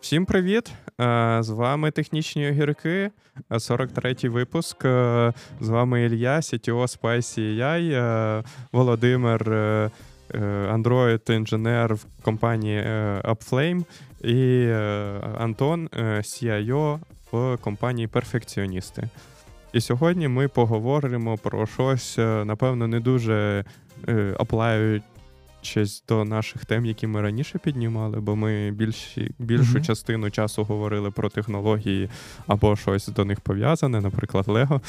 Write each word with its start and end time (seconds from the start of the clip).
Всім 0.00 0.26
привіт! 0.26 0.72
Е, 1.00 1.38
з 1.40 1.48
вами 1.48 1.90
технічні 1.90 2.48
огірки, 2.48 3.10
43-й 3.50 4.26
е, 4.26 4.30
випуск. 4.30 4.84
Е, 4.84 5.32
з 5.60 5.68
вами 5.68 6.04
Ілья, 6.04 6.36
CTO 6.36 7.00
Spicy 7.00 7.58
AI, 7.58 8.44
Володимир, 8.72 9.42
Android-інженер 10.72 11.94
в 11.94 12.04
компанії 12.22 12.82
Upflame 13.24 13.84
і 14.24 14.70
Антон, 15.38 15.88
CIO 16.02 16.98
в 17.32 17.56
компанії 17.56 18.06
Перфекціоністи. 18.06 19.08
І 19.72 19.80
сьогодні 19.80 20.28
ми 20.28 20.48
поговоримо 20.48 21.36
про 21.36 21.66
щось, 21.66 22.18
напевно, 22.18 22.88
не 22.88 23.00
дуже 23.00 23.64
аплають 24.38 25.02
щось 25.62 26.02
до 26.08 26.24
наших 26.24 26.64
тем, 26.64 26.86
які 26.86 27.06
ми 27.06 27.20
раніше 27.20 27.58
піднімали, 27.58 28.20
бо 28.20 28.36
ми 28.36 28.70
більші, 28.70 29.34
більшу 29.38 29.78
mm-hmm. 29.78 29.86
частину 29.86 30.30
часу 30.30 30.64
говорили 30.64 31.10
про 31.10 31.28
технології 31.28 32.10
або 32.46 32.76
щось 32.76 33.08
до 33.08 33.24
них 33.24 33.40
пов'язане, 33.40 34.00
наприклад, 34.00 34.48
Лего. 34.48 34.80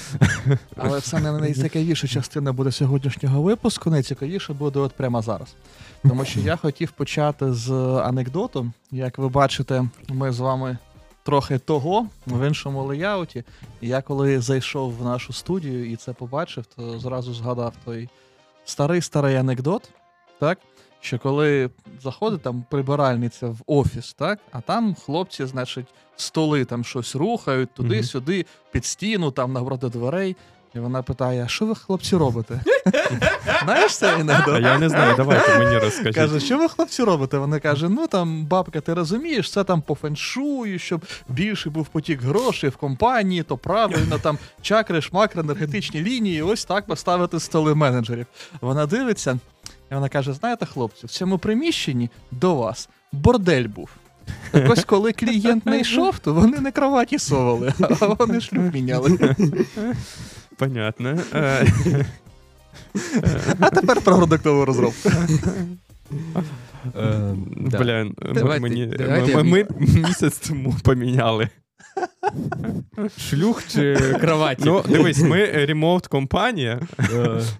Але 0.76 1.02
це 1.02 1.20
не 1.20 1.32
найцікавіша 1.32 2.08
частина 2.08 2.54
буде 2.54 2.72
сьогоднішнього 2.72 3.42
випуску. 3.42 3.90
Найцікавіше 3.90 4.54
буде 4.54 4.80
от 4.80 4.92
прямо 4.92 5.22
зараз. 5.22 5.56
Тому 6.04 6.26
що 6.26 6.40
я 6.40 6.56
хотів 6.56 6.92
почати 6.92 7.54
з 7.54 7.72
анекдоту. 8.04 8.72
Як 8.92 9.18
ви 9.18 9.30
бачите, 9.30 9.86
ми 10.10 10.32
з 10.32 10.40
вами. 10.40 10.78
Трохи 11.24 11.58
того 11.58 12.08
в 12.28 12.48
іншому 12.48 12.84
леяуті. 12.84 13.44
Я 13.82 14.02
коли 14.02 14.42
зайшов 14.42 14.98
в 14.98 15.04
нашу 15.04 15.34
студію 15.34 15.92
і 15.92 15.96
це 15.96 16.14
побачив, 16.14 16.66
то 16.66 17.00
зразу 17.00 17.34
згадав 17.34 17.74
той 17.86 18.10
старий 18.66 19.02
старий 19.02 19.36
анекдот, 19.36 19.90
так? 20.42 20.58
Що 21.00 21.20
коли 21.20 21.70
заходить 22.04 22.42
там 22.42 22.66
прибиральниця 22.70 23.48
в 23.48 23.58
офіс, 23.68 24.14
так, 24.14 24.40
а 24.52 24.62
там 24.62 24.96
хлопці, 24.96 25.46
значить, 25.46 25.86
столи 26.16 26.66
там 26.66 26.84
щось 26.84 27.16
рухають 27.16 27.74
туди-сюди, 27.74 28.46
під 28.72 28.86
стіну, 28.86 29.32
там 29.32 29.54
навпроти 29.54 29.90
дверей. 29.90 30.36
І 30.76 30.80
вона 30.80 31.02
питає: 31.02 31.44
а 31.44 31.48
що 31.48 31.66
ви, 31.66 31.76
хлопці, 31.76 32.16
робите? 32.16 32.62
Знаєш 33.64 33.98
це 33.98 34.18
іногда? 34.20 34.54
А 34.54 34.60
я 34.60 34.80
не 34.80 34.90
знаю, 34.90 35.14
давайте 35.18 35.60
мені 35.60 35.78
розкажіть. 35.78 36.16
Каже, 36.16 36.40
що 36.40 36.58
ви, 36.58 36.70
хлопці, 36.70 37.04
робите? 37.04 37.38
Вона 37.38 37.60
каже: 37.60 37.90
ну 37.90 38.08
там, 38.08 38.46
бабка, 38.46 38.82
ти 38.82 38.94
розумієш, 38.94 39.52
це 39.52 39.64
там 39.64 39.82
по 39.82 39.96
феншую, 39.96 40.80
щоб 40.80 41.06
більше 41.30 41.70
був 41.70 41.88
потік 41.88 42.22
грошей 42.22 42.70
в 42.70 42.78
компанії, 42.78 43.44
то 43.44 43.58
правильно, 43.58 44.20
там 44.20 44.38
чакри, 44.62 45.02
шмакри, 45.02 45.42
енергетичні 45.42 46.02
лінії, 46.02 46.42
ось 46.42 46.66
так 46.66 46.86
поставити 46.86 47.40
столи 47.40 47.76
менеджерів. 47.76 48.26
Вона 48.62 48.86
дивиться. 48.86 49.40
І 49.92 49.94
вона 49.94 50.10
каже: 50.10 50.34
знаєте, 50.34 50.66
хлопці, 50.66 51.06
в 51.06 51.10
цьому 51.10 51.38
приміщенні 51.38 52.10
до 52.32 52.56
вас 52.56 52.90
бордель 53.12 53.68
був. 53.68 53.90
Так 54.52 54.72
ось 54.72 54.86
коли 54.86 55.14
клієнт 55.14 55.66
не 55.66 55.80
йшов, 55.80 56.20
то 56.20 56.34
вони 56.34 56.60
не 56.60 56.72
кроваті 56.72 57.20
совали, 57.20 57.74
а 58.00 58.06
вони 58.06 58.42
шлюб 58.42 58.74
міняли. 58.74 59.36
Понятно. 60.58 61.20
А 63.60 63.70
тепер 63.70 64.02
про 64.02 64.16
продуктову 64.16 64.66
розробку. 64.66 65.10
Е, 66.98 67.36
Бля, 67.56 68.12
ми 69.44 69.68
місяць 69.80 70.38
тому 70.38 70.76
поміняли. 70.84 71.50
Шлюх 73.18 73.68
чи 73.68 73.96
кроваті? 74.22 74.64
Ну, 74.66 74.84
дивись, 74.90 75.22
ми 75.22 75.46
remote 75.46 76.08
компанія, 76.08 76.82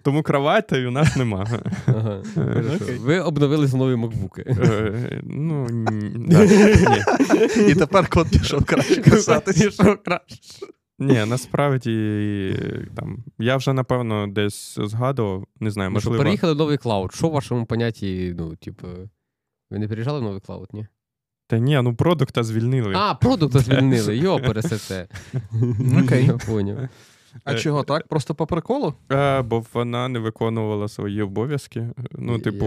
тому 0.04 0.24
кровати 0.24 0.88
у 0.88 0.92
нас 0.92 1.16
нема. 1.16 1.48
Ви 3.00 3.20
обновили 3.20 3.68
з 3.68 3.74
нові 3.74 3.96
макбуки. 3.96 4.44
Е, 4.48 5.22
ну, 5.24 5.68
ні. 5.70 6.36
І 7.68 7.76
тепер 7.76 8.10
код 8.10 8.28
пішов 8.30 8.66
краще 8.66 9.02
писати. 9.02 9.54
Пішов 9.54 9.98
краще. 10.06 10.66
Ні, 11.00 11.26
насправді 11.28 12.56
там 12.96 13.24
я 13.40 13.58
вже 13.58 13.74
напевно 13.74 14.28
десь 14.28 14.80
згадував, 14.80 15.48
не 15.60 15.72
знаю, 15.72 15.92
можливо. 15.92 16.16
Ну, 16.16 16.24
переїхали 16.24 16.54
в 16.54 16.58
новий 16.58 16.78
cloud. 16.78 17.14
Що 17.14 17.30
в 17.30 17.32
вашому 17.32 17.66
понятті, 17.66 18.36
ну, 18.38 18.56
типу, 18.56 18.88
ви 19.72 19.80
не 19.80 19.88
переїжджали 19.88 20.20
в 20.20 20.24
новий 20.24 20.40
cloud, 20.40 20.70
ні? 20.74 20.88
Та 21.52 21.60
ні, 21.60 21.82
ну 21.82 21.94
продукта 21.94 22.44
звільнили. 22.44 22.94
А, 22.96 23.16
продукта 23.16 23.60
звільнили, 23.60 24.18
йо, 24.24 24.40
пересете. 24.40 25.08
Окей. 26.04 26.26
Я 26.26 26.38
поняв. 26.38 26.78
А 27.44 27.56
чого 27.56 27.84
так? 27.84 28.08
Просто 28.08 28.36
по 28.36 28.48
приколу? 28.48 28.94
Е, 29.12 29.42
Бо 29.42 29.64
вона 29.74 30.08
не 30.08 30.20
виконувала 30.20 30.88
свої 30.88 31.22
обов'язки. 31.22 31.88
Ну, 32.12 32.40
типу, 32.40 32.66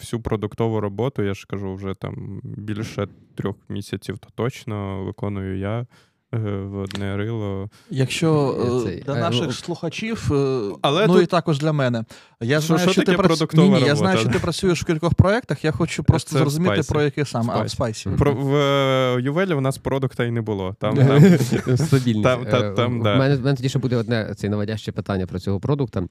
всю 0.00 0.20
продуктову 0.20 0.80
роботу, 0.80 1.22
я 1.22 1.34
ж 1.34 1.46
кажу, 1.48 1.74
вже 1.74 1.94
там 1.94 2.40
більше 2.42 3.08
трьох 3.34 3.56
місяців 3.68 4.18
то 4.18 4.28
точно 4.34 5.04
виконую 5.04 5.58
я. 5.58 5.86
Е, 6.34 6.38
в 6.38 6.78
одне 6.78 7.16
рило. 7.16 7.70
Якщо 7.90 8.56
е, 8.88 9.02
для 9.06 9.14
наших 9.14 9.46
ну, 9.46 9.52
слухачів, 9.52 10.32
е, 10.32 10.60
Але 10.82 11.06
ну 11.06 11.14
тут... 11.14 11.22
і 11.22 11.26
також 11.26 11.58
для 11.58 11.72
мене. 11.72 12.04
Я 12.40 12.60
що, 12.60 12.66
знаю, 12.66 12.82
що, 12.82 12.92
що 12.92 13.02
ти 13.02 13.12
прац... 13.12 13.54
ні, 13.54 13.68
ні, 13.68 13.80
я 13.80 13.96
знаю, 13.96 14.18
що 14.18 14.28
ти 14.28 14.38
працюєш 14.38 14.82
в 14.82 14.84
кількох 14.84 15.14
проєктах. 15.14 15.64
Я 15.64 15.72
хочу 15.72 16.04
просто 16.04 16.30
Це 16.30 16.38
зрозуміти, 16.38 16.74
Spicy. 16.74 16.88
про 16.88 17.02
який 17.02 17.24
саме. 17.24 17.54
А, 17.56 17.62
в 17.62 17.64
Spicy. 17.64 18.16
Про, 18.16 18.34
в 18.34 19.20
Ювелі 19.20 19.54
у 19.54 19.60
нас 19.60 19.78
продукта 19.78 20.24
і 20.24 20.30
не 20.30 20.40
було. 20.40 20.76
Там, 20.80 20.96
там, 20.96 21.38
Стабільність. 21.76 22.22
Там, 22.22 22.44
там, 22.44 22.74
там, 22.74 23.02
да. 23.02 23.14
У 23.14 23.18
мене, 23.18 23.36
мене 23.36 23.56
тоді 23.56 23.68
ще 23.68 23.78
буде 23.78 23.96
одне 23.96 24.34
це 24.36 24.48
наводяще 24.48 24.92
питання 24.92 25.26
про 25.26 25.38
цього 25.38 25.60
продукта. 25.60 26.02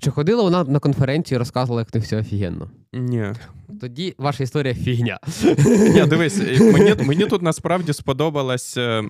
Чи 0.00 0.10
ходила 0.10 0.42
вона 0.42 0.64
на 0.64 0.78
конференцію 0.78 1.36
і 1.36 1.38
розказувала, 1.38 1.80
як 1.80 1.94
не 1.94 2.00
все 2.00 2.16
офігенно? 2.16 2.70
Ні. 2.92 3.32
Тоді 3.80 4.14
ваша 4.18 4.42
історія 4.42 4.74
фігня. 4.74 5.18
Ні, 5.94 6.04
дивись, 6.06 6.60
мені 6.60 6.94
мені 7.04 7.26
тут 7.26 7.42
насправді 7.42 7.92
сподобалась 7.92 8.76
е, 8.76 9.04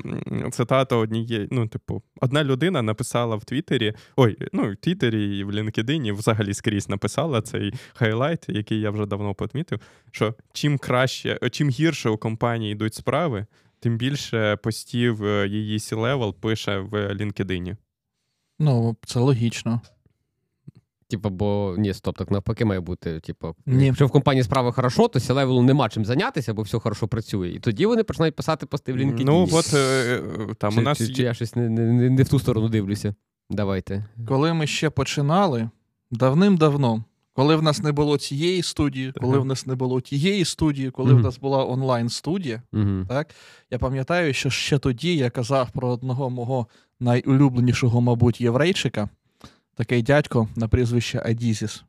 цитата 0.52 0.96
однієї. 0.96 1.48
Ну, 1.50 1.66
типу, 1.66 2.02
одна 2.20 2.44
людина 2.44 2.82
написала 2.82 3.36
в 3.36 3.44
Твіттері, 3.44 3.94
ой, 4.16 4.36
ну, 4.52 4.72
в 4.72 4.76
Твіттері 4.76 5.38
і 5.38 5.44
в 5.44 5.50
LinkedIn 5.50 6.14
взагалі 6.14 6.54
скрізь 6.54 6.88
написала 6.88 7.42
цей 7.42 7.74
хайлайт, 7.94 8.44
який 8.48 8.80
я 8.80 8.90
вже 8.90 9.06
давно 9.06 9.34
помітив, 9.34 9.80
що 10.10 10.34
чим 10.52 10.78
краще, 10.78 11.38
чим 11.50 11.70
гірше 11.70 12.10
у 12.10 12.16
компанії 12.16 12.72
йдуть 12.72 12.94
справи, 12.94 13.46
тим 13.80 13.96
більше 13.96 14.56
постів 14.56 15.24
е, 15.24 15.48
її 15.48 15.78
C-Level 15.78 16.32
пише 16.32 16.78
в 16.78 17.14
LinkedIn. 17.14 17.76
Ну, 18.58 18.96
це 19.06 19.20
логічно. 19.20 19.80
Типа, 21.10 21.28
бо 21.28 21.74
ні, 21.78 21.94
стоп, 21.94 22.18
так 22.18 22.30
навпаки 22.30 22.64
має 22.64 22.80
бути. 22.80 23.20
Типу, 23.20 23.54
якщо 23.66 24.06
в 24.06 24.10
компанії 24.10 24.44
справи 24.44 24.72
хорошо, 24.72 25.08
то 25.08 25.20
сілевелу 25.20 25.62
нема 25.62 25.88
чим 25.88 26.04
зайнятися, 26.04 26.54
бо 26.54 26.62
все 26.62 26.78
хорошо 26.78 27.08
працює. 27.08 27.48
І 27.48 27.58
тоді 27.58 27.86
вони 27.86 28.04
починають 28.04 28.36
писати 28.36 28.66
пости 28.66 28.92
в 28.92 28.96
LinkedIn. 28.96 29.24
Ну, 29.24 29.48
от 29.52 29.74
е, 29.74 29.78
е, 29.78 30.54
там 30.58 30.72
чи, 30.72 30.80
у 30.80 30.82
нас... 30.82 30.98
Чи, 30.98 31.08
чи 31.08 31.22
я 31.22 31.34
щось 31.34 31.56
не, 31.56 31.68
не, 31.68 32.10
не 32.10 32.22
в 32.22 32.28
ту 32.28 32.38
сторону 32.38 32.68
дивлюся. 32.68 33.14
Давайте. 33.50 34.04
Коли 34.28 34.54
ми 34.54 34.66
ще 34.66 34.90
починали, 34.90 35.70
давним-давно, 36.10 37.04
коли 37.32 37.56
в 37.56 37.62
нас 37.62 37.82
не 37.82 37.92
було 37.92 38.18
цієї 38.18 38.62
студії, 38.62 39.12
коли 39.20 39.38
в 39.38 39.44
нас 39.44 39.66
не 39.66 39.74
було 39.74 40.00
тієї 40.00 40.44
студії, 40.44 40.90
коли 40.90 41.12
mm-hmm. 41.12 41.20
в 41.20 41.22
нас 41.22 41.38
була 41.38 41.66
онлайн-студія, 41.66 42.62
mm-hmm. 42.72 43.06
так 43.06 43.34
я 43.70 43.78
пам'ятаю, 43.78 44.34
що 44.34 44.50
ще 44.50 44.78
тоді 44.78 45.16
я 45.16 45.30
казав 45.30 45.70
про 45.70 45.88
одного 45.88 46.30
мого 46.30 46.66
найулюбленішого, 47.00 48.00
мабуть, 48.00 48.40
єврейчика 48.40 49.08
такий 49.78 50.02
дядько 50.02 50.48
на 50.56 50.68
прізвище 50.68 51.22
Адізіс. 51.24 51.84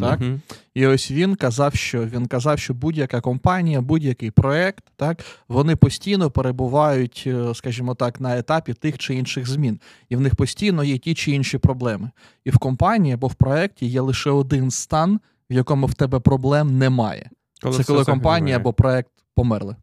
Так? 0.00 0.20
Mm-hmm. 0.20 0.38
І 0.74 0.86
ось 0.86 1.10
він 1.10 1.34
казав, 1.36 1.74
що 1.74 2.06
він 2.06 2.26
казав, 2.26 2.58
що 2.58 2.74
будь-яка 2.74 3.20
компанія, 3.20 3.80
будь-який 3.80 4.30
проект, 4.30 4.84
так, 4.96 5.24
вони 5.48 5.76
постійно 5.76 6.30
перебувають, 6.30 7.24
е, 7.26 7.54
скажімо 7.54 7.94
так, 7.94 8.20
на 8.20 8.38
етапі 8.38 8.74
тих 8.74 8.98
чи 8.98 9.14
інших 9.14 9.48
змін. 9.48 9.80
І 10.08 10.16
в 10.16 10.20
них 10.20 10.34
постійно 10.34 10.84
є 10.84 10.98
ті 10.98 11.14
чи 11.14 11.30
інші 11.32 11.58
проблеми. 11.58 12.10
І 12.44 12.50
в 12.50 12.58
компанії 12.58 13.14
або 13.14 13.26
в 13.26 13.34
проекті 13.34 13.86
є 13.86 14.00
лише 14.00 14.30
один 14.30 14.70
стан, 14.70 15.20
в 15.50 15.52
якому 15.52 15.86
в 15.86 15.94
тебе 15.94 16.20
проблем 16.20 16.78
немає. 16.78 17.30
Коли 17.62 17.76
Це 17.76 17.84
коли 17.84 18.04
компанія 18.04 18.56
або 18.56 18.72
проект 18.72 19.10
померли. 19.34 19.76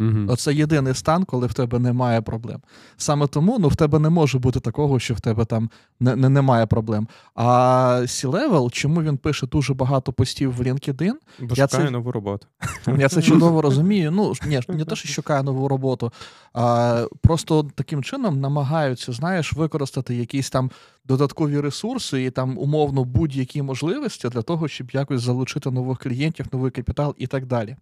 Угу. 0.00 0.26
Оце 0.28 0.54
єдиний 0.54 0.94
стан, 0.94 1.24
коли 1.24 1.46
в 1.46 1.52
тебе 1.52 1.78
немає 1.78 2.20
проблем. 2.20 2.60
Саме 2.96 3.26
тому 3.26 3.58
ну, 3.58 3.68
в 3.68 3.76
тебе 3.76 3.98
не 3.98 4.10
може 4.10 4.38
бути 4.38 4.60
такого, 4.60 4.98
що 4.98 5.14
в 5.14 5.20
тебе 5.20 5.44
там 5.44 5.70
не, 6.00 6.16
не, 6.16 6.28
немає 6.28 6.66
проблем. 6.66 7.08
А 7.34 7.44
C-Level, 8.02 8.70
чому 8.70 9.02
він 9.02 9.16
пише 9.16 9.46
дуже 9.46 9.74
багато 9.74 10.12
постів 10.12 10.56
в 10.56 10.60
LinkedIn? 10.60 11.12
Бо 11.40 11.54
я 11.54 11.68
шукає 11.68 11.86
це, 11.86 11.90
нову 11.90 12.12
роботу. 12.12 12.46
Я 12.98 13.08
це 13.08 13.22
чудово 13.22 13.62
розумію. 13.62 14.10
Ну, 14.10 14.32
ні, 14.46 14.60
не 14.68 14.84
те, 14.84 14.96
що 14.96 15.08
шукає 15.08 15.42
нову 15.42 15.68
роботу, 15.68 16.12
а 16.54 17.04
просто 17.20 17.66
таким 17.74 18.02
чином 18.02 18.40
намагаються, 18.40 19.12
знаєш, 19.12 19.52
використати 19.52 20.14
якісь 20.14 20.50
там 20.50 20.70
додаткові 21.04 21.60
ресурси 21.60 22.24
і 22.24 22.30
там 22.30 22.58
умовно 22.58 23.04
будь-які 23.04 23.62
можливості 23.62 24.28
для 24.28 24.42
того, 24.42 24.68
щоб 24.68 24.90
якось 24.90 25.22
залучити 25.22 25.70
нових 25.70 25.98
клієнтів, 25.98 26.46
новий 26.52 26.70
капітал 26.70 27.14
і 27.18 27.26
так 27.26 27.46
далі. 27.46 27.76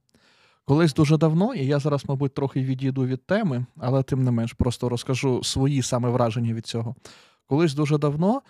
Колись 0.69 0.94
дуже 0.94 1.17
давно, 1.17 1.55
і 1.55 1.67
я 1.67 1.79
зараз, 1.79 2.05
мабуть, 2.09 2.35
трохи 2.35 2.61
відійду 2.61 3.06
від 3.06 3.26
теми, 3.26 3.67
але 3.76 4.03
тим 4.03 4.25
не 4.25 4.31
менш 4.31 4.53
просто 4.53 4.88
розкажу 4.88 5.44
свої 5.44 5.82
саме 5.82 6.09
враження 6.11 6.55
від 6.55 6.67
цього. 6.67 6.94
Колись 7.47 7.75
дуже 7.75 7.99
давно 7.99 8.43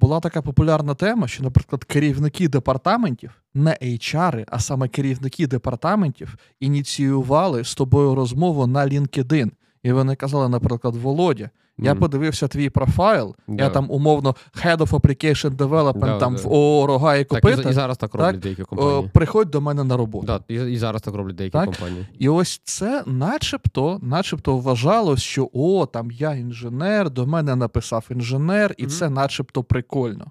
була 0.00 0.20
така 0.20 0.42
популярна 0.42 0.94
тема, 0.94 1.28
що, 1.28 1.42
наприклад, 1.42 1.84
керівники 1.84 2.48
департаментів, 2.48 3.42
не 3.54 3.78
HR, 3.82 4.44
а 4.48 4.58
саме 4.58 4.88
керівники 4.88 5.46
департаментів, 5.46 6.36
ініціювали 6.60 7.64
з 7.64 7.74
тобою 7.74 8.14
розмову 8.14 8.66
на 8.66 8.86
LinkedIn. 8.86 9.50
І 9.82 9.92
вони 9.92 10.16
казали, 10.16 10.48
наприклад, 10.48 10.96
Володя. 10.96 11.50
Я 11.78 11.92
mm. 11.92 11.98
подивився 11.98 12.48
твій 12.48 12.70
профайл, 12.70 13.36
да. 13.48 13.64
я 13.64 13.70
там 13.70 13.90
умовно 13.90 14.36
Head 14.64 14.76
of 14.76 14.90
Application 14.90 15.56
Development 15.56 16.00
да, 16.00 16.18
там 16.18 16.34
да. 16.34 16.42
в 16.42 16.52
ООО 16.52 16.86
«Рога 16.86 17.16
і 17.16 17.24
Копита». 17.24 17.56
Так, 17.56 17.66
і, 17.66 17.68
і 17.68 17.72
зараз 17.72 17.98
так 17.98 18.14
роблять 18.14 18.32
так, 18.32 18.40
деякі 18.40 18.62
компанії. 18.62 19.10
Приходь 19.14 19.50
до 19.50 19.60
мене 19.60 19.84
на 19.84 19.96
роботу. 19.96 20.26
Да, 20.26 20.40
І 20.48 20.54
і 20.54 20.76
зараз 20.76 21.02
так 21.02 21.14
роблять 21.14 21.36
деякі 21.36 21.52
так? 21.52 21.64
компанії. 21.64 22.06
І 22.18 22.28
ось 22.28 22.60
це 22.64 23.02
начебто 23.06 23.98
начебто 24.02 24.58
вважалось, 24.58 25.22
що 25.22 25.50
о, 25.52 25.86
там 25.86 26.10
я 26.10 26.34
інженер, 26.34 27.10
до 27.10 27.26
мене 27.26 27.56
написав 27.56 28.06
інженер, 28.10 28.74
і 28.78 28.84
mm. 28.84 28.88
це 28.88 29.10
начебто 29.10 29.64
прикольно. 29.64 30.30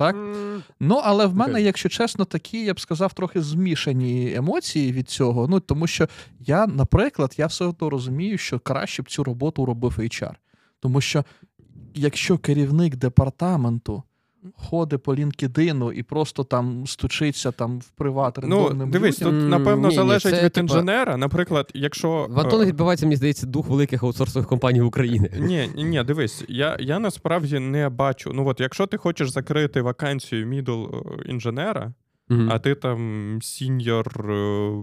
Так? 0.00 0.16
Mm. 0.16 0.62
Ну, 0.80 1.00
але 1.04 1.26
в 1.26 1.34
мене, 1.34 1.54
okay. 1.54 1.62
якщо 1.62 1.88
чесно, 1.88 2.24
такі, 2.24 2.64
я 2.64 2.74
б 2.74 2.80
сказав, 2.80 3.12
трохи 3.12 3.42
змішані 3.42 4.34
емоції 4.34 4.92
від 4.92 5.08
цього. 5.08 5.48
Ну, 5.48 5.60
Тому 5.60 5.86
що 5.86 6.08
я, 6.40 6.66
наприклад, 6.66 7.34
я 7.36 7.46
все 7.46 7.64
одно 7.64 7.90
розумію, 7.90 8.38
що 8.38 8.58
краще 8.58 9.02
б 9.02 9.10
цю 9.10 9.24
роботу 9.24 9.66
робив 9.66 9.94
HR. 9.98 10.32
Тому 10.80 11.00
що 11.00 11.24
якщо 11.94 12.38
керівник 12.38 12.96
департаменту 12.96 14.02
ходить 14.56 15.02
по 15.02 15.14
LinkedIn 15.14 15.92
і 15.92 16.02
просто 16.02 16.44
там 16.44 16.86
стучиться 16.86 17.52
там 17.52 17.78
в 17.78 17.90
приват 17.90 18.38
Ну, 18.42 18.86
Дивись, 18.86 19.20
людям. 19.20 19.40
тут 19.40 19.50
напевно 19.50 19.88
ні, 19.88 19.94
залежить 19.94 20.32
ні, 20.32 20.38
від 20.38 20.52
типа... 20.52 20.60
інженера. 20.60 21.16
Наприклад, 21.16 21.70
якщо 21.74 22.26
в 22.30 22.40
Антоні 22.40 22.64
відбувається, 22.64 23.06
мені 23.06 23.16
здається, 23.16 23.46
дух 23.46 23.68
великих 23.68 24.02
аутсорсових 24.02 24.48
компаній 24.48 24.80
України. 24.80 25.30
Ні, 25.38 25.70
ні, 25.76 26.04
дивись, 26.04 26.44
я 26.48 26.76
я 26.80 26.98
насправді 26.98 27.58
не 27.58 27.88
бачу. 27.88 28.32
Ну 28.34 28.48
от, 28.48 28.60
якщо 28.60 28.86
ти 28.86 28.96
хочеш 28.96 29.30
закрити 29.30 29.82
вакансію 29.82 30.46
middle 30.46 30.84
інженера, 31.26 31.94
uh 32.30 32.48
а 32.50 32.58
ти 32.58 32.74
там 32.74 33.38
senior 33.42 34.32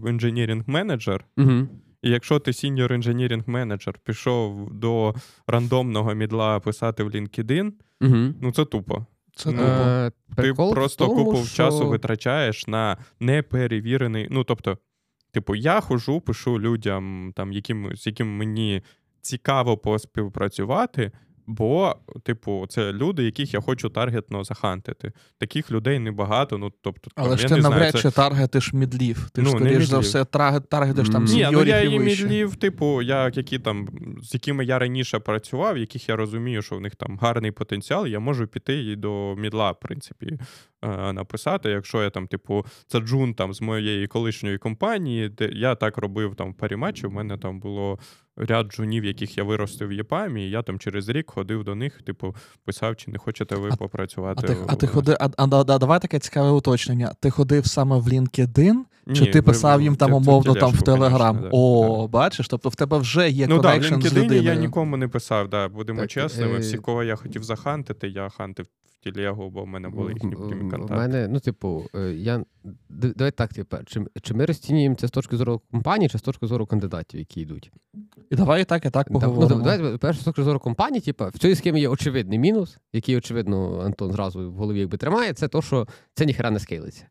engineering 0.08 0.64
manager. 0.68 1.26
uh 1.38 1.68
і 2.02 2.10
якщо 2.10 2.40
ти 2.40 2.54
senior 2.54 2.94
engineering 2.94 3.44
manager 3.48 4.00
пішов 4.04 4.74
до 4.74 5.16
рандомного 5.48 6.14
мідла 6.14 6.60
писати 6.60 7.04
в 7.04 7.10
LinkedIn, 7.10 7.72
угу. 8.02 8.34
ну 8.42 8.52
це 8.52 8.66
тупо. 8.66 9.06
Це 9.36 9.52
ну, 9.52 9.64
е, 9.64 10.12
Ти 10.36 10.54
просто 10.54 11.06
тому, 11.06 11.26
купу 11.26 11.38
що... 11.38 11.56
часу 11.56 11.88
витрачаєш 11.88 12.68
на 12.68 12.98
неперевірений. 13.20 14.28
Ну, 14.32 14.44
тобто, 14.44 14.78
типу, 15.32 15.56
я 15.56 15.82
хожу, 15.82 16.22
пишу 16.22 16.60
людям, 16.60 17.34
там, 17.36 17.52
яким, 17.52 17.96
з 17.96 18.08
яким 18.08 18.38
мені 18.38 18.82
цікаво 19.22 19.78
поспівпрацювати. 19.78 21.12
Бо, 21.48 21.96
типу, 22.24 22.66
це 22.70 22.94
люди, 22.94 23.24
яких 23.24 23.54
я 23.54 23.62
хочу 23.62 23.90
таргетно 23.90 24.44
захантити. 24.44 25.12
Таких 25.38 25.72
людей 25.72 26.00
небагато. 26.00 26.58
Ну 26.58 26.72
тобто, 26.82 27.12
але 27.16 27.30
там, 27.30 27.38
ж 27.38 27.48
ти 27.48 27.62
навряд 27.62 27.96
чи 27.96 28.02
це... 28.02 28.12
таргетиш 28.12 28.74
мідлів. 28.74 29.30
Ти 29.34 29.42
ну, 29.42 29.50
ж 29.50 29.58
скоріш 29.58 29.84
за 29.84 30.00
все 30.00 30.26
таргетиш 30.26 31.10
там 31.10 31.26
Ні, 31.26 31.48
ну 31.52 31.64
я 31.64 31.82
і 31.82 32.00
мідлів, 32.00 32.56
типу, 32.56 33.02
я 33.02 33.32
які 33.36 33.60
там, 33.60 33.88
з 34.24 34.34
якими 34.34 34.66
я 34.66 34.80
раніше 34.80 35.20
працював, 35.20 35.78
яких 35.78 36.10
я 36.10 36.16
розумію, 36.16 36.62
що 36.62 36.76
в 36.76 36.82
них 36.82 36.96
там 36.96 37.18
гарний 37.22 37.52
потенціал, 37.52 38.08
я 38.08 38.20
можу 38.20 38.48
піти 38.48 38.84
і 38.84 38.96
до 38.96 39.36
мідла, 39.36 39.72
в 39.72 39.80
принципі, 39.80 40.40
е, 40.82 41.14
написати. 41.14 41.70
Якщо 41.70 42.04
я 42.04 42.10
там, 42.10 42.28
типу, 42.28 42.66
це 42.88 43.00
джун 43.00 43.34
там 43.34 43.54
з 43.54 43.62
моєї 43.62 44.08
колишньої 44.08 44.58
компанії, 44.58 45.30
де 45.30 45.50
я 45.54 45.76
так 45.76 45.98
робив 45.98 46.36
там 46.36 46.52
в 46.52 46.54
парі 46.54 46.76
матчів, 46.76 47.10
у 47.10 47.14
мене 47.14 47.38
там 47.38 47.60
було 47.60 48.00
ряд 48.38 48.68
джунів, 48.68 49.06
яких 49.06 49.38
я 49.38 49.44
виростив 49.44 49.88
в 49.88 49.94
EPAM 49.94 50.30
і, 50.30 50.48
і 50.48 50.50
я 50.50 50.62
там 50.62 50.80
через 50.80 51.10
рік 51.10 51.32
ходив 51.32 51.64
до 51.64 51.76
них, 51.76 52.02
типу, 52.02 52.36
писав, 52.66 52.96
чи 52.96 53.12
не 53.12 53.18
хочете 53.18 53.56
ви 53.56 53.70
а, 53.72 53.76
попрацювати. 53.76 54.42
А 54.44 54.48
ти, 54.48 54.58
а 54.68 54.76
ти 54.76 54.88
ходив, 54.88 55.16
а, 55.20 55.30
а, 55.38 55.44
а, 55.44 55.64
давай 55.64 56.00
таке 56.00 56.20
цікаве 56.20 56.50
уточнення. 56.50 57.14
Ти 57.20 57.30
ходив 57.30 57.66
саме 57.66 57.98
в 57.98 58.08
LinkedIn, 58.08 58.76
чи 59.14 59.22
Ні, 59.22 59.32
ти 59.32 59.42
писав 59.42 59.82
їм 59.82 59.96
там 59.96 60.14
умовно 60.14 60.54
там 60.54 60.72
в 60.72 60.82
Телеграм? 60.82 61.50
О, 61.52 62.02
да. 62.02 62.08
бачиш, 62.08 62.48
тобто 62.48 62.70
в 62.70 62.76
тебе 62.76 62.98
вже 62.98 63.30
є 63.30 63.48
ну, 63.48 63.62
connection 63.62 63.90
да, 63.90 63.96
в 63.96 64.00
LinkedIn 64.00 64.10
з 64.10 64.14
людиною. 64.14 64.42
я 64.42 64.56
нікому 64.56 64.98
не 64.98 65.08
писав, 65.08 65.50
да, 65.50 65.68
будемо 65.68 66.00
так, 66.00 66.10
чесними. 66.10 66.56
Е... 66.56 66.60
Всі, 66.60 66.78
кого 66.78 67.04
я 67.04 67.16
хотів 67.16 67.44
захантити, 67.44 68.08
я 68.08 68.30
хантив 68.30 68.66
в 69.00 69.06
Телегу, 69.06 69.50
бо 69.50 69.64
в 69.64 69.68
мене 69.68 69.90
були 69.90 70.14
їхні 70.14 70.36
прямі 70.36 70.72
контакти. 70.72 70.94
У 70.94 70.98
мене, 70.98 71.28
ну, 71.28 71.40
типу, 71.40 71.86
е, 71.96 72.14
я 72.14 72.46
давай 72.90 73.32
так, 73.32 73.54
типу, 73.54 73.78
чи, 73.86 74.02
чи 74.22 74.34
ми 74.34 74.46
розцінюємо 74.46 74.96
це 74.96 75.08
з 75.08 75.12
точки 75.12 75.38
зору 75.38 75.62
компанії, 75.72 76.10
чи 76.10 76.18
з 76.18 76.22
точки 76.22 76.48
зору 76.48 76.66
кандидатів, 76.66 77.20
які 77.20 77.42
йдуть? 77.42 77.72
І 78.30 78.36
давай 78.36 78.62
і 78.62 78.66
так, 78.66 78.86
і 78.86 78.90
так 78.90 79.12
поговоримо. 79.12 79.62
Ну, 79.66 79.78
давай, 79.78 79.98
перше, 79.98 80.22
з 80.22 80.24
точки 80.24 80.44
зору 80.44 80.60
компанії, 80.60 81.02
типу, 81.02 81.26
в 81.28 81.40
цій 81.40 81.56
схемі 81.56 81.82
є 81.82 81.90
очевидний 81.90 82.40
мінус, 82.40 82.78
який, 82.94 83.18
очевидно, 83.18 83.80
Антон 83.80 84.12
зразу 84.12 84.52
в 84.52 84.54
голові 84.54 84.80
якби 84.80 84.98
тримає, 84.98 85.34
це 85.34 85.48
то, 85.48 85.62
що 85.62 85.88
це 86.14 86.26
ніхера 86.26 86.52
не 86.52 86.60
скейлиться. 86.60 87.06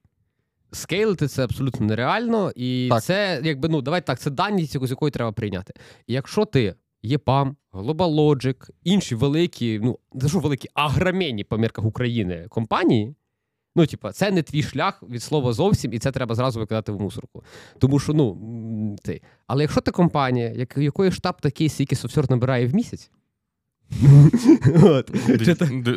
Скейлити 0.72 1.28
це 1.28 1.44
абсолютно 1.44 1.86
нереально, 1.86 2.52
і 2.56 2.88
так. 2.90 3.02
це, 3.02 3.40
якби, 3.44 3.68
ну, 3.68 3.82
давай 3.82 4.06
так, 4.06 4.18
це 4.18 4.30
дані, 4.30 4.66
з 4.66 4.90
якої 4.90 5.10
треба 5.10 5.32
прийняти. 5.32 5.74
І 6.06 6.12
якщо 6.12 6.44
ти 6.44 6.74
ЄПАМ, 7.06 7.56
Global 7.72 8.64
інші 8.84 9.14
великі, 9.14 9.80
ну 9.82 9.98
за 10.14 10.28
що 10.28 10.38
великі 10.38 10.68
агромені 10.74 11.44
по 11.44 11.58
мірках 11.58 11.84
України 11.84 12.46
компанії. 12.48 13.14
Ну, 13.76 13.86
типа, 13.86 14.12
це 14.12 14.30
не 14.30 14.42
твій 14.42 14.62
шлях 14.62 15.02
від 15.02 15.22
слова 15.22 15.52
зовсім, 15.52 15.92
і 15.92 15.98
це 15.98 16.12
треба 16.12 16.34
зразу 16.34 16.60
викидати 16.60 16.92
в 16.92 17.00
мусорку. 17.00 17.44
Тому 17.78 17.98
що, 17.98 18.12
ну, 18.12 18.36
ти. 19.02 19.22
Але 19.46 19.62
якщо 19.62 19.80
ти 19.80 19.90
компанія, 19.90 20.66
якої 20.76 21.12
штаб 21.12 21.40
такий, 21.40 21.68
скільки 21.68 21.96
софтвер 21.96 22.30
набирає 22.30 22.66
в 22.66 22.74
місяць, 22.74 23.10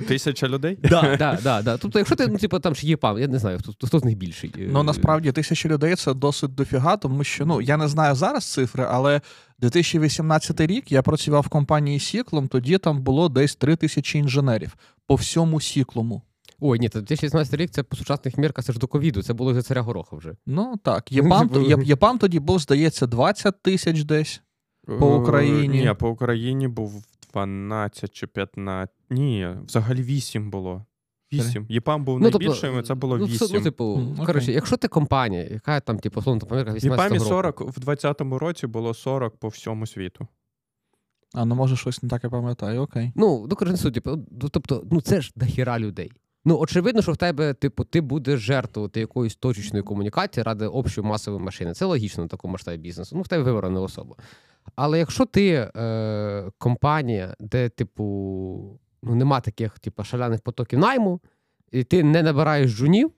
Тисяча 0.08 0.48
людей? 0.48 0.78
Да, 0.84 1.16
да, 1.20 1.40
да, 1.44 1.62
да. 1.62 1.78
Тобто, 1.78 2.00
якщо 2.00 2.16
ти, 2.16 2.28
ну, 2.28 2.38
типу, 2.38 2.60
там 2.60 2.76
ж 2.76 2.88
є 2.88 2.98
пам, 2.98 3.20
я 3.20 3.28
не 3.28 3.40
знаю, 3.40 3.60
хто, 3.60 3.88
хто 3.88 4.00
з 4.00 4.04
них 4.04 4.18
більший. 4.18 4.54
Ну, 4.58 4.84
насправді, 4.84 5.32
тисяча 5.32 5.70
людей 5.70 5.96
це 5.96 6.14
досить 6.14 6.56
дофіга, 6.56 6.98
тому 6.98 7.24
що, 7.24 7.46
ну, 7.46 7.62
я 7.62 7.78
не 7.78 7.88
знаю 7.88 8.16
зараз 8.16 8.52
цифри, 8.52 8.86
але 8.90 9.22
2018 9.60 10.62
рік 10.62 10.92
я 10.92 11.02
працював 11.02 11.42
в 11.42 11.50
компанії 11.50 12.00
Сіклом, 12.00 12.48
тоді 12.48 12.78
там 12.78 13.02
було 13.02 13.30
десь 13.30 13.56
3 13.56 13.76
тисячі 13.76 14.20
інженерів 14.20 14.78
по 15.08 15.16
всьому 15.16 15.62
Сіклому. 15.62 16.22
Ой, 16.60 16.80
ні, 16.80 16.90
2016 16.90 17.54
рік 17.54 17.70
це 17.70 17.84
по 17.84 17.96
сучасних 17.98 18.38
мірках 18.38 18.66
це 18.66 18.74
ж 18.74 18.80
до 18.80 18.88
ковіду, 18.88 19.24
це 19.24 19.34
було 19.34 19.54
за 19.54 19.62
царя 19.62 19.82
Гороха 19.82 20.16
вже. 20.16 20.34
Ну 20.46 20.76
так. 20.84 21.12
Єпам, 21.12 21.50
Єпам 21.84 22.18
тоді 22.18 22.40
був, 22.40 22.60
здається, 22.60 23.08
20 23.08 23.62
тисяч 23.62 24.04
десь 24.04 24.42
по 24.86 25.08
е, 25.08 25.16
Україні. 25.16 25.82
Ні, 25.82 25.94
по 26.00 26.10
Україні 26.10 26.68
був 26.68 27.04
12 27.34 28.14
чи 28.14 28.28
15. 28.28 28.96
Ні, 29.10 29.48
взагалі 29.66 30.02
8 30.02 30.52
було. 30.52 30.86
8. 31.34 31.66
ЄПАМ 31.70 32.06
був 32.06 32.20
ну, 32.20 32.31
тобто, 32.31 32.40
найбільшим, 32.40 32.70
тобто, 32.70 32.88
це 32.88 32.96
було 32.96 33.18
8. 33.18 33.38
Ну, 33.42 33.48
ну 33.54 33.62
типу, 33.62 33.84
mm, 33.84 34.26
коротше, 34.26 34.52
якщо 34.52 34.78
ти 34.78 34.88
компанія, 34.88 35.44
яка 35.44 35.80
там, 35.80 36.00
типу, 36.00 36.22
словно 36.22 36.46
помірка 36.46 36.74
18 36.74 37.12
ЄПАМі 37.12 37.30
40 37.30 37.62
в 37.62 37.80
20-му 37.80 38.40
році 38.40 38.68
було 38.68 38.94
40 38.94 39.38
по 39.38 39.48
всьому 39.48 39.88
світу. 39.88 40.28
А, 41.33 41.45
ну 41.45 41.56
може 41.56 41.76
щось 41.76 42.04
не 42.04 42.09
так 42.09 42.24
я 42.24 42.30
пам'ятаю, 42.30 42.81
окей. 42.81 43.12
Ну, 43.16 43.48
ну 43.50 43.56
коротше, 43.56 43.78
суть, 43.78 43.94
типу, 43.94 44.09
ну, 44.42 44.50
тобто, 44.50 44.83
ну 44.92 45.02
це 45.02 45.21
ж 45.21 45.31
дохіра 45.36 45.80
людей. 45.80 46.12
Ну, 46.46 46.58
очевидно, 46.60 47.02
що 47.02 47.12
в 47.12 47.18
тебе, 47.18 47.54
типу, 47.54 47.84
ти 47.84 48.02
будеш 48.02 48.40
жертвувати 48.40 49.00
якоюсь 49.00 49.36
точечною 49.36 49.84
комунікацією 49.84 50.46
ради 50.46 50.66
общої 50.68 51.08
масової 51.08 51.44
машини. 51.44 51.74
Це 51.74 51.86
логічно 51.86 52.24
на 52.24 52.28
такому 52.28 52.52
масштабі 52.52 52.78
бізнесу. 52.78 53.16
Ну, 53.16 53.22
в 53.22 53.28
тебе 53.28 53.44
вибрана 53.44 53.81
особа. 53.81 54.16
Але 54.76 55.00
якщо 55.00 55.26
ти 55.26 55.72
е, 55.76 56.52
компанія, 56.58 57.36
де, 57.40 57.69
типу, 57.69 58.80
ну, 59.04 59.16
нема 59.16 59.42
таких, 59.42 59.80
типу, 59.80 60.04
шаляних 60.04 60.42
потоків 60.42 60.80
найму, 60.80 61.22
і 61.72 61.84
ти 61.84 62.04
не 62.04 62.24
набираєш 62.24 62.72
джунів, 62.72 63.12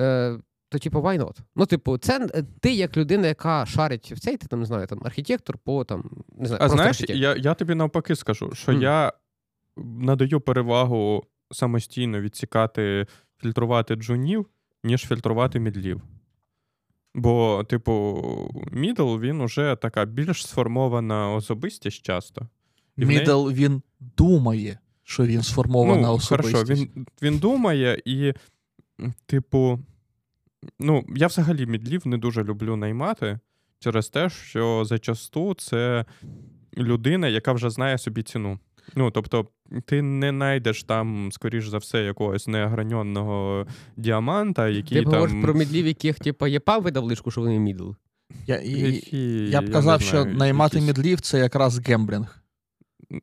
е, 0.00 0.38
то, 0.68 0.78
типу, 0.78 0.98
why 0.98 1.18
not? 1.18 1.38
Ну, 1.56 1.66
типу, 1.66 1.98
це 1.98 2.28
е, 2.34 2.44
ти 2.60 2.72
як 2.72 2.96
людина, 2.96 3.26
яка 3.26 3.66
шарить 3.66 4.12
в 4.12 4.20
цей, 4.20 4.36
ти 4.36 4.46
там 4.46 4.60
не 4.60 4.66
знаю, 4.66 4.86
там 4.86 5.00
архітектор 5.04 5.58
по 5.58 5.84
там, 5.84 6.10
не 6.36 6.46
знаю, 6.46 6.62
А 6.64 6.68
знаєш, 6.68 7.00
я 7.00 7.36
я 7.36 7.54
тобі 7.54 7.74
навпаки 7.74 8.16
скажу, 8.16 8.50
що 8.54 8.72
mm. 8.72 8.82
я 8.82 9.12
надаю 9.76 10.40
перевагу 10.40 11.24
самостійно 11.50 12.20
відсікати, 12.20 13.06
фільтрувати 13.38 13.94
джунів, 13.94 14.46
ніж 14.84 15.06
фільтрувати 15.06 15.60
мідлів. 15.60 16.02
Бо, 17.14 17.64
типу, 17.68 18.24
middle 18.72 19.16
він 19.16 19.40
уже 19.40 19.76
така 19.82 20.04
більш 20.04 20.46
сформована 20.46 21.32
особистість 21.32 22.02
часто. 22.02 22.48
Middle 22.96 23.44
неї... 23.44 23.54
він 23.54 23.82
думає, 24.00 24.78
що 25.02 25.26
він 25.26 25.42
сформована 25.42 26.08
ну, 26.08 26.14
особистість. 26.14 26.56
Хорошо, 26.56 26.74
Він 26.74 27.06
він 27.22 27.38
думає, 27.38 28.02
і, 28.04 28.32
типу, 29.26 29.78
ну, 30.78 31.04
я 31.16 31.26
взагалі 31.26 31.66
мідлів 31.66 32.06
не 32.06 32.18
дуже 32.18 32.44
люблю 32.44 32.76
наймати 32.76 33.38
через 33.78 34.08
те, 34.08 34.30
що 34.30 34.84
зачасту 34.84 35.54
це 35.54 36.04
людина, 36.76 37.28
яка 37.28 37.52
вже 37.52 37.70
знає 37.70 37.98
собі 37.98 38.22
ціну. 38.22 38.58
Ну, 38.94 39.10
тобто, 39.10 39.48
ти 39.84 40.02
не 40.02 40.30
знайдеш 40.30 40.82
там, 40.82 41.32
скоріш 41.32 41.68
за 41.68 41.78
все, 41.78 42.02
якогось 42.02 42.48
неограньонного 42.48 43.66
діаманта, 43.96 44.68
який 44.68 44.98
Ти 44.98 45.04
там... 45.04 45.12
говориш 45.12 45.42
про 45.42 45.54
мідлів, 45.54 45.86
яких, 45.86 46.18
типу, 46.18 46.46
є 46.46 46.60
пав 46.60 46.82
видав 46.82 47.04
лишку, 47.04 47.30
що 47.30 47.40
вони 47.40 47.58
мідл. 47.58 47.90
Я 48.46 48.56
і, 48.56 49.02
я 49.50 49.62
б 49.62 49.72
казав, 49.72 50.00
я 50.00 50.06
що 50.06 50.22
знаю, 50.22 50.36
наймати 50.36 50.78
якісь... 50.78 50.96
мідлів 50.96 51.20
це 51.20 51.38
якраз 51.38 51.78
gambling. 51.78 52.42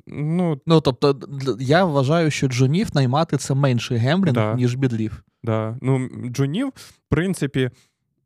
Ну, 0.08 0.62
ну 0.66 0.82
тобто, 0.82 1.20
я 1.60 1.86
вважаю, 1.86 2.32
що 2.32 2.48
джунів 2.48 2.88
наймати 2.94 3.38
це 3.38 3.54
менший 3.54 3.98
gambling, 3.98 4.36
да. 4.36 4.54
ніж 4.54 4.75
мідлів. 4.76 5.24
Да. 5.44 5.77
Ну, 5.82 6.10
Джунів, 6.32 6.68
в 6.75 6.94
принципі. 7.10 7.72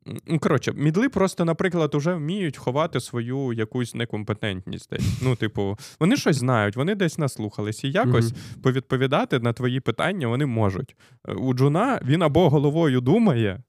Ну, 0.05 0.39
коротше, 0.39 0.73
мідли 0.75 1.09
просто, 1.09 1.45
наприклад, 1.45 1.95
вже 1.95 2.13
вміють 2.13 2.57
ховати 2.57 2.99
свою 2.99 3.53
якусь 3.53 3.95
некомпетентність. 3.95 4.89
десь. 4.89 5.21
Ну, 5.23 5.35
типу, 5.35 5.77
вони 5.99 6.17
щось 6.17 6.35
знають, 6.35 6.75
вони 6.75 6.95
десь 6.95 7.17
наслухались, 7.17 7.83
і 7.83 7.91
якось 7.91 8.25
mm-hmm. 8.25 8.61
повідповідати 8.61 9.39
на 9.39 9.53
твої 9.53 9.79
питання 9.79 10.27
вони 10.27 10.45
можуть. 10.45 10.95
Е, 11.27 11.33
у 11.33 11.53
Джуна 11.53 11.99
він 12.05 12.21
або 12.21 12.49
головою 12.49 13.01
думає 13.01 13.63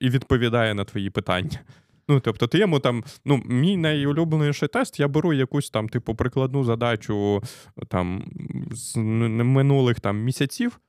і 0.00 0.10
відповідає 0.10 0.74
на 0.74 0.84
твої 0.84 1.10
питання. 1.10 1.60
Ну, 2.08 2.20
тобто, 2.20 2.46
ти 2.46 2.58
йому 2.58 2.80
там, 2.80 3.04
ну, 3.24 3.42
мій 3.46 3.76
найулюбленіший 3.76 4.68
тест, 4.68 5.00
я 5.00 5.08
беру 5.08 5.32
якусь 5.32 5.70
там, 5.70 5.88
типу, 5.88 6.14
прикладну 6.14 6.64
задачу 6.64 7.42
там 7.88 8.24
з 8.70 8.96
минулих 8.96 10.00
там 10.00 10.22
місяців, 10.22 10.80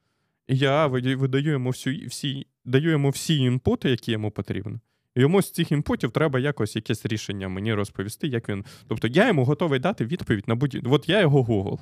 я 0.54 0.88
видаю 0.88 1.52
йому 1.52 1.70
всі, 1.70 2.06
всі, 2.06 2.48
даю 2.66 2.92
йому 2.92 3.10
всі 3.10 3.38
інпути, 3.38 3.90
які 3.90 4.12
йому 4.12 4.32
потрібно. 4.32 4.80
І 5.16 5.22
йому 5.22 5.42
з 5.42 5.52
цих 5.52 5.72
інпутів 5.72 6.12
треба 6.12 6.40
якось 6.40 6.76
якесь 6.76 7.06
рішення 7.06 7.48
мені 7.50 7.74
розповісти, 7.74 8.28
як 8.28 8.50
він. 8.50 8.66
Тобто 8.88 9.08
я 9.08 9.28
йому 9.28 9.46
готовий 9.46 9.80
дати 9.80 10.06
відповідь 10.06 10.48
на 10.48 10.56
будь 10.56 10.82
От 10.86 11.10
я 11.10 11.22
його 11.22 11.44
Google. 11.44 11.80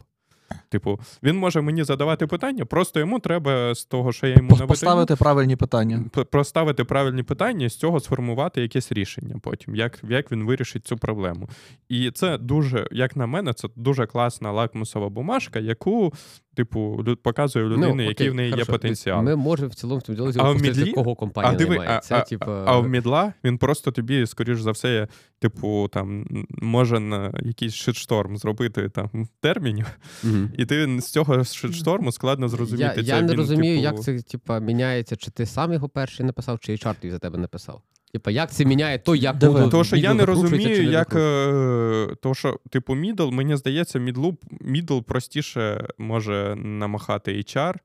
Типу, 0.69 0.99
він 1.23 1.37
може 1.37 1.61
мені 1.61 1.83
задавати 1.83 2.27
питання, 2.27 2.65
просто 2.65 2.99
йому 2.99 3.19
треба 3.19 3.75
з 3.75 3.85
того, 3.85 4.11
що 4.11 4.27
я 4.27 4.33
йому 4.33 4.49
наведаю, 4.49 4.67
поставити 4.67 5.15
правильні 5.15 5.55
питання. 5.55 6.03
Проставити 6.31 6.83
правильні 6.83 7.23
питання 7.23 7.65
і 7.65 7.69
з 7.69 7.75
цього 7.75 7.99
сформувати 7.99 8.61
якесь 8.61 8.91
рішення 8.91 9.35
потім, 9.41 9.75
як 9.75 9.99
як 10.09 10.31
він 10.31 10.43
вирішить 10.43 10.87
цю 10.87 10.97
проблему. 10.97 11.49
І 11.89 12.11
це 12.11 12.37
дуже, 12.37 12.87
як 12.91 13.15
на 13.15 13.27
мене, 13.27 13.53
це 13.53 13.67
дуже 13.75 14.05
класна 14.05 14.51
лакмусова 14.51 15.09
бумажка, 15.09 15.59
яку 15.59 16.13
типу, 16.55 17.05
показує 17.23 17.65
людини, 17.65 17.93
ну, 17.95 18.03
який 18.03 18.29
в 18.29 18.33
неї 18.33 18.51
хорошо. 18.51 18.71
є 18.71 18.77
потенціал. 18.77 19.23
Ми 19.23 19.35
можемо 19.35 19.69
в 19.69 19.73
цілому 19.73 19.99
в 19.99 20.03
цьому 20.03 20.31
ділі 20.31 20.39
опустити, 20.39 20.91
кого 20.91 21.15
компанія 21.15 21.53
а, 21.53 21.57
диви, 21.57 21.75
немає. 21.79 21.99
Це, 22.03 22.15
а, 22.15 22.21
типу... 22.21 22.51
а 22.51 22.79
в 22.79 22.89
Мідла 22.89 23.33
він 23.43 23.57
просто 23.57 23.91
тобі, 23.91 24.25
скоріш 24.25 24.59
за 24.59 24.71
все, 24.71 25.07
типу, 25.39 25.89
там 25.93 26.25
може 26.49 26.99
на 26.99 27.33
якийсь 27.41 27.73
шитшторм 27.73 28.37
зробити 28.37 28.89
там 28.89 29.09
термінів, 29.39 29.85
mm 30.23 30.47
і 30.57 30.65
ти 30.65 31.01
з 31.01 31.11
цього 31.11 31.43
шитшторму 31.43 32.11
складно 32.11 32.49
зрозуміти. 32.49 32.83
Я, 32.83 32.95
це 32.95 33.01
я 33.01 33.21
не 33.21 33.31
він, 33.31 33.37
розумію, 33.37 33.81
типу... 33.81 33.95
як 33.95 34.03
це 34.03 34.21
типу, 34.21 34.59
міняється, 34.59 35.15
чи 35.15 35.31
ти 35.31 35.45
сам 35.45 35.73
його 35.73 35.89
перший 35.89 36.25
написав, 36.25 36.59
чи 36.59 36.71
HR 36.71 36.95
тобі 37.01 37.11
за 37.11 37.19
тебе 37.19 37.37
написав. 37.37 37.81
Типа, 38.13 38.31
як 38.31 38.51
це 38.51 38.65
міняє 38.65 38.97
то, 38.99 39.15
як 39.15 39.37
Диви, 39.37 39.67
то, 39.67 39.83
що 39.83 39.95
я 39.95 40.13
не 40.13 40.25
розумію, 40.25 40.83
як 40.83 41.15
е, 41.15 42.15
то, 42.21 42.33
що, 42.33 42.59
типу, 42.69 42.95
мідл, 42.95 43.29
мені 43.29 43.55
здається, 43.55 43.99
мідлу 43.99 44.37
мідл 44.61 44.99
простіше 44.99 45.87
може 45.97 46.55
намахати 46.55 47.31
HR, 47.31 47.75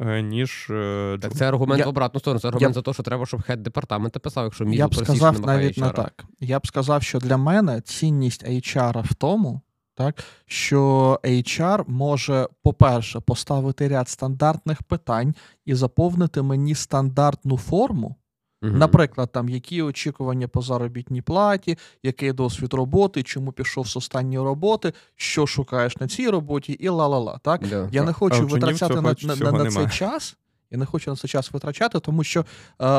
е, 0.00 0.22
ніж. 0.22 0.66
Е, 0.70 1.18
так 1.20 1.32
це 1.34 1.48
аргумент 1.48 1.78
я, 1.78 1.86
в 1.86 1.88
обратну 1.88 2.20
сторону. 2.20 2.40
Це 2.40 2.48
аргумент 2.48 2.70
я, 2.70 2.74
за 2.74 2.82
те, 2.82 2.92
що 2.92 3.02
треба, 3.02 3.26
щоб 3.26 3.42
хед 3.42 3.62
департамент 3.62 4.18
писав, 4.18 4.44
якщо 4.44 4.64
мідл 4.64 4.78
Я 4.78 4.88
б 4.88 4.94
сказав 4.94 5.40
навіть 5.40 5.78
HR. 5.78 5.82
не 5.82 5.90
так. 5.90 6.24
Я 6.40 6.58
б 6.58 6.66
сказав, 6.66 7.02
що 7.02 7.18
для 7.18 7.36
мене 7.36 7.80
цінність 7.80 8.48
HR 8.48 9.02
в 9.10 9.14
тому, 9.14 9.60
так, 9.94 10.24
що 10.46 11.20
HR 11.24 11.84
може, 11.88 12.48
по-перше, 12.62 13.20
поставити 13.20 13.88
ряд 13.88 14.08
стандартних 14.08 14.82
питань 14.82 15.34
і 15.64 15.74
заповнити 15.74 16.42
мені 16.42 16.74
стандартну 16.74 17.58
форму. 17.58 18.16
Угу. 18.62 18.72
Наприклад, 18.72 19.32
там 19.32 19.48
які 19.48 19.82
очікування 19.82 20.48
по 20.48 20.62
заробітній 20.62 21.22
платі, 21.22 21.78
який 22.02 22.32
досвід 22.32 22.74
роботи, 22.74 23.22
чому 23.22 23.52
пішов 23.52 23.88
з 23.88 23.96
останньої 23.96 24.44
роботи, 24.44 24.92
що 25.16 25.46
шукаєш 25.46 25.96
на 25.96 26.08
цій 26.08 26.28
роботі, 26.28 26.72
і 26.72 26.88
ла-ла-ла. 26.88 27.38
Так 27.42 27.62
yeah. 27.62 27.88
я 27.92 28.02
не 28.02 28.12
хочу 28.12 28.46
витрачати 28.46 28.94
на, 28.94 29.14
на, 29.22 29.36
на, 29.36 29.52
на 29.52 29.70
цей 29.70 29.88
час. 29.88 30.36
Я 30.70 30.78
не 30.78 30.86
хочу 30.86 31.10
на 31.10 31.16
цей 31.16 31.30
час 31.30 31.52
витрачати, 31.52 32.00
тому 32.00 32.24
що 32.24 32.40
е, 32.40 32.44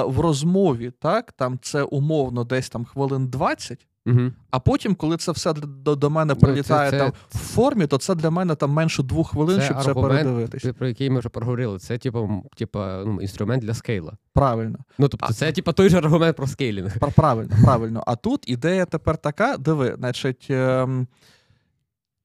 в 0.03 0.19
розмові 0.19 0.91
так 0.99 1.31
там 1.31 1.59
це 1.61 1.83
умовно 1.83 2.43
десь 2.43 2.69
там 2.69 2.85
хвилин 2.85 3.27
20, 3.27 3.87
Угу. 4.05 4.31
А 4.51 4.59
потім, 4.59 4.95
коли 4.95 5.17
це 5.17 5.31
все 5.31 5.53
до 5.53 5.95
до 5.95 6.09
мене 6.09 6.35
прилітає 6.35 6.91
ну, 6.91 6.97
це, 6.97 7.03
там 7.03 7.11
в 7.29 7.37
формі, 7.37 7.87
то 7.87 7.97
це 7.97 8.15
для 8.15 8.29
мене 8.29 8.55
там 8.55 8.71
менше 8.71 9.03
двох 9.03 9.29
хвилин, 9.29 9.59
це 9.59 9.65
щоб 9.65 9.77
аргумент, 9.77 10.11
це 10.11 10.23
передивитися. 10.23 10.73
Про 10.73 10.87
який 10.87 11.09
ми 11.09 11.19
вже 11.19 11.29
проговорили. 11.29 11.79
Це 11.79 11.97
типу, 11.97 12.43
типу, 12.55 12.79
ну, 12.79 13.21
інструмент 13.21 13.63
для 13.63 13.73
scale 13.73 14.02
а. 14.02 14.13
Правильно. 14.33 14.79
Ну 14.97 15.07
тобто, 15.07 15.27
а, 15.29 15.33
це 15.33 15.51
типу, 15.51 15.73
той 15.73 15.89
же 15.89 15.97
аргумент 15.97 16.37
про 16.37 16.47
scaling. 16.47 16.99
Правильно, 17.15 17.55
правильно. 17.63 18.03
А 18.07 18.15
тут 18.15 18.49
ідея 18.49 18.85
тепер 18.85 19.17
така: 19.17 19.57
диви, 19.57 19.95
значить. 19.97 20.47
Ем, 20.49 21.07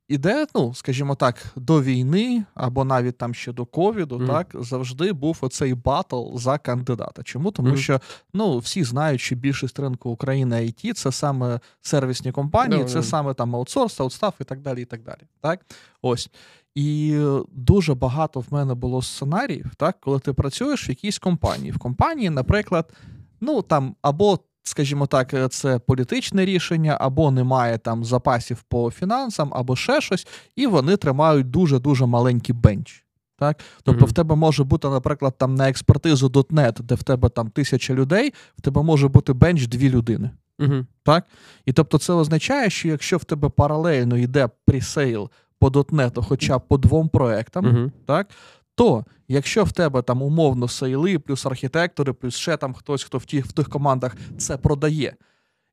Іде, 0.08 0.46
ну, 0.54 0.74
скажімо 0.74 1.14
так, 1.14 1.44
до 1.56 1.82
війни 1.82 2.44
або 2.54 2.84
навіть 2.84 3.18
там 3.18 3.34
ще 3.34 3.52
до 3.52 3.66
ковіду, 3.66 4.18
mm. 4.18 4.26
так 4.26 4.54
завжди 4.54 5.12
був 5.12 5.38
оцей 5.40 5.74
батл 5.74 6.36
за 6.36 6.58
кандидата. 6.58 7.22
Чому? 7.22 7.50
Тому 7.50 7.68
mm. 7.68 7.76
що 7.76 8.00
ну 8.34 8.58
всі 8.58 8.84
знають, 8.84 9.20
що 9.20 9.36
більшість 9.36 9.78
ринку 9.78 10.10
України 10.10 10.56
IT 10.56 10.92
це 10.92 11.12
саме 11.12 11.60
сервісні 11.80 12.32
компанії, 12.32 12.82
no, 12.82 12.84
це 12.84 12.98
no. 12.98 13.02
саме 13.02 13.34
там 13.34 13.56
аутсорс, 13.56 14.00
аутстаф 14.00 14.34
і 14.40 14.44
так 14.44 14.60
далі. 14.60 14.82
і 14.82 14.84
так 14.84 15.02
далі. 15.02 15.20
Так, 15.40 15.60
ось. 16.02 16.30
І 16.74 17.20
дуже 17.52 17.94
багато 17.94 18.40
в 18.40 18.46
мене 18.50 18.74
було 18.74 19.02
сценаріїв, 19.02 19.74
так, 19.76 19.96
коли 20.00 20.18
ти 20.18 20.32
працюєш 20.32 20.88
в 20.88 20.90
якійсь 20.90 21.18
компанії. 21.18 21.70
В 21.70 21.78
компанії, 21.78 22.30
наприклад, 22.30 22.92
ну 23.40 23.62
там 23.62 23.96
або 24.02 24.38
скажімо 24.68 25.06
так, 25.06 25.34
е, 25.34 25.48
це 25.48 25.78
політичне 25.78 26.44
рішення, 26.44 26.96
або 27.00 27.30
немає 27.30 27.78
там 27.78 28.04
запасів 28.04 28.62
по 28.62 28.90
фінансам, 28.90 29.50
або 29.54 29.76
ще 29.76 30.00
щось, 30.00 30.26
і 30.56 30.66
вони 30.66 30.96
тримають 30.96 31.50
дуже-дуже 31.50 32.06
маленький 32.06 32.54
бенч. 32.54 33.04
Так? 33.38 33.60
Тобто 33.82 34.04
mm-hmm. 34.04 34.08
в 34.08 34.12
тебе 34.12 34.36
може 34.36 34.64
бути, 34.64 34.88
наприклад, 34.88 35.34
там 35.38 35.54
на 35.54 35.68
експертизу 35.68 36.28
.NET, 36.28 36.82
де 36.82 36.94
в 36.94 37.02
тебе 37.02 37.28
там 37.28 37.50
тисяча 37.50 37.94
людей, 37.94 38.32
в 38.58 38.60
тебе 38.60 38.82
може 38.82 39.08
бути 39.08 39.32
bench 39.32 39.66
дві 39.66 39.90
людини. 39.90 40.30
Mm-hmm. 40.58 40.86
Так? 41.02 41.24
І 41.64 41.72
тобто 41.72 41.98
це 41.98 42.12
означає, 42.12 42.70
що 42.70 42.88
якщо 42.88 43.16
в 43.16 43.24
тебе 43.24 43.48
паралельно 43.48 44.16
йде 44.16 44.48
presale 44.66 45.30
по 45.58 45.68
.NET 45.68 46.22
хоча 46.22 46.58
б 46.58 46.62
по 46.68 46.78
двом 46.78 47.08
проектам, 47.08 47.66
mm-hmm. 47.66 47.90
так, 48.06 48.28
то 48.76 49.04
якщо 49.28 49.64
в 49.64 49.72
тебе 49.72 50.02
там 50.02 50.22
умовно 50.22 50.68
сейли, 50.68 51.18
плюс 51.18 51.46
архітектори, 51.46 52.12
плюс 52.12 52.36
ще 52.36 52.56
там 52.56 52.74
хтось, 52.74 53.04
хто 53.04 53.18
в 53.18 53.24
тих 53.24 53.46
в 53.46 53.52
тих 53.52 53.68
командах 53.68 54.16
це 54.38 54.56
продає. 54.56 55.16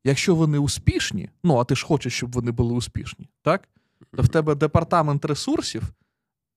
Якщо 0.04 0.36
вони 0.36 0.58
успішні, 0.58 1.30
ну 1.44 1.58
а 1.58 1.64
ти 1.64 1.76
ж 1.76 1.86
хочеш, 1.86 2.14
щоб 2.14 2.32
вони 2.32 2.52
були 2.52 2.74
успішні, 2.74 3.30
так? 3.42 3.70
То 4.18 4.24
в 4.24 4.28
тебе 4.28 4.56
департамент 4.56 5.26
ресурсів 5.26 5.84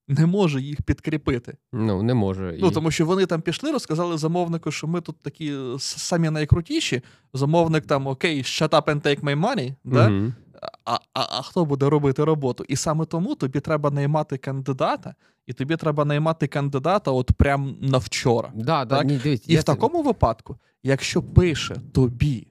не 0.09 0.27
може 0.27 0.61
їх 0.61 0.83
підкріпити. 0.83 1.57
Ну, 1.73 2.03
не 2.03 2.15
може. 2.15 2.59
Ну, 2.61 2.71
тому 2.71 2.91
що 2.91 3.07
вони 3.07 3.27
там 3.27 3.41
пішли, 3.41 3.73
розказали 3.73 4.19
замовнику, 4.19 4.71
що 4.71 4.87
ми 4.87 5.01
тут 5.01 5.17
такі 5.23 5.55
самі 5.79 6.31
найкрутіші. 6.31 7.03
Замовник 7.35 7.87
там 7.87 8.07
окей, 8.07 8.43
shut 8.43 8.69
up 8.69 8.85
and 8.85 9.07
take 9.07 9.21
my 9.21 9.41
money. 9.41 9.75
Да? 9.85 10.33
А, 10.85 10.95
а, 10.95 10.99
а 11.15 11.43
хто 11.43 11.65
буде 11.65 11.89
робити 11.89 12.25
роботу? 12.25 12.65
І 12.69 12.77
саме 12.77 13.05
тому 13.05 13.35
тобі 13.35 13.61
треба 13.61 13.91
наймати 13.91 14.37
кандидата, 14.37 15.15
і 15.47 15.53
тобі 15.53 15.77
треба 15.77 16.05
наймати 16.05 16.47
кандидата 16.47 17.11
от 17.11 17.33
прям 17.33 17.77
на 17.81 17.99
вчора. 17.99 18.51
Да, 18.55 18.87
так? 18.87 18.89
Да, 18.89 19.05
ні, 19.05 19.21
дивіться, 19.23 19.53
І 19.53 19.57
в 19.57 19.63
такому 19.63 20.03
випадку, 20.03 20.57
якщо 20.83 21.23
пише 21.23 21.77
тобі 21.93 22.47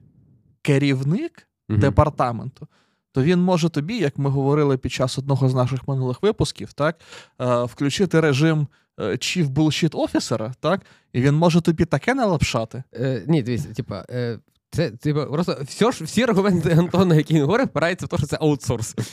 керівник 0.62 1.48
угу. 1.70 1.80
департаменту, 1.80 2.68
то 3.12 3.24
він 3.24 3.40
може 3.40 3.70
тобі, 3.70 3.98
як 3.98 4.18
ми 4.18 4.30
говорили 4.30 4.78
під 4.78 4.92
час 4.92 5.18
одного 5.18 5.50
з 5.50 5.54
наших 5.54 5.88
минулих 5.88 6.24
випусків, 6.24 6.74
так, 6.74 7.00
е, 7.42 7.64
включити 7.64 8.20
режим. 8.20 8.68
Е, 9.00 9.04
Chief 9.04 9.48
Bullshit 9.50 9.92
Officer, 9.92 10.54
так? 10.60 10.82
І 11.14 11.22
він 11.22 11.36
може 11.36 11.62
тобі 11.62 11.86
таке 11.86 12.14
налапшати. 12.14 12.84
Е, 12.94 13.24
Ні, 13.28 13.44
дивіться, 13.44 13.74
типа, 13.74 14.06
е, 14.10 14.40
це 14.76 14.92
типу, 14.92 15.26
просто 15.26 15.58
все 15.64 15.92
ж, 15.92 16.04
всі 16.04 16.24
аргументи 16.24 16.72
Антона, 16.72 17.16
які 17.16 17.34
він 17.34 17.42
говорить, 17.42 17.70
впираються 17.70 18.06
в 18.06 18.10
те, 18.10 18.18
що 18.18 18.28
це 18.28 18.38
аутсорс. 18.42 18.96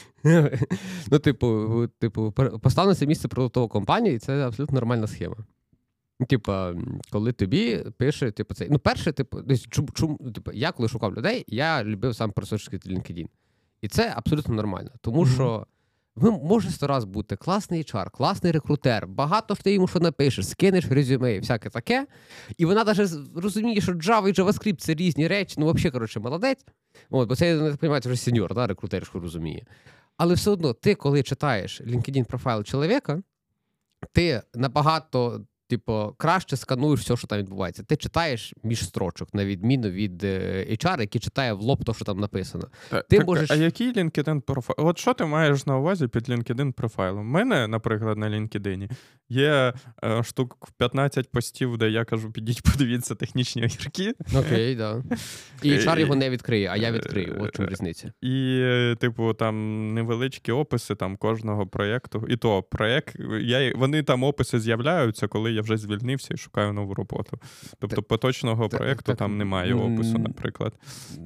Ну, 1.11 1.19
типу, 1.19 1.89
типу, 1.99 2.33
постав 2.63 2.97
це 2.97 3.07
місце 3.07 3.29
продуктової 3.29 3.69
компанії, 3.69 4.17
і 4.17 4.19
це 4.19 4.47
абсолютно 4.47 4.75
нормальна 4.75 5.07
схема. 5.07 5.37
Типа, 6.29 6.75
коли 7.11 7.33
тобі 7.33 7.85
пише, 7.97 8.31
типу, 8.31 8.55
це. 8.55 8.67
Ну, 8.71 8.79
перше, 8.79 9.13
типу, 9.13 9.41
десь 9.41 9.63
чум, 9.63 9.89
чум, 9.95 10.19
типу, 10.35 10.51
я 10.53 10.73
коли 10.73 10.89
шукав 10.89 11.15
людей, 11.15 11.45
я 11.47 11.85
любив 11.85 12.17
сам 12.17 12.31
пересочки 12.31 12.77
LinkedIn. 12.77 13.27
І 13.81 13.89
це 13.89 14.13
абсолютно 14.17 14.55
нормально. 14.55 14.91
Тому 15.01 15.25
mm-hmm. 15.25 15.35
що 15.35 15.67
ви 16.17 16.31
може 16.31 16.71
сто 16.71 16.87
раз 16.87 17.05
бути 17.05 17.37
класний 17.37 17.83
HR, 17.83 18.11
класний 18.11 18.53
рекрутер, 18.53 19.07
багато 19.07 19.55
ж 19.55 19.63
ти 19.63 19.73
йому 19.73 19.89
що 19.89 20.01
напишеш, 20.01 20.49
скинеш 20.49 20.85
резюме 20.87 21.35
і 21.35 21.41
всяке 21.41 21.71
таке. 21.71 22.07
І 22.59 22.65
вона 22.65 22.85
навіть 22.85 23.11
розуміє, 23.37 23.81
що 23.81 23.93
Java 23.93 24.29
і 24.29 24.33
JavaScript 24.33 24.77
це 24.77 24.95
різні 24.95 25.29
речі, 25.29 25.55
ну 25.59 25.73
взагалі, 25.73 25.91
коротше, 25.91 26.21
молодець. 26.21 26.67
От, 27.11 27.29
Бо 27.29 27.37
це, 27.37 27.49
я 27.49 27.55
не 27.55 27.71
розумію, 27.71 28.01
вже 28.05 28.17
сеньор, 28.17 28.55
да, 28.55 28.67
рекрутер, 28.67 29.07
що 29.07 29.21
розуміє. 29.21 29.67
Але 30.17 30.35
все 30.35 30.51
одно, 30.51 30.73
ти, 30.73 30.95
коли 30.95 31.23
читаєш 31.23 31.81
LinkedIn 31.81 32.25
профайл 32.25 32.65
чоловіка, 32.65 33.23
ти 34.13 34.43
набагато 34.55 35.45
Типу, 35.69 36.15
краще 36.19 36.57
скануєш 36.57 37.01
все, 37.01 37.17
що 37.17 37.27
там 37.27 37.39
відбувається. 37.39 37.83
Ти 37.83 37.97
читаєш 37.97 38.55
між 38.63 38.85
строчок, 38.85 39.35
на 39.35 39.45
відміну 39.45 39.91
від 39.91 40.25
е, 40.25 40.67
HR, 40.71 41.01
який 41.01 41.21
читає 41.21 41.53
в 41.53 41.61
лоб 41.61 41.85
то, 41.85 41.95
що 41.95 42.05
там 42.05 42.21
написано. 42.21 42.69
Так, 42.91 43.09
ти 43.09 43.17
так, 43.17 43.27
можеш... 43.27 43.51
А 43.51 43.55
який 43.55 43.93
LinkedIn 43.93 44.41
профайл? 44.41 44.89
От 44.89 44.99
що 44.99 45.15
ти 45.15 45.25
маєш 45.25 45.67
на 45.67 45.79
увазі 45.79 46.09
під 46.09 46.29
LinkedIn 46.29 46.73
профайлом? 46.73 47.21
У 47.21 47.31
мене, 47.31 47.69
наприклад, 47.69 48.19
на 48.19 48.31
LinkedIn 48.31 48.91
є 49.29 49.73
е, 50.05 50.23
штук 50.23 50.69
15 50.79 51.31
постів, 51.31 51.79
де 51.79 51.91
я 51.91 52.05
кажу, 52.05 52.33
підіть, 52.33 52.63
подивіться 52.73 53.15
технічні 53.15 53.65
огірки. 53.65 54.15
Окей, 54.37 54.77
да. 54.77 55.03
І 55.63 55.73
HR 55.73 56.01
його 56.01 56.15
не 56.15 56.31
відкриє, 56.31 56.69
а 56.73 56.77
я 56.77 56.93
відкрию. 56.93 57.37
От 57.41 57.57
чому 57.57 57.69
різниця. 57.69 58.13
І, 58.23 58.59
е, 58.63 58.97
типу, 59.01 59.35
там 59.35 59.95
невеличкі 59.95 60.53
описи 60.53 60.95
там 60.95 61.17
кожного 61.17 61.67
проєкту. 61.67 62.27
І 62.29 62.37
то 62.37 62.63
проєкт, 62.63 63.17
я, 63.41 63.73
вони 63.77 64.03
там 64.03 64.23
описи 64.23 64.61
з'являються, 64.61 65.29
коли 65.29 65.53
я 65.53 65.62
вже 65.63 65.77
звільнився 65.77 66.35
і 66.35 66.37
шукаю 66.37 66.73
нову 66.73 66.95
роботу. 66.95 67.39
Тобто 67.79 67.97
так, 67.97 68.05
поточного 68.05 68.69
так, 68.69 68.79
проєкту 68.79 69.05
так, 69.05 69.17
там 69.17 69.39
немає 69.39 69.75
опису, 69.75 70.19
наприклад. 70.19 70.73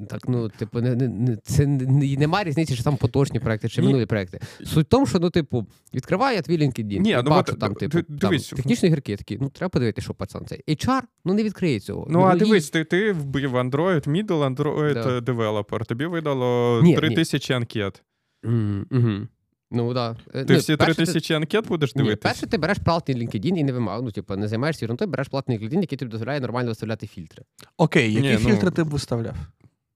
Так, 0.09 0.28
ну, 0.28 0.49
типу, 0.49 0.81
не, 0.81 0.95
не, 0.95 1.37
це 1.37 1.66
не, 1.66 2.16
немає 2.16 2.45
різниці, 2.45 2.76
чи 2.76 2.83
там 2.83 2.97
поточні 2.97 3.40
проекти, 3.40 3.69
чи 3.69 3.83
минулі 3.83 4.07
проекти. 4.07 4.40
Суть 4.64 4.87
в 4.87 4.88
тому, 4.88 5.07
що 5.07 5.19
ну, 5.19 5.31
типу, 5.31 5.66
відкриває 5.95 6.43
твій 6.43 6.59
LinkedIn, 6.59 6.99
Ні, 6.99 7.19
ну, 7.25 7.31
бачу, 7.31 7.57
там, 7.57 7.75
типу, 7.75 7.99
дивись, 8.09 8.49
там, 8.49 8.57
технічні 8.57 8.88
гірки 8.88 9.16
такі, 9.16 9.38
ну 9.40 9.49
треба 9.49 9.69
подивитися, 9.69 10.05
що 10.05 10.14
пацан 10.14 10.47
цей. 10.47 10.64
HR, 10.69 11.02
ну 11.25 11.35
не 11.35 11.43
відкриє 11.43 11.81
цього. 11.81 12.07
Ну, 12.11 12.19
ну 12.19 12.25
а 12.25 12.37
дивись, 12.37 12.71
ти 12.71 12.85
ти 12.85 13.12
вбив 13.12 13.57
Android, 13.57 14.09
middle 14.09 14.57
Android 14.57 14.95
да. 14.95 15.33
developer, 15.33 15.87
тобі 15.87 16.07
видало 16.07 16.83
3000 16.97 17.55
анкет. 17.55 18.02
Mm-hmm. 18.45 19.26
Ну 19.70 19.94
да. 19.94 20.16
Ти 20.32 20.46
ну, 20.49 20.56
всі 20.58 20.76
три 20.76 20.94
тисячі 20.94 21.35
анкет 21.35 21.66
будеш 21.66 21.92
дивитися? 21.92 22.28
Перше, 22.28 22.46
ти 22.46 22.58
береш 22.58 22.78
платний 22.78 23.16
LinkedIn 23.16 23.56
і 23.56 23.64
не 23.64 23.73
вимагав. 23.73 24.02
Ну, 24.02 24.11
типу, 24.11 24.37
не 24.37 24.49
займаєшся 24.49 24.85
ерундою, 24.85 25.11
береш 25.11 25.28
платний 25.28 25.58
LinkedIn, 25.58 25.80
який 25.80 25.99
тобі 25.99 26.11
дозволяє 26.11 26.40
нормально 26.40 26.68
виставляти 26.68 27.06
фільтри. 27.06 27.42
Окей, 27.76 28.12
які 28.12 28.28
Ні, 28.28 28.37
фільтри 28.37 28.64
ну... 28.64 28.70
ти 28.70 28.85
б 28.85 28.88
виставляв? 28.88 29.37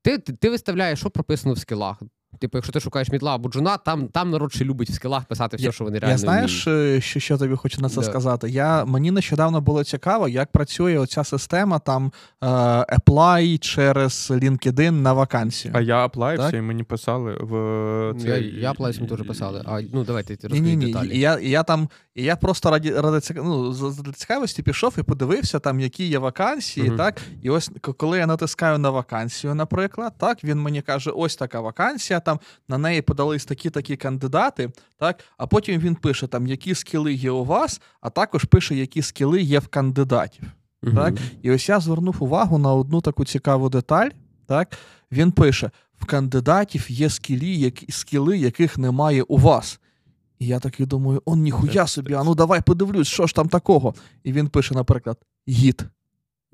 Ти, 0.03 0.19
ти 0.19 0.33
ти, 0.33 0.51
виставляєш, 0.51 0.99
що 0.99 1.11
прописано 1.11 1.55
в 1.55 1.59
скілах. 1.59 2.03
Типу, 2.39 2.59
якщо 2.59 2.73
ти 2.73 2.81
шукаєш 2.81 3.09
мідла 3.09 3.35
або 3.35 3.49
джуна, 3.49 3.77
там 3.77 4.09
там 4.09 4.31
народ 4.31 4.53
ще 4.53 4.65
любить 4.65 4.91
в 4.91 4.95
скілах 4.95 5.25
писати 5.25 5.57
все, 5.57 5.67
я, 5.67 5.73
що 5.73 5.85
вони 5.85 5.99
реально. 5.99 6.13
Я 6.13 6.19
знаєш, 6.19 6.67
вміють. 6.67 7.05
Що 7.05 7.21
що 7.21 7.39
тобі 7.39 7.57
хочу 7.57 7.81
на 7.81 7.89
це 7.89 7.97
да. 7.97 8.03
сказати? 8.03 8.49
Я, 8.51 8.85
Мені 8.85 9.11
нещодавно 9.11 9.61
було 9.61 9.85
цікаво, 9.85 10.29
як 10.29 10.53
працює 10.53 10.99
оця 10.99 11.25
система 11.25 11.79
там 11.79 12.13
е, 12.43 12.47
apply 12.47 13.59
через 13.59 14.31
LinkedIn 14.31 14.91
на 14.91 15.13
вакансію. 15.13 15.75
А 15.77 15.81
я 15.81 16.05
аплайвся, 16.05 16.57
і 16.57 16.61
мені 16.61 16.83
писали 16.83 17.37
в 17.41 18.15
це. 18.21 18.29
Я 18.29 18.37
я 18.37 18.71
аплайвся, 18.71 19.01
мені 19.01 19.17
теж 19.17 19.27
писали. 19.27 19.63
А 19.67 19.81
ну 19.93 20.05
давайте 20.05 20.49
розкажіть 20.49 20.79
деталі. 20.79 21.17
І 21.17 21.19
я, 21.19 21.35
і 21.35 21.51
я 21.51 21.63
там, 21.63 21.89
і 22.15 22.23
я 22.23 22.37
просто 22.37 22.71
раді 22.71 22.93
ради 22.93 23.21
ну, 23.37 23.73
з 23.73 24.13
цікавості 24.17 24.63
пішов 24.63 24.95
і 24.99 25.03
подивився, 25.03 25.59
там, 25.59 25.81
які 25.81 26.09
є 26.09 26.19
вакансії. 26.19 26.91
uh 26.91 26.97
так, 26.97 27.21
І 27.43 27.51
ось 27.51 27.71
коли 27.97 28.19
я 28.19 28.27
натискаю 28.27 28.79
на 28.79 28.91
вакансію, 28.91 29.55
наприклад, 29.55 30.13
так, 30.19 30.45
він 30.45 30.59
мені 30.59 30.83
каже: 30.83 31.11
ось 31.11 31.37
така 31.37 31.61
вакансія 31.61 32.20
там 32.21 32.41
на 32.69 32.79
неї 32.79 33.03
подались 33.03 33.45
такі-такі 33.45 33.97
кандидати, 33.97 34.71
так, 34.99 35.25
а 35.37 35.47
потім 35.47 35.81
він 35.81 35.95
пише, 35.95 36.27
там, 36.27 36.47
які 36.47 36.75
скіли 36.75 37.13
є 37.13 37.31
у 37.31 37.45
вас, 37.45 37.81
а 38.01 38.11
також 38.11 38.45
пише, 38.45 38.75
які 38.75 39.03
скіли 39.03 39.43
є 39.43 39.59
в 39.59 39.69
кандидатів. 39.69 40.45
uh 40.83 40.95
Так? 40.95 41.15
І 41.43 41.51
ось 41.51 41.69
я 41.69 41.81
звернув 41.81 42.17
увагу 42.21 42.59
на 42.59 42.73
одну 42.73 43.01
таку 43.01 43.25
цікаву 43.25 43.69
деталь. 43.69 44.09
Так? 44.47 44.79
Він 45.13 45.33
пише: 45.33 45.71
в 46.01 46.05
кандидатів 46.05 46.91
є 46.91 47.11
скілі, 47.11 47.59
які, 47.59 47.93
скіли, 47.93 48.39
яких 48.39 48.79
немає 48.79 49.23
у 49.23 49.39
вас. 49.39 49.81
І 50.39 50.47
я 50.47 50.59
такий 50.59 50.87
думаю, 50.87 51.23
он 51.25 51.41
ніхуя 51.41 51.87
собі, 51.87 52.15
а 52.15 52.25
ну 52.25 52.35
давай 52.35 52.61
подивлюсь, 52.61 53.09
що 53.09 53.27
ж 53.27 53.35
там 53.35 53.49
такого. 53.49 53.95
І 54.25 54.33
він 54.33 54.49
пише, 54.49 54.75
наприклад, 54.75 55.19
гід. 55.49 55.85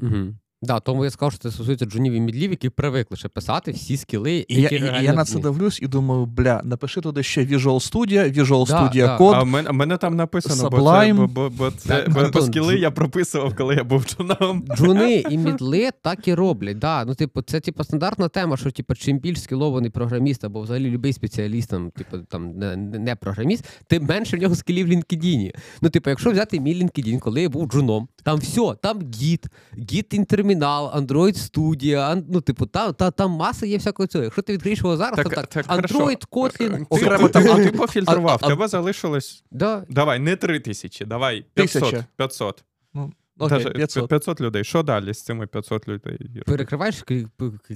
Угу. 0.03 0.35
Да, 0.63 0.81
тому 0.81 1.05
я 1.05 1.11
сказав, 1.11 1.33
що 1.33 1.41
це 1.41 1.51
стосується 1.51 1.85
джунів 1.85 2.13
і 2.13 2.21
мідлів, 2.21 2.51
які 2.51 2.71
привикли 2.71 3.17
ще 3.17 3.29
писати 3.29 3.71
всі 3.71 3.97
скіли. 3.97 4.45
І 4.49 4.61
які 4.61 4.75
я, 4.75 5.01
я 5.01 5.13
на 5.13 5.25
це 5.25 5.39
дивлюсь 5.39 5.79
і 5.83 5.87
думаю, 5.87 6.27
бля, 6.27 6.61
напиши 6.65 7.01
туди 7.01 7.23
ще 7.23 7.45
Visual 7.45 7.93
Studio, 7.93 8.39
Visual 8.39 8.67
да, 8.69 8.83
Studio 8.83 9.07
да. 9.07 9.19
Code. 9.19 9.35
А 9.35 9.43
в 9.43 9.47
мене, 9.47 9.73
мене 9.73 9.97
там 9.97 10.17
написано, 10.17 10.69
Sublime. 10.69 11.15
бо 11.15 11.27
це, 11.27 11.33
бо, 11.35 11.51
бо, 11.51 11.71
це, 11.71 11.89
так, 11.89 12.13
бо, 12.15 12.21
Антон, 12.21 12.47
скіли 12.47 12.79
я 12.79 12.91
прописував, 12.91 13.57
коли 13.57 13.75
я 13.75 13.85
був 13.85 14.05
джуном. 14.05 14.65
Джуни 14.77 15.15
і 15.31 15.39
мідли 15.39 15.91
так 16.03 16.29
і 16.29 16.35
роблять. 16.35 16.79
Да. 16.79 17.05
Ну, 17.05 17.15
типу, 17.15 17.43
Це 17.43 17.61
типу, 17.61 17.85
стандартна 17.85 18.29
тема, 18.29 18.57
що 18.57 18.71
типу, 18.71 18.95
чим 18.95 19.19
більш 19.19 19.43
скілований 19.43 19.91
програміст, 19.91 20.45
або 20.45 20.61
взагалі 20.61 20.91
любий 20.91 21.13
спеціаліст, 21.13 21.71
там, 21.71 21.91
типу, 21.91 22.19
там, 22.19 22.59
не, 22.59 22.77
не 22.77 23.17
програміст, 23.17 23.65
тим 23.87 24.05
менше 24.05 24.37
в 24.37 24.41
нього 24.41 24.55
скілів 24.55 24.87
в 24.87 24.91
LinkedIn. 24.91 25.55
Ну, 25.81 25.91
типу, 25.91 26.11
якщо 26.11 26.31
взяти 26.31 26.61
мій 26.61 26.83
LinkedIn, 26.83 27.19
коли 27.19 27.43
я 27.43 27.49
був 27.49 27.69
джуном, 27.69 28.09
там 28.23 28.39
все, 28.39 28.75
там 28.83 29.01
гід, 29.15 29.47
гід 29.93 30.07
інтермінал, 30.51 30.93
Android 30.95 31.37
Studio, 31.37 32.23
ну, 32.29 32.41
типу, 32.41 32.67
та, 32.67 32.93
та, 32.93 33.11
там 33.11 33.31
маса 33.31 33.67
є 33.67 33.77
всякого 33.77 34.07
цього. 34.07 34.25
Якщо 34.25 34.43
ти 34.43 34.53
відкриєш 34.53 34.79
його 34.79 34.97
зараз, 34.97 35.17
так, 35.17 35.29
то 35.29 35.35
так, 35.35 35.47
так 35.47 35.67
Android, 35.67 36.29
Kotlin. 36.29 36.87
Окремо 36.89 37.29
там, 37.29 37.51
а 37.51 37.55
ти 37.55 37.71
пофільтрував, 37.71 38.41
тебе 38.41 38.69
залишилось. 38.69 39.45
Да. 39.51 39.85
Давай, 39.89 40.19
не 40.19 40.37
3 40.37 40.61
тисячі, 40.61 41.05
давай 41.05 41.45
500. 41.55 42.05
500. 42.17 42.65
Ну, 42.95 43.13
Окей, 43.39 43.73
500. 43.73 44.09
500 44.09 44.41
людей. 44.41 44.65
Що 44.65 44.83
далі 44.83 45.15
з 45.15 45.23
цими 45.23 45.47
500 45.47 45.89
людей? 45.89 46.19
Перекриваєш, 46.47 47.05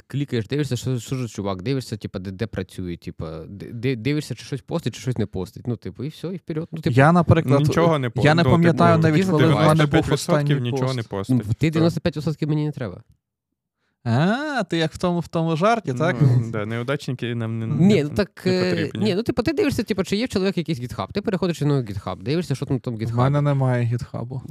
клікаєш, 0.06 0.46
дивишся, 0.46 0.76
що 0.76 0.98
що 0.98 1.16
ж 1.16 1.28
чувак, 1.28 1.62
дивишся, 1.62 1.96
типу, 1.96 2.18
де 2.18 2.30
де 2.30 2.46
працює, 2.46 2.96
типу, 2.96 3.26
дивишся, 3.96 4.34
чи 4.34 4.44
щось 4.44 4.60
постить, 4.60 4.94
чи 4.94 5.00
щось 5.00 5.18
не 5.18 5.26
постить. 5.26 5.66
Ну, 5.66 5.76
типу, 5.76 6.04
і 6.04 6.08
все, 6.08 6.28
і 6.28 6.36
вперед. 6.36 6.68
Ну, 6.72 6.80
типу, 6.80 6.96
Я, 6.96 7.12
наприклад, 7.12 7.60
нічого 7.60 7.98
не 7.98 8.10
я 8.16 8.34
не 8.34 8.42
ну, 8.42 8.50
пам'ятаю 8.50 8.96
типу, 8.96 9.08
навіть, 9.08 9.26
коли 9.26 9.46
в 9.46 9.54
мене 9.54 9.86
був 9.86 10.12
останній 10.12 10.54
нічого 10.54 10.94
не 10.94 11.02
постить. 11.02 11.42
Ну, 11.46 11.52
ти 11.58 11.70
95% 11.70 12.46
мені 12.46 12.66
не 12.66 12.72
треба. 12.72 13.02
А, 14.04 14.62
ти 14.62 14.76
як 14.76 14.92
в 14.92 14.98
тому 14.98 15.20
в 15.20 15.28
тому 15.28 15.56
жарті, 15.56 15.94
так? 15.94 16.16
Ну, 16.20 16.50
да, 16.50 16.66
Неудачники 16.66 17.34
нам 17.34 17.58
не 17.58 17.66
Ні, 17.66 18.02
ну 18.02 18.08
так, 18.08 18.46
не 18.46 18.70
потрібні. 18.70 19.04
Ні, 19.04 19.14
ну 19.14 19.22
типу, 19.22 19.42
ти 19.42 19.52
дивишся, 19.52 19.82
типу, 19.82 20.04
чи 20.04 20.16
є 20.16 20.26
в 20.26 20.28
чоловіка 20.28 20.60
якийсь 20.60 20.80
гітхаб. 20.80 21.12
Ти 21.12 21.20
переходиш 21.20 21.60
на 21.60 21.82
гітхаб, 21.82 22.22
дивишся, 22.22 22.54
що 22.54 22.66
там 22.66 22.76
в 22.76 22.80
тому 22.80 22.98
гітхабі. 22.98 23.18
У 23.18 23.22
мене 23.22 23.40
немає 23.40 23.84
гітхабу. 23.84 24.42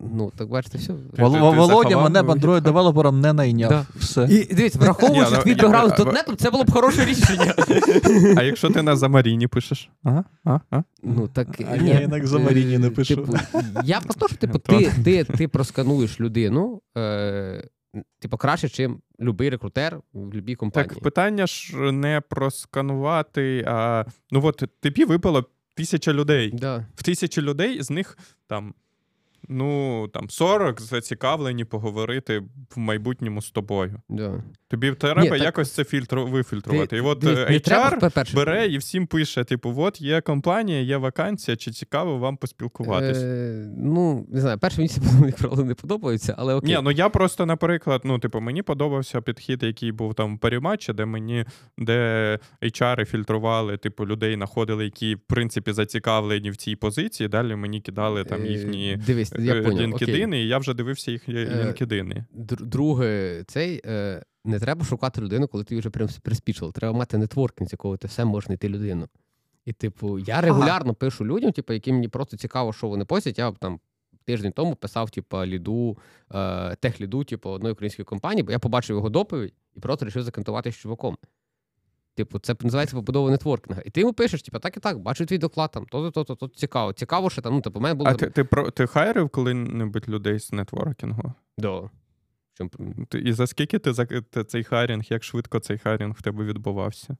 Ну, 0.00 0.32
так 0.36 0.48
бачите, 0.48 0.78
все. 0.78 0.92
Володя 1.16 1.98
мене 1.98 2.22
Android 2.22 2.60
девелопером 2.60 3.20
не 3.20 3.32
найняв. 3.32 3.70
Да. 3.70 3.86
Все. 3.96 4.24
І 4.30 4.54
дивіться, 4.54 4.78
враховуючи 4.78 5.36
твій 5.36 5.54
бекграунд 5.54 5.94
з 5.96 6.00
.NET, 6.00 6.36
це 6.36 6.50
було 6.50 6.64
б 6.64 6.70
хороше 6.70 7.04
рішення. 7.04 7.54
А 8.36 8.42
якщо 8.42 8.70
ти 8.70 8.82
на 8.82 8.96
Xamarin-і 8.96 9.46
пишеш? 9.46 9.90
Ага, 10.02 10.24
ага. 10.44 10.84
Ну, 11.02 11.28
так, 11.28 11.48
а 11.70 11.76
ні, 11.76 11.88
я 11.88 12.00
і 12.00 12.09
на 12.09 12.26
Xamarin-і 12.26 12.78
не 12.78 12.90
пишу. 12.90 13.16
Типу, 13.16 13.34
я 13.84 14.00
про 14.00 14.14
те, 14.14 14.28
що 14.28 14.36
типу, 14.36 14.58
ти, 14.58 14.92
ти, 15.04 15.24
ти 15.24 15.48
проскануєш 15.48 16.20
людину, 16.20 16.80
е, 16.98 17.68
типу, 18.18 18.36
краще, 18.36 18.88
ніж 18.88 18.96
будь-який 19.18 19.50
рекрутер 19.50 19.96
в 20.12 20.24
будь-якій 20.24 20.54
компанії. 20.54 20.88
Так, 20.88 21.02
питання 21.02 21.46
ж 21.46 21.76
не 21.92 22.22
просканувати, 22.28 23.64
а 23.68 24.04
ну 24.30 24.40
от 24.44 24.62
тобі 24.80 25.04
випало 25.04 25.44
тисяча 25.74 26.12
людей. 26.12 26.50
Да. 26.50 26.86
В 26.94 27.02
тисячі 27.02 27.42
людей 27.42 27.82
з 27.82 27.90
них 27.90 28.18
там 28.46 28.74
ну 29.48 30.08
там 30.08 30.30
40 30.30 30.80
зацікавлені 30.80 31.64
поговорити 31.64 32.42
в 32.76 32.78
майбутньому 32.78 33.42
з 33.42 33.50
тобою. 33.50 34.00
Да. 34.08 34.44
Тобі 34.70 34.92
треба 34.92 35.22
Ні, 35.22 35.38
якось 35.38 35.70
це 35.70 35.84
фільтр 35.84 36.18
вифільтрувати. 36.18 36.86
Ти, 36.86 36.96
і 36.96 37.00
от 37.00 37.22
не, 37.22 37.30
HR 37.30 37.60
треба, 37.60 38.24
бере 38.34 38.66
і 38.66 38.78
всім 38.78 39.06
пише: 39.06 39.44
типу, 39.44 39.74
от 39.76 40.00
є 40.00 40.20
компанія, 40.20 40.80
є 40.80 40.96
вакансія, 40.96 41.56
чи 41.56 41.70
цікаво 41.70 42.18
вам 42.18 42.36
поспілкуватись. 42.36 43.18
Е, 43.22 43.64
Ну, 43.76 44.26
не 44.28 44.40
знаю, 44.40 44.58
перше 44.58 44.76
мені 44.78 44.88
ці 44.88 45.00
правда 45.38 45.64
не 45.64 45.74
подобаються, 45.74 46.34
але 46.38 46.54
окей. 46.54 46.74
Ні, 46.76 46.80
ну 46.82 46.90
я 46.90 47.08
просто, 47.08 47.46
наприклад, 47.46 48.00
ну, 48.04 48.18
типу, 48.18 48.40
мені 48.40 48.62
подобався 48.62 49.20
підхід, 49.20 49.62
який 49.62 49.92
був 49.92 50.14
там 50.14 50.36
в 50.36 50.38
паріматчі, 50.38 50.92
де 50.92 51.04
мені 51.04 51.44
де 51.78 52.38
HR 52.62 53.04
фільтрували, 53.04 53.76
типу, 53.76 54.06
людей 54.06 54.34
знаходили, 54.34 54.84
які 54.84 55.14
в 55.14 55.20
принципі 55.20 55.72
зацікавлені 55.72 56.50
в 56.50 56.56
цій 56.56 56.76
позиції. 56.76 57.28
Далі 57.28 57.56
мені 57.56 57.80
кидали 57.80 58.24
там 58.24 58.42
е, 58.42 58.46
їхні. 58.46 58.98
Дивись, 59.06 59.32
я 59.38 59.54
е, 59.54 59.62
поняв, 59.62 59.80
LinkedIn, 59.80 60.34
і 60.34 60.48
я 60.48 60.58
вже 60.58 60.74
дивився 60.74 61.10
їх 61.10 61.28
LinkedIn. 61.28 62.16
Е, 62.16 62.24
друге, 62.60 63.42
цей 63.46 63.80
е, 63.86 64.22
не 64.48 64.58
треба 64.58 64.84
шукати 64.84 65.20
людину, 65.20 65.48
коли 65.48 65.64
ти 65.64 65.78
вже 65.78 65.90
прям 65.90 66.08
приспічив. 66.22 66.72
Треба 66.72 66.98
мати 66.98 67.18
нетворкінг, 67.18 67.68
з 67.68 67.72
якого 67.72 67.96
ти 67.96 68.08
все 68.08 68.24
можеш 68.24 68.46
знайти 68.46 68.68
людину. 68.68 69.08
І, 69.64 69.72
типу, 69.72 70.18
я 70.18 70.40
регулярно 70.40 70.90
ага. 70.90 70.92
пишу 70.92 71.26
людям, 71.26 71.52
типу, 71.52 71.72
яким 71.72 71.94
мені 71.94 72.08
просто 72.08 72.36
цікаво, 72.36 72.72
що 72.72 72.88
вони 72.88 73.04
постять. 73.04 73.38
Я 73.38 73.52
там 73.52 73.80
тиждень 74.24 74.52
тому 74.52 74.74
писав, 74.74 75.10
типу, 75.10 75.44
ліду, 75.44 75.98
е, 76.34 76.76
техліду, 76.76 77.24
типу, 77.24 77.50
одної 77.50 77.72
української 77.72 78.06
компанії, 78.06 78.42
бо 78.42 78.52
я 78.52 78.58
побачив 78.58 78.96
його 78.96 79.10
доповідь 79.10 79.52
і 79.76 79.80
просто 79.80 80.04
вирішив 80.04 80.22
закантувати 80.22 80.72
з 80.72 80.76
чуваком. 80.76 81.16
Типу, 82.14 82.38
це 82.38 82.56
називається 82.60 82.96
побудова 82.96 83.30
нетворкінга. 83.30 83.82
І 83.84 83.90
ти 83.90 84.00
йому 84.00 84.12
пишеш, 84.12 84.42
типу, 84.42 84.58
так 84.58 84.76
і 84.76 84.80
так, 84.80 84.98
бачу 84.98 85.26
твій 85.26 85.38
доклад 85.38 85.70
там, 85.70 85.86
то-то, 85.86 86.24
то 86.24 86.34
то 86.34 86.48
цікаво. 86.48 86.92
Цікаво, 86.92 87.30
що 87.30 87.42
там, 87.42 87.54
ну, 87.54 87.60
типу, 87.60 87.80
мене 87.80 87.94
було. 87.94 88.10
А 88.10 88.14
ти 88.14 88.30
ти, 88.30 88.44
про, 88.44 88.70
ти 88.70 88.86
хайрив 88.86 89.28
коли-небудь 89.28 90.08
людей 90.08 90.38
з 90.40 90.52
networking-у? 90.52 91.32
Да. 91.58 91.90
І 93.24 93.32
за 93.32 93.46
скільки 93.46 93.78
ти 93.78 93.92
за 93.92 94.06
цей 94.48 94.64
хайрінг, 94.64 95.04
як 95.10 95.24
швидко 95.24 95.58
цей 95.58 95.78
хайрінг 95.78 96.14
в 96.18 96.22
тебе 96.22 96.44
відбувався? 96.44 97.16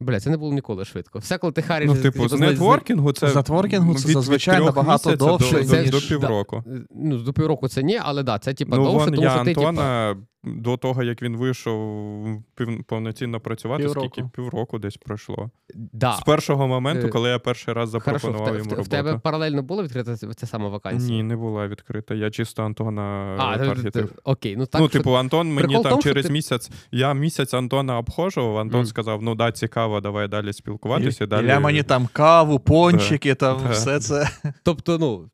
Бля, 0.00 0.20
це 0.20 0.30
не 0.30 0.36
було 0.36 0.52
ніколи 0.52 0.84
швидко. 0.84 1.18
Все, 1.18 1.38
коли 1.38 1.52
ти 1.52 1.62
hiring... 1.62 1.94
Ну, 1.94 2.02
типу, 2.02 2.28
з 2.28 2.32
нетворкінгу 2.32 3.12
це 3.12 3.28
з 3.28 3.33
networking-у 3.33 3.94
це 3.94 4.08
від, 4.08 4.14
зазвичай 4.14 4.64
набагато 4.64 5.16
довше, 5.16 5.52
до, 5.52 5.76
ніж... 5.76 5.90
до, 5.90 6.00
до 6.00 6.06
півроку. 6.06 6.62
Да. 6.66 6.80
Ну, 6.90 7.18
до 7.18 7.32
півроку 7.32 7.68
це 7.68 7.82
ні, 7.82 8.00
але 8.02 8.22
да, 8.22 8.38
це 8.38 8.54
типа 8.54 8.76
ну, 8.76 8.84
довше, 8.84 8.98
вон, 8.98 9.14
тому 9.14 9.22
я 9.22 9.30
що 9.34 9.44
ти, 9.44 9.50
Антона 9.50 10.14
типа... 10.14 10.26
до 10.44 10.76
того, 10.76 11.02
як 11.02 11.22
він 11.22 11.36
вийшов 11.36 12.26
пів, 12.54 12.84
повноцінно 12.84 13.40
працювати, 13.40 13.82
півроку. 13.82 14.08
скільки 14.12 14.28
півроку 14.34 14.78
десь 14.78 14.96
пройшло. 14.96 15.50
Да. 15.74 16.12
З 16.12 16.20
першого 16.20 16.68
моменту, 16.68 17.06
Е, 17.06 17.10
коли 17.10 17.28
я 17.28 17.38
перший 17.38 17.74
раз 17.74 17.90
запропонував 17.90 18.38
Хорошо, 18.38 18.54
в, 18.54 18.58
йому 18.58 18.70
в, 18.70 18.72
роботу. 18.72 18.86
в 18.86 18.88
тебе 18.90 19.18
паралельно 19.18 19.62
було 19.62 19.82
відкрита 19.82 20.16
ця 20.16 20.46
сама 20.46 20.68
вакансія? 20.68 21.10
Ні, 21.16 21.22
не 21.22 21.36
була 21.36 21.66
відкрита. 21.68 22.14
Я 22.14 22.30
чисто 22.30 22.62
Антона 22.64 23.36
А, 23.38 23.52
ти- 23.54 23.60
ти- 23.60 23.66
таргетив. 23.68 24.12
окей, 24.24 24.56
ну 24.56 24.66
так. 24.66 24.80
ну, 24.80 24.88
що- 24.88 24.98
типу, 24.98 25.16
Антон 25.16 25.48
мені 25.48 25.58
Прикол 25.58 25.82
там 25.82 25.90
тому, 25.90 26.02
через 26.02 26.26
ти- 26.26 26.32
місяць. 26.32 26.70
Я 26.92 27.14
місяць 27.14 27.54
Антона 27.54 27.98
обходжував, 27.98 28.58
Антон 28.58 28.80
Мгм. 28.80 28.86
сказав: 28.86 29.22
ну 29.22 29.34
да, 29.34 29.52
цікаво, 29.52 30.00
давай 30.00 30.28
далі 30.28 30.52
спілкуватися. 30.52 31.26
далі... 31.26 31.44
Ілля 31.46 31.60
мені 31.60 31.82
там 31.82 32.08
каву, 32.12 32.58
пончики, 32.58 33.34
там 33.34 33.60
Да. 33.64 33.70
все 33.70 34.00
це. 34.00 34.28
Тобто, 34.64 34.98
ну. 34.98 35.30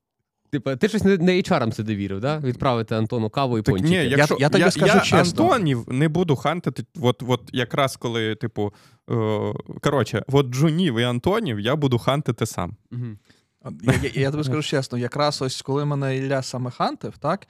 Типа, 0.51 0.77
ти 0.77 0.89
щось 0.89 1.05
не, 1.05 1.17
не 1.17 1.33
HR-ам 1.33 1.73
це 1.73 1.83
довірив, 1.83 2.21
да? 2.21 2.39
Відправити 2.39 2.95
Антону 2.95 3.31
каву 3.31 3.59
і 3.59 3.63
Так, 3.63 3.75
пончики. 3.75 4.05
ні, 4.05 4.11
якщо, 4.11 4.37
я 4.41 4.49
тобі 4.49 4.71
скажу 4.71 5.01
чесно. 5.01 5.45
Антонів 5.45 5.85
я 5.89 6.09
буду 6.09 6.37
хантити. 6.37 6.85
От, 7.01 7.23
от 7.29 7.41
якраз 7.53 7.97
коли, 7.97 8.35
типу, 8.35 8.73
е, 9.11 9.53
коротше, 9.83 10.23
от 10.29 10.47
джунів 10.47 10.99
і 10.99 11.03
Антонів 11.03 11.61
я 11.61 11.77
буду 11.77 11.99
хантити 11.99 12.47
сам. 12.47 12.77
Мгм. 12.91 13.19
Я, 13.83 13.93
я, 14.03 14.11
я 14.15 14.31
тобі 14.31 14.45
скажу 14.45 14.63
чесно, 14.63 14.99
якраз 14.99 15.43
ось 15.43 15.63
коли 15.63 15.85
мене 15.85 16.17
Ілля 16.17 16.43
саме 16.43 16.71
хантив, 16.71 17.19
так, 17.19 17.47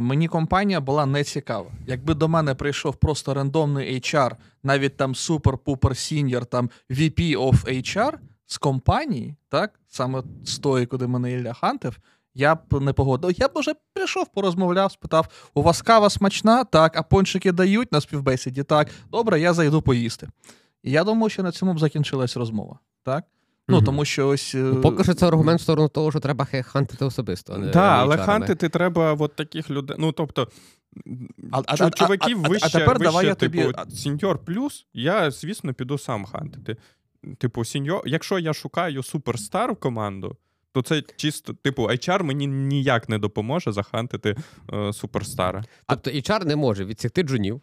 мені 0.00 0.28
компанія 0.28 0.80
була 0.80 1.06
не 1.06 1.24
цікава. 1.24 1.70
Якби 1.86 2.14
до 2.14 2.28
мене 2.28 2.54
прийшов 2.54 2.96
просто 2.96 3.34
рандомний 3.34 3.94
HR, 3.94 4.30
навіть 4.62 4.96
там 4.96 5.12
супер-пупер 5.12 5.94
сіньор, 5.94 6.46
там 6.46 6.70
VP 6.90 7.36
of 7.38 7.82
HR 7.82 8.12
з 8.46 8.58
компанії, 8.58 9.36
так, 9.48 9.80
саме 9.88 10.22
з 10.44 10.58
тої, 10.58 10.86
куди 10.86 11.06
мене 11.06 11.32
Ілля 11.32 11.52
хантив, 11.52 11.98
я 12.36 12.54
б 12.54 12.80
не 12.80 12.92
погодив. 12.92 13.30
Я 13.38 13.48
б 13.48 13.50
уже 13.54 13.74
прийшов, 13.94 14.26
порозмовляв, 14.34 14.92
спитав: 14.92 15.28
у 15.54 15.62
вас 15.62 15.82
кава 15.82 16.10
смачна? 16.10 16.64
Так, 16.64 16.96
а 16.96 17.02
пончики 17.02 17.52
дають 17.52 17.92
на 17.92 18.00
співбесіді? 18.00 18.62
Так, 18.62 18.88
добре, 19.10 19.40
я 19.40 19.52
зайду 19.54 19.82
поїсти. 19.82 20.28
І 20.82 20.90
я 20.90 21.04
думаю, 21.04 21.30
що 21.30 21.42
на 21.42 21.52
цьому 21.52 21.74
б 21.74 21.78
закінчилась 21.78 22.36
розмова. 22.36 22.78
Так? 23.04 23.24
Ну, 23.68 23.82
тому 23.82 24.04
що 24.04 24.28
ось. 24.28 24.54
е, 24.54 24.58
Ну, 24.58 24.80
поки 24.80 25.04
що 25.04 25.14
це 25.14 25.28
аргумент 25.28 25.60
в 25.60 25.62
сторону 25.62 25.88
того, 25.88 26.10
що 26.10 26.20
треба 26.20 26.46
хантити 26.62 27.04
особисто. 27.04 27.52
Так, 27.70 27.76
але 28.00 28.16
HR-ами. 28.16 28.24
хантити 28.26 28.68
треба 28.68 29.12
от 29.18 29.36
таких 29.36 29.70
людей. 29.70 29.96
Ну, 30.00 30.12
тобто, 30.12 30.48
А- 31.52 31.62
а- 31.66 31.76
чу- 31.76 31.84
а- 31.86 31.90
чуваків 31.90 32.40
а- 32.44 32.48
вище, 32.48 32.70
тепер 32.72 32.98
давай 32.98 33.26
я 33.26 33.34
типу, 33.34 33.72
тобі- 33.72 33.96
сіньор 33.96 34.38
плюс, 34.44 34.86
я, 34.94 35.30
звісно, 35.30 35.74
піду 35.74 35.98
сам 35.98 36.24
хантити. 36.24 36.76
Типу, 37.38 37.64
сіньор, 37.64 38.02
якщо 38.06 38.38
я 38.38 38.52
шукаю 38.54 39.02
суперстар 39.02 39.72
в 39.72 39.76
команду, 39.76 40.36
то 40.76 40.82
це 40.82 41.02
чисто, 41.16 41.52
типу, 41.52 41.82
HR 41.82 42.22
мені 42.22 42.46
ніяк 42.46 43.08
не 43.08 43.18
допоможе 43.18 43.72
захантити 43.72 44.36
е, 44.72 44.92
суперстара. 44.92 45.64
Тобто 45.88 46.10
HR 46.10 46.44
не 46.46 46.56
може 46.56 46.84
відсікти 46.84 47.22
джунів, 47.22 47.60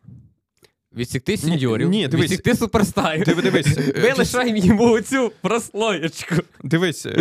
відсікти 0.96 1.38
сіньорів, 1.38 1.90
ні, 1.90 2.08
дивись. 2.08 2.24
відсікти 2.24 2.56
суперстарів. 2.56 3.24
Диви- 3.24 3.42
дивись, 3.42 3.78
е, 3.78 3.94
Ми 4.04 4.14
лишаємо 4.14 4.58
йому 4.58 5.02
цю 5.02 5.32
прослоєчку. 5.42 6.36
Дивись, 6.64 7.06
е, 7.06 7.14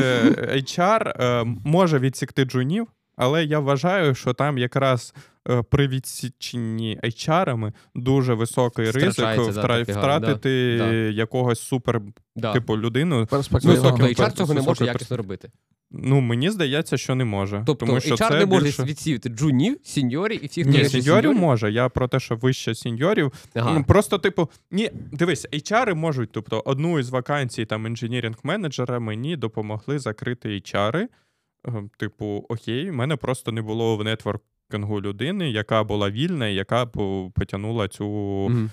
HR 0.56 1.22
е, 1.22 1.44
може 1.64 1.98
відсікти 1.98 2.44
джунів, 2.44 2.86
але 3.16 3.44
я 3.44 3.58
вважаю, 3.58 4.14
що 4.14 4.32
там 4.32 4.58
якраз 4.58 5.14
е, 5.16 5.20
при 5.70 5.88
відсіченні 5.88 7.00
HR-ами 7.04 7.72
дуже 7.94 8.34
високий 8.34 8.90
ризик 8.90 9.26
втра- 9.26 9.82
втратити 9.82 10.78
да. 10.78 10.92
якогось 10.92 11.60
супер, 11.60 12.02
Да. 12.36 12.52
типу, 12.52 12.78
людину. 12.78 13.26
Тобто 13.30 13.58
HR 13.58 14.32
цього 14.32 14.54
не 14.54 14.62
може 14.62 14.84
якісно 14.84 15.16
робити. 15.16 15.50
Ну, 15.94 16.20
мені 16.20 16.50
здається, 16.50 16.96
що 16.96 17.14
не 17.14 17.24
може. 17.24 17.62
Тобто 17.66 17.86
тому 17.86 18.00
що 18.00 18.14
HR 18.14 18.28
це 18.28 18.38
не 18.38 18.46
може 18.46 18.64
більше... 18.64 18.84
відсіяти 18.84 19.28
джунів, 19.28 19.78
сіньорів 19.82 20.44
і 20.44 20.46
всіх 20.46 20.66
Ні, 20.66 20.84
сеньорів 20.84 21.34
може. 21.34 21.72
Я 21.72 21.88
про 21.88 22.08
те, 22.08 22.20
що 22.20 22.36
вище 22.36 22.74
сеньорів. 22.74 23.32
Ага. 23.54 23.74
Ну, 23.74 23.84
просто, 23.84 24.18
типу, 24.18 24.50
ні, 24.70 24.90
дивись, 25.12 25.46
HR 25.52 25.94
можуть, 25.94 26.32
тобто, 26.32 26.62
одну 26.66 26.98
із 26.98 27.10
вакансій 27.10 27.64
там 27.64 27.86
інженірінг 27.86 28.36
менеджера 28.42 28.98
мені 29.00 29.36
допомогли 29.36 29.98
закрити 29.98 30.48
HR. 30.48 30.96
Е, 30.96 31.08
Типу, 31.96 32.46
окей, 32.48 32.90
в 32.90 32.94
мене 32.94 33.16
просто 33.16 33.52
не 33.52 33.62
було 33.62 33.96
в 33.96 34.04
нетворкінгу 34.04 34.51
людини, 35.00 35.50
яка 35.50 35.84
була 35.84 36.10
вільна, 36.10 36.48
яка 36.48 36.86
потягнула 37.34 37.88
цю 37.88 38.06
Мгм. 38.50 38.70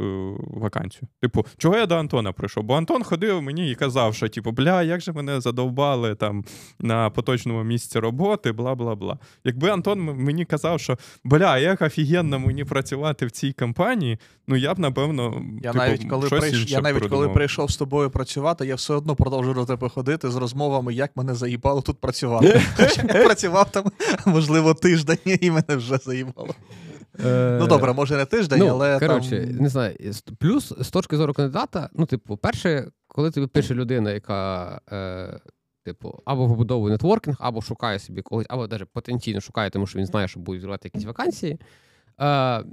Е, 0.00 0.04
вакансію. 0.38 1.08
Типу, 1.20 1.46
чого 1.56 1.76
я 1.76 1.86
до 1.86 1.96
Антона 1.96 2.32
прийшов? 2.32 2.64
Бо 2.64 2.74
Антон 2.74 3.02
ходив 3.02 3.42
мені 3.42 3.70
і 3.70 3.74
казав, 3.74 4.14
що 4.14 4.28
типу, 4.28 4.52
бля, 4.52 4.82
як 4.82 5.00
же 5.00 5.12
мене 5.12 5.40
задовбали 5.40 6.14
там 6.14 6.44
на 6.78 7.10
поточному 7.10 7.64
місці 7.64 7.98
роботи, 7.98 8.52
бла 8.52 8.74
бла 8.74 8.94
бла. 8.94 9.18
Якби 9.44 9.70
Антон 9.70 10.00
мені 10.00 10.44
казав, 10.44 10.80
що 10.80 10.98
бля, 11.24 11.58
як 11.58 11.82
офігенно 11.82 12.38
мені 12.38 12.64
працювати 12.64 13.26
в 13.26 13.30
цій 13.30 13.52
компанії, 13.52 14.18
ну 14.48 14.56
я 14.56 14.74
б 14.74 14.78
напевно. 14.78 15.42
Я 15.62 15.72
типу, 15.72 15.84
навіть 15.84 16.04
коли 16.10 16.26
щось 16.26 16.40
прийш... 16.40 16.60
інше 16.60 16.74
я 16.74 16.80
навіть 16.80 17.06
коли 17.06 17.28
прийшов 17.28 17.70
з 17.70 17.76
тобою 17.76 18.10
працювати, 18.10 18.66
я 18.66 18.74
все 18.74 18.94
одно 18.94 19.16
продовжую 19.16 19.54
до 19.54 19.64
тебе 19.64 19.88
ходити 19.88 20.30
з 20.30 20.36
розмовами, 20.36 20.94
як 20.94 21.16
мене 21.16 21.34
заїбало 21.34 21.82
тут 21.82 22.00
працювати. 22.00 22.62
Хоча 22.76 23.02
я 23.18 23.24
працював 23.24 23.70
там, 23.70 23.84
можливо, 24.26 24.74
тиждень, 24.74 25.18
і 25.40 25.50
мене 25.50 25.76
вже 25.76 25.96
заїбало. 25.96 26.54
Ну 27.24 27.66
добре, 27.66 27.92
може 27.92 28.16
не 28.16 28.24
тиждень, 28.24 28.58
ну, 28.58 28.66
але 28.66 28.98
коротше, 28.98 29.48
не 29.60 29.68
знаю. 29.68 29.96
Плюс 30.38 30.74
з 30.80 30.90
точки 30.90 31.16
зору 31.16 31.34
кандидата, 31.34 31.88
ну, 31.94 32.06
типу, 32.06 32.36
перше, 32.36 32.90
коли 33.08 33.30
тобі 33.30 33.46
пише 33.46 33.74
людина, 33.74 34.12
яка, 34.12 34.80
е, 34.92 35.40
типу, 35.84 36.20
або 36.24 36.48
побудовує 36.48 36.92
нетворкінг, 36.92 37.36
або 37.40 37.62
шукає 37.62 37.98
собі 37.98 38.22
когось, 38.22 38.46
або 38.48 38.66
навіть 38.66 38.88
потенційно 38.92 39.40
шукає, 39.40 39.70
тому 39.70 39.86
що 39.86 39.98
він 39.98 40.06
знає, 40.06 40.28
що 40.28 40.40
будуть 40.40 40.58
відкривати 40.58 40.90
якісь 40.94 41.04
вакансії. 41.04 41.60
Е, 42.20 42.64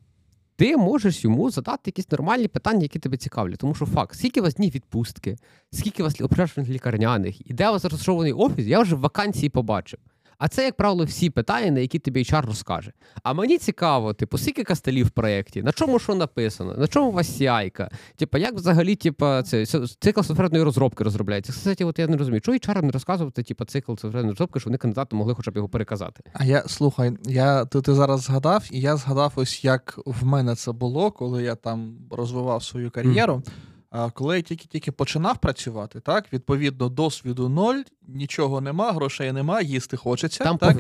ти 0.56 0.78
можеш 0.78 1.24
йому 1.24 1.50
задати 1.50 1.82
якісь 1.86 2.12
нормальні 2.12 2.48
питання, 2.48 2.82
які 2.82 3.00
тебе 3.00 3.18
цікавлять. 3.18 3.60
Тому 3.60 3.76
що 3.76 3.86
факт, 3.86 4.16
скільки 4.16 4.40
у 4.40 4.44
вас 4.44 4.56
днів 4.56 4.76
відпустки, 4.76 5.38
скільки 5.72 6.04
у 6.04 6.06
вас 6.06 6.22
операторних 6.22 6.70
лікарняних, 6.70 7.50
і 7.50 7.54
де 7.54 7.70
у 7.70 7.72
вас 7.72 7.86
розташований 7.86 8.34
офіс, 8.34 8.66
я 8.66 8.80
вже 8.80 8.96
в 8.96 9.00
вакансії 9.00 9.50
побачив. 9.50 10.00
А 10.38 10.48
це, 10.48 10.66
як 10.66 10.78
правило, 10.78 11.06
всі 11.06 11.30
питання, 11.30 11.72
на 11.72 11.80
які 11.80 12.00
тобі 12.00 12.24
HR 12.24 12.46
розкаже. 12.46 12.92
А 13.24 13.34
мені 13.34 13.58
цікаво, 13.58 14.14
типу, 14.14 14.38
скільки 14.38 14.64
кастелів 14.64 15.08
в 15.08 15.10
проєкті, 15.10 15.64
на 15.64 15.72
чому 15.72 16.00
що 16.00 16.16
написано, 16.16 16.76
на 16.78 16.88
чому 16.88 17.10
у 17.10 17.12
вас 17.12 17.42
CI-ка, 17.42 17.90
Типу, 18.16 18.38
як 18.38 18.56
взагалі, 18.56 18.96
типу, 18.96 19.42
це, 19.42 19.66
цикл 20.00 20.22
софтверної 20.22 20.64
розробки 20.64 21.04
розробляється. 21.04 21.52
Кстати, 21.54 21.86
от 21.86 22.00
я 22.00 22.08
не 22.08 22.18
розумію, 22.18 22.42
чого 22.42 22.58
HR 22.58 22.82
не 22.82 22.92
розказувати, 22.92 23.44
типу, 23.44 23.66
цикл 23.66 23.92
софтверної 23.92 24.30
розробки, 24.30 24.60
щоб 24.60 24.70
вони 24.72 24.78
кандидату 24.78 25.16
могли 25.16 25.34
хоча 25.34 25.52
б 25.52 25.56
його 25.56 25.70
переказати. 25.70 26.24
А 26.34 26.46
я 26.46 26.64
слухай, 26.68 27.18
я 27.24 27.66
ти, 27.66 27.82
ти 27.82 27.94
зараз 27.94 28.22
згадав, 28.22 28.68
і 28.72 28.82
я 28.82 28.98
згадав, 28.98 29.34
ось 29.36 29.64
як 29.64 30.00
в 30.06 30.26
мене 30.26 30.56
це 30.56 30.72
було, 30.72 31.12
коли 31.12 31.44
я 31.44 31.56
там 31.56 31.98
розвивав 32.12 32.64
свою 32.64 32.92
кар'єру. 32.92 33.44
А 33.46 33.77
коли 34.14 34.36
я 34.36 34.42
тільки-тільки 34.42 34.92
починав 34.92 35.38
працювати, 35.38 36.00
так 36.00 36.34
відповідно 36.34 36.90
досвіду 36.90 37.50
ноль, 37.50 37.82
нічого 38.08 38.62
нема, 38.62 38.92
грошей 38.92 39.32
нема, 39.32 39.62
їсти 39.62 39.98
хочеться. 39.98 40.44
Там 40.44 40.58
так? 40.58 40.78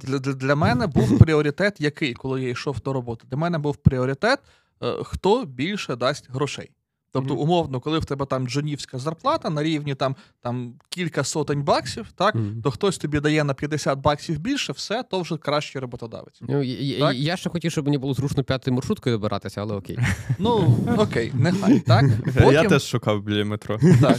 тебе. 0.00 0.12
Для, 0.12 0.18
для, 0.18 0.32
для 0.32 0.54
мене 0.54 0.86
був 0.86 1.18
пріоритет, 1.18 1.80
який, 1.80 2.14
коли 2.14 2.42
я 2.42 2.48
йшов 2.48 2.80
до 2.80 2.92
роботи. 2.92 3.24
Для 3.30 3.36
мене 3.36 3.58
був 3.58 3.76
пріоритет, 3.76 4.38
е, 4.82 4.94
хто 5.02 5.44
більше 5.44 5.96
дасть 5.96 6.30
грошей. 6.30 6.70
Тобто, 7.18 7.34
Мгм. 7.34 7.42
умовно, 7.42 7.80
коли 7.80 7.98
в 7.98 8.04
тебе 8.04 8.26
там 8.26 8.48
джонівська 8.48 8.98
зарплата 8.98 9.50
на 9.50 9.62
рівні 9.62 9.94
там, 9.94 10.16
там 10.40 10.74
кілька 10.88 11.24
сотень 11.24 11.62
баксів, 11.62 12.06
так, 12.14 12.34
Мгм. 12.34 12.62
то 12.62 12.70
хтось 12.70 12.98
тобі 12.98 13.20
дає 13.20 13.44
на 13.44 13.54
50 13.54 13.98
баксів 13.98 14.38
більше, 14.38 14.72
все, 14.72 15.02
то 15.02 15.20
вже 15.20 15.36
кращий 15.36 15.80
роботодавець. 15.80 16.38
Ну, 16.40 16.62
я, 16.62 17.12
я, 17.12 17.36
ще 17.36 17.50
хотів, 17.50 17.72
щоб 17.72 17.84
мені 17.84 17.98
було 17.98 18.14
зручно 18.14 18.44
п'ятою 18.44 18.74
маршруткою 18.74 19.16
добиратися, 19.16 19.60
але 19.62 19.74
окей. 19.74 19.98
Ну, 20.38 20.76
окей, 20.98 21.32
нехай, 21.34 21.80
так? 21.80 22.04
Я 22.52 22.64
теж 22.64 22.82
шукав 22.82 23.22
біля 23.22 23.44
метро. 23.44 23.78
так. 24.00 24.18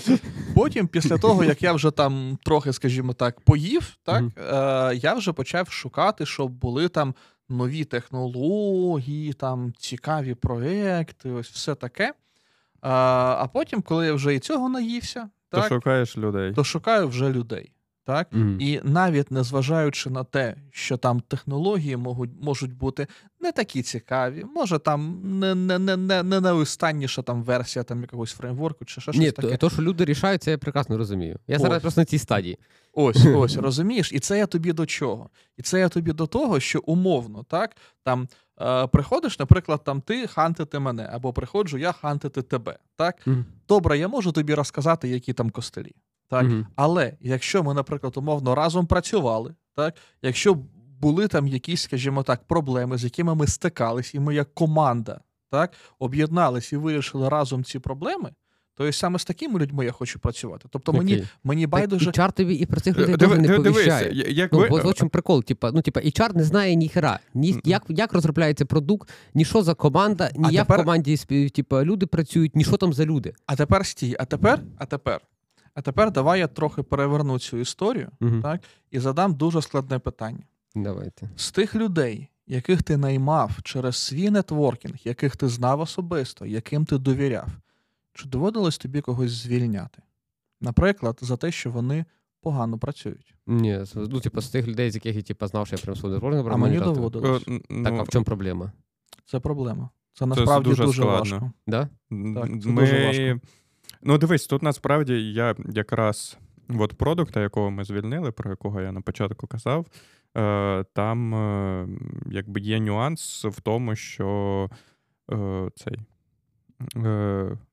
Потім, 0.56 0.88
після 0.88 1.18
того, 1.18 1.44
як 1.44 1.64
я 1.64 1.74
вже 1.74 1.92
там 1.92 2.38
трохи, 2.44 2.74
скажімо 2.74 3.14
так, 3.14 3.42
поїв, 3.42 3.98
так, 4.04 4.22
Мгм. 4.22 4.32
е, 4.38 4.96
я 4.96 5.14
вже 5.14 5.34
почав 5.34 5.70
шукати, 5.70 6.26
щоб 6.26 6.52
були 6.52 6.88
там 6.90 7.14
нові 7.50 7.84
технології, 7.86 9.34
там 9.34 9.74
цікаві 9.78 10.34
проекти, 10.36 11.32
ось 11.32 11.50
все 11.50 11.76
таке. 11.76 12.14
А, 12.82 13.36
а 13.40 13.48
потім, 13.48 13.82
коли 13.82 14.06
я 14.06 14.14
вже 14.14 14.36
і 14.36 14.40
цього 14.40 14.70
наївся, 14.70 15.30
То 15.50 15.58
так, 15.58 15.68
шукаєш 15.70 16.18
людей. 16.18 16.54
то 16.54 16.64
шукаю 16.64 17.08
вже 17.08 17.30
людей. 17.30 17.72
Так? 18.10 18.32
Mm-hmm. 18.32 18.60
І 18.60 18.82
навіть 18.84 19.32
незважаючи 19.32 20.10
на 20.10 20.24
те, 20.24 20.56
що 20.72 20.98
там 20.98 21.20
технології 21.20 21.98
можуть 21.98 22.30
можуть 22.42 22.74
бути 22.74 23.08
не 23.40 23.52
такі 23.52 23.82
цікаві, 23.82 24.46
може 24.56 24.80
там 24.80 25.22
не 25.40 25.56
не, 25.56 25.80
не, 25.80 25.98
не, 25.98 26.24
не 26.24 26.40
найостанніша 26.40 27.22
там 27.22 27.44
версія 27.44 27.84
там 27.84 28.02
якогось 28.02 28.32
фреймворку 28.32 28.86
чи 28.86 28.92
ще 28.92 29.02
щось 29.02 29.18
Ні, 29.18 29.32
таке. 29.32 29.58
то, 29.58 29.70
що 29.70 29.82
люди 29.82 30.06
рішають, 30.06 30.44
це 30.44 30.52
я 30.52 30.58
прекрасно 30.58 30.98
розумію. 30.98 31.40
Я 31.48 31.56
ось. 31.56 31.62
зараз 31.62 31.82
просто 31.82 32.02
на 32.02 32.06
цій 32.06 32.18
стадії. 32.18 32.58
Ось, 32.94 33.26
ось, 33.36 33.56
розумієш? 33.56 34.14
І 34.14 34.20
це 34.20 34.38
я 34.38 34.46
тобі 34.46 34.74
до 34.74 34.86
чого? 34.86 35.30
І 35.58 35.62
це 35.62 35.80
я 35.80 35.90
тобі 35.90 36.14
до 36.14 36.28
того, 36.28 36.60
що 36.60 36.80
умовно, 36.86 37.44
так, 37.44 37.76
там 38.04 38.28
е, 38.62 38.88
приходиш, 38.88 39.40
наприклад, 39.40 39.84
там 39.84 40.02
ти 40.02 40.28
хантити 40.28 40.80
мене, 40.80 41.10
або 41.12 41.34
приходжу 41.34 41.78
я 41.78 41.92
хантити 41.92 42.42
тебе. 42.42 42.78
так? 42.96 43.28
Mm-hmm. 43.28 43.44
Добре, 43.68 43.98
я 43.98 44.08
можу 44.08 44.32
тобі 44.32 44.54
розказати, 44.54 45.10
які 45.10 45.34
там 45.34 45.50
костелі. 45.50 45.96
Так? 46.30 46.46
Mm-hmm. 46.46 46.66
Але 46.76 47.14
якщо 47.22 47.64
ми, 47.64 47.74
наприклад, 47.74 48.18
умовно 48.18 48.56
разом 48.56 48.86
працювали, 48.88 49.56
так, 49.76 49.96
якщо 50.22 50.58
були 51.02 51.28
там 51.28 51.48
якісь, 51.48 51.82
скажімо 51.82 52.24
так, 52.24 52.44
проблеми, 52.44 52.98
з 52.98 53.04
якими 53.04 53.36
ми 53.36 53.48
стикались, 53.48 54.16
і 54.16 54.20
ми 54.20 54.36
як 54.36 54.54
команда 54.54 55.22
так, 55.52 55.74
об'єднались 56.00 56.74
і 56.74 56.78
вирішили 56.78 57.30
разом 57.30 57.64
ці 57.64 57.80
проблеми. 57.80 58.32
То 58.76 58.92
саме 58.92 59.20
з 59.20 59.26
такими 59.26 59.60
людьми 59.60 59.86
я 59.86 59.92
хочу 59.92 60.20
працювати. 60.20 60.68
Тобто 60.72 60.94
мені 60.94 61.14
okay. 61.14 61.28
мені 61.44 61.68
байдуже. 61.68 62.06
Так, 62.06 62.14
і 62.14 62.18
чар 62.18 62.32
тобі 62.32 62.54
і 62.54 62.66
про 62.66 62.82
цих 62.82 62.98
людей 62.98 63.18
Диви, 63.18 63.38
не 63.38 63.50
повіщає. 63.50 64.34
Як 64.34 64.54
ну, 64.54 64.60
ви... 64.60 64.70
Бо 64.70 64.78
в 64.78 64.94
чому 64.94 65.10
прикол, 65.10 65.44
типа, 65.44 65.72
ну, 65.72 65.82
типа, 65.82 66.00
і 66.00 66.12
чар 66.12 66.36
не 66.36 66.44
знає 66.44 66.76
ні 66.76 66.90
хера, 66.90 67.20
ні 67.34 67.60
як 67.64 67.84
як 67.88 68.14
розробляється 68.14 68.66
продукт, 68.66 69.10
ні 69.34 69.46
що 69.46 69.64
за 69.64 69.74
команда, 69.74 70.32
ні 70.36 70.46
а 70.48 70.52
як 70.52 70.68
тепер... 70.68 70.80
в 70.80 70.84
команді 70.84 71.18
типа, 71.56 71.84
люди 71.84 72.06
працюють, 72.06 72.56
ні 72.56 72.64
що 72.64 72.78
там 72.78 72.94
за 72.94 73.06
люди. 73.06 73.34
А 73.46 73.56
тепер 73.56 73.86
стій, 73.86 74.16
а 74.20 74.26
тепер, 74.26 74.60
а 74.78 74.86
тепер. 74.86 75.22
А 75.74 75.82
тепер 75.82 76.12
давай 76.12 76.40
я 76.40 76.48
трохи 76.48 76.84
переверну 76.84 77.40
цю 77.40 77.58
історію 77.58 78.10
uh 78.22 78.42
так, 78.42 78.62
і 78.92 79.00
задам 79.00 79.34
дуже 79.34 79.62
складне 79.62 80.00
питання. 80.00 80.44
Давайте. 80.76 81.30
З 81.36 81.52
тих 81.52 81.76
людей, 81.76 82.28
яких 82.48 82.84
ти 82.84 82.98
наймав 82.98 83.62
через 83.64 83.96
свій 83.98 84.30
нетворкінг, 84.30 84.96
яких 85.04 85.36
ти 85.36 85.48
знав 85.48 85.80
особисто, 85.80 86.46
яким 86.46 86.86
ти 86.86 86.98
довіряв, 86.98 87.48
чи 88.14 88.30
доводилось 88.30 88.78
тобі 88.78 89.02
когось 89.02 89.32
звільняти? 89.32 90.02
Наприклад, 90.62 91.20
за 91.22 91.38
те, 91.38 91.52
що 91.52 91.72
вони 91.72 92.06
погано 92.42 92.78
працюють. 92.78 93.36
Ні, 93.48 93.84
ну, 93.96 94.20
типу, 94.20 94.42
з 94.42 94.50
тих 94.50 94.68
людей, 94.68 94.92
з 94.92 94.96
яких 94.96 95.16
я 95.16 95.22
типу, 95.22 95.48
знав, 95.48 95.68
що 95.68 95.76
я 95.76 95.82
прям 95.82 95.96
свого 95.96 96.16
нетворкінг 96.16 96.54
А 96.54 96.58
мені 96.58 96.80
доводилось. 96.80 97.44
Так, 97.84 97.94
а 97.94 98.04
в 98.04 98.10
чому 98.10 98.26
проблема? 98.26 98.72
Це 99.26 99.40
проблема. 99.40 99.90
Це 100.14 100.26
насправді 100.26 100.70
це 100.70 100.76
дуже, 100.76 100.84
дуже 100.84 101.04
важко. 101.04 101.52
Да? 101.68 101.80
Так, 102.10 102.62
це 102.62 102.70
Ми... 102.70 102.82
дуже 102.82 103.06
важко. 103.06 103.48
Ну, 104.02 104.18
дивись, 104.18 104.48
тут 104.48 104.64
насправді 104.64 105.34
я 105.34 105.56
якраз 105.70 106.38
от 106.70 106.94
продукта, 106.94 107.42
якого 107.42 107.72
ми 107.72 107.84
звільнили, 107.84 108.32
про 108.32 108.50
якого 108.50 108.82
я 108.82 108.92
на 108.92 109.02
початку 109.02 109.48
казав, 109.48 109.86
е, 110.38 110.84
там 110.94 111.36
е, 111.36 111.88
якби 112.32 112.60
є 112.60 112.80
нюанс 112.80 113.46
в 113.46 113.62
тому, 113.62 113.96
що 113.96 114.70
е, 115.32 115.70
цей. 115.76 116.00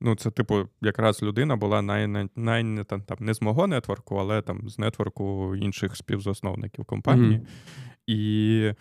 Ну, 0.00 0.14
це, 0.18 0.30
типу, 0.30 0.68
якраз 0.80 1.22
людина 1.22 1.56
була 1.56 1.82
найнята 2.36 2.98
там 2.98 3.18
не 3.20 3.34
з 3.34 3.42
мого 3.42 3.66
нетворку, 3.66 4.16
але 4.16 4.42
там 4.42 4.68
з 4.68 4.78
нетворку 4.78 5.56
інших 5.56 5.96
співзасновників 5.96 6.84
компанії. 6.84 7.38
Mm-hmm. 7.38 7.46
І 8.06 8.74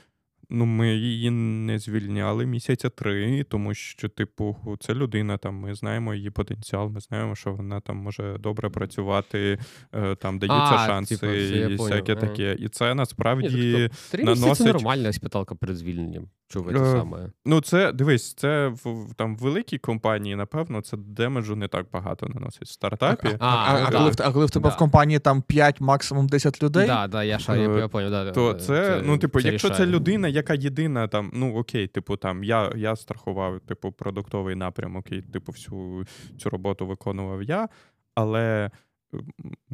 Ну, 0.49 0.65
ми 0.65 0.95
її 0.95 1.29
не 1.29 1.79
звільняли 1.79 2.45
місяця 2.45 2.89
три, 2.89 3.43
тому 3.43 3.73
що, 3.73 4.09
типу, 4.09 4.57
це 4.79 4.93
людина. 4.93 5.37
Там 5.37 5.55
ми 5.55 5.75
знаємо 5.75 6.13
її 6.15 6.29
потенціал. 6.29 6.89
Ми 6.89 6.99
знаємо, 6.99 7.35
що 7.35 7.53
вона 7.53 7.79
там 7.79 7.97
може 7.97 8.37
добре 8.39 8.69
працювати, 8.69 9.59
е, 9.93 10.15
там 10.15 10.39
даються 10.39 10.75
а, 10.75 10.87
шанси 10.87 11.17
типу, 11.17 11.33
і 11.33 11.75
всяке 11.75 12.15
таке. 12.15 12.55
І 12.59 12.67
це 12.67 12.95
насправді 12.95 13.47
Ні, 13.47 13.89
тобто, 14.11 14.25
наносить... 14.25 14.57
Це 14.57 14.73
нормальна 14.73 15.13
питалка 15.13 15.55
перед 15.55 15.77
звільненням. 15.77 16.29
Чого 16.47 16.73
це 16.73 16.91
саме? 16.91 17.29
Ну, 17.45 17.61
це 17.61 17.91
дивись, 17.91 18.33
це 18.33 18.67
в 18.67 19.13
там 19.15 19.37
в 19.37 19.39
великій 19.39 19.77
компанії, 19.77 20.35
напевно, 20.35 20.81
це 20.81 20.97
damage-у 20.97 21.55
не 21.55 21.67
так 21.67 21.85
багато 21.93 22.27
наносить 22.27 22.67
в 22.67 22.71
стартапі. 22.71 23.27
А, 23.39 23.47
а, 23.47 23.73
а, 23.73 23.85
а 23.87 23.91
коли, 23.91 24.11
а 24.19 24.31
коли 24.31 24.45
в 24.45 24.49
тебе 24.49 24.69
да. 24.69 24.75
в 24.75 24.77
компанії 24.77 25.19
там 25.19 25.41
5, 25.41 25.81
максимум 25.81 26.27
10 26.27 26.63
людей, 26.63 26.87
да, 26.87 27.07
да, 27.07 27.23
я 27.23 27.39
шарю, 27.39 27.73
я, 27.73 27.79
я 27.79 27.87
понял, 27.87 28.11
да, 28.11 28.31
то 28.31 28.53
це, 28.53 28.65
це 28.65 29.01
ну, 29.05 29.17
типу, 29.17 29.41
це 29.41 29.51
якщо 29.51 29.67
рішає. 29.67 29.85
це 29.85 29.91
людина, 29.91 30.27
яка 30.27 30.53
єдина 30.53 31.07
там, 31.07 31.31
ну 31.33 31.55
окей, 31.55 31.87
типу, 31.87 32.17
там 32.17 32.43
я 32.43 32.71
я 32.75 32.95
страхував, 32.95 33.59
типу, 33.59 33.91
продуктовий 33.91 34.55
напрямок, 34.55 35.11
і 35.11 35.21
типу, 35.21 35.51
всю 35.51 36.05
цю 36.37 36.49
роботу 36.49 36.87
виконував 36.87 37.43
я, 37.43 37.69
але. 38.15 38.71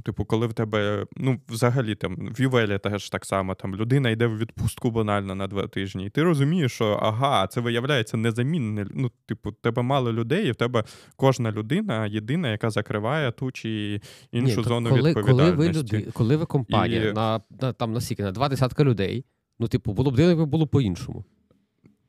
Типу, 0.05 0.25
коли 0.25 0.47
в 0.47 0.53
тебе, 0.53 1.05
ну, 1.17 1.41
взагалі 1.49 1.95
там 1.95 2.15
в 2.15 2.41
Ювелі 2.41 2.79
теж 2.79 3.09
так 3.09 3.25
само, 3.25 3.55
там 3.55 3.75
людина 3.75 4.09
йде 4.09 4.27
в 4.27 4.37
відпустку 4.37 4.91
банально 4.91 5.35
на 5.35 5.47
два 5.47 5.67
тижні, 5.67 6.05
і 6.05 6.09
ти 6.09 6.23
розумієш, 6.23 6.71
що 6.71 6.99
ага, 7.01 7.47
це 7.47 7.61
виявляється 7.61 8.17
незамінне. 8.17 8.85
Ну, 8.91 9.11
типу, 9.25 9.51
тебе 9.51 9.81
мало 9.81 10.13
людей, 10.13 10.47
і 10.47 10.51
в 10.51 10.55
тебе 10.55 10.83
кожна 11.15 11.51
людина 11.51 12.05
єдина, 12.05 12.51
яка 12.51 12.69
закриває 12.69 13.31
ту 13.31 13.51
чи 13.51 14.01
іншу 14.31 14.61
Ні, 14.61 14.67
зону 14.67 14.89
коли, 14.89 15.09
відповідальності. 15.09 15.55
Коли 15.55 15.67
ви 15.67 15.73
люди, 15.73 16.11
коли 16.13 16.37
ви 16.37 16.45
компанія 16.45 17.09
і... 17.09 17.13
на, 17.13 17.41
на 17.61 17.73
там 17.73 17.93
на 17.93 18.01
скільки, 18.01 18.23
на 18.23 18.31
два 18.31 18.49
десятка 18.49 18.83
людей, 18.83 19.25
ну, 19.59 19.67
типу, 19.67 19.93
було 19.93 20.11
б 20.11 20.15
дивно, 20.15 20.45
було 20.45 20.67
по-іншому. 20.67 21.25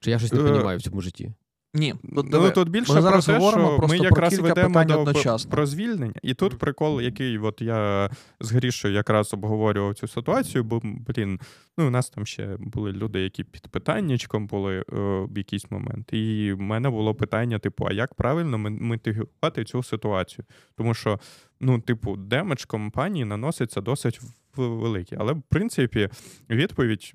Чи 0.01 0.11
я 0.11 0.19
щось 0.19 0.33
не 0.33 0.39
розумію 0.39 0.69
е, 0.69 0.77
в 0.77 0.83
цьому 0.83 1.01
житті? 1.01 1.33
Ні, 1.75 1.95
тут, 2.15 2.27
ну, 2.31 2.51
тут 2.51 2.69
більше 2.69 2.93
ми 2.93 3.03
зараз 3.03 3.25
про 3.25 3.35
те, 3.35 3.41
говоримо 3.41 3.77
що 3.79 3.89
ми 3.89 3.99
якраз 3.99 4.39
ведемо 4.39 4.85
до 4.85 5.15
про 5.51 5.67
звільнення, 5.67 6.15
і 6.23 6.35
тут 6.35 6.59
прикол, 6.59 7.01
який 7.01 7.39
от 7.39 7.63
я 7.63 8.11
з 8.41 8.53
Грішою 8.53 8.95
якраз 8.95 9.35
обговорював 9.35 9.95
цю 9.95 10.09
ситуацію, 10.09 10.65
бо 10.65 10.81
блін, 10.83 11.41
ну 11.79 11.87
у 11.87 11.91
нас 11.91 12.11
там 12.11 12.27
ще 12.27 12.57
були 12.59 12.93
люди, 12.93 13.21
які 13.21 13.45
під 13.45 13.69
питаннячком 13.69 14.47
були 14.47 14.79
е, 14.79 14.85
в 15.31 15.39
якийсь 15.39 15.71
момент. 15.71 16.13
І 16.13 16.53
в 16.53 16.61
мене 16.61 16.91
було 16.91 17.15
питання: 17.15 17.59
типу, 17.59 17.87
а 17.87 17.93
як 17.93 18.15
правильно 18.15 18.59
митигувати 18.59 19.65
цю 19.65 19.83
ситуацію? 19.83 20.45
Тому 20.77 20.95
що, 20.95 21.21
ну, 21.61 21.81
типу, 21.81 22.17
damage 22.17 22.65
компанії 22.65 23.25
наноситься 23.25 23.81
досить 23.81 24.21
великі. 24.57 25.17
Але, 25.21 25.33
в 25.33 25.43
принципі, 25.43 26.09
відповідь, 26.51 27.13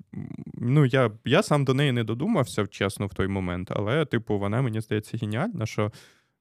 ну, 0.54 0.84
я 0.84 1.10
я 1.24 1.42
сам 1.42 1.64
до 1.64 1.74
неї 1.74 1.92
не 1.92 2.04
додумався, 2.04 2.66
чесно, 2.66 3.06
в 3.06 3.14
той 3.14 3.28
момент, 3.28 3.72
але, 3.76 4.04
типу, 4.04 4.38
вона 4.38 4.62
мені 4.62 4.80
здається 4.80 5.18
геніальна, 5.20 5.66
що, 5.66 5.92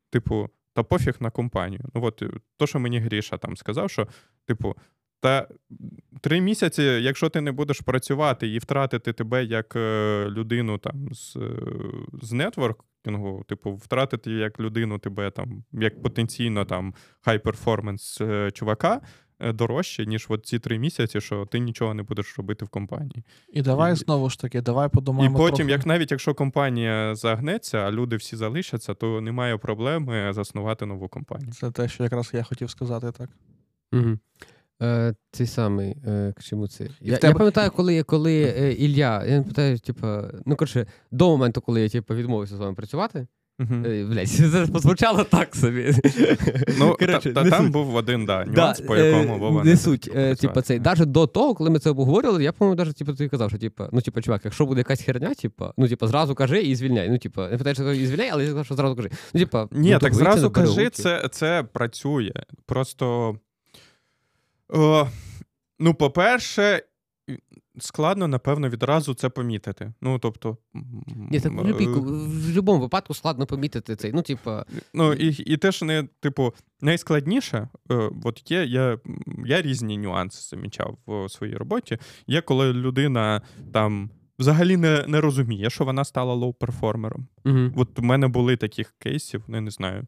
типу, 0.09 0.49
та 0.73 0.83
пофіг 0.83 1.15
на 1.19 1.29
компанію. 1.29 1.81
Ну, 1.95 2.03
от, 2.03 2.23
то, 2.57 2.67
що 2.67 2.79
мені 2.79 2.99
Гріша 2.99 3.37
там 3.37 3.57
сказав, 3.57 3.89
що, 3.89 4.07
типу, 4.45 4.75
та 5.19 5.47
три 6.21 6.41
місяці, 6.41 6.83
якщо 6.83 7.29
ти 7.29 7.41
не 7.41 7.51
будеш 7.51 7.79
працювати 7.79 8.47
і 8.47 8.59
втратити 8.59 9.13
тебе 9.13 9.43
як 9.43 9.75
е, 9.75 10.25
людину 10.29 10.77
там 10.77 11.09
з 11.11 11.35
е, 11.35 11.49
з 12.21 12.31
нетворкінгу, 12.31 13.43
типу, 13.47 13.75
втратити 13.75 14.31
як 14.31 14.59
людину 14.59 14.99
тебе 14.99 15.31
там, 15.31 15.63
як 15.71 16.01
потенційно 16.01 16.65
там 16.65 16.93
хай-перформанс 17.21 18.21
чувака, 18.53 18.93
Е, 18.95 19.01
дорожче, 19.39 20.05
ніж 20.05 20.25
от 20.29 20.45
ці 20.45 20.59
три 20.59 20.79
місяці, 20.79 21.21
що 21.21 21.45
ти 21.45 21.59
нічого 21.59 21.93
не 21.93 22.03
будеш 22.03 22.37
робити 22.37 22.65
в 22.65 22.69
компанії. 22.69 23.23
І 23.53 23.61
давай 23.61 23.93
і, 23.93 23.95
знову 23.95 24.29
ж 24.29 24.39
таки, 24.39 24.61
давай 24.61 24.89
подумаємо. 24.89 25.35
І 25.35 25.37
потім, 25.37 25.55
трохи. 25.55 25.71
як 25.71 25.85
навіть 25.85 26.11
якщо 26.11 26.33
компанія 26.33 27.15
загнеться, 27.15 27.77
а 27.77 27.91
люди 27.91 28.15
всі 28.15 28.35
залишаться, 28.35 28.93
то 28.93 29.21
немає 29.21 29.57
проблеми 29.57 30.33
заснувати 30.33 30.85
нову 30.85 31.07
компанію. 31.07 31.51
Це 31.51 31.71
те, 31.71 31.87
що 31.87 32.03
якраз 32.03 32.31
я 32.33 32.43
хотів 32.43 32.69
сказати, 32.69 33.11
так. 33.11 33.29
Угу. 33.93 34.17
Е, 34.81 35.13
Цей 35.31 35.47
самий 35.47 35.95
е, 36.07 36.33
чому 36.39 36.67
це? 36.67 36.87
Я 37.01 37.17
тебе... 37.17 37.27
я 37.27 37.37
пам'ятаю, 37.37 37.71
коли 37.71 38.03
коли 38.03 38.43
е, 38.57 38.73
Ілля, 38.73 39.25
я 39.25 39.39
пам'ятаю, 39.39 39.79
типу, 39.79 40.07
ну 40.45 40.55
коротше, 40.55 40.85
до 41.11 41.29
моменту, 41.29 41.61
коли 41.61 41.81
я 41.81 41.89
типу, 41.89 42.15
відмовився 42.15 42.55
з 42.55 42.59
вами 42.59 42.75
працювати. 42.75 43.27
Блять, 43.59 44.29
це 44.51 44.67
позвучало 44.73 45.23
так 45.23 45.55
собі. 45.55 45.93
Ну, 46.79 46.95
Короче, 46.99 47.33
та, 47.33 47.43
та 47.43 47.49
Там 47.49 47.71
був 47.71 47.95
один 47.95 48.25
да, 48.25 48.45
нюанс, 48.45 48.79
да, 48.79 48.87
по 48.87 48.97
якому 48.97 49.35
е, 49.35 49.37
Вова 49.37 49.63
не 49.63 49.77
суть. 49.77 50.09
Е, 50.15 50.35
типа, 50.35 50.61
цей, 50.61 50.79
Навіть 50.79 51.11
до 51.11 51.27
того, 51.27 51.53
коли 51.53 51.69
ми 51.69 51.79
це 51.79 51.89
обговорювали, 51.89 52.43
я, 52.43 52.51
по-моєму, 52.51 52.75
навіть 52.75 52.95
типу, 52.95 53.13
тобі 53.13 53.29
казав, 53.29 53.49
що 53.49 53.59
типа, 53.59 53.89
ну, 53.91 54.01
типа, 54.01 54.21
чувак, 54.21 54.41
якщо 54.45 54.65
буде 54.65 54.79
якась 54.79 55.01
херня, 55.01 55.33
типа, 55.33 55.73
ну, 55.77 55.87
типа, 55.87 56.07
зразу 56.07 56.35
кажи 56.35 56.61
і 56.61 56.75
звільняй. 56.75 57.09
Ну, 57.09 57.17
типа, 57.17 57.49
не 57.49 57.57
питаєш, 57.57 57.77
що 57.77 57.93
і 57.93 58.05
звільняй, 58.05 58.29
але 58.29 58.43
я 58.43 58.49
сказав, 58.49 58.65
що 58.65 58.75
зразу 58.75 58.95
кажи. 58.95 59.09
Ну, 59.33 59.39
типа, 59.39 59.67
Ні, 59.71 59.91
ну, 59.91 59.99
так 59.99 60.13
зразу 60.13 60.51
кажи, 60.51 60.89
це 60.89 61.29
це 61.31 61.63
працює. 61.73 62.31
Просто. 62.65 63.37
О, 64.69 65.07
Ну, 65.79 65.93
по-перше, 65.93 66.81
складно, 67.79 68.27
напевно, 68.27 68.69
відразу 68.69 69.13
це 69.13 69.29
помітити. 69.29 69.93
Ну, 70.01 70.19
тобто... 70.19 70.57
Ні, 71.31 71.39
так 71.39 71.51
в 71.51 71.55
будь-якому 71.55 72.79
випадку 72.79 73.13
складно 73.13 73.45
помітити 73.45 73.95
цей. 73.95 74.11
Ну, 74.13 74.21
типу... 74.21 74.51
Ну, 74.93 75.13
і 75.13 75.27
і 75.27 75.57
те, 75.57 75.71
що 75.71 75.85
не, 75.85 76.07
типу, 76.19 76.53
найскладніше, 76.81 77.69
е, 77.91 78.09
от 78.23 78.51
є, 78.51 78.65
я 78.65 78.99
я 79.45 79.61
різні 79.61 79.97
нюанси 79.97 80.49
замічав 80.49 80.97
в 81.07 81.29
своїй 81.29 81.55
роботі. 81.55 81.97
Є, 82.27 82.41
коли 82.41 82.73
людина 82.73 83.41
там. 83.73 84.09
Взагалі 84.39 84.77
не 84.77 85.05
не 85.07 85.21
розуміє, 85.21 85.69
що 85.69 85.85
вона 85.85 86.05
стала 86.05 86.35
лоу-перформером. 86.35 87.25
uh 87.45 87.73
От 87.75 87.99
у 87.99 88.01
мене 88.01 88.27
були 88.27 88.57
таких 88.57 88.95
кейсів, 88.99 89.43
ну, 89.47 89.61
не 89.61 89.71
знаю, 89.71 90.07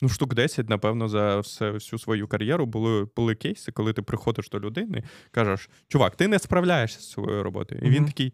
Ну, 0.00 0.08
штук 0.08 0.34
10, 0.34 0.68
напевно, 0.68 1.08
за 1.08 1.40
все, 1.40 1.70
всю 1.70 1.98
свою 1.98 2.28
кар'єру 2.28 2.66
були 2.66 3.08
були 3.16 3.34
кейси, 3.34 3.72
коли 3.72 3.92
ти 3.92 4.02
приходиш 4.02 4.48
до 4.48 4.60
людини, 4.60 5.02
кажеш, 5.30 5.70
чувак, 5.88 6.16
ти 6.16 6.28
не 6.28 6.38
справляєшся 6.38 7.00
з 7.00 7.10
своєю 7.10 7.42
роботою. 7.42 7.80
І 7.80 7.84
mm-hmm. 7.84 7.90
він 7.90 8.06
такий. 8.06 8.32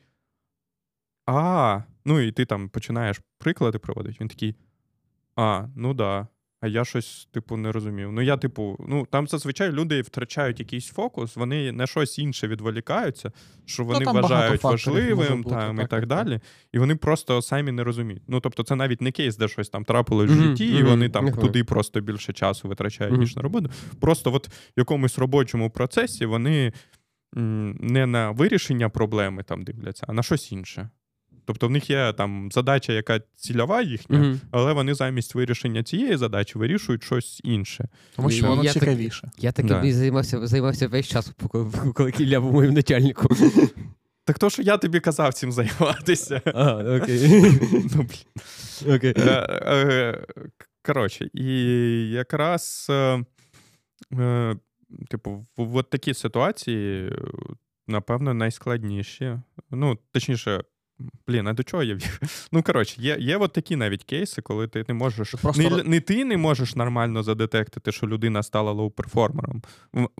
А, 1.26 1.82
ну 2.04 2.20
і 2.20 2.32
ти 2.32 2.46
там 2.46 2.68
починаєш 2.68 3.20
приклади 3.38 3.78
проводити. 3.78 4.16
Він 4.20 4.28
такий. 4.28 4.56
А, 5.36 5.66
ну 5.76 5.94
да. 5.94 6.28
А 6.64 6.66
я 6.66 6.84
щось, 6.84 7.28
типу, 7.32 7.56
не 7.56 7.72
розумів. 7.72 8.12
Ну, 8.12 8.22
я, 8.22 8.36
типу, 8.36 8.76
ну 8.88 9.06
там 9.10 9.28
зазвичай 9.28 9.72
люди 9.72 10.02
втрачають 10.02 10.60
якийсь 10.60 10.88
фокус, 10.88 11.36
вони 11.36 11.72
на 11.72 11.86
щось 11.86 12.18
інше 12.18 12.48
відволікаються, 12.48 13.32
що 13.64 13.82
ну, 13.82 13.88
вони 13.88 14.04
ну, 14.04 14.12
вважають 14.12 14.62
важливим 14.62 15.42
бути, 15.42 15.56
там, 15.56 15.76
так, 15.76 15.86
і 15.86 15.88
так, 15.88 15.90
так 15.90 16.06
далі. 16.06 16.40
І 16.72 16.78
вони 16.78 16.96
просто 16.96 17.42
самі 17.42 17.72
не 17.72 17.84
розуміють. 17.84 18.22
Ну, 18.28 18.40
тобто, 18.40 18.62
це 18.62 18.76
навіть 18.76 19.00
не 19.00 19.12
кейс, 19.12 19.36
де 19.36 19.48
щось 19.48 19.68
там 19.68 19.84
трапилось 19.84 20.30
mm-hmm, 20.30 20.40
в 20.40 20.48
житті, 20.48 20.72
mm-hmm, 20.72 20.80
і 20.80 20.82
вони 20.82 21.08
там 21.08 21.26
mm-hmm. 21.26 21.40
туди 21.40 21.64
просто 21.64 22.00
більше 22.00 22.32
часу 22.32 22.68
витрачають, 22.68 23.18
ніж 23.18 23.36
на 23.36 23.42
роботу. 23.42 23.70
Просто 24.00 24.32
от 24.34 24.48
в 24.48 24.72
якомусь 24.76 25.18
робочому 25.18 25.70
процесі 25.70 26.26
вони 26.26 26.72
м, 27.36 27.78
не 27.80 28.06
на 28.06 28.30
вирішення 28.30 28.88
проблеми 28.88 29.42
там 29.42 29.64
дивляться, 29.64 30.06
а 30.08 30.12
на 30.12 30.22
щось 30.22 30.52
інше. 30.52 30.88
Тобто 31.44 31.68
в 31.68 31.70
них 31.70 31.90
є 31.90 32.12
там 32.12 32.48
задача, 32.52 32.92
яка 32.92 33.20
цільова 33.36 33.82
їхня, 33.82 34.18
mm-hmm. 34.18 34.38
але 34.50 34.72
вони 34.72 34.94
замість 34.94 35.34
вирішення 35.34 35.82
цієї 35.82 36.16
задачі 36.16 36.58
вирішують 36.58 37.04
щось 37.04 37.40
інше. 37.44 37.88
Тому 38.16 38.30
що 38.30 38.46
воно 38.46 38.68
цікавіше. 38.68 39.20
Так, 39.20 39.44
я 39.44 39.52
таким 39.52 39.82
да. 39.82 39.92
займався 39.92 40.46
займався 40.46 40.88
весь 40.88 41.06
час, 41.06 41.32
коли 41.94 42.12
Кілля 42.12 42.40
був 42.40 42.52
моїм 42.52 42.74
начальником. 42.74 43.36
Так 44.26 44.38
то, 44.38 44.50
що 44.50 44.62
я 44.62 44.76
тобі 44.76 45.00
казав 45.00 45.34
цим 45.34 45.52
займатися. 45.52 46.42
Ага, 46.54 46.96
окей. 46.96 47.28
ну. 47.94 48.06
Окей. 48.94 49.14
Е, 49.16 49.46
е, 49.66 50.26
коротше, 50.82 51.30
і 51.34 51.50
якраз, 52.10 52.86
е, 52.90 53.24
типу, 55.10 55.46
в 55.56 55.76
от 55.76 55.90
такі 55.90 56.14
ситуації, 56.14 57.12
напевно, 57.86 58.34
найскладніші. 58.34 59.38
Ну, 59.70 59.98
точніше, 60.12 60.64
Блін, 61.26 61.48
а 61.48 61.52
до 61.52 61.62
чого 61.62 61.82
я 61.82 61.94
вів? 61.94 62.20
Ну, 62.52 62.62
коротше, 62.62 63.02
є 63.02 63.16
є 63.20 63.36
от 63.36 63.52
такі 63.52 63.76
навіть 63.76 64.04
кейси, 64.04 64.42
коли 64.42 64.68
ти 64.68 64.84
не 64.88 64.94
можеш. 64.94 65.34
Просто... 65.42 65.62
Не, 65.62 65.82
не 65.82 66.00
ти 66.00 66.24
не 66.24 66.36
можеш 66.36 66.76
нормально 66.76 67.22
задетектити, 67.22 67.92
що 67.92 68.06
людина 68.06 68.42
стала 68.42 68.72
лоу-перформером. 68.72 69.62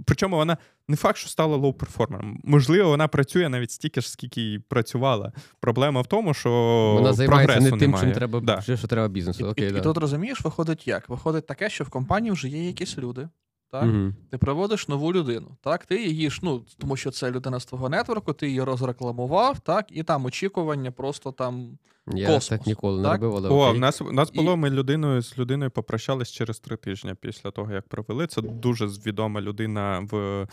Причому 0.05 0.37
вона 0.37 0.57
не 0.89 0.97
факт, 0.97 1.19
що 1.19 1.29
стала 1.29 1.57
лоу-перформером. 1.57 2.37
Можливо, 2.45 2.89
вона 2.89 3.09
працює 3.09 3.49
навіть 3.49 3.71
стільки 3.71 4.01
ж, 4.01 4.11
скільки 4.11 4.53
і 4.53 4.59
працювала. 4.59 5.33
Проблема 5.61 6.01
в 6.01 6.07
тому, 6.07 6.35
що 6.35 6.51
вона 6.99 7.13
займається 7.13 7.61
не 7.61 7.71
тим, 7.71 7.79
немає. 7.79 8.05
чим 8.05 8.13
треба 8.13 8.41
да. 8.41 8.61
що 8.61 8.89
треба 8.89 9.09
бізнесу. 9.09 9.47
Окей, 9.47 9.69
І, 9.69 9.73
да. 9.73 9.79
і 9.79 9.83
тут 9.83 9.99
розумієш, 9.99 10.41
виходить 10.45 10.89
як? 10.89 11.09
Виходить 11.09 11.47
таке, 11.47 11.71
що 11.71 11.85
в 11.85 11.89
компанії 11.89 12.33
вже 12.33 12.49
є 12.49 12.67
якісь 12.67 12.99
люди 12.99 13.29
так? 13.75 13.85
Угу. 13.85 14.13
Ти 14.31 14.39
приводиш 14.39 14.89
нову 14.89 15.13
людину. 15.13 15.57
Так, 15.61 15.87
ти 15.87 16.03
її 16.03 16.31
ж, 16.31 16.41
ну, 16.43 16.63
тому 16.79 16.97
що 16.97 17.11
це 17.11 17.31
людина 17.31 17.61
з 17.61 17.65
твого 17.65 17.89
нетворку, 17.89 18.33
ти 18.33 18.47
її 18.47 18.63
розрекламував, 18.63 19.61
так, 19.61 19.87
і 19.91 20.03
там 20.03 20.25
очікування 20.25 20.91
просто 20.91 21.33
там. 21.33 21.79
Я 22.07 22.27
космос, 22.27 22.49
так 22.49 22.67
ніколи 22.67 23.03
так? 23.03 23.21
не 23.21 23.27
робив, 23.27 23.37
але 23.37 23.49
О, 23.49 23.73
в 23.73 23.79
нас 23.79 24.01
в 24.01 24.13
нас 24.13 24.33
було, 24.33 24.53
і... 24.53 24.57
ми 24.57 24.71
людиною 24.71 25.23
з 25.23 25.39
людиною 25.39 25.71
попрощались 25.71 26.33
через 26.33 26.59
три 26.59 26.77
тижні 26.77 27.15
після 27.21 27.51
того, 27.51 27.73
як 27.73 27.89
провели. 27.89 28.27
Це 28.27 28.43
дуже 28.43 28.87
відома 28.87 29.41
людина 29.41 30.09
в 30.11 30.17
е, 30.17 30.47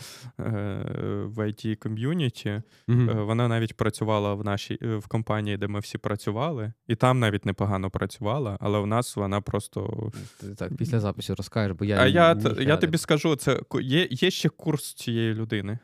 в 1.26 1.38
IT 1.38 1.76
community. 1.76 2.62
mm 2.88 3.24
Вона 3.24 3.48
навіть 3.48 3.76
працювала 3.76 4.34
в 4.34 4.44
нашій 4.44 4.78
в 4.82 5.06
компанії, 5.08 5.56
де 5.56 5.68
ми 5.68 5.80
всі 5.80 5.98
працювали, 5.98 6.72
і 6.86 6.96
там 6.96 7.20
навіть 7.20 7.46
непогано 7.46 7.90
працювала, 7.90 8.58
але 8.60 8.78
в 8.78 8.86
нас 8.86 9.16
вона 9.16 9.40
просто. 9.40 10.10
Так, 10.58 10.76
після 10.76 11.00
запису 11.00 11.34
розкажеш, 11.34 11.76
бо 11.78 11.84
я. 11.84 11.96
А 11.96 12.06
я 12.06 12.36
я 12.60 12.76
тобі 12.76 12.98
скажу, 12.98 13.36
це 13.36 13.60
є 13.80 14.08
є 14.10 14.30
ще 14.30 14.48
курс 14.48 14.94
цієї 14.94 15.34
людини. 15.34 15.78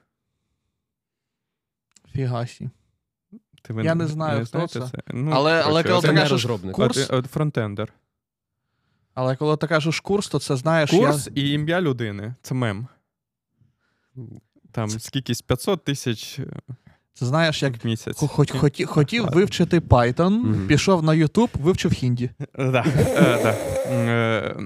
Фігасі. 2.13 2.71
Ти 3.63 3.73
ви 3.73 3.85
Я 3.85 3.95
не 3.95 4.07
знаю, 4.07 4.39
не 4.39 4.45
хто 4.45 4.67
це. 4.67 4.81
це? 4.81 4.99
Ну, 5.09 5.31
Але 5.35 5.63
але 5.67 5.83
коли 5.83 6.01
ти 6.01 6.15
кажеш 6.15 6.47
курс... 6.73 7.11
Фронтендер. 7.31 7.93
Але 9.15 9.37
коли 9.37 9.57
ти 9.57 9.67
кажеш 9.67 10.01
курс, 10.01 10.29
то 10.29 10.39
це 10.39 10.57
знаєш. 10.57 10.91
Курс 10.91 11.29
я... 11.35 11.43
і 11.43 11.51
ім'я 11.51 11.81
людини 11.81 12.35
це 12.43 12.55
мем. 12.55 12.87
Там 14.73 14.91
скількись 14.91 15.43
500 15.43 15.85
тисяч. 15.85 16.41
Це 17.15 17.27
знаєш, 17.27 17.63
як 17.63 17.85
місяць. 17.85 18.17
Хоч, 18.19 18.51
хоті, 18.51 18.85
хотів 18.85 19.27
вивчити 19.27 19.81
Python, 19.81 20.15
mm-hmm. 20.15 20.67
пішов 20.67 21.03
на 21.03 21.13
YouTube, 21.13 21.51
вивчив 21.55 21.93
хінді. 21.93 22.31
Так. 22.57 22.87
Е, 22.97 23.57
е, 23.91 24.57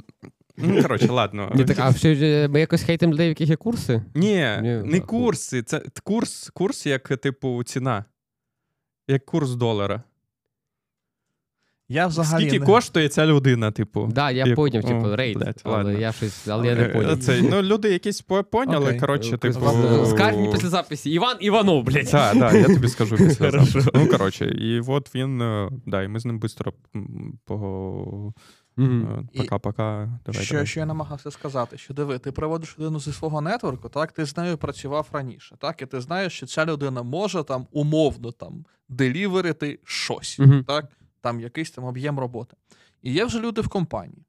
ну, 0.56 0.82
коротше, 0.82 1.08
ладно. 1.08 1.52
Ні, 1.54 1.64
так, 1.64 1.78
А 1.78 1.94
що, 1.94 2.08
ми 2.50 2.60
якось 2.60 2.82
хейтимо 2.82 3.12
людей, 3.12 3.26
в 3.26 3.28
яких 3.28 3.48
є 3.48 3.56
курси? 3.56 4.02
Ні, 4.14 4.58
Ні 4.62 4.82
не 4.84 5.00
курси. 5.00 5.62
Це 5.62 5.82
курс, 6.04 6.50
курс 6.54 6.86
як, 6.86 7.08
типу, 7.08 7.64
ціна 7.64 8.04
як 9.12 9.26
курс 9.26 9.50
долара. 9.50 10.02
Я 11.92 12.06
взагалі 12.06 12.42
Скільки 12.42 12.60
не... 12.60 12.66
коштує 12.66 13.08
ця 13.08 13.26
людина, 13.26 13.70
типу? 13.70 14.08
Да, 14.12 14.30
я 14.30 14.44
як... 14.46 14.56
поняв, 14.56 14.84
типу, 14.84 15.16
рейд. 15.16 15.38
Блядь, 15.38 15.60
але 15.64 15.76
ладно. 15.76 15.92
я 15.92 16.12
щось, 16.12 16.48
але 16.48 16.66
я 16.66 16.74
не 16.74 16.84
поняв. 16.84 17.18
Це, 17.18 17.42
ну, 17.42 17.62
люди 17.62 17.92
якісь 17.92 18.20
поняли, 18.50 18.90
okay. 18.90 19.00
коротше, 19.00 19.38
типу. 19.38 19.60
Скажіть 20.06 20.38
мені 20.38 20.52
після 20.52 20.68
записі. 20.68 21.10
Іван 21.10 21.36
Іванов, 21.40 21.84
блядь. 21.84 22.10
Так, 22.10 22.38
так, 22.38 22.54
я 22.54 22.64
тобі 22.64 22.88
скажу 22.88 23.16
після 23.16 23.50
запису. 23.50 23.90
Ну, 23.94 24.06
коротше, 24.06 24.44
і 24.44 24.80
от 24.80 25.14
він, 25.14 25.42
е, 25.42 25.70
да, 25.86 26.02
і 26.02 26.08
ми 26.08 26.20
з 26.20 26.24
ним 26.24 26.40
швидко 26.40 26.72
по... 27.44 28.32
Mm-hmm. 28.76 29.26
Пока-пока. 29.36 30.18
Давай, 30.26 30.44
що 30.44 30.54
давай. 30.54 30.66
що 30.66 30.80
я 30.80 30.86
намагався 30.86 31.30
сказати, 31.30 31.78
що 31.78 31.94
диви, 31.94 32.18
ти 32.18 32.32
проводиш 32.32 32.78
людину 32.78 33.00
зі 33.00 33.12
свого 33.12 33.40
нетворку, 33.40 33.88
так 33.88 34.12
ти 34.12 34.24
з 34.24 34.36
нею 34.36 34.58
працював 34.58 35.08
раніше, 35.12 35.56
так, 35.58 35.82
і 35.82 35.86
ти 35.86 36.00
знаєш, 36.00 36.32
що 36.32 36.46
ця 36.46 36.66
людина 36.66 37.02
може 37.02 37.44
там 37.44 37.66
умовно 37.72 38.32
там 38.32 38.64
деліверити 38.88 39.80
щось, 39.84 40.40
mm-hmm. 40.40 40.64
так, 40.64 40.84
там 41.20 41.40
якийсь 41.40 41.70
там 41.70 41.84
об'єм 41.84 42.18
роботи. 42.18 42.56
І 43.02 43.12
є 43.12 43.24
вже 43.24 43.40
люди 43.40 43.60
в 43.60 43.68
компанії. 43.68 44.26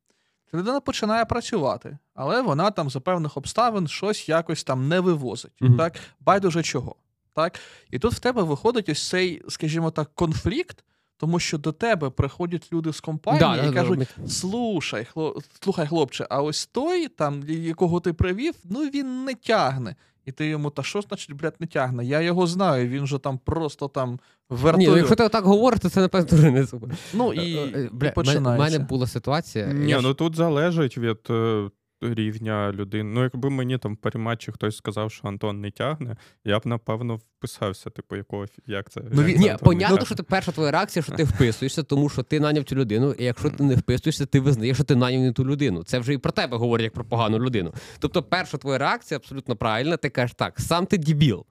Ця 0.51 0.57
людина 0.57 0.79
починає 0.79 1.25
працювати, 1.25 1.97
але 2.13 2.41
вона 2.41 2.71
там 2.71 2.89
за 2.89 2.99
певних 2.99 3.37
обставин 3.37 3.87
щось 3.87 4.29
якось 4.29 4.63
там 4.63 4.87
не 4.87 4.99
вивозить. 4.99 5.61
Mm-hmm. 5.61 5.77
так, 5.77 5.99
Байдуже 6.19 6.63
чого. 6.63 6.95
так, 7.33 7.59
І 7.91 7.99
тут 7.99 8.13
в 8.13 8.19
тебе 8.19 8.43
виходить 8.43 8.89
ось 8.89 9.09
цей, 9.09 9.41
скажімо 9.49 9.91
так, 9.91 10.11
конфлікт. 10.15 10.83
Тому 11.23 11.39
що 11.39 11.57
до 11.57 11.71
тебе 11.71 12.09
приходять 12.09 12.69
люди 12.73 12.93
з 12.93 12.99
компанії 12.99 13.39
да, 13.39 13.55
і 13.55 13.67
да, 13.67 13.73
кажуть: 13.73 13.99
да, 14.17 14.27
слушай, 14.27 15.05
хлоп, 15.05 15.43
слухай, 15.61 15.87
хлопче, 15.87 16.27
а 16.29 16.41
ось 16.41 16.65
той, 16.65 17.07
там, 17.07 17.43
якого 17.47 17.99
ти 17.99 18.13
привів, 18.13 18.53
ну 18.63 18.79
він 18.79 19.25
не 19.25 19.33
тягне. 19.33 19.95
І 20.25 20.31
ти 20.31 20.47
йому, 20.47 20.69
та 20.69 20.83
що 20.83 21.01
значить, 21.01 21.33
блядь, 21.35 21.55
не 21.59 21.67
тягне? 21.67 22.05
Я 22.05 22.21
його 22.21 22.47
знаю, 22.47 22.87
він 22.87 23.07
же 23.07 23.19
там 23.19 23.37
просто 23.37 23.87
там 23.87 24.19
вертольот. 24.49 24.79
Ні, 24.79 24.87
ну 24.87 24.97
Якщо 24.97 25.15
ти 25.15 25.29
так 25.29 25.43
говориш, 25.43 25.79
то 25.79 25.89
це 25.89 26.01
напевно 26.01 26.27
дуже 26.29 26.51
не 26.51 26.67
супер. 26.67 26.89
Ну 27.13 27.33
і, 27.33 27.55
е, 27.55 27.71
е, 27.75 27.89
Бля, 27.91 28.07
і 28.07 28.13
починається. 28.13 28.67
У 28.67 28.71
мене 28.71 28.79
була 28.79 29.07
ситуація. 29.07 29.67
Ні, 29.67 29.91
я... 29.91 30.01
ну 30.01 30.13
тут 30.13 30.35
залежить 30.35 30.97
від 30.97 31.19
е, 31.29 31.69
рівня 32.03 32.71
людини. 32.71 33.11
Ну, 33.13 33.23
якби 33.23 33.49
мені 33.49 33.77
там 33.77 33.93
в 33.93 33.97
паріматчі 33.97 34.51
хтось 34.51 34.77
сказав, 34.77 35.11
що 35.11 35.27
Антон 35.27 35.61
не 35.61 35.71
тягне, 35.71 36.15
я 36.45 36.59
б 36.59 36.61
напевно 36.65 37.15
вписався, 37.15 37.89
типу, 37.89 38.15
якого 38.15 38.45
як 38.67 38.89
це. 38.89 39.01
Ну, 39.11 39.27
як 39.27 39.37
Ні, 39.37 39.47
це 39.47 39.57
понятно, 39.57 40.05
що 40.05 40.15
ти 40.15 40.23
перша 40.23 40.51
твоя 40.51 40.71
реакція, 40.71 41.03
що 41.03 41.11
ти 41.11 41.23
вписуєшся, 41.23 41.83
тому 41.83 42.09
що 42.09 42.23
ти 42.23 42.39
наняв 42.39 42.63
цю 42.63 42.75
людину, 42.75 43.11
і 43.11 43.23
якщо 43.23 43.49
ти 43.49 43.63
не 43.63 43.75
вписуєшся, 43.75 44.25
ти 44.25 44.39
визнаєш, 44.39 44.77
що 44.77 44.83
ти 44.83 44.95
наняв 44.95 45.21
не 45.21 45.31
ту 45.31 45.45
людину. 45.45 45.83
Це 45.83 45.99
вже 45.99 46.13
і 46.13 46.17
про 46.17 46.31
тебе 46.31 46.57
говорить 46.57 46.83
як 46.83 46.93
про 46.93 47.05
погану 47.05 47.39
людину. 47.39 47.73
Тобто, 47.99 48.23
перша 48.23 48.57
твоя 48.57 48.77
реакція 48.77 49.17
абсолютно 49.17 49.55
правильна, 49.55 49.97
ти 49.97 50.09
кажеш 50.09 50.35
так, 50.35 50.59
сам 50.59 50.85
ти 50.85 50.97
дібіл. 50.97 51.45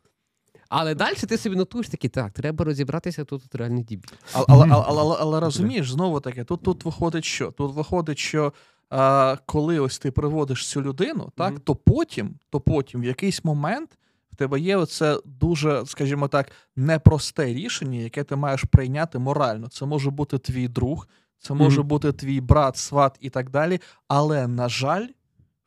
Але 0.75 0.95
далі 0.95 1.15
ти 1.15 1.39
собі 1.39 1.57
нотуєш 1.57 1.89
такі, 1.89 2.09
так, 2.09 2.33
треба 2.33 2.65
розібратися, 2.65 3.25
тут 3.25 3.43
тут 3.43 3.55
реальний 3.55 3.85
дібіл. 3.85 4.11
Але 4.33 4.47
але, 4.49 4.67
але, 4.71 5.01
але, 5.01 5.17
але 5.21 5.41
розумієш, 5.41 5.91
знову 5.91 6.21
таки, 6.21 6.45
тут 6.45 6.63
тут 6.63 6.85
виходить 6.85 7.25
що? 7.25 7.51
Тут 7.51 7.75
виходить, 7.75 8.19
що 8.19 8.53
а, 8.93 9.37
коли 9.47 9.79
ось 9.79 9.99
ти 9.99 10.11
приводиш 10.11 10.69
цю 10.69 10.83
людину, 10.83 11.33
так, 11.37 11.55
mm-hmm. 11.55 11.61
то 11.61 11.75
потім, 11.75 12.35
то 12.51 12.61
потім 12.61 13.01
в 13.01 13.05
якийсь 13.05 13.45
момент 13.45 13.99
в 14.33 14.37
тебе 14.37 14.61
є 14.61 14.77
оце 14.77 15.19
дуже, 15.25 15.87
скажімо 15.87 16.29
так, 16.29 16.53
непросте 16.77 17.47
рішення, 17.47 17.99
яке 17.99 18.25
ти 18.25 18.37
маєш 18.37 18.65
прийняти 18.65 19.19
морально. 19.19 19.69
Це 19.69 19.87
може 19.87 20.11
бути 20.11 20.39
твій 20.39 20.69
друг, 20.69 21.09
це 21.39 21.55
може 21.55 21.81
mm-hmm. 21.81 21.85
бути 21.85 22.13
твій 22.13 22.41
брат, 22.41 22.77
сват 22.77 23.19
і 23.21 23.31
так 23.31 23.51
далі. 23.51 23.81
Але, 24.09 24.47
на 24.47 24.69
жаль, 24.69 25.07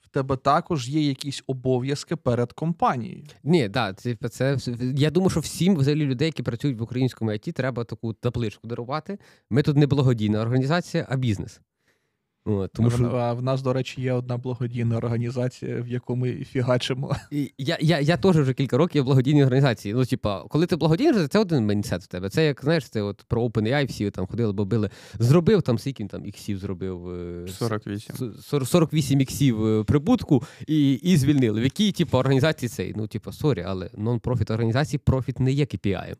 в 0.01 0.07
тебе 0.07 0.37
також 0.37 0.89
є 0.89 1.01
якісь 1.07 1.43
обов'язки 1.47 2.15
перед 2.15 2.53
компанією. 2.53 3.23
Ні, 3.43 3.69
так, 3.69 4.01
це, 4.01 4.15
це 4.15 4.57
я 4.95 5.09
думаю, 5.09 5.29
що 5.29 5.39
всім 5.39 5.75
взагалі 5.75 6.05
людей, 6.05 6.25
які 6.25 6.43
працюють 6.43 6.79
в 6.79 6.83
українському 6.83 7.31
ІТ, 7.31 7.53
треба 7.53 7.83
таку 7.83 8.13
табличку 8.13 8.67
дарувати. 8.67 9.19
Ми 9.49 9.61
тут 9.61 9.77
не 9.77 9.87
благодійна 9.87 10.41
організація, 10.41 11.07
а 11.09 11.15
бізнес. 11.15 11.61
О, 12.47 12.67
тому 12.67 12.91
що... 12.91 13.05
А 13.05 13.33
в 13.33 13.43
нас, 13.43 13.61
до 13.61 13.73
речі, 13.73 14.01
є 14.01 14.13
одна 14.13 14.37
благодійна 14.37 14.97
організація, 14.97 15.81
в 15.81 15.87
яку 15.87 16.15
ми 16.15 16.33
фігачимо. 16.33 17.15
І 17.31 17.51
Я 17.57 17.77
я, 17.81 17.99
я 17.99 18.17
теж 18.17 18.37
вже 18.37 18.53
кілька 18.53 18.77
років 18.77 19.03
в 19.03 19.05
благодійній 19.05 19.43
організації. 19.43 19.93
Ну, 19.93 20.05
типа, 20.05 20.43
коли 20.43 20.65
ти 20.65 20.75
благодійний, 20.75 21.27
це 21.27 21.39
один 21.39 21.65
mindset 21.65 22.03
в 22.03 22.07
тебе. 22.07 22.29
Це 22.29 22.45
як 22.45 22.61
знаєш, 22.63 22.89
це 22.89 23.01
от 23.01 23.25
про 23.27 23.45
OpenAI 23.45 23.87
всі 23.87 24.11
там 24.11 24.27
ходили, 24.27 24.53
бобили. 24.53 24.89
Зробив 25.19 25.61
там 25.61 25.79
скільки 25.79 26.05
там 26.05 26.25
іксів 26.25 26.57
зробив 26.57 26.99
48 27.47 28.33
48 28.65 29.21
іксів 29.21 29.85
прибутку 29.85 30.43
і 30.67 30.93
і 30.93 31.17
звільнили. 31.17 31.61
В 31.61 31.63
якій 31.63 31.91
типу, 31.91 32.17
організації 32.17 32.69
цей? 32.69 32.93
Ну, 32.95 33.07
типу, 33.07 33.31
sorry, 33.31 33.63
але 33.67 33.89
non-profit 33.97 34.53
організації 34.53 34.99
profit 35.05 35.39
не 35.39 35.51
є 35.51 35.63
KPI. 35.63 36.15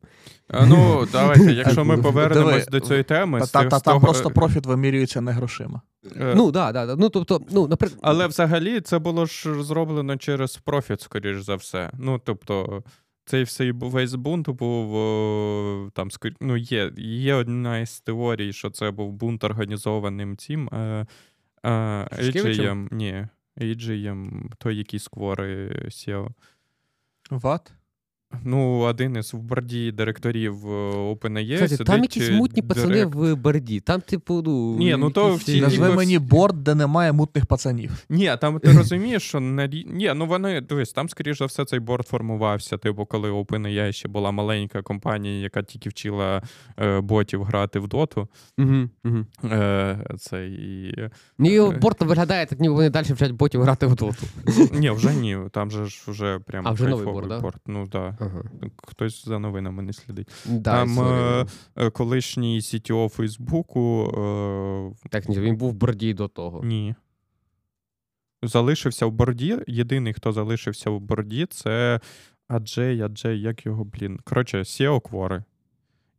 Ну, 0.68 1.08
давайте, 1.12 1.54
якщо 1.54 1.86
ми 1.86 1.98
повернемось 2.02 2.67
до 2.67 2.80
цієї 2.80 3.04
теми, 3.04 3.42
там 3.84 4.02
просто 4.02 4.32
профіт 4.32 4.65
вимірюється 4.65 5.21
не 5.21 5.32
грошима. 5.32 5.82
Е, 6.19 6.33
ну, 6.35 6.51
да, 6.51 6.71
да, 6.71 6.95
ну, 6.95 7.10
тобто, 7.10 7.41
ну, 7.51 7.67
наприклад... 7.67 7.99
Але 8.03 8.27
взагалі 8.27 8.81
це 8.81 8.99
було 8.99 9.25
ж 9.25 9.63
зроблено 9.63 10.17
через 10.17 10.58
профіт, 10.58 11.01
скоріш 11.01 11.41
за 11.41 11.56
все. 11.56 11.91
Ну, 11.99 12.21
тобто, 12.23 12.83
цей 13.25 13.43
всей 13.43 13.71
весь 13.71 14.13
бунт 14.13 14.49
був 14.49 15.91
там, 15.91 16.10
ну, 16.41 16.58
є 16.58 16.91
є 16.97 17.33
одна 17.33 17.79
із 17.79 17.99
теорій, 17.99 18.53
що 18.53 18.69
це 18.69 18.91
був 18.91 19.12
бунт 19.12 19.43
організованим 19.43 20.37
цим 20.37 20.69
е, 20.73 21.06
е, 21.63 21.69
AGM, 22.12 22.93
ні, 22.93 23.27
AGM, 23.58 24.51
той, 24.58 24.77
який 24.77 24.99
сквори 24.99 25.69
SEO. 25.85 26.29
Ват? 27.29 27.73
Ну, 28.44 28.79
один 28.79 29.15
із 29.15 29.33
в 29.33 29.38
борді 29.38 29.92
директорів 29.92 30.67
е, 30.67 30.92
OpenAI 30.96 31.54
Кстати, 31.54 31.69
сидить 31.69 31.88
Там 31.88 32.02
якісь 32.02 32.29
мутні 32.29 32.62
пацани 32.62 32.94
директ... 32.94 33.15
в 33.15 33.36
борді. 33.36 33.79
Там, 33.79 34.02
типу, 34.02 34.42
ну. 34.46 34.75
Ні, 34.77 34.96
ну 35.00 35.10
то 35.10 35.36
всі... 35.36 35.62
Назви 35.62 35.96
мені 35.96 36.19
борд, 36.19 36.63
де 36.63 36.75
немає 36.75 37.12
мутних 37.12 37.46
пацанів. 37.46 37.92
Ні, 38.10 38.36
там 38.42 38.60
ти 38.60 38.71
розумієш, 38.73 39.23
що 39.23 39.40
на 39.40 39.67
Ні, 39.67 40.13
ну 40.15 40.25
вони 40.25 40.62
дивись, 40.62 40.94
там, 40.94 41.10
скоріш 41.10 41.38
за 41.38 41.46
все, 41.46 41.65
цей 41.65 41.79
борд 41.79 42.08
формувався. 42.08 42.77
Типу, 42.77 43.06
коли 43.06 43.31
OpenAI 43.31 43.92
ще 43.92 44.08
була 44.08 44.31
маленька 44.31 44.81
компанія, 44.81 45.42
яка 45.42 45.63
тільки 45.63 45.90
вчила 45.90 46.42
е, 46.79 47.02
ботів 47.02 47.44
грати 47.44 47.79
в 47.79 47.88
доту. 47.88 48.27
Угу, 48.58 48.90
угу. 49.06 49.25
Е, 49.44 50.06
це 50.19 50.48
і... 50.48 50.96
Ну, 51.38 51.50
і 51.50 51.77
борт 51.77 52.02
виглядає, 52.02 52.46
так 52.46 52.60
ніби 52.60 52.73
вони 52.73 52.90
далі 52.90 53.13
вчать 53.13 53.31
ботів 53.31 53.62
грати 53.62 53.86
в 53.86 53.96
доту. 53.96 54.25
Ні, 54.71 54.90
вже 54.90 55.13
ні. 55.13 55.38
Там 55.52 55.71
же 55.71 55.86
ж 55.86 56.04
вже 56.08 56.40
прямо. 56.40 56.69
А 56.69 56.71
вже 56.71 56.88
новий 56.88 57.06
борт, 57.06 57.27
да? 57.27 57.52
Ну, 57.67 57.88
да. 57.88 58.17
Ага. 58.26 58.44
Хтось 58.88 59.26
за 59.26 59.40
новинами 59.40 59.84
не 59.84 59.94
слідить. 59.94 60.28
Да, 60.46 60.71
Там 60.71 61.00
е, 61.00 61.46
е, 61.76 61.90
колишній 61.90 62.60
CTO 62.60 63.10
Фейсбуку. 63.10 64.12
Е, 65.04 65.10
так, 65.10 65.30
ні, 65.30 65.40
він 65.40 65.56
був 65.56 65.71
в 65.71 65.73
борді 65.73 66.13
до 66.13 66.28
того. 66.28 66.63
Ні. 66.63 66.96
Залишився 68.44 69.06
в 69.06 69.12
борді. 69.12 69.58
Єдиний, 69.67 70.13
хто 70.13 70.32
залишився 70.32 70.90
в 70.90 71.00
борді, 71.00 71.46
це 71.50 72.00
Аджей, 72.48 73.02
Аджей, 73.02 73.42
як 73.42 73.65
його, 73.65 73.84
блін. 73.84 74.19
Коротше, 74.23 74.58
SEO 74.58 75.02
Квори. 75.02 75.44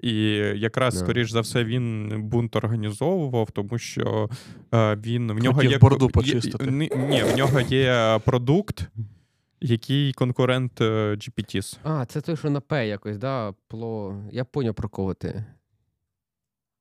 І 0.01 0.13
якраз, 0.57 0.95
yeah. 0.95 0.99
скоріш 0.99 1.31
за 1.31 1.41
все, 1.41 1.65
він 1.65 2.13
бунт 2.23 2.57
організовував, 2.57 3.51
тому 3.51 3.79
що 3.79 4.31
е, 4.75 4.97
він 4.97 5.33
в 5.33 5.39
нього 5.39 5.63
є 5.63 5.79
борду 5.79 6.09
почистити. 6.09 6.71
Ні, 6.71 6.91
в 7.35 7.37
нього 7.37 7.61
є 7.61 8.21
продукт, 8.25 8.89
який 9.61 10.13
конкурент 10.13 10.81
е, 10.81 11.15
GPTs? 11.15 11.79
А, 11.83 12.07
це 12.07 12.21
той, 12.21 12.37
що 12.37 12.51
на 12.51 12.61
П 12.61 12.89
якось, 12.89 13.19
да? 13.19 13.55
Пло. 13.69 14.23
Я 14.33 14.45
поняв 14.45 14.75
про 14.75 14.89
кого 14.89 15.15
ти. 15.15 15.45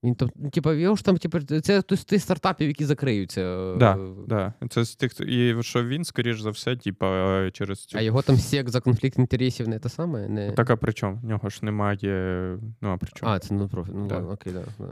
Він 0.06 0.16
там, 0.16 0.30
ну, 0.36 0.50
типа, 0.50 0.74
його 0.74 0.96
ж 0.96 1.06
там, 1.06 1.18
типу, 1.18 1.40
це 1.42 1.82
ті 1.82 2.20
стартапів, 2.20 2.68
які 2.68 2.86
закриються. 2.86 3.76
Да, 3.76 4.00
да. 4.28 4.54
Це 4.70 4.84
з 4.84 4.96
тих, 4.96 5.20
і 5.20 5.56
що 5.62 5.84
він, 5.84 6.04
скоріш 6.04 6.40
за 6.40 6.50
все, 6.50 6.76
типа, 6.76 7.52
через 7.52 7.86
цю. 7.86 7.98
А 7.98 8.02
його 8.02 8.22
там 8.22 8.38
сек 8.38 8.70
за 8.70 8.82
конфлікт 8.82 9.20
інтересів 9.20 9.68
не 9.68 9.80
те 9.80 9.90
саме? 9.90 10.28
Не... 10.28 10.52
Так, 10.52 10.70
а 10.70 10.76
при 10.76 10.94
чому? 10.94 11.20
В 11.24 11.26
нього 11.26 11.50
ж 11.50 11.60
немає. 11.62 12.58
Ну, 12.82 12.90
а 12.90 12.98
при 12.98 13.12
чому? 13.14 13.32
А, 13.32 13.40
це 13.40 13.54
ну, 13.54 13.70
профі. 13.70 13.92
Ну, 13.94 14.08
да. 14.08 14.16
ладно, 14.16 14.32
окей, 14.32 14.54
да. 14.54 14.64
да. 14.80 14.86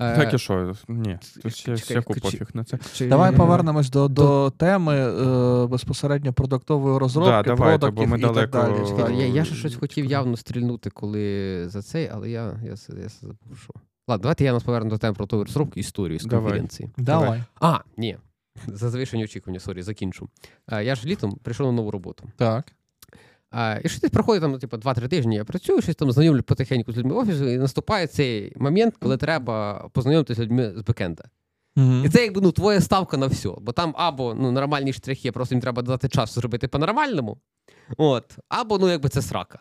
Е, 0.00 0.16
так 0.16 0.34
і 0.34 0.38
що? 0.38 0.74
Ні, 0.88 1.18
всяку 1.74 2.14
пофіг 2.14 2.48
на 2.54 2.64
це. 2.64 2.78
Давай 3.00 3.36
повернемось 3.36 3.90
до 3.90 4.08
до 4.08 4.50
теми 4.50 4.94
е, 4.94 5.66
безпосередньо 5.66 6.32
продуктової 6.32 6.98
розробки, 6.98 7.30
да, 7.30 7.42
давайте, 7.42 7.90
бо 7.90 8.06
ми 8.06 8.18
і 8.18 8.20
далеко... 8.20 8.40
так 8.40 8.50
далі. 8.96 9.18
Я 9.18 9.26
я 9.26 9.44
ще 9.44 9.54
щось 9.54 9.74
хотів 9.74 10.04
явно 10.04 10.36
стрільнути, 10.36 10.90
коли 10.90 11.64
за 11.68 11.82
цей, 11.82 12.10
але 12.12 12.30
я 12.30 12.60
я, 12.64 12.70
я 12.70 13.08
забув, 13.08 13.58
що. 13.62 13.72
Ладно, 14.08 14.22
давайте 14.22 14.44
я 14.44 14.52
нас 14.52 14.62
поверну 14.62 14.90
до 14.90 14.98
теми 14.98 15.14
продуктової 15.14 15.46
розробки 15.46 15.80
історії 15.80 16.18
з 16.18 16.26
конференції. 16.26 16.90
Давай. 16.96 17.42
А, 17.60 17.78
ні. 17.96 18.16
За 18.66 18.90
завищені 18.90 19.24
очікування, 19.24 19.60
sorry, 19.60 19.82
закінчу. 19.82 20.28
Е, 20.72 20.84
я 20.84 20.94
ж 20.94 21.06
літом 21.06 21.38
прийшов 21.42 21.66
на 21.66 21.72
нову 21.72 21.90
роботу. 21.90 22.24
Так. 22.36 22.72
А, 23.50 23.78
І 23.84 23.88
щось 23.88 24.10
проходить 24.10 24.42
там, 24.42 24.58
типу, 24.58 24.76
2-3 24.76 25.08
тижні, 25.08 25.36
я 25.36 25.44
працюю, 25.44 25.82
щось 25.82 25.96
там 25.96 26.12
знайомлю 26.12 26.42
потихеньку 26.42 26.92
з 26.92 26.96
людьми 26.96 27.14
офісу, 27.14 27.48
і 27.48 27.58
наступає 27.58 28.06
цей 28.06 28.52
момент, 28.56 28.94
коли 29.00 29.16
треба 29.16 29.88
познайомитися 29.92 30.42
з 30.42 30.44
людьми 30.44 30.72
з 30.76 30.82
бекенда. 30.82 31.24
Mm-hmm. 31.76 32.06
І 32.06 32.08
це 32.08 32.22
якби 32.22 32.40
ну, 32.40 32.52
твоя 32.52 32.80
ставка 32.80 33.16
на 33.16 33.26
все. 33.26 33.50
Бо 33.60 33.72
там 33.72 33.94
або 33.96 34.34
ну, 34.34 34.52
нормальні 34.52 34.92
штрихи, 34.92 35.32
просто 35.32 35.54
їм 35.54 35.62
треба 35.62 35.82
дати 35.82 36.08
час 36.08 36.34
зробити 36.34 36.68
по-нормальному. 36.68 37.38
От, 37.96 38.38
Або 38.48 38.78
ну, 38.78 38.88
якби 38.88 39.08
це 39.08 39.22
срака. 39.22 39.58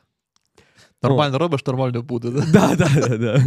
Нормально 1.04 1.36
От. 1.36 1.42
робиш, 1.42 1.66
нормально 1.66 2.02
буде. 2.02 2.30
Да, 2.30 2.76
да, 2.76 2.90
да, 2.96 3.18
да. 3.18 3.46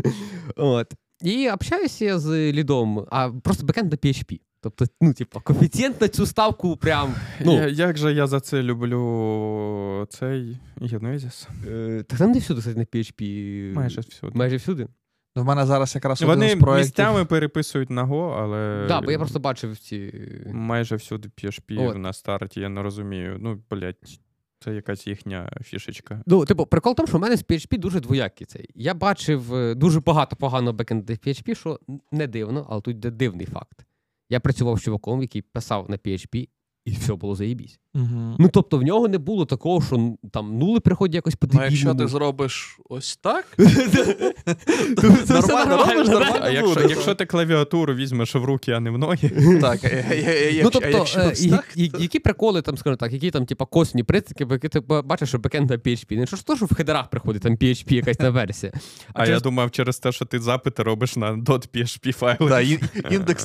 От. 0.57 0.93
І 1.23 1.51
общаюся 1.51 2.19
з 2.19 2.53
лідом, 2.53 3.07
а 3.11 3.31
просто 3.31 3.67
бекенд 3.67 3.91
на 3.91 3.97
PHP. 3.97 4.41
Тобто, 4.63 4.85
ну, 5.01 5.15
типу, 5.15 5.41
коефіцієнт 5.41 6.01
на 6.01 6.09
цю 6.09 6.27
ставку 6.27 6.77
прям. 6.77 7.15
ну... 7.45 7.53
Я, 7.53 7.69
Як 7.69 7.99
же 7.99 8.13
я 8.13 8.27
за 8.27 8.41
це 8.41 8.63
люблю 8.63 10.07
цей 10.11 10.59
Genesis? 10.81 11.49
Е, 11.69 12.03
Так 12.03 12.19
там 12.19 12.31
не 12.31 12.39
всюди, 12.39 12.61
кстати, 12.61 12.79
на 12.79 12.85
PHP. 12.85 13.73
Майже 13.75 14.01
всюди. 14.01 14.39
Майже 14.39 14.57
всюди. 14.57 14.89
Ну, 15.37 15.43
в 15.43 15.45
мене 15.45 15.67
зараз 15.67 15.95
якраз 15.95 16.23
Вони 16.23 16.47
один 16.47 16.59
з 16.59 16.61
проєктів... 16.61 16.87
місцями 16.87 17.25
переписують 17.25 17.91
на 17.91 18.05
Go, 18.05 18.39
але. 18.43 18.79
Так, 18.79 18.89
да, 18.89 19.07
бо 19.07 19.13
я 19.13 19.19
просто 19.19 19.41
бачив 19.41 19.79
ці. 19.79 20.29
Майже 20.53 20.97
всюди 20.97 21.29
PHP 21.29 21.89
От. 21.89 21.99
на 21.99 22.13
старті, 22.13 22.61
я 22.61 22.69
не 22.69 22.83
розумію. 22.83 23.37
Ну, 23.41 23.63
блядь. 23.71 24.21
Це 24.65 24.75
якась 24.75 25.07
їхня 25.07 25.53
фішечка. 25.63 26.23
Ну, 26.27 26.45
типу, 26.45 26.67
прикол 26.67 26.93
в 26.93 26.97
тому, 26.97 27.07
що 27.07 27.19
в 27.19 27.21
мене 27.21 27.37
з 27.37 27.45
PHP 27.45 27.79
дуже 27.79 28.01
двоякий 28.01 28.47
цей. 28.47 28.69
Я 28.75 28.95
бачив 28.95 29.55
е, 29.55 29.75
дуже 29.75 30.01
багато 30.01 30.37
поганого 30.37 30.73
бекенду 30.73 31.13
в 31.13 31.17
PHP, 31.17 31.55
що 31.55 31.81
не 32.13 32.27
дивно, 32.27 32.67
але 32.71 32.81
тут 32.81 32.99
дивний 32.99 33.47
факт. 33.47 33.87
Я 34.31 34.41
працював 34.41 34.79
з 34.79 34.83
чуваком, 34.83 35.23
який 35.23 35.43
писав 35.43 35.91
на 35.91 35.97
PHP, 35.97 36.49
і 36.85 36.91
все 36.91 37.15
було 37.15 37.35
заєбісь. 37.35 37.79
Угу. 37.95 38.37
Ну 38.39 38.49
тобто 38.53 38.79
в 38.79 38.83
нього 38.83 39.09
не 39.09 39.19
було 39.19 39.47
такого, 39.47 39.83
що 39.83 40.15
там 40.33 40.59
нули 40.59 40.81
приходять 40.81 41.15
якось 41.15 41.35
по 41.35 41.47
Ну, 41.53 41.65
Якщо 41.65 41.95
ти 41.95 42.09
зробиш 42.09 42.79
ось 42.89 43.17
так, 43.17 43.47
нормально 45.29 45.77
робиш, 45.77 46.09
нормально 46.09 46.41
А 46.43 46.51
якщо 46.83 47.15
ти 47.15 47.27
клавіатуру 47.27 47.95
візьмеш 47.95 48.35
в 48.35 48.45
руки, 48.45 48.73
а 48.73 48.81
не 48.81 48.91
в 48.91 48.99
ноги. 48.99 49.31
Так, 49.61 49.81
ну 50.63 50.71
тобто, 50.71 51.07
які 51.75 52.19
приколи 52.19 52.63
там, 52.63 52.77
скажімо 52.77 52.97
так, 52.97 53.13
які 53.13 53.31
там, 53.31 53.47
типа, 53.47 53.65
косні 53.65 54.03
принципи, 54.03 54.47
які 54.51 54.69
ти 54.69 54.81
бачиш, 54.81 55.29
що 55.29 55.39
бекенд 55.39 55.71
на 55.71 55.77
PHP. 55.77 56.17
Не 56.17 56.27
що 56.27 56.37
ж 56.37 56.47
то, 56.47 56.57
що 56.57 56.67
в 56.67 56.75
хедерах 56.75 57.11
приходить 57.11 57.43
там 57.43 57.57
PHP 57.57 57.93
якась 57.93 58.21
на 58.21 58.31
версія. 58.31 58.73
А 59.13 59.27
я 59.27 59.41
думав, 59.41 59.71
через 59.71 59.99
те, 59.99 60.13
що 60.13 60.25
ти 60.25 60.39
запити 60.39 60.83
робиш 60.83 61.17
на 61.17 61.33
.php 61.33 62.13
файли. 62.13 62.51
Так, 62.51 63.13
індекс 63.13 63.45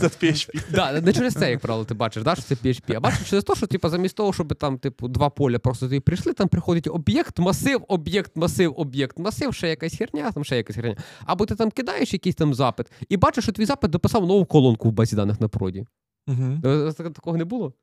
Так, 0.71 1.03
не 1.03 1.13
через 1.13 1.33
це, 1.33 1.51
як 1.51 1.59
правило, 1.59 1.85
ти 1.85 1.93
бачиш, 1.93 2.23
що 2.23 2.41
це 2.41 2.55
PHP, 2.55 2.95
а 2.95 2.99
бачиш 2.99 3.24
через 3.25 3.43
те, 3.43 3.55
що 3.55 3.67
типу, 3.67 3.89
замість 3.89 4.15
того, 4.15 4.33
щоб 4.33 4.55
там 4.55 4.77
типу, 4.77 5.07
два 5.07 5.29
поля 5.29 5.59
просто 5.59 5.85
тобі 5.85 5.99
прийшли, 5.99 6.33
там 6.33 6.47
приходить 6.47 6.87
об'єкт, 6.87 7.39
масив, 7.39 7.85
об'єкт, 7.87 8.31
масив, 8.35 8.73
об'єкт, 8.77 9.19
масив, 9.19 9.53
ще 9.53 9.69
якась 9.69 9.97
херня, 9.97 10.31
там 10.31 10.43
ще 10.43 10.57
якась 10.57 10.75
херня. 10.75 10.97
Або 11.25 11.45
ти 11.45 11.55
там 11.55 11.71
кидаєш 11.71 12.13
якийсь 12.13 12.35
там 12.35 12.53
запит 12.53 12.91
і 13.09 13.17
бачиш, 13.17 13.43
що 13.43 13.53
твій 13.53 13.65
запит 13.65 13.91
дописав 13.91 14.25
нову 14.27 14.45
колонку 14.45 14.89
в 14.89 14.91
базі 14.91 15.15
даних 15.15 15.41
на 15.41 15.47
проді. 15.47 15.85
Угу. 16.27 16.91
Такого 16.93 17.37
не 17.37 17.45
було? 17.45 17.73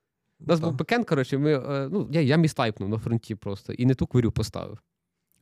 У 0.41 0.49
нас 0.49 0.61
був 0.61 0.75
бекен, 0.75 1.05
коротше, 1.05 1.39
ми, 1.39 1.55
е, 1.55 1.89
ну, 1.93 2.09
я 2.11 2.21
я 2.21 2.37
містайпнув 2.37 2.89
на 2.89 2.99
фронті 2.99 3.35
просто 3.35 3.73
і 3.73 3.87
не 3.87 3.95
ту 3.95 4.07
квирю 4.07 4.33
поставив. 4.33 4.79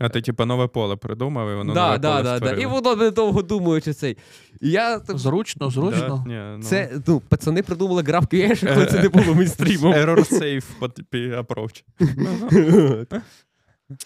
А 0.00 0.08
ти, 0.08 0.20
типа, 0.20 0.46
нове 0.46 0.66
поле 0.66 0.96
придумав, 0.96 1.50
і 1.50 1.54
воно 1.54 1.74
да, 1.74 1.86
нове 1.86 1.98
да, 1.98 2.10
поле 2.10 2.22
да, 2.22 2.36
створило. 2.36 2.56
Да. 2.56 2.62
І 2.62 2.66
воно 2.66 2.96
недовго 2.96 3.42
думаючи 3.42 3.92
цей. 3.92 4.16
Я, 4.60 5.00
Зручно, 5.08 5.70
зручно. 5.70 6.22
Да, 6.26 6.30
ні, 6.30 6.56
ну... 6.56 6.62
Це, 6.62 6.90
ну, 7.06 7.22
Пацани 7.28 7.62
придумали 7.62 8.02
GraphQL, 8.02 8.74
коли 8.74 8.86
це 8.86 9.02
не 9.02 9.08
було 9.08 9.34
мейнстрімом. 9.34 9.92
Error 9.94 10.40
safe 10.40 11.44
approach. 11.44 11.84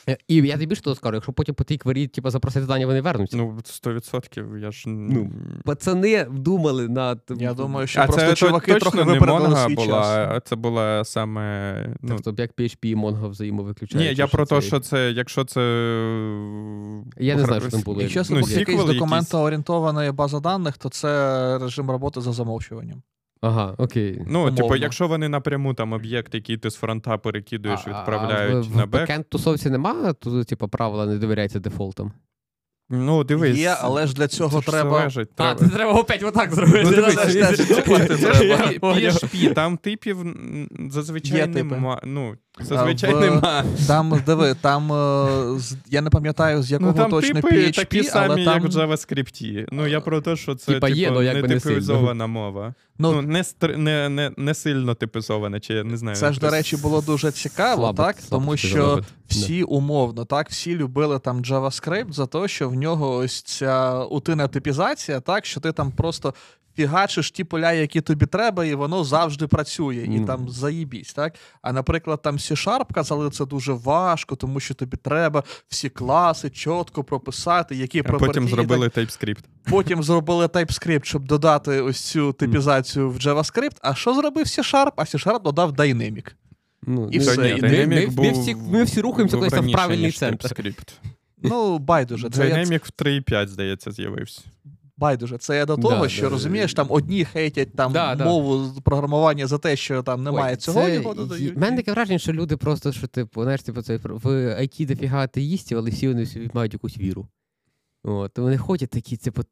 Е, 0.08 0.16
і 0.28 0.36
я 0.36 0.58
тобі 0.58 0.76
що 0.76 0.94
скажу, 0.94 1.14
якщо 1.14 1.32
потім 1.32 1.54
по 1.54 1.64
тій 1.64 1.78
квері 1.78 2.06
типу, 2.06 2.30
запросити 2.30 2.66
дані, 2.66 2.86
вони 2.86 3.00
вернуться. 3.00 3.36
Ну, 3.36 3.58
100%. 3.64 4.58
Я 4.58 4.70
ж... 4.70 4.88
Ну, 4.88 5.30
Пацани 5.64 6.24
вдумали 6.24 6.88
над. 6.88 7.20
Я 7.38 7.54
думаю, 7.54 7.86
що 7.86 8.00
а 8.00 8.06
просто 8.06 8.26
це 8.26 8.34
чуваки 8.34 8.74
трохи 8.74 9.02
випередили 9.02 9.56
свій 9.56 9.74
була, 9.74 9.86
час. 9.86 10.42
Це 10.44 10.56
була 10.56 11.04
саме. 11.04 11.96
Ну... 12.02 12.18
Тобто, 12.24 12.42
як 12.42 12.54
PHP 12.54 12.86
і 12.86 12.96
Mongo 12.96 13.28
взаємовиключають. 13.28 14.08
Ні, 14.08 14.14
я 14.14 14.26
про 14.26 14.46
те, 14.46 14.60
що 14.60 14.80
це, 14.80 15.10
якщо 15.10 15.44
це. 15.44 15.60
Я 17.18 17.36
не 17.36 17.44
знаю, 17.44 17.60
що 17.60 17.70
там 17.70 17.80
було. 17.80 18.02
Якщо 18.02 18.24
це 18.24 18.34
ну, 18.34 18.40
якийсь 18.40 18.84
документоорієнтована 18.84 20.12
база 20.12 20.40
даних, 20.40 20.78
то 20.78 20.88
це 20.88 21.58
режим 21.58 21.90
роботи 21.90 22.20
за 22.20 22.32
замовчуванням. 22.32 23.02
Ага, 23.44 23.74
окей. 23.78 24.22
Ну, 24.26 24.38
Умовно. 24.40 24.56
типу, 24.56 24.76
якщо 24.76 25.08
вони 25.08 25.28
напряму 25.28 25.74
там 25.74 25.92
об'єкт, 25.92 26.34
який 26.34 26.56
ти 26.56 26.70
з 26.70 26.74
фронта 26.74 27.18
перекидуєш, 27.18 27.86
відправляють 27.86 28.66
а, 28.70 28.74
а, 28.74 28.76
на 28.76 28.86
бек. 28.86 29.00
В 29.00 29.02
бекенд 29.02 29.28
тусовці 29.28 29.70
немає, 29.70 30.12
тут, 30.12 30.46
типу, 30.46 30.68
правила 30.68 31.06
не 31.06 31.18
довіряється 31.18 31.60
дефолтам. 31.60 32.12
Ну, 32.90 33.24
дивись. 33.24 33.58
Є, 33.58 33.76
але 33.80 34.06
ж 34.06 34.14
для 34.14 34.28
цього 34.28 34.62
це 34.62 34.70
треба. 34.70 34.90
Залежить, 34.90 35.34
треба. 35.34 35.52
А, 35.52 35.54
ти 35.54 35.68
треба 35.68 35.92
опять 35.92 36.22
отак 36.22 36.54
зробити. 36.54 36.82
Ну, 36.84 36.90
дивись, 36.90 37.16
PHP, 38.82 39.54
там 39.54 39.76
типів 39.76 40.18
зазвичай 40.90 41.46
немає. 41.46 42.00
Ну, 42.04 42.36
зазвичай 42.60 43.14
нема. 43.14 43.64
Там, 43.86 44.22
диви, 44.26 44.54
там, 44.60 44.92
е, 44.92 45.60
я 45.90 46.00
не 46.00 46.10
пам'ятаю, 46.10 46.62
з 46.62 46.70
якого 46.70 46.90
ну, 46.90 46.96
там 46.96 47.10
точно 47.10 47.34
типи 47.34 47.56
PHP, 47.56 47.74
такі 47.74 48.02
самі, 48.02 48.26
але 48.26 48.44
там... 48.44 48.62
як 48.62 48.72
в 48.72 48.76
JavaScript. 48.76 49.66
Ну, 49.72 49.86
я 49.86 50.00
про 50.00 50.20
те, 50.20 50.36
що 50.36 50.54
це 50.54 50.72
типа, 50.72 50.86
типу, 50.86 50.98
є, 50.98 51.10
ну, 51.10 51.20
не 51.20 51.42
типізована 51.42 52.26
мова. 52.26 52.74
Ну, 52.98 53.12
ну 53.12 53.22
не, 53.22 53.44
не, 53.76 54.08
не, 54.08 54.32
не 54.36 54.54
сильно 54.54 54.94
типізована, 54.94 55.60
чи 55.60 55.74
я 55.74 55.84
не 55.84 55.96
знаю. 55.96 56.16
Це 56.16 56.32
ж, 56.32 56.40
до 56.40 56.50
речі, 56.50 56.76
було 56.76 57.00
дуже 57.00 57.30
цікаво, 57.30 57.82
слабо, 57.82 58.02
так? 58.02 58.16
Слабо, 58.20 58.44
тому 58.44 58.56
що 58.56 59.00
всі 59.28 59.62
умовно, 59.62 60.24
так, 60.24 60.50
всі 60.50 60.76
любили 60.76 61.18
там 61.18 61.42
JavaScript 61.42 62.12
за 62.12 62.26
те, 62.26 62.48
що 62.48 62.68
в 62.68 62.74
нього 62.74 63.16
ось 63.16 63.42
ця 63.42 64.04
утина 64.04 64.48
типізація, 64.48 65.20
так, 65.20 65.46
що 65.46 65.60
ти 65.60 65.72
там 65.72 65.92
просто 65.92 66.34
фігачиш 66.76 67.30
ті 67.30 67.44
поля, 67.44 67.72
які 67.72 68.00
тобі 68.00 68.26
треба, 68.26 68.64
і 68.64 68.74
воно 68.74 69.04
завжди 69.04 69.46
працює, 69.46 69.96
і 69.96 70.20
mm. 70.20 70.26
там 70.26 70.48
заїбісь. 70.48 71.12
так? 71.12 71.34
А 71.62 71.72
наприклад, 71.72 72.22
там 72.22 72.36
C-Sharp 72.36 72.92
казали, 72.94 73.30
це 73.30 73.46
дуже 73.46 73.72
важко, 73.72 74.36
тому 74.36 74.60
що 74.60 74.74
тобі 74.74 74.96
треба 74.96 75.42
всі 75.68 75.88
класи 75.88 76.50
чітко 76.50 77.04
прописати, 77.04 77.76
які 77.76 78.02
А 78.06 78.12
Потім 78.12 78.48
зробили 78.48 78.88
TypeScript. 78.88 79.44
Потім 79.64 80.02
зробили 80.02 80.46
TypeScript, 80.46 81.04
щоб 81.04 81.26
додати 81.26 81.80
ось 81.80 82.00
цю 82.00 82.32
типізацію 82.32 83.10
в 83.10 83.16
JavaScript. 83.16 83.76
А 83.82 83.94
що 83.94 84.14
зробив 84.14 84.44
C-Sharp? 84.44 84.92
А 84.96 85.02
C-Sharp 85.02 85.42
додав 85.42 85.72
Dynamic. 85.72 86.32
Ну, 86.86 87.08
і 87.12 87.18
все. 87.18 87.54
Ні, 87.54 87.62
ми, 87.62 87.86
ми, 87.86 88.08
ми, 88.16 88.32
всі, 88.32 88.54
ми 88.54 88.84
всі 88.84 89.00
рухаємося 89.00 89.36
колись 89.36 89.52
в 89.52 89.72
правильний 89.72 90.12
центр. 90.12 90.74
Ну, 91.42 91.78
байдуже. 91.78 92.28
Dynamic 92.28 92.84
в 92.84 93.02
3.5, 93.02 93.46
здається, 93.46 93.90
з'явився 93.90 94.42
байдуже. 94.96 95.38
Це 95.38 95.56
я 95.56 95.66
до 95.66 95.76
того, 95.76 96.02
да, 96.02 96.08
що 96.08 96.22
да, 96.22 96.28
розумієш, 96.28 96.74
там 96.74 96.86
одні 96.90 97.24
хейтять 97.24 97.76
там 97.76 97.92
да, 97.92 98.16
мову 98.16 98.80
програмування 98.82 99.46
за 99.46 99.58
те, 99.58 99.76
що 99.76 100.02
там 100.02 100.22
немає 100.22 100.52
Ой, 100.54 100.56
цього, 100.56 100.80
це... 100.80 100.94
його 100.94 101.14
додають. 101.14 101.56
У 101.56 101.60
мене 101.60 101.76
таке 101.76 101.92
враження, 101.92 102.18
що 102.18 102.32
люди 102.32 102.56
просто 102.56 102.92
що 102.92 103.06
типу, 103.06 103.42
знаєш, 103.42 103.62
типу, 103.62 103.82
це 103.82 103.96
в 103.96 104.26
IT 104.60 104.86
дофіга 104.86 105.18
атеїстів, 105.18 105.78
але 105.78 105.90
всі 105.90 106.08
вони 106.08 106.26
мають 106.54 106.72
якусь 106.72 106.98
віру. 106.98 107.28
От, 108.04 108.38
Вони 108.38 108.58
ходять 108.58 108.90
такі, 108.90 109.16
типу. 109.16 109.42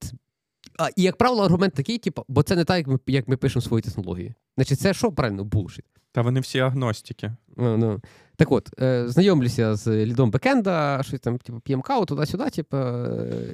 А, 0.78 0.88
І, 0.96 1.02
як 1.02 1.16
правило, 1.16 1.44
аргумент 1.44 1.74
такий, 1.74 1.98
типу, 1.98 2.24
бо 2.28 2.42
це 2.42 2.56
не 2.56 2.64
так, 2.64 2.78
як 2.78 2.86
ми 2.86 2.98
як 3.06 3.28
ми 3.28 3.36
пишемо 3.36 3.62
свої 3.62 3.82
технології. 3.82 4.34
Значить, 4.56 4.80
це 4.80 4.94
що 4.94 5.12
правильно? 5.12 5.44
Булшит. 5.44 5.84
Та 6.12 6.22
вони 6.22 6.40
всі 6.40 6.58
агностики. 6.58 7.36
Ну, 7.56 7.76
ну. 7.76 8.00
Так 8.36 8.52
от, 8.52 8.80
е, 8.80 9.08
знайомлюся 9.08 9.74
з 9.74 10.06
лідом 10.06 10.30
бекенда, 10.30 11.02
щось 11.02 11.20
там, 11.20 11.38
типу, 11.38 11.60
п'ємо 11.60 11.82
каву 11.82 12.06
туди-сюди, 12.06 12.50
типу, 12.50 12.76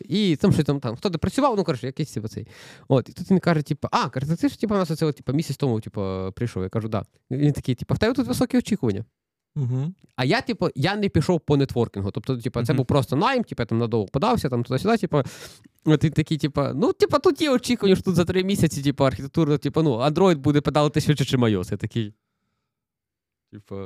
і 0.04 0.36
там 0.36 0.52
щось 0.52 0.64
там, 0.64 0.80
там 0.80 0.96
хто 0.96 1.08
де 1.08 1.18
працював, 1.18 1.56
ну 1.56 1.64
коротше, 1.64 1.86
якийсь 1.86 2.12
типу, 2.12 2.28
цей. 2.28 2.46
От, 2.88 3.08
І 3.08 3.12
тут 3.12 3.30
він 3.30 3.38
каже, 3.38 3.62
типу, 3.62 3.88
а, 3.90 4.08
каже, 4.08 4.36
ти 4.36 4.48
ж 4.48 4.60
типу, 4.60 4.74
у 4.74 4.78
нас 4.78 4.90
оце, 4.90 5.12
типу, 5.12 5.32
місяць 5.32 5.56
тому 5.56 5.80
типу, 5.80 6.32
прийшов. 6.34 6.62
Я 6.62 6.68
кажу, 6.68 6.88
да. 6.88 7.04
Він 7.30 7.52
такий, 7.52 7.74
типу, 7.74 7.94
в 7.94 7.98
тебе 7.98 8.14
тут 8.14 8.26
високі 8.26 8.58
очікування. 8.58 9.04
Угу. 9.56 9.92
А 10.16 10.24
я, 10.24 10.40
типу, 10.40 10.68
я 10.74 10.96
не 10.96 11.08
пішов 11.08 11.40
по 11.40 11.56
нетворкінгу. 11.56 12.10
Тобто, 12.10 12.36
типу, 12.36 12.62
це 12.62 12.74
був 12.74 12.86
просто 12.86 13.16
найм, 13.16 13.44
типу, 13.44 13.62
я 13.62 13.66
там 13.66 13.78
надовго 13.78 14.06
подався, 14.06 14.48
там 14.48 14.64
туди-сюди, 14.64 14.96
типу. 14.96 15.22
От 15.84 16.04
і 16.04 16.10
такі, 16.10 16.36
типу, 16.36 16.62
ну, 16.74 16.92
типу, 16.92 17.18
тут 17.18 17.40
є 17.40 17.50
очікування, 17.50 17.96
що 17.96 18.04
тут 18.04 18.14
за 18.14 18.24
три 18.24 18.44
місяці, 18.44 18.82
типу, 18.82 19.04
архітектура, 19.04 19.58
типу, 19.58 19.82
ну, 19.82 19.96
Android 19.96 20.36
буде 20.36 20.60
педалити 20.60 21.00
швидше, 21.00 21.24
чи 21.24 21.36
iOS. 21.36 21.70
Я 21.70 21.76
такий. 21.76 22.14
Типу. 23.52 23.76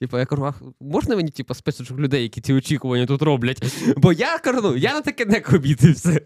Типа, 0.00 0.18
я 0.18 0.26
кажу, 0.26 0.44
а 0.44 0.54
можна 0.80 1.16
мені 1.16 1.30
типа, 1.30 1.54
списочок 1.54 1.98
людей, 1.98 2.22
які 2.22 2.40
ці 2.40 2.52
очікування 2.52 3.06
тут 3.06 3.22
роблять? 3.22 3.62
Бо 3.96 4.12
я 4.12 4.38
кажу, 4.38 4.60
ну, 4.62 4.76
я 4.76 4.94
на 4.94 5.00
таке 5.00 5.24
не 5.24 5.40
комітився. 5.40 6.20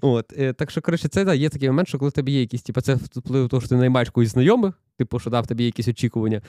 От, 0.00 0.32
е, 0.38 0.52
Так 0.52 0.70
що, 0.70 0.80
коротше, 0.82 1.08
це 1.08 1.24
да, 1.24 1.34
є 1.34 1.48
такий 1.48 1.68
момент, 1.68 1.88
що 1.88 1.98
коли 1.98 2.08
в 2.08 2.12
тебе 2.12 2.30
є 2.30 2.40
якісь, 2.40 2.62
типу, 2.62 2.80
це 2.80 2.94
вплив 2.94 3.48
того, 3.48 3.60
що 3.60 3.68
ти 3.68 3.76
наймаєш 3.76 4.10
когось 4.10 4.28
знайомих, 4.28 4.74
типу, 4.98 5.18
що 5.18 5.30
да, 5.30 5.40
в 5.40 5.46
тебе 5.46 5.62
є 5.62 5.66
якісь 5.66 5.88
очікування. 5.88 6.42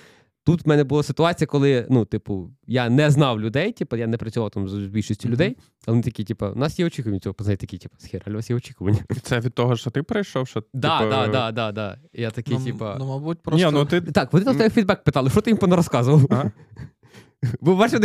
Тут 0.48 0.66
в 0.66 0.70
мене 0.70 0.84
була 0.84 1.04
ситуація, 1.04 1.48
коли 1.48 1.88
ну, 1.90 2.06
типу, 2.06 2.50
я 2.68 2.90
не 2.90 3.10
знав 3.10 3.42
людей, 3.42 3.72
типу, 3.72 3.96
я 3.96 4.08
не 4.08 4.18
працював 4.18 4.52
там 4.52 4.70
з 4.70 4.74
більшістю 4.74 5.28
mm-hmm. 5.28 5.32
людей, 5.32 5.58
але 5.86 5.94
вони 5.94 6.04
такі, 6.04 6.24
типу, 6.24 6.46
у 6.46 6.56
нас 6.56 6.80
є 6.80 6.86
очікування 6.86 7.20
цього 7.20 7.34
познай 7.34 7.58
такі, 7.58 7.78
типу, 7.78 7.96
схера, 7.98 8.24
у 8.28 8.34
вас 8.34 8.50
є 8.50 8.56
очікування. 8.56 9.00
Це 9.22 9.40
від 9.40 9.54
того, 9.54 9.76
що 9.76 9.90
ти 9.90 10.04
прийшов? 10.04 10.48
що 10.48 10.64
Да, 10.74 11.00
типу... 11.00 11.12
да, 11.12 11.28
да, 11.28 11.52
да, 11.52 11.72
да. 11.72 11.98
Я 12.14 12.32
такий, 12.32 12.58
ну, 12.60 12.66
типу... 12.66 12.86
Ну, 13.00 13.06
мабуть, 13.06 13.40
просто... 13.42 13.66
Ні, 13.66 13.74
ну, 13.74 13.86
ти... 13.86 14.02
Так, 14.02 14.34
вони 14.34 14.46
там 14.46 14.58
тебе 14.58 14.70
фідбек 14.70 15.04
питали, 15.04 15.30
що 15.30 15.42
ти 15.42 15.50
їм 15.50 15.58
понарозказував? 15.58 16.30
Бо 17.62 17.76
бачив, 17.76 18.00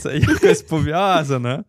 Це 0.00 0.18
якось 0.18 0.62
пов'язано. 0.62 1.64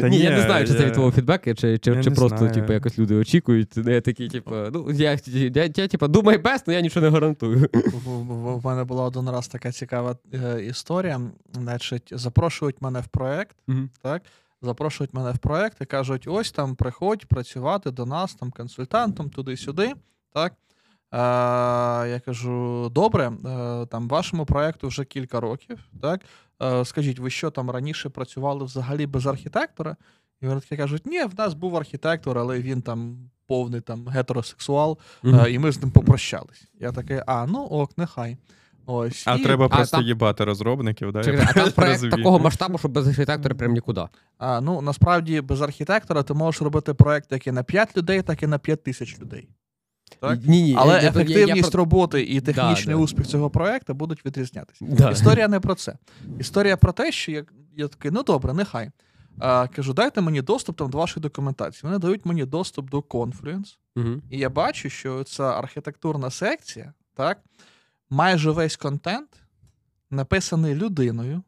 Та 0.00 0.08
ні, 0.08 0.18
Я 0.18 0.30
не 0.30 0.42
знаю, 0.42 0.66
чи 0.66 0.74
це 0.74 0.86
від 0.86 0.92
твого 0.92 1.12
фідбеку, 1.12 1.54
чи 1.54 1.78
чи, 1.78 2.02
чи 2.02 2.10
просто 2.10 2.48
типу, 2.48 2.72
якось 2.72 2.98
люди 2.98 3.14
очікують. 3.14 3.76
Я 3.76 4.00
такий, 4.00 4.28
типу, 4.28 4.54
ну, 4.72 4.90
я, 4.92 5.18
я, 5.26 5.70
я 5.76 5.88
типу, 5.88 6.08
думай 6.08 6.38
без, 6.38 6.64
але 6.66 6.74
я 6.76 6.80
нічого 6.80 7.06
не 7.06 7.12
гарантую. 7.12 7.70
У 8.06 8.60
мене 8.64 8.84
була 8.84 9.04
один 9.04 9.30
раз 9.30 9.48
така 9.48 9.72
цікава 9.72 10.16
е, 10.34 10.62
історія. 10.64 11.20
Значить, 11.52 12.12
запрошують 12.12 12.82
мене 12.82 13.00
в 13.00 13.06
проект, 13.06 13.56
так? 14.02 14.22
Запрошують 14.62 15.14
мене 15.14 15.32
в 15.32 15.38
проект 15.38 15.80
і 15.80 15.84
кажуть: 15.84 16.24
ось 16.28 16.52
там 16.52 16.74
приходь 16.74 17.26
працювати 17.26 17.90
до 17.90 18.06
нас, 18.06 18.34
там 18.34 18.50
консультантом, 18.50 19.30
туди-сюди. 19.30 19.92
так? 20.34 20.52
Е, 21.12 21.18
Я 22.08 22.20
кажу: 22.24 22.88
добре, 22.94 23.26
е, 23.26 23.86
там 23.86 24.08
вашому 24.08 24.46
проєкту 24.46 24.88
вже 24.88 25.04
кілька 25.04 25.40
років. 25.40 25.78
так? 26.02 26.20
Е, 26.62 26.84
Скажіть, 26.84 27.18
ви 27.18 27.30
що 27.30 27.50
там 27.50 27.70
раніше 27.70 28.08
працювали 28.08 28.64
взагалі 28.64 29.06
без 29.06 29.26
архітектора? 29.26 29.96
І 30.40 30.46
вони 30.46 30.60
такі 30.60 30.76
кажуть, 30.76 31.06
ні, 31.06 31.24
в 31.24 31.38
нас 31.38 31.54
був 31.54 31.76
архітектор, 31.76 32.38
але 32.38 32.60
він 32.60 32.82
там 32.82 33.30
повний 33.46 33.80
там 33.80 34.08
гетеросексуал, 34.08 34.98
mm-hmm. 35.22 35.48
і 35.48 35.58
ми 35.58 35.72
з 35.72 35.82
ним 35.82 35.90
попрощались. 35.90 36.64
Я 36.80 36.92
такий, 36.92 37.20
а, 37.26 37.46
ну 37.46 37.64
ок, 37.64 37.98
нехай. 37.98 38.36
Ось. 38.86 39.24
А 39.26 39.34
і... 39.34 39.42
треба 39.42 39.66
а, 39.66 39.68
просто 39.68 39.96
там... 39.96 40.06
їбати 40.06 40.44
розробників, 40.44 41.12
да? 41.12 41.24
Чекай, 41.24 41.46
а 41.50 41.52
там 41.52 41.70
проект 41.76 42.10
такого 42.10 42.38
масштабу, 42.38 42.78
що 42.78 42.88
без 42.88 43.08
архітектора 43.08 43.54
прям 43.54 43.72
нікуди. 43.72 44.02
А, 44.38 44.60
Ну, 44.60 44.80
насправді, 44.80 45.40
без 45.40 45.62
архітектора 45.62 46.22
ти 46.22 46.34
можеш 46.34 46.62
робити 46.62 46.94
проект 46.94 47.32
як 47.32 47.46
і 47.46 47.52
на 47.52 47.62
5 47.62 47.96
людей, 47.96 48.22
так 48.22 48.42
і 48.42 48.46
на 48.46 48.58
5 48.58 48.82
тисяч 48.82 49.20
людей. 49.20 49.48
Так? 50.20 50.38
Ні, 50.44 50.62
ні, 50.62 50.74
Але 50.78 51.02
я, 51.02 51.08
ефективність 51.08 51.74
я, 51.74 51.78
роботи 51.78 52.22
і 52.22 52.40
технічний 52.40 52.96
да, 52.96 53.02
успіх 53.02 53.24
да. 53.24 53.30
цього 53.30 53.50
проекту 53.50 53.94
будуть 53.94 54.26
відрізнятися. 54.26 54.84
Да. 54.88 55.10
Історія 55.10 55.48
не 55.48 55.60
про 55.60 55.74
це. 55.74 55.96
Історія 56.38 56.76
про 56.76 56.92
те, 56.92 57.12
що 57.12 57.32
я 57.32 57.44
я 57.76 57.88
такий, 57.88 58.10
ну 58.10 58.22
добре, 58.22 58.54
нехай. 58.54 58.90
А, 59.38 59.68
Кажу, 59.68 59.92
дайте 59.92 60.20
мені 60.20 60.42
доступ 60.42 60.76
там, 60.76 60.90
до 60.90 60.98
вашої 60.98 61.22
документації. 61.22 61.80
Вони 61.82 61.98
дають 61.98 62.26
мені 62.26 62.44
доступ 62.44 62.90
до 62.90 63.00
Confluence. 63.00 63.78
Угу. 63.96 64.22
І 64.30 64.38
я 64.38 64.50
бачу, 64.50 64.90
що 64.90 65.24
ця 65.24 65.44
архітектурна 65.44 66.30
секція, 66.30 66.92
так, 67.14 67.38
майже 68.10 68.50
весь 68.50 68.76
контент 68.76 69.28
написаний 70.10 70.74
людиною, 70.74 71.42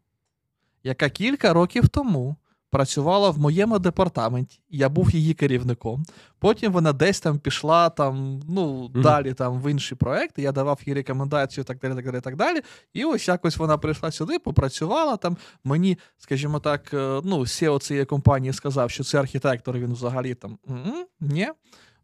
яка 0.83 1.09
кілька 1.11 1.53
років 1.53 1.89
тому 1.89 2.37
працювала 2.71 3.31
в 3.31 3.39
моєму 3.39 3.79
департаменті, 3.79 4.61
я 4.71 4.89
був 4.89 5.11
її 5.11 5.35
керівником. 5.35 6.05
Потім 6.39 6.73
вона 6.73 6.93
десь 6.93 7.21
там 7.21 7.39
пішла 7.39 7.91
там, 7.91 8.41
ну, 8.49 8.87
mm-hmm. 8.87 9.03
далі 9.03 9.35
там 9.35 9.61
в 9.61 9.71
інші 9.71 9.95
проекти. 9.95 10.43
Я 10.43 10.53
давав 10.53 10.81
їй 10.87 10.95
рекомендацію, 10.95 11.65
так 11.65 11.79
далі, 11.79 11.95
так 11.95 12.05
далі, 12.05 12.21
так 12.21 12.37
далі. 12.37 12.61
І 12.93 13.05
ось 13.05 13.29
якось 13.29 13.57
вона 13.57 13.79
прийшла 13.79 14.11
сюди, 14.11 14.39
попрацювала 14.39 15.17
там. 15.17 15.37
Мені, 15.65 15.99
скажімо 16.19 16.61
так, 16.61 16.95
е, 16.95 17.21
ну, 17.25 17.39
SEO 17.41 17.81
цієї 17.81 18.05
компанії 18.05 18.53
сказав, 18.53 18.91
що 18.91 19.05
це 19.05 19.21
архітектор, 19.21 19.79
він 19.79 19.93
взагалі 19.93 20.35
там 20.35 20.59
ні. 21.21 21.49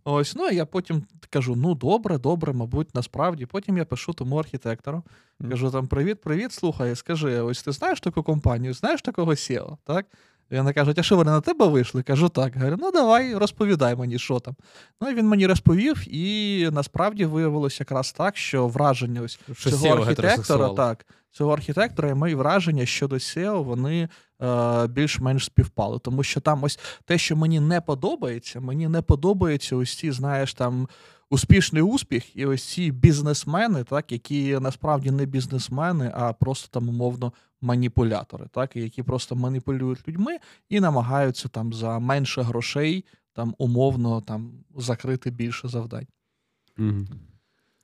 Ось, 0.07 0.35
ну 0.35 0.51
я 0.51 0.67
потім 0.67 1.03
кажу: 1.31 1.57
ну 1.57 1.75
добре, 1.75 2.19
добре, 2.19 2.53
мабуть, 2.53 2.95
насправді. 2.95 3.47
Потім 3.47 3.79
я 3.79 3.85
пишу 3.85 4.13
тому 4.13 4.37
архітектору. 4.37 5.03
Кажу 5.51 5.71
там: 5.71 5.87
Привіт, 5.87 6.21
привіт, 6.21 6.53
слухай, 6.53 6.97
скажи, 6.97 7.41
ось 7.41 7.63
ти 7.63 7.73
знаєш 7.73 8.01
таку 8.01 8.23
компанію, 8.23 8.75
знаєш 8.75 9.03
такого 9.03 9.31
SEO, 9.31 9.77
так? 9.85 10.07
І 10.55 10.57
вони 10.57 10.73
кажуть, 10.73 10.99
а 10.99 11.03
що 11.03 11.17
вони 11.17 11.31
на 11.31 11.41
тебе 11.41 11.67
вийшли? 11.67 12.03
Кажу, 12.03 12.29
так. 12.29 12.57
Говорю, 12.57 12.77
ну 12.81 12.91
давай, 12.93 13.35
розповідай 13.35 13.97
мені, 13.97 14.19
що 14.19 14.41
там. 14.41 14.55
Ну 15.01 15.11
і 15.11 15.15
він 15.15 15.29
мені 15.29 15.47
розповів, 15.47 16.15
і 16.15 16.69
насправді 16.73 17.25
виявилося 17.25 17.77
якраз 17.81 18.13
так, 18.13 18.37
що 18.37 18.69
враження 18.69 19.23
ось 19.23 19.41
цього 19.57 19.89
архітектора, 19.89 20.69
так, 20.69 21.07
цього 21.31 21.53
архітектора 21.53 22.09
і 22.09 22.15
мої 22.15 22.35
враження 22.35 22.87
щодо 22.87 23.17
SEO, 23.17 23.65
вони 23.65 24.09
е, 24.43 24.87
більш-менш 24.87 25.45
співпали. 25.45 25.99
Тому 25.99 26.23
що 26.23 26.41
там 26.41 26.65
ось 26.65 26.79
те, 27.05 27.19
що 27.19 27.37
мені 27.37 27.61
не 27.61 27.81
подобається, 27.81 28.61
мені 28.61 28.89
не 28.89 29.03
подобається 29.03 29.77
ось 29.77 29.97
ці, 29.97 30.13
знаєш, 30.13 30.55
там 30.55 30.89
успішний 31.31 31.83
успіх, 31.83 32.37
і 32.37 32.47
ось 32.47 32.65
ці 32.65 32.91
бізнесмени, 32.91 33.85
так, 33.85 34.13
які 34.13 34.59
насправді 34.61 35.11
не 35.11 35.27
бізнесмени, 35.27 36.13
а 36.15 36.33
просто 36.33 36.69
там 36.81 36.89
умовно 36.89 37.33
маніпулятори, 37.65 38.47
так, 38.53 38.77
які 38.77 39.03
просто 39.03 39.35
маніпулюють 39.35 40.09
людьми 40.09 40.39
і 40.69 40.81
намагаються 40.81 41.49
там 41.49 41.73
за 41.73 41.99
менше 41.99 42.43
грошей 42.43 43.05
там 43.33 43.55
умовно 43.59 44.21
там 44.21 44.53
закрити 44.77 45.31
більше 45.31 45.69
завдань. 45.69 46.07
Mm-hmm. 46.79 47.07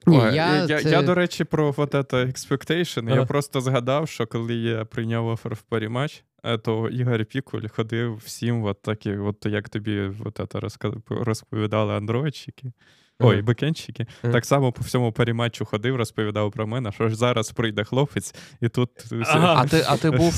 Ні, 0.07 0.19
Ой, 0.19 0.35
я, 0.35 0.65
я, 0.65 0.83
це... 0.83 0.91
я, 0.91 1.03
до 1.03 1.15
речі, 1.15 1.45
про 1.45 1.71
вот 1.71 1.95
это 1.95 2.27
expectation. 2.27 3.07
Ага. 3.07 3.21
Я 3.21 3.27
просто 3.27 3.61
згадав, 3.61 4.09
що 4.09 4.27
коли 4.27 4.55
я 4.55 4.85
прийняв 4.85 5.27
офер 5.27 5.55
в 5.55 5.63
парі-матч, 5.63 6.25
е, 6.45 6.59
то 6.59 6.89
Ігор 6.89 7.25
Пікуль 7.25 7.69
ходив 7.69 8.17
всім, 8.17 8.65
от 8.65 8.83
такі, 8.83 9.17
от 9.17 9.47
як 9.47 9.69
тобі 9.69 10.13
от 10.25 10.41
это 10.41 10.61
розповідали 11.09 11.95
андроїдчики. 11.95 12.73
Ой, 13.21 13.43
бекенщики. 13.43 14.07
Так 14.23 14.47
само 14.47 14.73
по 14.73 14.83
всьому 14.83 15.13
перематчу 15.13 15.65
ходив, 15.65 15.97
розповідав 15.97 16.53
про 16.53 16.67
мене, 16.67 16.93
що 16.93 17.09
ж 17.09 17.17
зараз 17.17 17.51
прийде 17.51 17.85
хлопець, 17.85 18.35
і 18.61 18.69
тут 18.69 18.91
ага. 19.27 19.63
А 19.63 19.67
ти 19.67 19.85
а 19.89 19.97
ти 19.97 20.11
був 20.21 20.33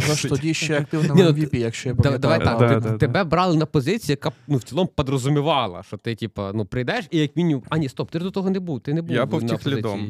ж 0.00 0.28
тоді 0.28 0.54
ще 0.54 0.78
активним 0.78 1.16
ну, 1.16 1.24
MVP, 1.24 1.56
якщо 1.56 1.88
я 1.88 1.94
пам'ятаю. 1.94 2.18
Давай 2.18 2.44
так, 2.44 2.58
да, 2.58 2.80
да, 2.80 2.98
тебе 2.98 3.24
брали 3.24 3.56
на 3.56 3.66
позицію, 3.66 4.12
яка 4.12 4.32
ну, 4.48 4.56
в 4.56 4.62
цілому 4.62 4.88
подрозумівала, 4.94 5.82
що 5.82 5.96
ти, 5.96 6.14
типа, 6.14 6.52
ну, 6.54 6.64
прийдеш, 6.64 7.04
і 7.10 7.18
як 7.18 7.36
мінімум. 7.36 7.64
А 7.68 7.78
ні, 7.78 7.88
стоп, 7.88 8.10
ти 8.10 8.18
до 8.18 8.30
того 8.30 8.50
не 8.50 8.60
був. 8.60 8.80
Ти 8.80 8.94
не 8.94 9.02
був 9.02 9.16
Я 9.16 9.26
був 9.26 9.46
тіхлідом. 9.46 10.08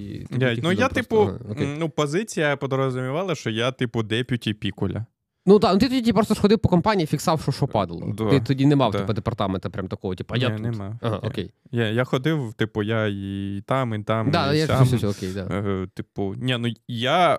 Ну, 0.62 0.72
я, 0.72 0.88
типу, 0.88 1.30
ну, 1.78 1.88
позиція 1.88 2.56
подрозумівала, 2.56 3.34
що 3.34 3.50
я, 3.50 3.72
типу, 3.72 4.02
депюті 4.02 4.54
пікуля. 4.54 5.06
Ну 5.46 5.58
так, 5.58 5.72
ну 5.72 5.78
ти 5.78 5.88
тоді 5.88 6.12
просто 6.12 6.34
сходив 6.34 6.58
по 6.58 6.68
компанії, 6.68 7.06
фіксав, 7.06 7.42
що 7.42 7.52
що 7.52 7.66
падало. 7.66 8.12
Да, 8.18 8.30
ти 8.30 8.40
тоді 8.40 8.66
не 8.66 8.76
мав 8.76 8.92
да. 8.92 8.98
типу, 8.98 9.12
департамента 9.12 9.70
прям 9.70 9.88
такого, 9.88 10.14
типу, 10.14 10.34
а 10.34 10.36
я 10.36 10.48
Ні, 10.48 10.56
тут. 10.56 10.64
Нема. 10.64 10.98
Ага, 11.02 11.16
окей. 11.16 11.50
Я 11.70 11.90
я 11.90 12.04
ходив, 12.04 12.54
типу, 12.54 12.82
я 12.82 13.06
і 13.06 13.62
там, 13.66 13.94
і 13.94 14.02
там. 14.02 14.30
Да, 14.30 14.54
і 14.54 14.58
я 14.58 14.66
сам. 14.66 14.84
Все, 14.84 14.96
все, 14.96 15.06
окей, 15.06 15.32
да. 15.32 15.40
Е, 15.40 15.88
типу, 15.94 16.34
ні, 16.36 16.56
ну 16.58 16.68
я 16.88 17.38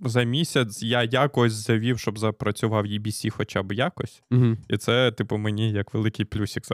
за 0.00 0.22
місяць 0.22 0.82
я 0.82 1.02
якось 1.02 1.52
завів, 1.52 1.98
щоб 1.98 2.18
запрацював 2.18 2.84
EBC 2.84 3.30
хоча 3.30 3.62
б 3.62 3.72
якось. 3.72 4.22
Угу. 4.30 4.56
І 4.68 4.76
це, 4.76 5.12
типу, 5.12 5.36
мені 5.36 5.72
як 5.72 5.94
великий 5.94 6.24
плюсик 6.24 6.64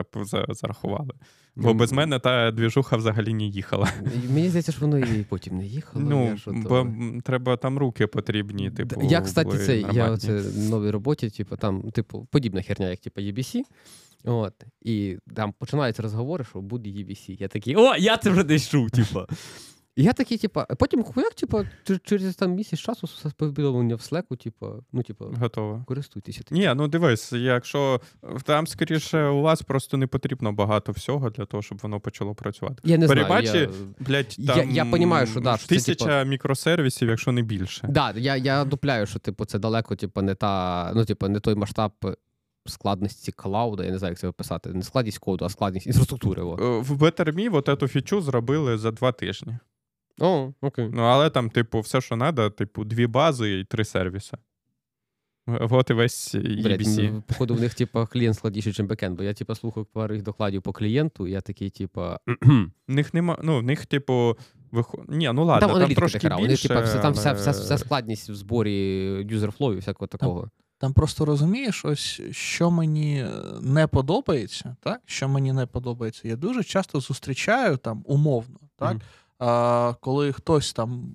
зарахували. 0.49 1.11
Бо 1.57 1.75
без 1.75 1.93
мене 1.93 2.19
та 2.19 2.51
двіжуха 2.51 2.97
взагалі 2.97 3.35
не 3.35 3.45
їхала. 3.45 3.93
Мені 4.31 4.49
здається, 4.49 4.73
що 4.73 4.81
воно 4.81 4.99
і 4.99 5.25
потім 5.29 5.57
не 5.59 5.67
їхало. 5.67 6.05
Ну, 6.09 6.37
бо 6.47 6.87
треба 7.25 7.57
там 7.57 7.79
руки 7.79 8.07
потрібні. 8.07 8.71
типу, 8.71 9.03
Я, 9.03 9.21
кстати, 9.21 9.59
це 9.59 9.79
я 9.79 10.11
оце 10.11 10.43
новій 10.71 10.91
роботі, 10.91 11.31
типу, 11.31 11.57
там, 11.57 11.83
типу, 11.91 12.29
подібна 12.31 12.63
херня, 12.63 12.89
як 12.89 12.99
типу, 13.01 13.21
EBC. 13.21 13.61
От, 14.25 14.55
І 14.83 15.17
там 15.35 15.53
починаються 15.59 16.03
розговори, 16.03 16.45
що 16.45 16.61
буде 16.61 16.91
EBC. 16.91 17.41
Я 17.41 17.49
такий, 17.49 17.77
о, 17.77 17.97
я 17.97 18.17
це 18.17 18.31
вже 18.31 18.45
десь 18.45 18.69
чув, 18.69 18.91
типу. 18.91 19.21
І 19.97 20.03
я 20.03 20.13
такий, 20.13 20.39
типа, 20.39 20.65
потім 20.65 21.03
хуяк, 21.03 21.35
типа, 21.35 21.65
через 22.05 22.35
там 22.35 22.53
місяць 22.53 22.81
часу 22.81 23.09
повідомлення 23.37 23.95
в 23.95 24.01
слеку, 24.01 24.37
типа, 24.37 24.73
ну, 24.93 25.03
типа, 25.03 25.25
готово. 25.25 25.85
Користуйтеся. 25.89 26.43
Ні, 26.51 26.73
ну 26.77 26.89
дивись, 26.89 27.33
якщо 27.33 28.01
там 28.45 28.67
скоріше 28.67 29.27
у 29.27 29.41
вас 29.41 29.63
просто 29.63 29.97
не 29.97 30.07
потрібно 30.07 30.53
багато 30.53 30.93
всього 30.93 31.31
для 31.31 31.45
того, 31.45 31.63
щоб 31.63 31.79
воно 31.83 32.01
почало 32.01 32.35
працювати. 32.35 32.77
Я 32.85 32.99
не 32.99 33.09
Перебачі, 33.09 33.49
знаю, 33.49 33.71
я... 33.99 34.07
блядь, 34.07 34.37
там 34.47 34.59
я, 34.59 34.85
я 34.85 34.91
понімаю, 34.91 35.27
що, 35.27 35.41
да, 35.41 35.57
що 35.57 35.69
тисяча 35.69 36.05
це, 36.05 36.19
типу... 36.19 36.31
мікросервісів, 36.31 37.09
якщо 37.09 37.33
не 37.33 37.43
більше. 37.43 37.89
Да, 37.89 38.13
я 38.17 38.37
я 38.37 38.65
дупляю, 38.65 39.07
що 39.07 39.19
типу, 39.19 39.45
це 39.45 39.59
далеко, 39.59 39.97
типу, 39.97 40.23
не 40.23 40.35
та, 40.35 40.93
ну, 40.95 41.05
типу, 41.05 41.29
не 41.29 41.41
той 41.41 41.55
масштаб. 41.55 41.93
Складності 42.67 43.33
клауда, 43.33 43.85
я 43.85 43.91
не 43.91 43.99
знаю, 43.99 44.13
як 44.13 44.19
це 44.19 44.29
описати. 44.29 44.73
Не 44.73 44.83
складність 44.83 45.19
коду, 45.19 45.45
а 45.45 45.49
складність 45.49 45.87
інфраструктури. 45.87 46.43
Е, 46.43 46.45
в 46.81 47.03
BetterMe 47.03 47.51
вот 47.51 47.69
эту 47.69 47.89
фічу 47.89 48.21
зробили 48.21 48.79
за 48.79 48.91
два 48.91 49.13
тижні. 49.13 49.59
О, 50.21 50.53
окей. 50.61 50.89
Ну, 50.93 51.03
але 51.03 51.31
там, 51.31 51.51
типу, 51.51 51.81
все, 51.81 52.01
що 52.01 52.17
треба, 52.17 52.51
типу, 52.51 52.85
дві 52.85 53.07
бази 53.07 53.59
і 53.59 53.65
три 53.65 53.85
сервіси. 53.85 54.37
От 55.47 55.91
і 55.91 55.93
весь 55.93 56.35
EBAC. 56.35 57.13
Ну, 57.13 57.23
походу, 57.27 57.55
в 57.55 57.61
них, 57.61 57.75
типу, 57.75 58.09
клієнт 58.13 58.37
складніший, 58.37 58.75
ніж 58.79 58.89
backend, 58.89 59.15
бо 59.15 59.23
я, 59.23 59.35
типу, 59.35 59.55
слухаю 59.55 59.87
пару 59.87 60.15
їх 60.15 60.25
докладів 60.25 60.63
по 60.63 60.73
клієнту, 60.73 61.27
і 61.27 61.31
я 61.31 61.41
такий, 61.41 61.71
типу. 61.71 62.01
В 62.89 62.93
них 62.93 63.15
нема, 63.15 63.39
ну, 63.43 63.59
в 63.59 63.63
них, 63.63 63.87
типу, 63.87 64.39
виход... 64.71 65.01
Ні, 65.09 65.31
ну 65.35 65.45
ладно, 65.45 65.69
там, 65.69 65.81
там 65.81 65.95
трошки 65.95 66.19
більше. 66.19 66.37
Вони, 66.37 66.57
типу, 66.57 66.83
все, 66.83 66.99
там 66.99 67.13
вся, 67.13 67.33
вся, 67.33 67.51
вся 67.51 67.79
складність 67.79 68.31
в 68.31 68.35
зборі 68.35 68.73
user 69.31 69.52
flow 69.52 69.73
і 69.73 69.77
всякого 69.77 70.07
такого. 70.07 70.41
Там, 70.41 70.51
там 70.79 70.93
просто 70.93 71.25
розумієш, 71.25 71.85
ось 71.85 72.21
що 72.31 72.71
мені 72.71 73.27
не 73.61 73.87
подобається, 73.87 74.77
так? 74.81 75.01
Що 75.05 75.29
мені 75.29 75.53
не 75.53 75.67
подобається, 75.67 76.29
я 76.29 76.37
дуже 76.37 76.65
часто 76.65 77.01
зустрічаю 77.01 77.77
там 77.77 78.03
умовно, 78.07 78.59
так? 78.77 78.97
Коли 80.01 80.33
хтось 80.33 80.73
там 80.73 81.13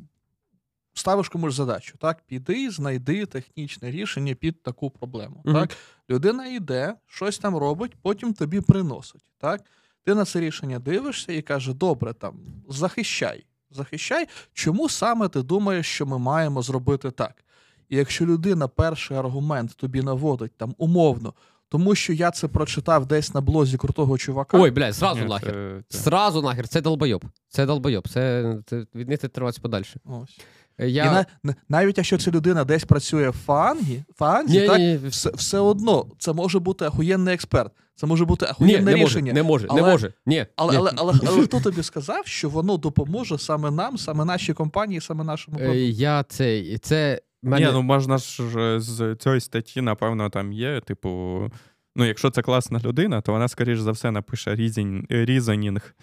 ставиш 0.93 1.29
комусь 1.29 1.55
задачу, 1.55 1.97
так, 1.97 2.21
піди, 2.27 2.69
знайди 2.69 3.25
технічне 3.25 3.91
рішення 3.91 4.35
під 4.35 4.63
таку 4.63 4.89
проблему. 4.89 5.41
Mm-hmm. 5.45 5.53
Так, 5.53 5.77
Людина 6.09 6.47
йде, 6.47 6.95
щось 7.07 7.37
там 7.37 7.57
робить, 7.57 7.95
потім 8.01 8.33
тобі 8.33 8.61
приносить. 8.61 9.23
Так? 9.37 9.61
Ти 10.03 10.15
на 10.15 10.25
це 10.25 10.39
рішення 10.39 10.79
дивишся 10.79 11.33
і 11.33 11.41
каже: 11.41 11.73
добре, 11.73 12.13
там, 12.13 12.35
захищай, 12.69 13.45
захищай, 13.71 14.27
чому 14.53 14.89
саме 14.89 15.27
ти 15.27 15.41
думаєш, 15.41 15.87
що 15.87 16.05
ми 16.05 16.17
маємо 16.17 16.61
зробити 16.61 17.11
так? 17.11 17.43
І 17.89 17.97
якщо 17.97 18.25
людина 18.25 18.67
перший 18.67 19.17
аргумент 19.17 19.75
тобі 19.75 20.01
наводить 20.01 20.57
там 20.57 20.75
умовно, 20.77 21.33
тому 21.69 21.95
що 21.95 22.13
я 22.13 22.31
це 22.31 22.47
прочитав 22.47 23.05
десь 23.05 23.33
на 23.33 23.41
блозі 23.41 23.77
крутого 23.77 24.17
чувака. 24.17 24.57
Ой, 24.59 24.71
блядь, 24.71 24.93
зразу 24.93 25.21
Ні, 25.21 25.27
нахер. 25.27 25.83
Це, 25.89 25.97
Зразу 25.97 26.41
нахер, 26.41 26.67
це 26.67 26.81
долбойоб. 26.81 27.25
Це 27.49 27.65
долбойоб. 27.65 28.07
Це, 28.07 28.55
це 28.65 28.85
від 28.95 29.09
них 29.09 29.19
триватися 29.19 29.61
подальше. 29.61 29.99
Ось. 30.05 30.39
Е, 30.79 30.89
я... 30.89 31.05
І 31.05 31.25
на, 31.43 31.55
навіть 31.69 31.97
якщо 31.97 32.17
ця 32.17 32.31
людина 32.31 32.63
десь 32.63 32.83
працює 32.83 33.29
в 33.29 33.33
фангі, 33.33 34.03
фанзі, 34.15 34.59
ні, 34.59 34.67
так, 34.67 34.77
ні, 34.77 34.99
ні. 35.03 35.07
Все, 35.07 35.31
все 35.33 35.59
одно 35.59 36.05
це 36.19 36.33
може 36.33 36.59
бути 36.59 36.85
ахуєнний 36.85 37.33
експерт. 37.33 37.71
Це 37.95 38.07
може 38.07 38.25
бути 38.25 38.45
ахуєнне 38.45 38.93
ні, 38.93 39.03
рішення. 39.03 39.33
Не 39.33 39.43
може, 39.43 39.67
але, 39.69 39.81
не 39.81 39.87
може. 39.87 40.13
Ні, 40.25 40.45
Але, 40.55 40.77
але, 40.77 40.91
але, 40.95 41.13
але, 41.27 41.43
хто 41.43 41.59
тобі 41.59 41.83
сказав, 41.83 42.27
що 42.27 42.49
воно 42.49 42.77
допоможе 42.77 43.37
саме 43.37 43.71
нам, 43.71 43.97
саме 43.97 44.25
нашій 44.25 44.53
компанії, 44.53 45.01
саме 45.01 45.23
нашому 45.23 45.57
продукту? 45.57 45.79
Я 45.79 46.23
це, 46.23 46.77
це 46.77 47.21
Мене... 47.43 47.65
Ні, 47.65 47.71
ну 47.73 47.81
можна 47.81 48.17
ж 48.17 48.79
з 48.79 49.15
цієї 49.15 49.41
статті, 49.41 49.81
напевно, 49.81 50.29
там 50.29 50.53
є, 50.53 50.81
типу, 50.81 51.41
ну, 51.95 52.05
якщо 52.05 52.29
це 52.29 52.41
класна 52.41 52.79
людина, 52.83 53.21
то 53.21 53.31
вона, 53.31 53.47
скоріш 53.47 53.79
за 53.79 53.91
все, 53.91 54.11
напише 54.11 54.55
різонінг 55.09 55.95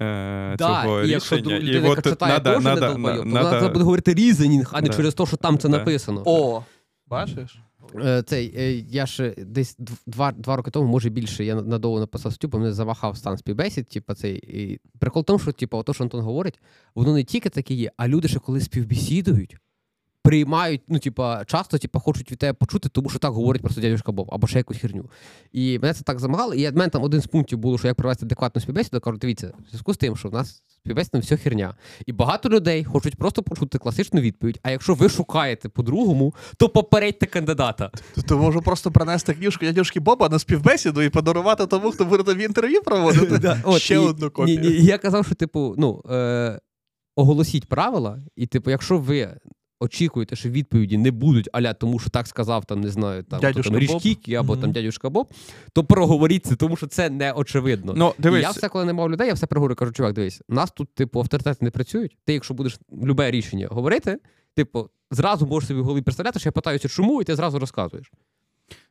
е, 0.00 0.56
да, 0.56 0.82
цього 0.82 1.02
і 1.02 1.10
якщо 1.10 1.36
рішення. 1.36 1.56
І 1.56 1.62
людина, 1.62 1.88
от 1.88 2.04
читає 2.04 2.32
надо, 2.32 2.54
теж 2.54 2.64
надо, 2.64 2.98
надо, 2.98 3.24
вона 3.24 3.68
буде 3.68 3.84
говорити 3.84 4.14
різонінг, 4.14 4.70
а 4.72 4.80
не 4.80 4.88
да. 4.88 4.96
через 4.96 5.14
те, 5.14 5.26
що 5.26 5.36
там 5.36 5.58
це 5.58 5.68
да. 5.68 5.78
написано. 5.78 6.22
О, 6.26 6.62
бачиш? 7.06 7.58
Е, 7.94 8.22
цей, 8.22 8.54
е, 8.56 8.84
Я 8.88 9.06
ж 9.06 9.34
десь 9.38 9.76
два 10.06 10.32
два 10.32 10.56
роки 10.56 10.70
тому, 10.70 10.88
може 10.88 11.10
більше, 11.10 11.44
я 11.44 11.54
надовго 11.54 12.00
написав 12.00 12.32
статтю, 12.32 12.48
бо 12.48 12.58
мене 12.58 12.72
завахав 12.72 13.16
стан 13.16 13.38
співбесід. 13.38 13.88
Типу, 13.88 14.14
цей, 14.14 14.36
і 14.36 14.80
Прикол 14.98 15.22
в 15.22 15.24
тому, 15.24 15.38
що 15.38 15.52
типу, 15.52 15.82
то, 15.82 15.94
що 15.94 16.04
Антон 16.04 16.20
говорить, 16.20 16.60
воно 16.94 17.14
не 17.14 17.24
тільки 17.24 17.48
таке 17.48 17.74
є, 17.74 17.90
а 17.96 18.08
люди, 18.08 18.28
що 18.28 18.40
коли 18.40 18.60
співбесідують, 18.60 19.56
приймають, 20.22 20.80
ну, 20.88 20.98
типа, 20.98 21.44
часто 21.44 21.78
типа, 21.78 21.98
хочуть 21.98 22.32
від 22.32 22.38
тебе 22.38 22.52
почути, 22.52 22.88
тому 22.88 23.10
що 23.10 23.18
так 23.18 23.32
говорить 23.32 23.62
просто 23.62 23.80
дядюшка 23.80 24.12
Боб 24.12 24.28
або 24.32 24.46
ще 24.46 24.58
якусь 24.58 24.78
херню. 24.78 25.04
І 25.52 25.78
мене 25.78 25.94
це 25.94 26.02
так 26.02 26.20
замагало. 26.20 26.54
І 26.54 26.70
в 26.70 26.76
мене 26.76 26.88
там 26.88 27.02
один 27.02 27.20
з 27.20 27.26
пунктів 27.26 27.58
було, 27.58 27.78
що 27.78 27.88
як 27.88 27.96
провести 27.96 28.26
адекватну 28.26 28.60
співбесіду, 28.60 29.00
кажу, 29.00 29.16
дивіться, 29.16 29.52
в 29.66 29.68
зв'язку 29.68 29.94
з 29.94 29.96
тим, 29.96 30.16
що 30.16 30.28
в 30.28 30.32
нас 30.32 30.62
співбесіда 30.68 31.18
все 31.18 31.36
херня. 31.36 31.74
І 32.06 32.12
багато 32.12 32.48
людей 32.48 32.84
хочуть 32.84 33.16
просто 33.16 33.42
почути 33.42 33.78
класичну 33.78 34.20
відповідь. 34.20 34.60
А 34.62 34.70
якщо 34.70 34.94
ви 34.94 35.08
шукаєте 35.08 35.68
по-другому, 35.68 36.34
то 36.56 36.68
попередьте 36.68 37.26
кандидата. 37.26 37.90
То 38.28 38.38
можу 38.38 38.62
просто 38.62 38.90
принести 38.90 39.34
книжку 39.34 39.64
дядюшки 39.64 40.00
Боба 40.00 40.28
на 40.28 40.38
співбесіду 40.38 41.02
і 41.02 41.10
подарувати 41.10 41.66
тому, 41.66 41.90
хто 41.90 42.04
буде 42.04 42.22
тобі 42.22 42.44
інтерв'ю 42.44 42.82
проводити. 42.82 43.56
Ще 43.78 43.98
одну 43.98 44.30
копію. 44.30 44.80
Я 44.80 44.98
казав, 44.98 45.26
що, 45.26 45.34
типу, 45.34 45.74
ну. 45.78 46.02
Е, 46.10 46.60
оголосіть 47.16 47.68
правила, 47.68 48.18
і, 48.36 48.46
типу, 48.46 48.70
якщо 48.70 48.98
ви 48.98 49.36
очікуєте, 49.80 50.36
що 50.36 50.48
відповіді 50.48 50.98
не 50.98 51.10
будуть, 51.10 51.48
аля 51.52 51.74
тому, 51.74 51.98
що 51.98 52.10
так 52.10 52.26
сказав, 52.26 52.64
там, 52.64 52.80
не 52.80 52.88
знаю, 52.88 53.22
там, 53.22 53.40
там 53.40 53.78
Ріжкікі 53.78 54.34
або 54.34 54.54
mm-hmm. 54.54 54.60
там 54.60 54.72
дядюшка 54.72 55.10
Боб, 55.10 55.30
то 55.72 55.84
проговоріть 55.84 56.46
це, 56.46 56.56
тому 56.56 56.76
що 56.76 56.86
це 56.86 57.10
не 57.10 57.32
очевидно. 57.32 57.92
Ну, 57.96 58.14
дивись. 58.18 58.42
Я 58.42 58.50
все, 58.50 58.68
коли 58.68 58.84
не 58.84 58.92
мав 58.92 59.10
людей, 59.10 59.28
я 59.28 59.34
все 59.34 59.46
проговорю, 59.46 59.74
кажу, 59.74 59.92
чувак, 59.92 60.12
дивись, 60.12 60.42
нас 60.48 60.70
тут, 60.70 60.94
типу, 60.94 61.20
авторитети 61.20 61.64
не 61.64 61.70
працюють. 61.70 62.16
Ти, 62.24 62.32
якщо 62.32 62.54
будеш 62.54 62.78
любе 63.02 63.30
рішення 63.30 63.68
говорити, 63.70 64.18
типу, 64.54 64.90
зразу 65.10 65.46
можеш 65.46 65.68
собі 65.68 65.80
в 65.80 65.84
голові 65.84 66.02
представляти, 66.02 66.38
що 66.38 66.48
я 66.48 66.52
питаюся, 66.52 66.88
чому, 66.88 67.22
і 67.22 67.24
ти 67.24 67.36
зразу 67.36 67.58
розказуєш. 67.58 68.12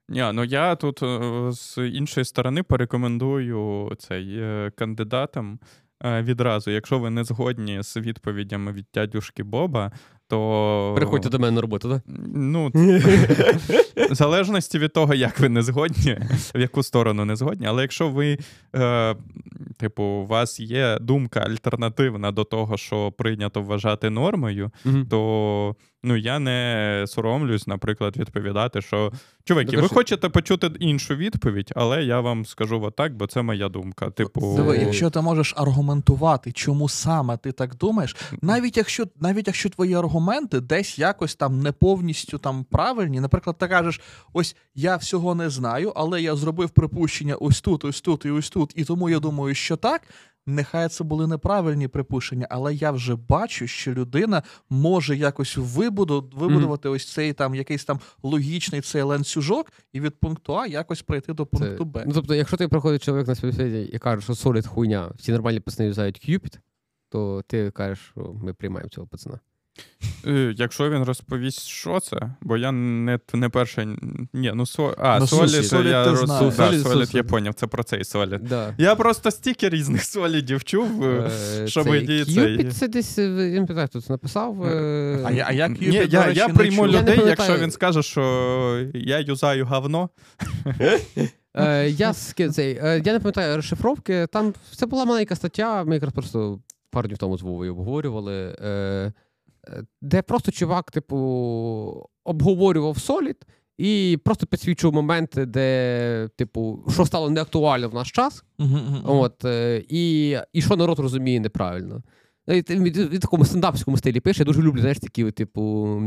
Ні, 0.10 0.26
ну 0.34 0.44
я 0.44 0.76
тут 0.76 1.04
е, 1.04 1.52
з 1.52 1.88
іншої 1.88 2.26
сторони 2.26 2.64
порекомендую 2.64 3.92
цей 4.00 4.38
е, 4.38 4.72
кандидатам 4.76 5.60
Е, 6.04 6.22
відразу, 6.22 6.72
якщо 6.72 7.00
ви 7.00 7.10
не 7.10 7.24
згодні 7.24 7.84
з 7.84 7.98
відповідями 7.98 8.72
від 8.72 8.86
дядюшки 8.94 9.44
Боба, 9.44 9.92
то. 10.30 10.94
Приходьте 10.96 11.30
до 11.30 11.40
мене 11.40 11.52
на 11.52 11.62
роботу, 11.62 11.90
так? 11.90 12.02
Ну, 12.36 12.72
В 14.10 14.16
залежності 14.16 14.80
від 14.80 14.94
того, 14.94 15.14
як 15.14 15.40
ви 15.40 15.50
не 15.50 15.62
згодні, 15.62 16.18
в 16.56 16.60
яку 16.60 16.84
сторону 16.84 17.26
не 17.26 17.36
згодні. 17.36 17.68
Але 17.68 17.82
якщо 17.82 18.10
ви, 18.10 18.38
е, 18.76 19.16
типу, 19.78 20.04
у 20.04 20.26
вас 20.26 20.60
є 20.60 20.98
думка 21.02 21.40
альтернативна 21.40 22.32
до 22.32 22.44
того, 22.44 22.78
що 22.78 23.12
прийнято 23.12 23.62
вважати 23.62 24.10
нормою, 24.10 24.72
то 25.10 25.76
ну 26.04 26.16
я 26.16 26.39
не 26.39 27.06
соромлюсь, 27.08 27.68
наприклад, 27.68 28.18
відповідати, 28.18 28.82
що 28.82 29.12
чуваки, 29.43 29.78
ви 29.78 29.88
хочете 29.88 30.30
почути 30.30 30.72
іншу 30.80 31.16
відповідь, 31.16 31.72
але 31.76 32.04
я 32.04 32.20
вам 32.20 32.45
скажу 32.45 32.82
отак, 32.82 33.16
бо 33.16 33.28
це 33.28 33.41
моя 33.41 33.70
думка. 33.70 34.10
Типу, 34.10 34.56
Диви, 34.56 34.78
якщо 34.78 35.10
ти 35.10 35.22
можеш 35.22 35.54
аргументувати, 35.58 36.52
чому 36.52 36.89
саме 36.89 37.38
ти 37.38 37.52
так 37.52 37.76
думаєш, 37.76 38.16
навіть 38.41 38.78
якщо 38.78 39.06
навіть 39.20 39.47
якщо 39.47 39.70
твої 39.70 39.93
аргументи 39.93 40.60
десь 40.60 41.00
якось 41.00 41.36
там 41.36 41.62
не 41.62 41.72
повністю 41.72 42.38
там 42.38 42.64
правильні, 42.64 43.20
наприклад, 43.20 43.58
ти 43.58 43.68
кажеш, 43.68 44.02
ось 44.34 44.56
я 44.76 44.95
всього 44.95 45.36
не 45.36 45.50
знаю, 45.50 45.93
але 45.95 46.22
я 46.22 46.36
зробив 46.36 46.70
припущення 46.70 47.36
ось 47.36 47.62
тут, 47.62 47.86
ось 47.86 48.02
тут 48.02 48.26
і 48.26 48.30
ось 48.30 48.50
тут, 48.50 48.74
і 48.76 48.84
тому 48.84 49.10
я 49.10 49.20
думаю, 49.20 49.56
що 49.56 49.76
так. 49.76 50.02
Нехай 50.50 50.89
це 50.89 51.04
були 51.04 51.28
неправильні 51.28 51.88
припущення, 51.88 52.47
але 52.50 52.74
я 52.74 52.91
вже 52.91 53.16
бачу, 53.16 53.68
що 53.68 53.93
людина 53.93 54.43
може 54.70 55.16
якось 55.18 55.58
вибуду, 55.58 56.30
вибудувати 56.36 56.89
mm-hmm. 56.89 56.93
ось 56.93 57.12
цей 57.12 57.34
там 57.34 57.56
якийсь 57.56 57.86
там 57.86 58.00
логічний 58.24 58.82
цей 58.82 59.02
ланцюжок, 59.02 59.72
і 59.93 60.02
від 60.02 60.20
пункту 60.20 60.58
А 60.58 60.68
якось 60.68 61.02
прийти 61.02 61.34
до 61.34 61.45
пункту 61.45 61.78
це... 61.78 61.84
Б. 61.84 62.04
Ну 62.06 62.14
тобто, 62.14 62.36
якщо 62.36 62.58
ти 62.58 62.68
приходить 62.68 63.04
чоловік 63.04 63.28
на 63.28 63.36
співсвіті 63.36 63.91
і 63.93 64.00
каже, 64.00 64.22
що 64.22 64.36
солід 64.36 64.68
хуйня, 64.68 65.12
всі 65.16 65.32
нормальні 65.32 65.60
пацани 65.60 65.88
юзають 65.88 66.30
Cupid, 66.30 66.60
то 67.10 67.41
ти 67.47 67.72
кажеш, 67.72 68.00
що 68.12 68.34
ми 68.43 68.54
приймаємо 68.54 68.89
цього 68.89 69.08
пацана. 69.08 69.39
Е, 70.28 70.54
якщо 70.58 70.90
він 70.90 71.04
розповість, 71.04 71.68
що 71.68 72.00
це, 72.00 72.18
бо 72.42 72.58
я 72.58 72.72
не 72.72 73.20
не 73.34 73.50
перший. 73.50 73.88
Ні, 74.34 74.52
ну 74.56 74.66
со... 74.66 74.96
А, 74.98 75.20
ну, 75.20 75.28
солід, 75.28 75.66
солід 75.66 75.92
я 75.92 76.06
роз... 76.06 76.24
да, 76.24 76.52
солід, 76.52 76.82
солід, 76.82 77.16
я 77.16 77.24
поняв, 77.24 77.54
це 77.54 77.68
про 77.68 77.84
цей 77.84 78.04
солід. 78.04 78.44
Да. 78.44 78.76
Я 78.78 78.96
просто 78.96 79.32
стільки 79.32 79.70
різних 79.70 80.04
солідів 80.04 80.64
чув, 80.64 81.04
е, 81.04 81.32
що 81.68 81.84
мені 81.86 82.26
це. 82.26 82.72
це 82.72 82.88
десь 82.88 83.20
е, 83.20 83.52
він 83.52 83.88
тут 83.88 84.10
написав. 84.10 84.64
А 85.26 85.32
я, 85.32 85.46
а 85.48 85.52
як 85.52 85.82
Ні, 85.82 85.88
я, 85.88 86.04
я, 86.04 86.32
я 86.32 86.50
прийму 86.50 86.88
людей, 86.88 87.22
якщо 87.26 87.58
він 87.58 87.72
скаже, 87.72 88.04
що 88.04 88.86
я 88.94 89.20
юзаю 89.20 89.66
говно. 89.66 90.10
Я 91.88 92.14
цей, 92.14 92.74
я 92.84 93.14
не 93.14 93.20
пам'ятаю 93.20 93.56
розшифровки. 93.56 94.28
Там 94.32 94.54
це 94.76 94.86
була 94.86 95.06
маленька 95.06 95.36
стаття, 95.36 95.84
ми 95.84 95.94
якраз 95.94 96.14
просто 96.14 96.60
пару 96.92 97.08
днів 97.08 97.18
тому 97.18 97.38
з 97.38 97.42
Вовою 97.42 97.72
обговорювали 97.72 98.56
де 100.01 100.22
просто 100.22 100.51
чувак, 100.51 100.91
типу, 100.91 101.18
обговорював 102.24 102.95
Solid 102.95 103.36
і 103.78 104.20
просто 104.26 104.47
підсвічував 104.47 104.93
моменти, 104.93 105.45
де, 105.45 106.30
типу, 106.36 106.84
що 106.93 107.05
стало 107.05 107.30
неактуально 107.30 107.89
в 107.89 107.93
наш 107.93 108.12
час, 108.12 108.43
uh-huh, 108.60 109.01
от, 109.03 109.45
е, 109.45 109.84
і 109.89 110.30
і 110.53 110.62
що 110.62 110.76
народ 110.76 110.99
розуміє 110.99 111.39
неправильно. 111.39 112.03
В 112.47 113.20
такому 113.20 113.45
стендапському 113.45 113.97
стилі 113.97 114.20
пише, 114.20 114.39
я 114.41 114.45
дуже 114.45 114.62
люблю, 114.62 114.80
знаєш, 114.80 114.99
такі, 114.99 115.32
типу, 115.32 116.01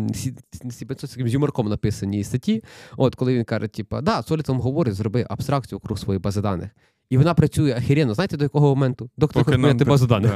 з 0.65 0.85
таким 1.01 1.27
юморком 1.27 1.69
написані 1.69 2.25
статті. 2.25 2.63
От 2.97 3.15
коли 3.15 3.35
він 3.35 3.45
каже, 3.45 3.69
типу, 3.69 4.01
да, 4.01 4.25
вам 4.49 4.61
говорить, 4.61 4.95
зроби 4.95 5.27
абстракцію 5.31 5.77
округ 5.77 5.99
своєї 5.99 6.21
бази 6.21 6.41
даних. 6.41 6.71
І 7.13 7.17
вона 7.17 7.35
працює 7.35 7.73
ахіренно. 7.73 8.15
Знаєте, 8.15 8.37
до 8.37 8.45
якого 8.45 8.69
моменту? 8.69 9.11
Доки 9.17 9.45
ти 9.75 9.85
базу 9.85 10.07
даних. 10.07 10.31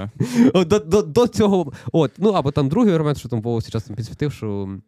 Да. 0.55 0.64
До, 0.64 0.79
до, 0.79 1.03
до 1.03 1.29
цього. 1.29 1.72
От, 1.93 2.12
Ну 2.18 2.31
або 2.31 2.51
там 2.51 2.68
другий 2.68 2.95
аргумент, 2.95 3.18
що 3.18 3.29
там 3.29 3.43
Вова 3.43 3.62
часом 3.62 3.97
підсвітив, 3.97 4.33
що 4.33 4.79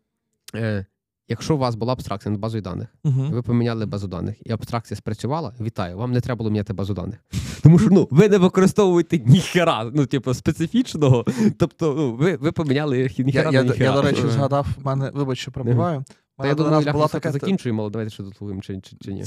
е, 0.55 0.87
якщо 1.29 1.55
у 1.55 1.59
вас 1.59 1.75
була 1.75 1.93
абстракція 1.93 2.33
над 2.33 2.41
базою 2.41 2.63
даних, 2.63 2.89
uh-huh. 3.05 3.31
ви 3.31 3.43
поміняли 3.43 3.87
базу 3.87 4.09
даних, 4.09 4.37
і 4.47 4.53
абстракція 4.53 4.97
спрацювала, 4.97 5.55
вітаю, 5.61 5.99
вам 5.99 6.13
не 6.13 6.21
треба 6.21 6.39
було 6.39 6.51
міняти 6.51 6.73
базу 6.73 6.95
даних. 6.95 7.19
Тому 7.63 7.79
що 7.79 7.89
ну, 7.91 8.09
ви 8.11 8.29
не 8.29 8.39
використовуєте 8.39 9.19
ніхера, 9.19 9.91
ну, 9.95 10.07
типу, 10.07 10.35
специфічного. 10.35 11.25
Тобто, 11.59 11.95
ну, 11.99 12.15
ви 12.15 12.37
ви 12.37 12.53
поміняли 12.53 13.11
ніхера. 13.19 13.51
Я, 13.51 13.63
на 13.63 13.69
ніхера. 13.69 13.85
я, 13.85 13.91
я, 13.91 13.97
до 13.97 14.03
речі, 14.03 14.23
згадав, 14.29 14.67
мене, 14.85 15.11
вибач, 15.15 15.39
що 15.39 15.51
пробиваю. 15.51 16.05
Та 16.39 16.47
я 16.47 16.55
думаю, 16.55 16.93
була 16.93 17.09
така... 17.09 17.33
закінчуємо, 17.33 17.83
але 17.83 17.91
давайте 17.91 18.11
ще 18.11 18.23
дотлуємо 18.23 18.61
чи, 18.61 18.81
чи, 18.81 18.97
чи 19.01 19.13
ні. 19.13 19.25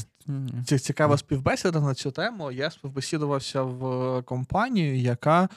Це 0.66 0.80
цікава 0.80 1.18
співбесіда 1.18 1.80
на 1.80 1.94
цю 1.94 2.12
тему. 2.12 2.52
Я 2.52 2.72
співбесідувався 2.72 3.64
в 3.64 3.86
е, 4.18 4.22
компанію, 4.22 4.98
яка 4.98 5.50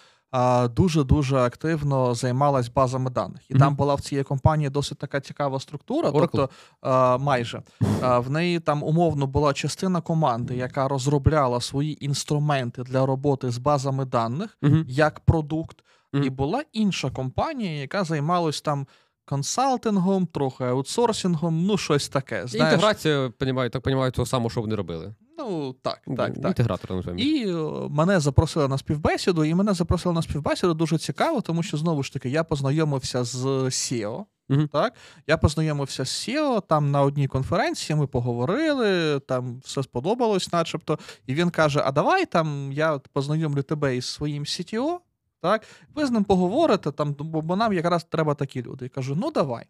дуже-дуже 0.70 1.36
активно 1.36 2.14
займалась 2.14 2.68
базами 2.68 3.10
даних. 3.10 3.50
І 3.50 3.54
mm-hmm. 3.54 3.58
там 3.58 3.76
була 3.76 3.94
в 3.94 4.00
цій 4.00 4.22
компанії 4.22 4.70
досить 4.70 4.98
така 4.98 5.20
цікава 5.20 5.60
структура. 5.60 6.10
Oracle. 6.10 6.20
Тобто, 6.20 6.50
а, 6.80 7.18
майже 7.18 7.62
а, 8.02 8.18
в 8.18 8.30
неї 8.30 8.60
там 8.60 8.82
умовно 8.82 9.26
була 9.26 9.52
частина 9.52 10.00
команди, 10.00 10.56
яка 10.56 10.88
розробляла 10.88 11.60
свої 11.60 12.04
інструменти 12.04 12.82
для 12.82 13.06
роботи 13.06 13.50
з 13.50 13.58
базами 13.58 14.04
даних 14.04 14.58
mm-hmm. 14.62 14.84
як 14.88 15.20
продукт. 15.20 15.76
І 16.22 16.30
була 16.30 16.62
інша 16.72 17.10
компанія, 17.10 17.80
яка 17.80 18.04
займалась 18.04 18.60
там 18.60 18.86
консалтингом, 19.24 20.26
трохи 20.26 20.64
аутсорсингом, 20.64 21.66
ну 21.66 21.78
щось 21.78 22.08
таке. 22.08 22.46
Знаєш. 22.46 22.72
Інтеграція, 22.72 23.32
понімаю, 23.38 23.70
так 23.70 23.82
понімаю, 23.82 24.12
того 24.12 24.26
самого, 24.26 24.50
що 24.50 24.60
вони 24.60 24.74
робили. 24.74 25.14
Ну, 25.38 25.72
так, 25.82 26.00
так, 26.16 26.34
так. 26.34 26.46
Інтегратор, 26.46 26.96
називаємо. 26.96 27.22
І 27.22 27.46
мене 27.90 28.20
запросили 28.20 28.68
на 28.68 28.78
співбесіду, 28.78 29.44
і 29.44 29.54
мене 29.54 29.74
запросили 29.74 30.14
на 30.14 30.22
співбесіду 30.22 30.74
дуже 30.74 30.98
цікаво, 30.98 31.40
тому 31.40 31.62
що 31.62 31.76
знову 31.76 32.02
ж 32.02 32.12
таки 32.12 32.28
я 32.28 32.44
познайомився 32.44 33.24
з 33.24 33.44
SEO. 33.46 34.24
Uh-huh. 34.48 34.68
Так, 34.68 34.94
Я 35.26 35.36
познайомився 35.36 36.04
з 36.04 36.08
SEO, 36.08 36.62
там 36.68 36.90
на 36.90 37.02
одній 37.02 37.28
конференції 37.28 37.96
ми 37.96 38.06
поговорили, 38.06 39.20
там 39.20 39.60
все 39.64 39.82
сподобалось, 39.82 40.52
начебто. 40.52 40.98
І 41.26 41.34
він 41.34 41.50
каже: 41.50 41.82
А 41.84 41.92
давай 41.92 42.26
там 42.26 42.72
я 42.72 42.98
познайомлю 43.12 43.62
тебе 43.62 43.96
із 43.96 44.06
своїм 44.06 44.44
CTO, 44.44 44.98
так? 45.44 45.62
Ви 45.94 46.06
з 46.06 46.10
ним 46.10 46.24
поговорите, 46.24 46.90
там, 46.90 47.14
бо 47.18 47.56
нам 47.56 47.72
якраз 47.72 48.04
треба 48.04 48.34
такі 48.34 48.62
люди. 48.62 48.84
Я 48.84 48.88
кажу, 48.88 49.14
ну 49.16 49.30
давай. 49.30 49.64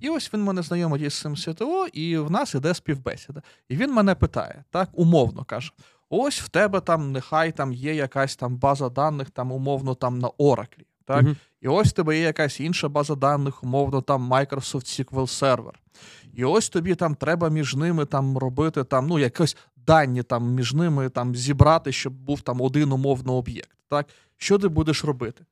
І 0.00 0.08
ось 0.08 0.34
він 0.34 0.42
мене 0.42 0.62
знайомить 0.62 1.02
із 1.02 1.20
цим 1.20 1.36
СТО, 1.36 1.86
і 1.86 2.18
в 2.18 2.30
нас 2.30 2.54
іде 2.54 2.74
співбесіда. 2.74 3.42
І 3.68 3.76
він 3.76 3.92
мене 3.92 4.14
питає, 4.14 4.64
так, 4.70 4.88
умовно 4.92 5.44
каже: 5.44 5.72
ось 6.08 6.40
в 6.40 6.48
тебе 6.48 6.80
там 6.80 7.12
нехай 7.12 7.52
там 7.52 7.72
є 7.72 7.94
якась 7.94 8.36
там 8.36 8.56
база 8.56 8.88
даних, 8.88 9.30
там 9.30 9.52
умовно 9.52 9.94
там 9.94 10.18
на 10.18 10.28
Oracle. 10.28 10.86
Так? 11.04 11.24
uh 11.24 11.36
І 11.60 11.68
ось 11.68 11.88
в 11.88 11.92
тебе 11.92 12.16
є 12.16 12.22
якась 12.22 12.60
інша 12.60 12.88
база 12.88 13.14
даних, 13.14 13.64
умовно, 13.64 14.02
там 14.02 14.32
Microsoft 14.32 15.04
SQL 15.04 15.26
Server. 15.42 15.74
І 16.34 16.44
ось 16.44 16.68
тобі 16.68 16.94
там 16.94 17.14
треба 17.14 17.48
між 17.48 17.74
ними 17.74 18.04
там 18.04 18.38
робити 18.38 18.84
там, 18.84 19.06
ну, 19.06 19.18
якось 19.18 19.56
дані 19.86 20.22
там 20.22 20.54
між 20.54 20.74
ними 20.74 21.08
там 21.08 21.36
зібрати, 21.36 21.92
щоб 21.92 22.12
був 22.12 22.40
там 22.40 22.60
один 22.60 22.92
умовно 22.92 23.34
об'єкт. 23.34 23.76
Так? 23.88 24.06
Що 24.36 24.58
ти 24.58 24.68
будеш 24.68 25.04
робити? 25.04 25.44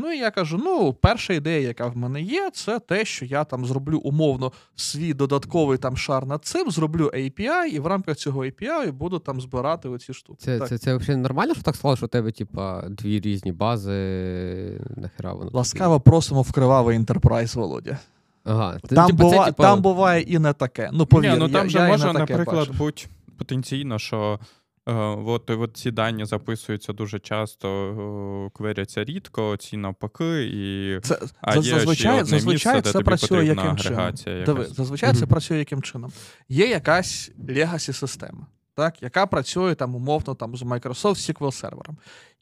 Ну 0.00 0.12
і 0.12 0.18
я 0.18 0.30
кажу: 0.30 0.60
ну, 0.64 0.92
перша 0.92 1.32
ідея, 1.32 1.68
яка 1.68 1.86
в 1.86 1.96
мене 1.96 2.22
є, 2.22 2.50
це 2.52 2.78
те, 2.78 3.04
що 3.04 3.24
я 3.24 3.44
там 3.44 3.66
зроблю 3.66 3.98
умовно 3.98 4.52
свій 4.76 5.14
додатковий 5.14 5.78
там 5.78 5.96
шар 5.96 6.26
над 6.26 6.44
цим, 6.44 6.70
зроблю 6.70 7.10
API, 7.14 7.64
і 7.64 7.78
в 7.78 7.86
рамках 7.86 8.16
цього 8.16 8.44
API 8.44 8.92
буду 8.92 9.18
там 9.18 9.40
збирати 9.40 9.88
оці 9.88 10.14
штуки. 10.14 10.38
Це 10.44 10.58
так. 10.58 10.68
це, 10.68 10.78
це, 10.78 10.96
взагалі 10.96 11.22
нормально, 11.22 11.54
що 11.54 11.62
так 11.62 11.76
стало, 11.76 11.96
що 11.96 12.06
у 12.06 12.08
тебе, 12.08 12.32
типа, 12.32 12.84
дві 12.88 13.20
різні 13.20 13.52
бази 13.52 13.92
нахера 14.96 15.32
воно? 15.32 15.50
Ласкаво 15.52 15.94
тобі? 15.94 16.04
просимо 16.04 16.42
в 16.42 16.52
кривавий 16.52 16.96
enterprise, 16.96 17.56
Володя. 17.56 17.98
Ага. 18.44 18.78
Там, 18.88 19.06
типу, 19.06 19.22
бува... 19.22 19.38
це, 19.38 19.44
типу... 19.44 19.62
там 19.62 19.82
буває 19.82 20.22
і 20.22 20.38
не 20.38 20.52
таке. 20.52 20.90
Ну, 20.92 21.06
повір, 21.06 21.32
Ні, 21.32 21.38
ну 21.38 21.48
там 21.48 21.66
я, 21.66 21.70
же 21.70 21.78
я 21.78 21.88
може, 21.88 22.12
наприклад, 22.12 22.76
бути 22.76 23.06
потенційно, 23.40 23.98
що 23.98 24.40
Е, 24.88 24.92
от, 25.26 25.50
от 25.50 25.76
ці 25.76 25.90
дані 25.90 26.24
записуються 26.24 26.92
дуже 26.92 27.18
часто, 27.18 28.50
кверяться 28.54 29.04
рідко, 29.04 29.56
ці 29.56 29.76
навпаки, 29.76 30.44
і 30.44 31.00
це 31.00 31.18
а 31.40 31.56
є 31.56 31.62
зазвичай, 31.62 32.14
ще 32.16 32.24
зазвичай 32.24 32.74
місце, 32.74 32.92
це 32.92 33.00
працює 33.00 33.44
яким 33.44 33.76
чином. 33.76 34.14
Диви, 34.46 34.64
зазвичай 34.64 35.10
mm-hmm. 35.10 35.20
це 35.20 35.26
працює 35.26 35.58
яким 35.58 35.82
чином. 35.82 36.12
Є 36.48 36.66
якась 36.66 37.30
legacy 37.48 37.92
система, 37.92 38.46
так, 38.74 39.02
яка 39.02 39.26
працює 39.26 39.74
там 39.74 39.94
умовно 39.94 40.34
там 40.34 40.56
з 40.56 40.62
Microsoft 40.62 41.32
SQL 41.34 41.52
сервером. 41.52 41.96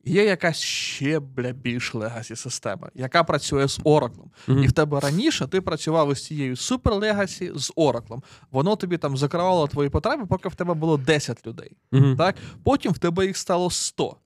Є 0.09 0.25
якась 0.25 0.59
ще 0.61 1.21
бля, 1.21 1.53
більш 1.53 1.95
legacy 1.95 2.37
система, 2.37 2.91
яка 2.95 3.25
працює 3.25 3.69
з 3.69 3.81
Oracle. 3.81 4.25
Mm-hmm. 4.49 4.65
І 4.65 4.67
в 4.67 4.73
тебе 4.73 5.01
раніше 5.01 5.47
ти 5.47 5.61
працював 5.61 6.13
із 6.13 6.25
цією 6.25 6.57
супер 6.57 6.95
legacy 6.95 7.53
з 7.55 7.73
Oracle. 7.77 8.23
Воно 8.51 8.77
тобі 8.77 8.99
там 8.99 9.17
закривало 9.17 9.67
твої 9.67 9.91
потреби, 9.91 10.27
поки 10.27 10.49
в 10.49 10.55
тебе 10.55 10.75
було 10.75 10.97
10 10.97 11.47
людей. 11.47 11.71
Mm-hmm. 11.93 12.17
Так? 12.17 12.35
Потім 12.65 12.93
в 12.93 12.99
тебе 12.99 13.27
їх 13.27 13.37
стало 13.37 13.71
100. 13.71 14.17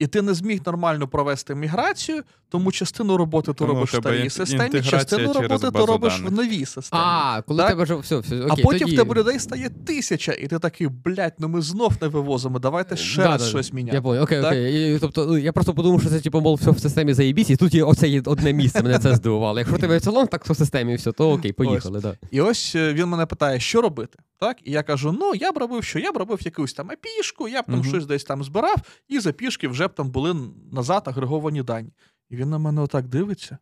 І 0.00 0.06
ти 0.06 0.22
не 0.22 0.34
зміг 0.34 0.60
нормально 0.66 1.08
провести 1.08 1.54
міграцію, 1.54 2.22
тому 2.48 2.72
частину 2.72 3.16
роботи 3.16 3.52
ти 3.52 3.64
робиш 3.64 3.92
в 3.94 3.96
старій 3.96 4.30
системі, 4.30 4.82
частину 4.82 5.32
роботи 5.32 5.70
ти 5.70 5.84
робиш 5.84 6.12
даних. 6.16 6.30
в 6.30 6.34
новій 6.34 6.66
системі. 6.66 7.02
А, 7.04 7.42
коли 7.46 7.58
так? 7.58 7.70
тебе 7.70 7.82
вже 7.82 7.94
все, 7.94 8.18
все 8.18 8.36
окей, 8.36 8.48
А 8.50 8.62
потім 8.62 8.78
тоді... 8.78 8.94
в 8.94 8.98
тебе 8.98 9.14
людей 9.14 9.38
стає 9.38 9.70
тисяча, 9.86 10.32
і 10.32 10.46
ти 10.46 10.58
такий, 10.58 10.88
блядь, 10.88 11.34
ну 11.38 11.48
ми 11.48 11.62
знов 11.62 11.92
не 12.02 12.08
вивозимо, 12.08 12.58
давайте 12.58 12.96
ще 12.96 13.22
да, 13.22 13.28
раз 13.28 13.42
да, 13.42 13.48
щось 13.48 13.72
міняти. 13.72 13.96
Я 13.96 14.02
понял, 14.02 14.22
окей, 14.22 14.40
так? 14.40 14.52
окей. 14.52 14.96
І, 14.96 14.98
тобто, 14.98 15.26
ну, 15.26 15.38
я 15.38 15.52
просто 15.52 15.74
подумав, 15.74 16.00
що 16.00 16.10
це 16.10 16.20
типу, 16.20 16.40
мов, 16.40 16.54
все 16.54 16.70
в 16.70 16.78
системі 16.78 17.12
заєбісь, 17.12 17.50
і 17.50 17.56
тут 17.56 17.74
є 17.74 17.84
оце 17.84 18.08
є 18.08 18.22
одне 18.26 18.52
місце, 18.52 18.82
мене 18.82 18.98
це 18.98 19.14
здивувало. 19.14 19.58
Якщо 19.58 19.78
тебе 19.78 19.98
в 19.98 20.00
цілому, 20.00 20.26
так 20.26 20.44
в 20.44 20.56
системі 20.56 20.94
все, 20.94 21.12
то 21.12 21.32
окей, 21.32 21.52
поїхали. 21.52 21.98
Ось. 21.98 22.04
Да. 22.04 22.16
І 22.30 22.40
ось 22.40 22.72
е, 22.76 22.92
він 22.92 23.06
мене 23.06 23.26
питає, 23.26 23.60
що 23.60 23.80
робити. 23.80 24.18
Так? 24.40 24.56
І 24.64 24.72
я 24.72 24.82
кажу: 24.82 25.16
ну, 25.20 25.34
я 25.34 25.52
б 25.52 25.58
робив, 25.58 25.84
що 25.84 25.98
я 25.98 26.12
б 26.12 26.16
робив 26.16 26.38
якусь 26.42 26.72
там 26.72 26.90
апішку, 26.90 27.48
я 27.48 27.62
б 27.62 27.64
там 27.66 27.80
uh 27.80 27.88
щось 27.88 28.06
десь 28.06 28.24
там 28.24 28.44
збирав, 28.44 28.76
і 29.08 29.20
за 29.20 29.32
пішки 29.32 29.68
вже 29.68 29.88
б 29.90 29.94
там 29.94 30.10
були 30.10 30.50
назад 30.72 31.02
агреговані 31.06 31.62
дані. 31.62 31.92
І 32.30 32.36
він 32.36 32.50
на 32.50 32.58
мене 32.58 32.80
отак 32.80 33.08
дивиться, 33.08 33.58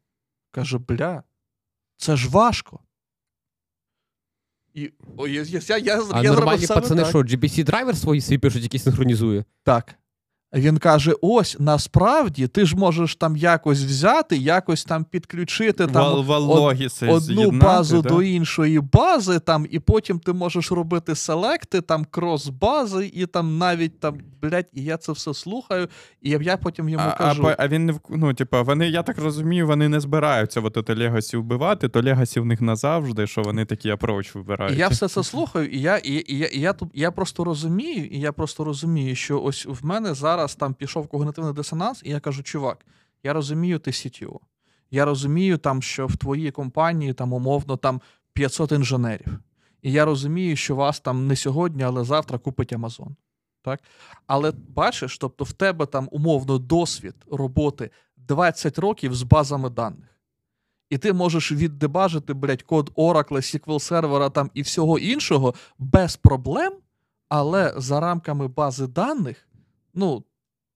каже: 0.51 0.79
бля, 0.79 1.23
це 1.97 2.17
ж 2.17 2.29
важко. 2.29 2.81
І 4.75 4.93
о, 5.17 5.29
я, 5.29 5.43
я, 5.43 5.61
я, 5.69 5.79
я, 5.79 6.03
А 6.11 6.23
я 6.23 6.33
нормальні 6.33 6.67
пацани, 6.67 7.03
так. 7.03 7.11
що, 7.11 7.19
GBC 7.19 7.65
драйвер 7.65 7.97
свої 7.97 8.21
свій 8.21 8.39
пишуть, 8.39 8.63
який 8.63 8.81
синхронізує? 8.81 9.45
Так. 9.63 9.95
Він 10.55 10.79
каже: 10.79 11.15
ось 11.21 11.57
насправді 11.59 12.47
ти 12.47 12.65
ж 12.65 12.77
можеш 12.77 13.17
там 13.17 13.37
якось 13.37 13.85
взяти, 13.85 14.37
якось 14.37 14.85
там 14.85 15.05
підключити 15.05 15.87
там 15.87 16.13
од, 16.13 16.31
одну 17.03 17.51
базу 17.51 18.03
да? 18.03 18.09
до 18.09 18.23
іншої 18.23 18.81
бази, 18.81 19.39
там, 19.39 19.67
і 19.71 19.79
потім 19.79 20.19
ти 20.19 20.33
можеш 20.33 20.73
робити 20.73 21.15
селекти, 21.15 21.81
там 21.81 22.07
крос-бази, 22.13 23.11
і 23.15 23.27
там 23.27 23.59
навіть 23.59 24.01
там, 24.01 24.19
блядь, 24.43 24.67
і 24.73 24.85
я 24.85 24.97
це 24.97 25.13
все 25.13 25.35
слухаю, 25.35 25.89
і 26.23 26.31
я 26.31 26.57
потім 26.57 26.89
йому 26.89 27.05
а, 27.09 27.19
кажу. 27.19 27.47
А, 27.47 27.55
а 27.59 27.69
він 27.69 27.87
не 27.87 27.95
ну, 28.11 28.35
типу, 28.35 28.65
вони, 28.65 28.89
я 28.89 29.03
так 29.03 29.19
розумію, 29.19 29.67
вони 29.67 29.89
не 29.89 30.01
збираються 30.01 30.61
от 30.61 30.79
це 30.87 30.95
Legacy 30.95 31.37
вбивати, 31.37 31.89
то 31.89 32.03
Legacy 32.03 32.41
в 32.41 32.45
них 32.45 32.61
назавжди, 32.61 33.27
що 33.27 33.43
вони 33.43 33.65
такий 33.65 33.91
approach 33.91 34.35
вибирають. 34.35 34.77
І 34.77 34.81
я 34.81 34.89
все 34.89 35.09
це 35.09 35.23
слухаю, 35.23 35.69
і 35.69 35.81
я 35.81 35.97
і, 35.97 36.13
і, 36.13 36.35
і, 36.35 36.39
я, 36.39 36.47
і 36.47 36.61
я, 36.61 36.75
я 36.95 37.11
просто 37.11 37.45
розумію, 37.45 38.07
і 38.07 38.21
я 38.21 38.33
просто 38.33 38.65
розумію, 38.65 39.15
що 39.15 39.43
ось 39.43 39.67
в 39.67 39.87
мене 39.87 40.15
зараз 40.15 40.38
зараз 40.39 40.55
там 40.55 40.75
пішов 40.75 41.09
когнитивний 41.09 41.55
дисонанс, 41.55 42.03
і 42.05 42.11
я 42.11 42.21
кажу, 42.21 42.43
чувак, 42.43 42.87
я 43.23 43.33
розумію, 43.33 43.79
ти 43.79 43.91
CTO. 43.91 44.39
Я 44.91 45.05
розумію, 45.05 45.59
там, 45.59 45.83
що 45.83 46.07
в 46.07 46.17
твоїй 46.17 46.51
компанії 46.51 47.13
там 47.13 47.33
умовно 47.33 47.77
там 47.77 48.01
500 48.33 48.73
інженерів. 48.73 49.39
І 49.83 49.93
я 49.93 50.05
розумію, 50.05 50.57
що 50.57 50.77
вас 50.77 51.01
там 51.01 51.27
не 51.27 51.37
сьогодні, 51.37 51.83
але 51.83 52.05
завтра 52.05 52.39
купить 52.39 52.73
Амазон. 52.73 53.17
Так? 53.63 53.81
Але 54.27 54.53
бачиш, 54.69 55.19
тобто 55.19 55.45
в 55.45 55.53
тебе 55.53 55.87
там 55.87 56.09
умовно 56.13 56.59
досвід 56.59 57.15
роботи 57.31 57.91
20 58.17 58.79
років 58.79 59.15
з 59.15 59.23
базами 59.23 59.71
даних. 59.71 60.21
І 60.91 60.99
ти 60.99 61.13
можеш 61.13 61.53
віддебажити, 61.53 62.35
блядь, 62.35 62.63
код 62.63 62.91
Oracle, 62.97 63.37
SQL 63.37 63.81
сервера 63.81 64.31
там 64.31 64.51
і 64.55 64.63
всього 64.63 64.99
іншого 64.99 65.55
без 65.79 66.17
проблем, 66.17 66.73
але 67.29 67.75
за 67.77 68.01
рамками 68.01 68.49
бази 68.49 68.87
даних, 68.87 69.48
ну, 69.95 70.25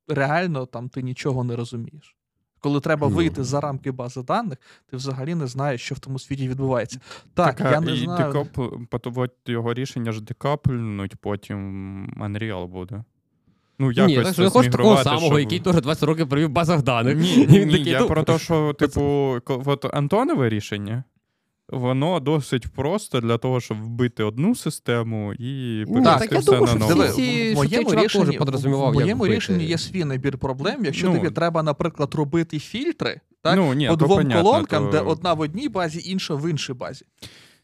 реально 0.09 0.67
там 0.67 0.89
ти 0.89 1.03
нічого 1.03 1.45
не 1.45 1.57
розумієш. 1.57 2.17
Коли 2.61 2.81
треба 2.81 3.09
ну. 3.09 3.15
вийти 3.15 3.45
за 3.45 3.61
рамки 3.61 3.91
бази 3.91 4.23
даних, 4.23 4.59
ти 4.91 4.97
взагалі 4.97 5.35
не 5.35 5.47
знаєш, 5.47 5.83
що 5.83 5.95
в 5.95 5.99
тому 5.99 6.19
світі 6.19 6.49
відбувається. 6.49 7.01
Так, 7.35 7.57
так 7.57 7.73
я 7.73 7.81
не 7.81 7.93
і 7.93 8.05
знаю. 8.05 8.33
Декоп, 8.33 9.29
його 9.47 9.75
рішення 9.75 10.13
ж 10.13 10.23
декапльнуть, 10.23 11.17
потім 11.17 12.07
Unreal 12.21 12.67
буде. 12.67 13.05
Ну, 13.79 13.93
якось 13.93 14.17
Ні, 14.17 14.25
так 14.25 14.35
що 14.35 14.51
хочеш 14.51 14.73
такого 14.73 14.97
самого, 14.97 15.27
щоб... 15.27 15.39
який 15.39 15.61
теж 15.61 15.81
20 15.81 16.03
років 16.03 16.29
провів 16.29 16.49
в 16.49 16.53
базах 16.53 16.83
даних. 16.83 17.19
Ні, 17.19 17.47
ні, 17.51 17.65
ні 17.65 17.91
я 17.91 18.01
ну, 18.01 18.07
про 18.07 18.23
те, 18.23 18.39
що, 18.39 18.73
типу, 18.73 19.03
от 19.47 19.95
Антонове 19.95 20.49
рішення, 20.49 21.05
Воно 21.73 22.21
досить 22.21 22.69
просто 22.69 23.21
для 23.21 23.39
того, 23.39 23.61
щоб 23.61 23.83
вбити 23.83 24.23
одну 24.23 24.55
систему 24.55 25.33
і 25.35 25.85
перевести 25.89 26.39
все 26.39 26.61
на 26.61 26.75
нову. 26.75 26.97
В 27.53 27.55
моєму 27.55 27.95
рішенні, 27.95 28.33
в 28.75 28.93
моєму 28.95 29.27
рішенні 29.27 29.65
є 29.65 29.79
свій 29.79 30.05
набір 30.05 30.39
проблем. 30.39 30.85
Якщо 30.85 31.09
ну, 31.09 31.15
тобі 31.15 31.31
треба, 31.31 31.63
наприклад, 31.63 32.15
робити 32.15 32.59
фільтри 32.59 33.21
так, 33.43 33.57
ну, 33.57 33.75
ні, 33.75 33.89
по 33.89 33.97
двом 33.97 34.19
понятно, 34.19 34.43
колонкам, 34.43 34.85
то... 34.85 34.91
де 34.91 35.01
одна 35.01 35.35
в 35.35 35.41
одній 35.41 35.69
базі, 35.69 36.11
інша 36.11 36.35
в 36.35 36.51
іншій 36.51 36.73
базі 36.73 37.05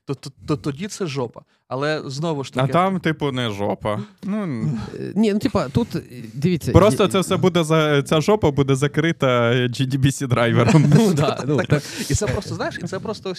то, 0.09 0.15
то, 0.15 0.31
то 0.47 0.57
тоді 0.57 0.87
це 0.87 1.07
жопа. 1.07 1.41
Але 1.69 2.03
знову 2.07 2.45
ж 2.45 2.53
таки. 2.53 2.71
А 2.71 2.73
там, 2.73 3.01
типу, 3.01 3.33
не 3.33 3.51
жопа. 3.51 4.01
Ну, 4.23 4.71
е, 4.95 5.13
Ні, 5.15 5.33
ну 5.33 5.39
типа, 5.39 5.69
тут 5.69 5.89
дивіться. 6.35 6.73
Просто 6.73 7.09
це 7.09 7.21
все 7.21 7.37
буде 7.37 7.65
за 7.65 8.03
ця 8.03 8.21
жопа 8.21 8.51
буде 8.51 8.75
закрита 8.75 9.51
GDBC 9.53 10.27
драйвером. 10.27 10.93
Ну, 10.97 11.15
да, 11.15 11.43
ну, 11.47 11.57
так, 11.57 11.83
І 12.11 12.15
це 12.15 12.27
просто, 12.27 12.55
знаєш, 12.55 12.79
і 12.83 12.87
це 12.87 12.99
просто 12.99 13.33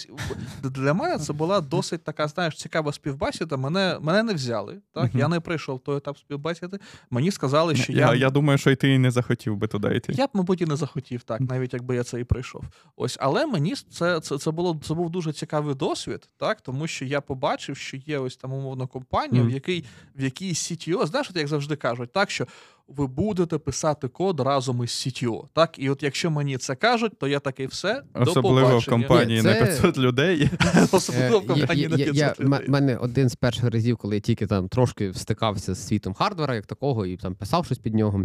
для 0.62 0.94
мене 0.94 1.18
це 1.18 1.32
була 1.32 1.60
досить 1.60 2.04
така, 2.04 2.28
знаєш, 2.28 2.54
цікава 2.54 2.92
співбесіда. 2.92 3.56
Мене 3.56 3.98
мене 4.00 4.22
не 4.22 4.34
взяли. 4.34 4.80
Так. 4.94 5.14
Я 5.14 5.28
не 5.28 5.40
прийшов 5.40 5.80
той 5.80 5.96
етап 5.96 6.18
співбесіди. 6.18 6.78
Мені 7.10 7.30
сказали, 7.30 7.76
що 7.76 7.92
я. 7.92 7.98
Я 7.98 8.14
я 8.14 8.30
думаю, 8.30 8.58
що 8.58 8.70
й 8.70 8.76
ти 8.76 8.98
не 8.98 9.10
захотів 9.10 9.56
би 9.56 9.66
туди 9.66 9.96
йти. 9.96 10.12
Я 10.12 10.26
б, 10.26 10.30
мабуть, 10.34 10.60
і 10.60 10.66
не 10.66 10.76
захотів, 10.76 11.22
так, 11.22 11.40
навіть 11.40 11.72
якби 11.72 11.96
я 11.96 12.02
це 12.04 12.20
і 12.20 12.24
прийшов. 12.24 12.64
Ось, 12.96 13.16
але 13.20 13.46
мені 13.46 13.74
це 13.90 14.20
це, 14.20 14.38
це 14.38 14.50
було 14.50 14.80
це 14.82 14.94
був 14.94 15.10
дуже 15.10 15.32
цікавий 15.32 15.74
досвід, 15.74 16.28
так 16.36 16.60
тому 16.60 16.86
що 16.86 17.04
я 17.04 17.20
побачив, 17.20 17.76
що 17.76 17.96
є 17.96 18.19
ось 18.20 18.36
там 18.36 18.52
умовно 18.52 18.86
компанія, 18.86 19.42
mm. 19.42 19.46
в 19.46 19.50
якій 19.50 19.84
в 20.16 20.22
якій 20.22 20.52
CTO, 20.52 21.06
знаєш, 21.06 21.30
от 21.30 21.36
як 21.36 21.48
завжди 21.48 21.76
кажуть, 21.76 22.12
так 22.12 22.30
що 22.30 22.46
ви 22.88 23.06
будете 23.06 23.58
писати 23.58 24.08
код 24.08 24.40
разом 24.40 24.84
із 24.84 24.90
CTO. 24.90 25.44
Так, 25.52 25.78
і 25.78 25.90
от 25.90 26.02
якщо 26.02 26.30
мені 26.30 26.58
це 26.58 26.74
кажуть, 26.74 27.12
то 27.18 27.28
я 27.28 27.40
такий 27.40 27.66
все 27.66 28.02
особливо 28.14 28.68
до 28.68 28.78
в 28.78 28.86
компанії 28.86 29.42
Ні, 29.42 29.42
це... 29.42 29.60
на 29.60 29.66
500 29.66 29.98
людей. 29.98 30.50
Особливо 30.92 31.38
в 31.38 31.46
компанії 31.46 31.88
на 31.88 31.96
500 31.96 32.40
людей. 32.40 32.64
У 32.68 32.70
мене 32.70 32.96
один 32.96 33.28
з 33.28 33.34
перших 33.34 33.64
разів, 33.64 33.96
коли 33.96 34.14
я 34.14 34.20
тільки 34.20 34.46
там 34.46 34.68
трошки 34.68 35.14
стикався 35.14 35.74
з 35.74 35.86
світом 35.86 36.14
хардвера, 36.14 36.54
як 36.54 36.66
такого, 36.66 37.06
і 37.06 37.16
там 37.16 37.34
писав 37.34 37.66
щось 37.66 37.78
під 37.78 37.94
нього. 37.94 38.24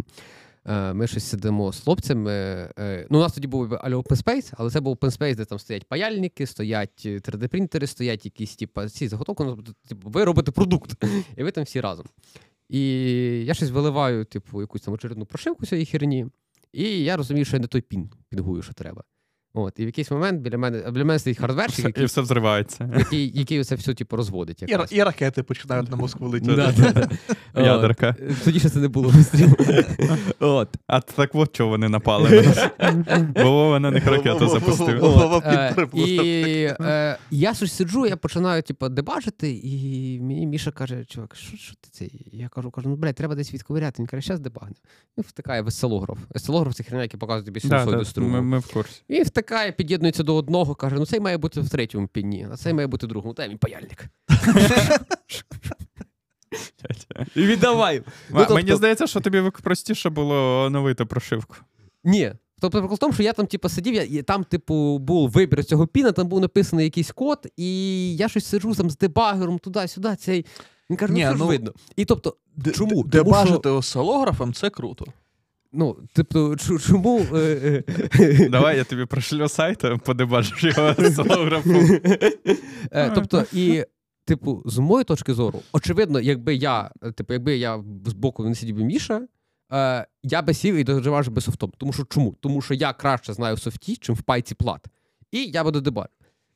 Е, 0.68 0.92
ми 0.92 1.06
щось 1.06 1.24
сидимо 1.24 1.72
з 1.72 1.80
хлопцями. 1.80 2.32
Е, 2.78 3.06
ну, 3.10 3.18
У 3.18 3.20
нас 3.20 3.32
тоді 3.32 3.46
був 3.46 3.72
open 3.72 4.24
space, 4.24 4.52
але 4.56 4.70
це 4.70 4.80
був 4.80 4.96
open 4.96 5.18
space, 5.18 5.36
де 5.36 5.44
там 5.44 5.58
стоять 5.58 5.88
паяльники, 5.88 6.46
стоять 6.46 7.06
3D-принтери, 7.06 7.86
стоять 7.86 8.24
якісь 8.24 8.56
типу, 8.56 8.88
ці 8.88 9.08
заготовки. 9.08 9.44
Ну, 9.44 9.58
типу, 9.88 10.10
ви 10.10 10.24
робите 10.24 10.50
продукт, 10.50 11.04
і 11.36 11.42
ви 11.42 11.50
там 11.50 11.64
всі 11.64 11.80
разом. 11.80 12.06
І 12.68 12.80
я 13.44 13.54
щось 13.54 13.70
виливаю, 13.70 14.24
типу, 14.24 14.60
якусь 14.60 14.80
там 14.80 14.94
очередну 14.94 15.26
прошивку 15.26 15.66
цієї 15.66 15.86
херні, 15.86 16.26
і 16.72 16.82
я 16.82 17.16
розумію, 17.16 17.44
що 17.44 17.56
я 17.56 17.60
не 17.60 17.66
той 17.66 17.80
пін 17.80 18.10
підгую, 18.28 18.62
що 18.62 18.72
треба. 18.72 19.04
От, 19.58 19.78
І 19.78 19.82
в 19.82 19.86
якийсь 19.86 20.10
момент 20.10 20.40
біля 20.40 20.58
мене 20.58 20.90
біля 20.90 21.04
мене 21.04 21.18
стоїть 21.18 21.38
хардверчик, 21.38 21.84
який, 21.84 22.02
і 22.02 22.06
все 22.06 22.20
взривається. 22.20 22.90
Який 22.98 23.38
який 23.38 23.64
це 23.64 23.74
все 23.74 23.94
типу, 23.94 24.16
розводить. 24.16 24.62
І, 24.62 24.76
і 24.90 25.02
ракети 25.02 25.42
починають 25.42 25.90
на 25.90 25.96
Москву 25.96 26.28
летіти. 26.28 26.72
Ядерка. 27.54 28.16
Тоді 28.44 28.60
ще 28.60 28.68
це 28.68 28.78
не 28.78 28.88
було 28.88 29.08
вистрілу. 29.08 29.54
А 30.86 31.00
так 31.00 31.30
от 31.34 31.52
чого 31.52 31.70
вони 31.70 31.88
напали. 31.88 32.54
Бо 33.34 33.50
Вова 33.50 33.80
на 33.80 33.90
них 33.90 34.06
ракету 34.06 34.48
запустив. 34.48 35.04
Е, 35.44 35.86
і 35.94 36.64
е, 36.80 37.18
я 37.30 37.54
щось 37.54 37.72
сиджу, 37.72 38.06
я 38.06 38.16
починаю 38.16 38.62
типу, 38.62 38.88
дебажити, 38.88 39.60
і 39.64 40.20
мені 40.20 40.46
Міша 40.46 40.70
каже: 40.70 41.04
чувак, 41.04 41.34
що 41.36 41.74
ти 41.80 41.88
це? 41.90 42.06
Я 42.32 42.48
кажу, 42.48 42.70
кажу, 42.70 42.88
ну 42.88 42.96
блядь, 42.96 43.14
треба 43.14 43.34
десь 43.34 43.54
відковиряти. 43.54 43.94
Він 43.98 44.06
каже, 44.06 44.26
зараз 44.26 44.40
дебагне. 44.40 44.74
І 45.18 45.20
втикає 45.20 45.62
в 45.62 45.68
естелограф. 45.68 46.18
Естелограф 46.36 46.74
це 46.74 46.84
херня, 46.84 47.02
який 47.02 47.20
показує 47.20 47.44
тобі 47.44 47.60
синусоїду 47.60 48.04
струму. 48.04 48.42
Ми 48.42 48.58
в 48.58 48.72
курсі. 48.72 49.02
І 49.46 49.48
втикає, 49.48 49.72
під'єднується 49.72 50.22
до 50.22 50.34
одного, 50.34 50.74
каже: 50.74 50.96
ну 50.96 51.06
цей 51.06 51.20
має 51.20 51.38
бути 51.38 51.60
в 51.60 51.70
третьому 51.70 52.08
піні, 52.08 52.46
а 52.52 52.56
цей 52.56 52.72
має 52.72 52.86
бути 52.86 53.06
в 53.06 53.08
другому. 53.08 53.34
Та 53.34 53.46
мій 53.46 53.56
паяльник. 53.56 54.04
І 57.34 57.46
віддавай. 57.46 58.02
Ну, 58.30 58.38
тобто... 58.38 58.54
Мені 58.54 58.74
здається, 58.74 59.06
що 59.06 59.20
тобі 59.20 59.42
простіше 59.62 60.10
було 60.10 60.64
оновити 60.64 61.04
прошивку. 61.04 61.56
Ні. 62.04 62.32
Тобто, 62.60 62.78
прикол 62.78 62.96
в 62.96 62.98
тому, 62.98 63.12
що 63.12 63.22
я 63.22 63.32
там, 63.32 63.46
типу, 63.46 63.68
сидів, 63.68 63.94
я, 63.94 64.02
і 64.02 64.22
там, 64.22 64.44
типу, 64.44 64.98
був 64.98 65.30
вибір 65.30 65.64
цього 65.64 65.86
піна, 65.86 66.12
там 66.12 66.28
був 66.28 66.40
написаний 66.40 66.84
якийсь 66.84 67.10
код, 67.10 67.46
і 67.56 68.16
я 68.16 68.28
щось 68.28 68.46
сиджу 68.46 68.74
там 68.74 68.90
з 68.90 68.96
дебагером 68.96 69.58
туди-сюди. 69.58 70.16
цей... 70.16 70.46
Він 70.90 70.96
каже, 70.96 71.12
ну, 71.12 71.18
Ні, 71.18 71.24
ну, 71.24 71.34
ну 71.38 71.46
видно. 71.46 71.72
І 71.96 72.04
тобто, 72.04 72.36
д- 72.56 72.72
чому? 72.72 73.04
Дебажити 73.04 73.60
що... 73.68 73.76
осцилографом 73.76 74.52
це 74.52 74.70
круто. 74.70 75.06
Ну, 75.76 75.96
тобто, 76.12 76.56
чому. 76.56 77.26
Е, 77.34 77.84
е, 78.20 78.48
Давай 78.50 78.76
я 78.76 78.84
тобі 78.84 79.04
прошлю 79.04 79.48
сайт, 79.48 79.84
подебажиш 80.04 80.64
його 80.64 80.94
осцилографом. 80.98 82.00
Е, 82.92 83.10
тобто, 83.14 83.44
і 83.52 83.84
типу, 84.24 84.62
з 84.66 84.78
моєї 84.78 85.04
точки 85.04 85.34
зору, 85.34 85.62
очевидно, 85.72 86.20
якби 86.20 86.54
я, 86.54 86.90
типу, 87.14 87.32
якби 87.32 87.56
я 87.56 87.82
з 88.06 88.12
боку 88.12 88.44
не 88.44 88.54
сидів 88.54 88.76
би 88.76 88.84
Міша, 88.84 89.22
е, 89.72 90.06
я 90.22 90.42
би 90.42 90.54
сів 90.54 90.74
і 90.74 90.84
доживав 90.84 91.28
би 91.28 91.40
софтом. 91.40 91.72
Тому 91.78 91.92
що 91.92 92.04
чому? 92.04 92.36
Тому 92.40 92.62
що 92.62 92.74
я 92.74 92.92
краще 92.92 93.32
знаю 93.32 93.54
в 93.54 93.60
софті, 93.60 93.96
чим 93.96 94.14
в 94.14 94.22
пайці 94.22 94.54
плат. 94.54 94.86
І 95.32 95.44
я 95.44 95.64
буду 95.64 95.80
дебар. 95.80 96.08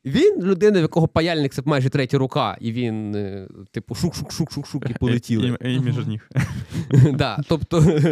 Він 0.05 0.43
людина, 0.43 0.79
в 0.79 0.81
якого 0.81 1.07
паяльник 1.07 1.53
це 1.53 1.61
майже 1.65 1.89
третя 1.89 2.17
рука, 2.17 2.57
і 2.61 2.71
він, 2.71 3.15
е, 3.15 3.47
типу, 3.71 3.95
шук-шук-шук-шук-шук 3.95 4.91
і 4.91 4.93
полетіли. 4.93 5.57
І, 5.61 5.79
між 5.79 6.07
них. 6.07 6.29
Да, 7.13 7.39
тобто... 7.47 7.81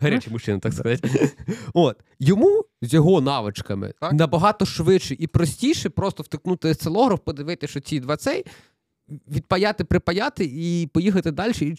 Гарячий 0.00 0.32
мужчина, 0.32 0.58
так 0.58 0.72
сказати. 0.72 1.30
От. 1.74 1.96
Йому 2.18 2.64
з 2.82 2.94
його 2.94 3.20
навичками 3.20 3.92
набагато 4.12 4.66
швидше 4.66 5.16
і 5.18 5.26
простіше 5.26 5.90
просто 5.90 6.22
втикнути 6.22 6.70
осцилограф, 6.70 7.20
подивитися, 7.24 7.70
що 7.70 7.80
ці 7.80 8.00
два 8.00 8.16
цей, 8.16 8.44
відпаяти, 9.08 9.84
припаяти 9.84 10.50
і 10.54 10.88
поїхати 10.92 11.30
далі. 11.30 11.52
І 11.60 11.76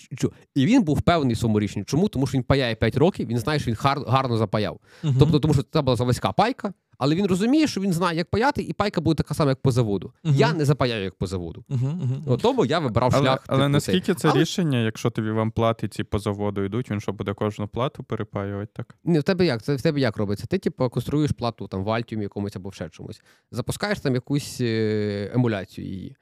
і 0.55 0.65
він 0.65 0.83
був 0.83 0.97
впевнений 0.97 1.35
в 1.35 1.37
своєму 1.37 1.59
рішенні. 1.59 1.85
Чому? 1.85 2.07
Тому 2.07 2.27
що 2.27 2.37
він 2.37 2.43
паяє 2.43 2.75
5 2.75 2.97
років, 2.97 3.27
він 3.27 3.37
знає, 3.37 3.59
що 3.59 3.71
він 3.71 3.77
гар, 3.79 3.99
гарно 4.07 4.37
запаяв. 4.37 4.79
Тобто, 5.19 5.39
тому 5.39 5.53
що 5.53 5.63
це 5.63 5.81
була 5.81 5.95
заводська 5.95 6.31
пайка, 6.31 6.73
але 7.03 7.15
він 7.15 7.25
розуміє, 7.25 7.67
що 7.67 7.81
він 7.81 7.93
знає, 7.93 8.17
як 8.17 8.29
паяти, 8.29 8.61
і 8.61 8.73
пайка 8.73 9.01
буде 9.01 9.15
така 9.15 9.33
сама, 9.33 9.51
як 9.51 9.61
по 9.61 9.71
заводу. 9.71 10.13
uh 10.25 10.35
Я 10.35 10.53
не 10.53 10.65
запаяю, 10.65 11.03
як 11.03 11.15
по 11.15 11.27
заводу. 11.27 11.65
uh 11.69 12.37
Тому 12.41 12.65
я 12.65 12.79
вибрав 12.79 13.11
але, 13.13 13.23
шлях. 13.23 13.43
Але 13.47 13.59
типу, 13.59 13.69
наскільки 13.69 14.13
це 14.13 14.29
але... 14.29 14.41
рішення, 14.41 14.79
якщо 14.79 15.09
тобі 15.09 15.31
вам 15.31 15.51
плати 15.51 15.87
ці 15.87 16.03
по 16.03 16.19
заводу 16.19 16.63
йдуть, 16.63 16.91
він 16.91 16.99
що 16.99 17.13
буде 17.13 17.33
кожну 17.33 17.67
плату 17.67 18.03
перепаювати 18.03 18.71
так? 18.75 18.95
Ні, 19.03 19.19
в 19.19 19.23
тебе 19.23 19.45
як? 19.45 19.63
Це 19.63 19.75
в 19.75 19.81
тебе 19.81 19.99
як 19.99 20.17
робиться? 20.17 20.45
Ти, 20.47 20.57
типу, 20.57 20.89
конструюєш 20.89 21.31
плату 21.31 21.67
там 21.67 21.83
в 21.83 21.87
Altium 21.87 22.21
якомусь 22.21 22.55
або 22.55 22.69
в 22.69 22.73
ще 22.73 22.89
чомусь. 22.89 23.21
Запускаєш 23.51 23.99
там 23.99 24.13
якусь 24.13 24.57
е, 24.61 25.31
емуляцію 25.33 25.87
її. 25.87 26.15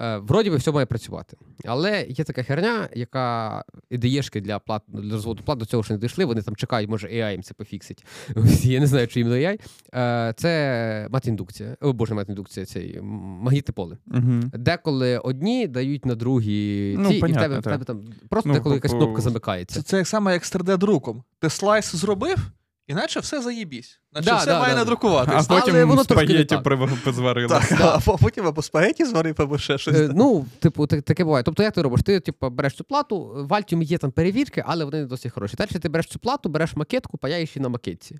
Е, 0.00 0.16
вроді 0.16 0.50
би 0.50 0.56
все 0.56 0.72
має 0.72 0.86
працювати. 0.86 1.36
Але 1.64 2.06
є 2.08 2.24
така 2.24 2.42
херня, 2.42 2.88
яка 2.94 3.64
ідеєшки 3.90 4.40
для 4.40 4.58
плат 4.58 4.82
для 4.88 5.12
розводу 5.12 5.42
плат 5.42 5.58
до 5.58 5.64
цього 5.64 5.82
ще 5.82 5.92
не 5.92 5.98
дійшли. 5.98 6.24
Вони 6.24 6.42
там 6.42 6.56
чекають, 6.56 6.90
може 6.90 7.08
AI 7.08 7.32
їм 7.32 7.42
це 7.42 7.54
пофіксить. 7.54 8.06
Я 8.62 8.80
не 8.80 8.86
знаю, 8.86 9.08
чи 9.08 9.20
їм 9.20 9.28
AI. 9.28 9.60
Е, 9.94 10.34
це 10.36 11.08
матіндукція. 11.10 11.76
О, 11.80 11.92
боже, 11.92 12.14
матіндукція, 12.14 12.66
це 12.66 13.00
магнітне 13.02 13.72
поле. 13.72 13.98
Угу. 14.06 14.40
Деколи 14.52 15.18
одні 15.18 15.66
дають 15.66 16.06
на 16.06 16.14
другі 16.14 16.94
ну, 16.98 17.12
ці, 17.12 17.18
понятно, 17.18 17.44
і 17.44 17.46
в 17.46 17.48
тебе 17.48 17.60
в 17.60 17.62
тебе 17.62 17.84
там 17.84 18.04
просто 18.28 18.48
ну, 18.48 18.54
деколи 18.54 18.74
якась 18.74 18.92
кнопка 18.92 19.22
замикається. 19.22 19.82
Це 19.82 19.82
це 19.82 19.96
як 19.96 20.06
саме 20.06 20.32
як 20.32 20.44
з 20.44 20.56
3D-друком. 20.56 21.22
Ти 21.40 21.50
слайс 21.50 21.94
зробив, 21.94 22.50
Іначе 22.88 23.20
все 23.20 23.42
заїбісь. 23.42 24.00
Наче 24.12 24.30
да, 24.30 24.36
все 24.36 24.46
да, 24.46 24.60
має 24.60 24.74
да. 24.74 24.78
надрукуватись. 24.78 25.34
А 25.50 25.54
потім 25.54 25.88
воно 25.88 26.04
спагеті 26.04 26.58
зварили. 27.06 27.48
Так, 27.48 27.72
а 27.80 28.16
потім 28.16 28.46
або 28.46 28.62
спагеті 28.62 29.04
зварив, 29.04 29.34
або 29.38 29.58
ще 29.58 29.78
щось. 29.78 29.96
Е, 29.96 30.10
ну, 30.14 30.46
типу, 30.58 30.86
таке 30.86 31.24
буває. 31.24 31.44
Тобто, 31.44 31.62
як 31.62 31.74
ти 31.74 31.82
робиш? 31.82 32.00
Ти 32.02 32.20
типу, 32.20 32.50
береш 32.50 32.74
цю 32.74 32.84
плату, 32.84 33.46
в 33.48 33.52
Altium 33.52 33.82
є 33.82 33.98
там 33.98 34.10
перевірки, 34.10 34.64
але 34.66 34.84
вони 34.84 35.00
не 35.00 35.06
досить 35.06 35.32
хороші. 35.32 35.56
Далі 35.56 35.68
ти 35.68 35.88
береш 35.88 36.06
цю 36.06 36.18
плату, 36.18 36.48
береш 36.48 36.76
макетку, 36.76 37.18
паяєш 37.18 37.56
її 37.56 37.62
на 37.62 37.68
макетці. 37.68 38.18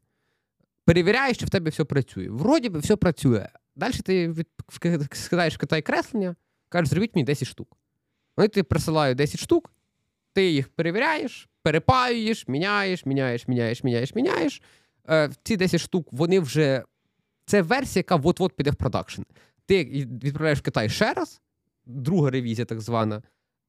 Перевіряєш, 0.85 1.37
чи 1.37 1.47
в 1.47 1.51
тебе 1.51 1.71
все 1.71 1.85
працює. 1.85 2.29
Вроді 2.31 2.69
би, 2.69 2.79
все 2.79 2.97
працює. 2.97 3.49
Далі 3.77 3.93
ти 3.93 4.29
від... 4.29 4.47
скидаєш 5.13 5.55
в 5.55 5.59
Китай 5.59 5.83
креслення, 5.83 6.37
кажеш, 6.69 6.89
зробіть 6.89 7.15
мені 7.15 7.25
10 7.25 7.49
штук. 7.49 7.77
Вони 8.37 8.49
тобі 8.49 8.63
присилають 8.63 9.19
10 9.19 9.41
штук, 9.41 9.73
ти 10.33 10.51
їх 10.51 10.69
перевіряєш, 10.69 11.49
перепаюєш, 11.69 12.49
міняєш, 12.49 13.07
міняєш, 13.07 13.49
міняєш, 13.49 13.85
міняєш, 13.85 14.15
міняєш. 14.15 14.63
Е, 15.09 15.31
ці 15.43 15.57
10 15.57 15.81
штук, 15.81 16.09
вони 16.13 16.41
вже. 16.41 16.83
Це 17.47 17.63
версія, 17.63 18.01
яка 18.01 18.17
от-от 18.17 18.57
піде 18.57 18.71
в 18.71 18.75
продакшн. 18.75 19.23
Ти 19.67 19.85
відправляєш 19.85 20.59
в 20.59 20.63
Китай 20.63 20.89
ще 20.89 21.13
раз, 21.13 21.41
друга 21.87 22.31
ревізія, 22.31 22.65
так 22.65 22.81
звана. 22.81 23.23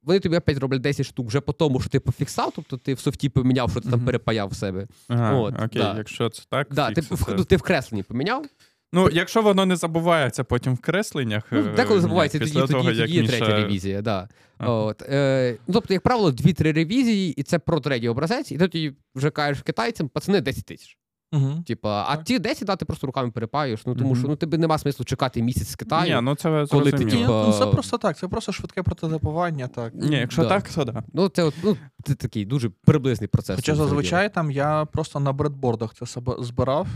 Вони 0.04 0.20
тобі 0.20 0.38
опять 0.38 0.58
роблять 0.58 0.82
10 0.82 1.06
штук 1.06 1.28
вже 1.28 1.41
по 1.41 1.54
тому, 1.54 1.80
що 1.80 1.89
ти 1.89 2.00
пофіксав, 2.00 2.52
тобто 2.56 2.78
ти 2.78 2.93
в 2.93 3.00
софті 3.00 3.30
поміняв, 3.30 3.72
що 3.72 3.82
ти 3.82 3.89
там 3.89 4.06
перепаяв 4.06 4.50
в 4.50 4.56
себе. 4.56 4.88
Ага, 5.08 5.34
От, 5.34 5.54
Окей, 5.56 5.82
да. 5.82 5.95
якщо 5.97 6.30
це 6.30 6.43
так. 6.50 6.68
Да, 6.72 6.91
ти, 6.91 7.02
ну, 7.38 7.43
ти 7.43 7.58
в 7.58 7.62
кресленні 7.62 8.04
поміняв. 8.04 8.45
Ну, 8.94 9.10
якщо 9.12 9.42
воно 9.42 9.66
не 9.66 9.76
забувається 9.76 10.44
потім 10.44 10.74
в 10.74 10.80
кресленнях. 10.80 11.44
Ну, 11.52 11.76
Деколи 11.76 12.02
забувається, 12.02 12.40
тоді 12.40 12.52
тоді, 12.52 12.74
тоді, 12.74 13.00
тоді 13.00 13.14
є 13.14 13.28
третя 13.28 13.56
ревізія. 13.56 14.02
Да. 14.02 14.30
Ага. 14.58 14.72
От, 14.72 15.02
е, 15.02 15.58
ну, 15.68 15.74
Тобто, 15.74 15.94
як 15.94 16.04
правило, 16.04 16.32
дві-три 16.32 16.72
ревізії, 16.72 17.34
і 17.34 17.44
це 17.44 17.60
про 17.60 17.80
третій 17.80 18.10
образець, 18.10 18.52
і 18.52 18.58
тоді 18.58 18.94
вже 19.16 19.30
кажеш 19.30 19.64
китайцям, 19.64 20.10
пацани 20.10 20.42
10 20.42 20.66
тисяч. 20.66 20.98
Угу. 21.32 21.64
Типа, 21.68 22.06
а 22.10 22.18
ті 22.18 22.40
10 22.40 22.66
дати 22.66 22.86
просто 22.86 23.08
руками 23.08 23.32
перепаєш. 23.32 23.86
Ну 23.86 23.96
тому 23.96 24.10
угу. 24.10 24.16
що 24.20 24.28
ну 24.28 24.36
тобі 24.36 24.58
нема 24.58 24.78
смислу 24.78 25.06
чекати 25.06 25.42
місяць 25.42 25.68
з 25.68 25.76
Китаю. 25.76 26.16
Ні, 26.16 26.22
ну 26.22 26.36
це 26.36 26.66
коли 26.72 26.92
ти, 26.92 27.06
типа... 27.06 27.46
ну, 27.48 27.54
Це 27.60 27.66
просто 27.66 27.98
так, 27.98 28.18
це 28.18 28.28
просто 28.28 28.52
швидке 28.52 28.84
прототипування. 28.84 29.68
так. 29.68 29.94
Ні, 29.96 30.16
якщо 30.16 30.44
да. 30.44 30.50
так, 30.50 30.70
то 30.70 30.86
да. 30.86 31.04
Ну 31.14 31.30
це 31.30 31.52
ну, 31.64 31.78
це 32.04 32.16
такий 32.16 32.46
дуже 32.46 32.70
приблизний 32.70 33.28
процес. 33.28 33.56
Хоча 33.56 33.76
зазвичай 33.76 34.34
там 34.34 34.52
я 34.52 34.86
просто 34.86 35.20
на 35.20 35.34
бредбордах 35.34 35.94
це 35.94 36.06
себе 36.06 36.36
збирав. 36.40 36.88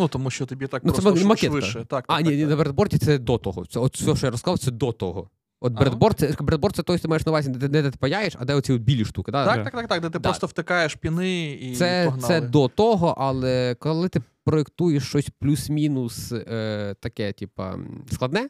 Ну, 0.00 0.08
тому 0.08 0.30
що 0.30 0.46
тобі 0.46 0.66
так 0.66 0.84
ну, 0.84 0.92
просто 0.92 1.12
це 1.12 1.36
швидше. 1.36 1.74
Так, 1.74 1.86
так, 1.86 2.04
А, 2.08 2.16
так, 2.16 2.26
ні, 2.26 2.40
так. 2.40 2.50
на 2.50 2.56
бредборді 2.56 2.98
це 2.98 3.18
до 3.18 3.38
того. 3.38 3.66
Це 3.66 3.80
от 3.80 3.96
все, 3.96 4.16
що 4.16 4.26
я 4.26 4.30
розказав, 4.30 4.58
це 4.58 4.70
до 4.70 4.92
того. 4.92 5.30
От 5.60 5.72
бредборд 5.72 6.18
це 6.18 6.34
бредборд 6.40 6.76
це 6.76 6.82
той, 6.82 6.98
що 6.98 7.02
ти 7.02 7.08
маєш 7.08 7.26
на 7.26 7.32
увазі, 7.32 7.50
де, 7.50 7.68
де 7.68 7.90
ти 7.90 7.98
паяєш, 7.98 8.36
а 8.38 8.44
де 8.44 8.54
оці 8.54 8.72
от 8.72 8.80
білі 8.80 9.04
штуки. 9.04 9.32
Да? 9.32 9.44
Так, 9.44 9.64
так, 9.64 9.74
так, 9.74 9.88
так, 9.88 10.02
де 10.02 10.10
ти 10.10 10.18
да. 10.18 10.28
просто 10.28 10.46
втикаєш 10.46 10.94
піни 10.94 11.50
і 11.50 11.74
це, 11.74 12.04
погнали. 12.04 12.28
Це 12.28 12.40
до 12.40 12.68
того, 12.68 13.14
але 13.18 13.76
коли 13.78 14.08
ти 14.08 14.22
проєктуєш 14.44 15.08
щось 15.08 15.30
плюс-мінус 15.38 16.32
е, 16.32 16.94
таке, 17.00 17.32
типа, 17.32 17.78
складне, 18.12 18.48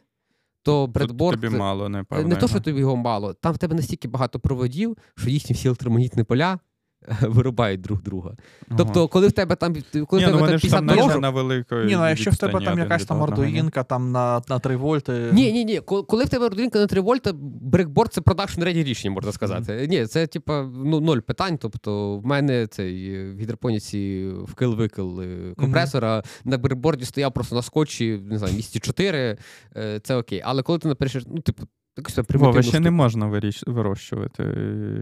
то 0.63 0.87
бредборд... 0.87 1.41
Тобі 1.41 1.57
мало, 1.57 1.89
напевно. 1.89 2.27
Не 2.27 2.35
то, 2.35 2.47
що 2.47 2.59
тобі 2.59 2.79
його 2.79 2.95
мало. 2.95 3.33
Там 3.33 3.53
в 3.53 3.57
тебе 3.57 3.75
настільки 3.75 4.07
багато 4.07 4.39
проводів, 4.39 4.97
що 5.17 5.29
їхні 5.29 5.55
всі 5.55 5.67
електромагнітні 5.67 6.23
поля 6.23 6.59
вирубають 7.21 7.81
друг 7.81 8.01
друга. 8.01 8.29
Ага. 8.67 8.77
Тобто, 8.77 9.07
коли 9.07 9.27
в 9.27 9.31
тебе 9.31 9.55
там 9.55 9.75
коли 10.07 10.21
Ні, 10.21 10.27
в 10.27 10.31
тебе 10.31 10.41
ну, 10.41 10.47
там 10.47 10.59
50 10.59 10.85
дорожок... 10.85 11.21
на 11.21 11.29
великої 11.29 11.85
Ні, 11.85 11.95
ну 11.95 12.09
якщо 12.09 12.31
в 12.31 12.37
тебе 12.37 12.65
там 12.65 12.79
якась 12.79 13.05
там 13.05 13.21
ордуїнка 13.21 13.83
там 13.83 14.11
на 14.11 14.41
на 14.49 14.59
3 14.59 14.75
вольти. 14.75 15.29
Ні, 15.33 15.51
ні, 15.51 15.65
ні. 15.65 15.79
Коли 15.79 16.23
в 16.23 16.29
тебе 16.29 16.45
ордуїнка 16.45 16.79
на 16.79 16.87
3 16.87 17.01
вольти, 17.01 17.31
брекборд 17.61 18.13
це 18.13 18.21
продакшн 18.21 18.63
реді 18.63 18.83
рішення, 18.83 19.13
можна 19.13 19.31
сказати. 19.31 19.73
Mm-hmm. 19.73 19.87
Ні, 19.87 20.05
це 20.05 20.27
типа 20.27 20.63
ну, 20.73 20.99
ноль 20.99 21.19
питань. 21.19 21.57
Тобто, 21.57 22.17
в 22.17 22.25
мене 22.25 22.67
цей 22.67 23.23
в 23.33 23.39
гідропоніці 23.39 24.31
вкил-викил 24.47 25.21
е, 25.21 25.53
компресора 25.57 26.17
mm-hmm. 26.17 26.41
на 26.45 26.57
брекборді 26.57 27.05
стояв 27.05 27.33
просто 27.33 27.55
на 27.55 27.61
скотчі, 27.61 28.21
не 28.25 28.37
знаю, 28.37 28.55
місяці 28.55 28.79
4, 28.79 29.37
е, 29.77 29.99
це 29.99 30.15
окей. 30.15 30.41
Але 30.45 30.63
коли 30.63 30.79
ти 30.79 30.87
напишеш, 30.87 31.23
ну, 31.27 31.39
типу, 31.39 31.63
Вова, 32.33 32.61
ще 32.61 32.79
не 32.79 32.91
можна 32.91 33.41
вирощувати 33.67 34.43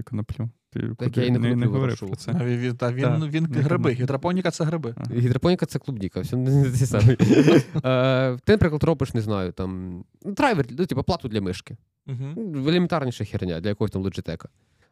коноплю. 0.06 0.50
Так 0.98 1.18
я 1.18 1.26
і 1.26 1.32
не, 1.32 1.40
не, 1.40 1.56
не 1.56 1.66
говорив 1.66 2.00
про 2.00 2.16
це. 2.16 2.32
А 2.40 2.46
він, 2.46 2.76
та, 2.76 2.94
він, 2.94 3.26
він, 3.26 3.48
він 3.48 3.64
гриби. 3.64 3.92
Гідропоніка 3.92 4.52
це 4.52 4.64
гриби. 4.64 4.94
Ага. 4.98 5.16
Гідропоніка 5.16 5.66
це 5.66 5.80
клубніка. 5.80 6.22
Все 6.22 6.36
не 6.36 6.64
те 6.64 6.86
саме. 6.86 7.16
Ти, 8.46 8.52
наприклад, 8.52 8.84
робиш, 8.84 9.14
не 9.14 9.22
знаю, 9.22 9.52
там 9.52 10.04
драйвер, 10.22 10.66
ну, 10.70 10.86
типу, 10.86 11.04
плату 11.04 11.28
для 11.28 11.42
мишки. 11.42 11.78
Угу. 12.08 12.42
Елементарніша 12.70 13.26
херня 13.26 13.60
для 13.60 13.70
якогось 13.70 13.92
там 13.92 14.02
лоджитека. 14.02 14.50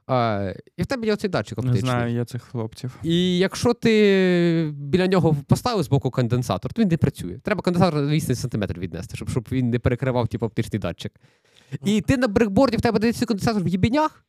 А, 0.08 0.54
І 0.78 0.84
в 0.84 0.86
тебе 0.86 1.08
є 1.08 1.14
оцей 1.14 1.30
датчик 1.30 1.58
оптичний. 1.58 1.82
Не 1.82 1.90
знаю, 1.90 2.14
я 2.14 2.26
цих 2.26 2.44
хлопців. 2.44 2.96
І 3.04 3.38
якщо 3.38 3.74
ти 3.74 4.74
біля 4.76 5.08
нього 5.08 5.38
поставив 5.48 5.84
з 5.84 5.90
боку 5.90 6.12
конденсатор, 6.12 6.74
то 6.74 6.82
він 6.82 6.90
не 6.90 6.98
працює. 6.98 7.40
Треба 7.44 7.62
конденсатор 7.62 8.02
на 8.02 8.12
8 8.12 8.36
см 8.36 8.64
віднести, 8.78 9.16
щоб 9.16 9.30
щоб 9.30 9.48
він 9.52 9.70
не 9.70 9.80
перекривав 9.80 10.28
типу, 10.28 10.46
оптичний 10.46 10.80
датчик. 10.80 11.14
І 11.86 12.02
ти 12.02 12.18
на 12.18 12.28
брекборді 12.28 12.78
в 12.78 12.82
тебе 12.82 13.00
дається 13.00 13.26
конденсатор 13.26 13.64
в 13.64 13.68
єбінях, 13.68 14.26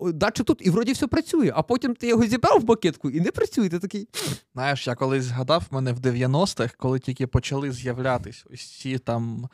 датчик 0.00 0.46
тут, 0.46 0.66
і 0.66 0.70
вроді 0.70 0.92
все 0.92 1.06
працює, 1.06 1.52
а 1.54 1.62
потім 1.62 1.94
ти 1.94 2.08
його 2.08 2.24
зібрав 2.24 2.60
в 2.60 2.64
бакетку 2.64 3.10
і 3.10 3.20
не 3.20 3.30
працює. 3.30 3.68
Ти 3.68 3.78
такий. 3.78 4.08
Знаєш, 4.54 4.86
я 4.86 4.94
колись 4.94 5.24
згадав 5.24 5.66
в 5.70 5.74
мене 5.74 5.92
в 5.92 5.98
90-х, 5.98 6.74
коли 6.78 6.98
тільки 6.98 7.26
почали 7.26 7.72
з'являтись 7.72 8.44
ось 8.52 8.78
ці 8.78 8.98
там. 8.98 9.48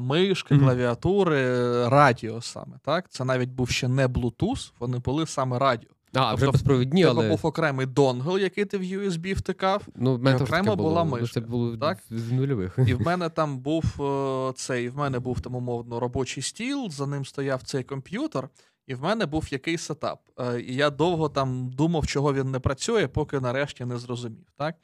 Мишки, 0.00 0.58
клавіатури, 0.58 1.88
радіо 1.88 2.42
саме. 2.42 2.78
так? 2.84 3.10
Це 3.10 3.24
навіть 3.24 3.50
був 3.50 3.70
ще 3.70 3.88
не 3.88 4.06
Bluetooth, 4.06 4.72
вони 4.78 4.98
були 4.98 5.26
саме 5.26 5.58
радіо. 5.58 5.90
А, 6.14 6.30
тобто, 6.30 6.36
вже 6.36 6.50
безпровідні, 6.50 7.04
але... 7.04 7.28
був 7.28 7.40
окремий 7.42 7.86
донгл, 7.86 8.38
який 8.38 8.64
ти 8.64 8.78
в 8.78 8.82
USB 8.82 9.34
втикав, 9.34 9.88
ну, 9.96 10.16
в 10.16 10.22
мене 10.22 10.38
і 10.38 10.42
окремо 10.42 10.76
була 10.76 11.04
було. 11.04 11.16
мишка. 11.16 11.40
Це 11.40 11.46
було 11.46 11.76
так? 11.76 11.98
з 12.10 12.32
нульових. 12.32 12.78
І 12.86 12.94
в 12.94 13.00
мене 13.00 13.28
там 13.28 13.58
був 13.58 13.84
цей, 14.56 14.88
в 14.88 14.96
мене 14.96 15.18
був 15.18 15.40
там 15.40 15.54
умовно 15.54 16.00
робочий 16.00 16.42
стіл, 16.42 16.90
за 16.90 17.06
ним 17.06 17.24
стояв 17.24 17.62
цей 17.62 17.82
комп'ютер, 17.82 18.48
і 18.86 18.94
в 18.94 19.02
мене 19.02 19.26
був 19.26 19.48
якийсь 19.50 19.82
сетап. 19.82 20.20
Е, 20.38 20.60
і 20.60 20.74
я 20.74 20.90
довго 20.90 21.28
там 21.28 21.70
думав, 21.70 22.06
чого 22.06 22.34
він 22.34 22.50
не 22.50 22.58
працює, 22.58 23.08
поки 23.08 23.40
нарешті 23.40 23.84
не 23.84 23.98
зрозумів. 23.98 24.46
Так? 24.56 24.76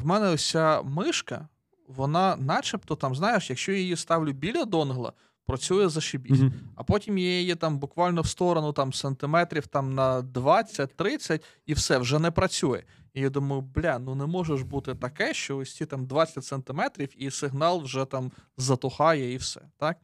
мене 0.04 0.28
ось 0.28 0.50
ця 0.50 0.82
мишка, 0.82 1.48
вона, 1.88 2.36
начебто, 2.36 2.96
там, 2.96 3.14
знаєш, 3.14 3.50
якщо 3.50 3.72
я 3.72 3.78
її 3.78 3.96
ставлю 3.96 4.32
біля 4.32 4.64
донгла, 4.64 5.12
працює 5.46 5.88
зашибісь. 5.88 6.38
Mm-hmm. 6.38 6.52
А 6.74 6.82
потім 6.84 7.18
я 7.18 7.40
її 7.40 7.54
там 7.54 7.78
буквально 7.78 8.20
в 8.20 8.26
сторону 8.26 8.72
там 8.72 8.92
сантиметрів 8.92 9.66
там 9.66 9.94
на 9.94 10.22
20-30, 10.22 11.42
і 11.66 11.74
все 11.74 11.98
вже 11.98 12.18
не 12.18 12.30
працює. 12.30 12.82
І 13.14 13.20
я 13.20 13.30
думаю, 13.30 13.62
бля, 13.62 13.98
ну 13.98 14.14
не 14.14 14.26
може 14.26 14.56
ж 14.56 14.64
бути 14.64 14.94
таке, 14.94 15.34
що 15.34 15.56
ось 15.56 15.76
ці 15.76 15.86
там 15.86 16.06
20 16.06 16.44
сантиметрів, 16.44 17.08
і 17.16 17.30
сигнал 17.30 17.82
вже 17.82 18.04
там 18.04 18.32
затухає, 18.56 19.32
і 19.32 19.36
все. 19.36 19.60
так? 19.78 19.96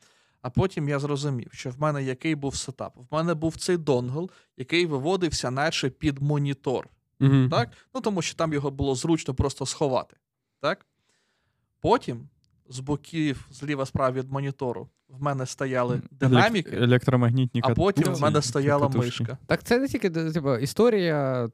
А 0.43 0.51
потім 0.51 0.89
я 0.89 0.99
зрозумів, 0.99 1.49
що 1.53 1.71
в 1.71 1.81
мене 1.81 2.03
який 2.03 2.35
був 2.35 2.57
сетап. 2.57 2.97
В 2.97 3.15
мене 3.15 3.35
був 3.35 3.57
цей 3.57 3.77
донгл, 3.77 4.31
який 4.57 4.87
виводився, 4.87 5.51
наче 5.51 5.91
під 5.91 6.23
монітор. 6.23 6.89
Mm-hmm. 7.21 7.51
Так? 7.51 7.69
Ну 7.95 8.01
Тому 8.01 8.23
що 8.23 8.35
там 8.35 8.53
його 8.53 8.71
було 8.71 8.95
зручно 8.95 9.35
просто 9.35 9.67
сховати. 9.67 10.17
Так? 10.61 10.87
Потім 11.81 12.29
з 12.69 12.81
боків, 12.81 13.49
зліва 13.51 13.87
справа 13.87 14.13
від 14.13 14.33
монітору, 14.33 14.89
в 15.09 15.23
мене 15.23 15.47
стояли 15.47 16.03
динаміки, 16.11 16.77
електромагнітні 16.77 17.61
а 17.65 17.75
потім 17.75 18.15
в 18.15 18.21
мене 18.21 18.43
стояла 18.43 18.89
мишка. 18.89 19.39
Так 19.47 19.63
це 19.63 19.79
не 19.79 19.89
тільки 19.89 20.11
типу, 20.11 20.57
історія 20.57 21.49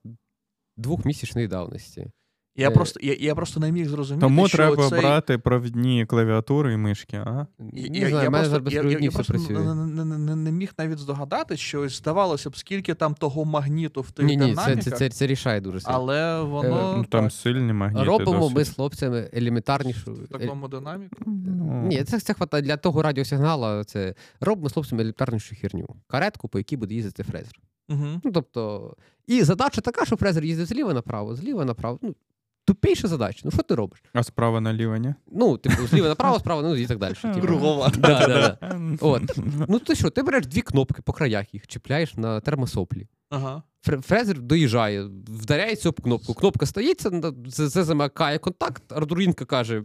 двохмісячної 0.76 1.48
давності. 1.48 2.10
Я 2.56 2.68
е... 2.68 2.70
просто 2.70 3.00
я, 3.02 3.16
я 3.20 3.34
просто 3.34 3.60
не 3.60 3.72
міг 3.72 3.88
зрозуміти. 3.88 4.26
Тому 4.26 4.48
що 4.48 4.56
треба 4.56 4.88
цей... 4.88 5.00
брати 5.00 5.38
провідні 5.38 6.06
клавіатури 6.06 6.72
і 6.72 6.76
мишки, 6.76 7.16
а? 7.16 7.46
Не 7.58 8.08
знаю, 8.08 8.24
я, 8.24 8.30
мене 8.30 8.48
зараз 8.48 8.64
безпровідні 8.64 9.08
все 9.08 9.22
працює. 9.22 9.58
Не, 9.58 10.04
не, 10.04 10.18
не, 10.18 10.36
не 10.36 10.52
міг 10.52 10.72
навіть 10.78 10.98
здогадати, 10.98 11.56
що 11.56 11.80
ось 11.80 11.98
здавалося 11.98 12.50
б, 12.50 12.56
скільки 12.56 12.94
там 12.94 13.14
того 13.14 13.44
магніту 13.44 14.00
в 14.00 14.10
тих 14.10 14.26
ні, 14.26 14.36
ні. 14.36 14.54
Це, 14.54 14.76
це, 14.76 14.90
це, 14.90 15.10
це 15.10 15.26
рішає 15.26 15.60
дуже 15.60 15.80
сильно. 15.80 15.96
Але 15.96 16.42
воно... 16.42 16.92
Е, 16.92 16.96
ну, 16.96 17.04
Там 17.04 17.30
сильні 17.30 17.72
магніти 17.72 18.06
Робимо 18.06 18.38
досить. 18.38 18.56
ми 18.56 18.64
з 18.64 18.70
хлопцями 18.70 19.30
елементарнішу. 19.32 20.12
В 20.12 20.28
такому 20.28 20.68
динаміку? 20.68 21.16
Ну... 21.26 21.84
Ні, 21.86 22.04
це, 22.04 22.20
це 22.20 22.34
хватає 22.34 22.62
для 22.62 22.76
того 22.76 23.02
радіосигналу. 23.02 23.84
Це 23.84 24.14
робимо 24.40 24.68
з 24.68 24.72
хлопцями 24.72 25.02
елементарнішу 25.02 25.56
херню. 25.60 25.86
Каретку, 26.06 26.48
по 26.48 26.58
якій 26.58 26.76
буде 26.76 26.94
їздити 26.94 27.22
фрезер. 27.22 27.52
Угу. 27.88 28.20
Ну, 28.24 28.30
тобто, 28.32 28.94
і 29.26 29.42
задача 29.42 29.80
така, 29.80 30.04
що 30.04 30.16
фрезер 30.16 30.44
їздить 30.44 30.68
зліва 30.68 30.94
направо, 30.94 31.36
зліва 31.36 31.64
направо. 31.64 31.98
Ну, 32.02 32.14
Тупіша 32.64 33.08
задача. 33.08 33.40
Ну 33.44 33.50
що 33.50 33.62
ти 33.62 33.74
робиш? 33.74 34.02
А 34.12 34.22
справа 34.22 34.60
наліво, 34.60 34.96
ні? 34.96 35.14
Ну, 35.32 35.56
типу, 35.56 35.86
зліва 35.86 36.08
направо, 36.08 36.38
справа, 36.38 36.62
ну 36.62 36.76
і 36.76 36.86
так 36.86 36.98
далі. 36.98 37.14
Типу. 37.14 37.40
Кругова. 37.40 37.92
Да, 37.98 38.26
да, 38.26 38.58
да. 38.60 38.78
От. 39.00 39.38
Ну 39.68 39.78
ти 39.78 39.94
що, 39.94 40.10
ти 40.10 40.22
береш 40.22 40.46
дві 40.46 40.60
кнопки 40.60 41.02
по 41.02 41.12
краях 41.12 41.54
їх, 41.54 41.66
чіпляєш 41.66 42.16
на 42.16 42.40
термосоплі. 42.40 43.06
Ага. 43.30 43.62
Фрезер 43.82 44.40
доїжджає, 44.40 45.04
вдаряється 45.28 45.88
об 45.88 46.00
кнопку. 46.00 46.34
Кнопка 46.34 46.66
стається, 46.66 47.32
це 47.50 47.84
замикає 47.84 48.38
контакт, 48.38 48.92
ардурінка 48.92 49.44
каже. 49.44 49.84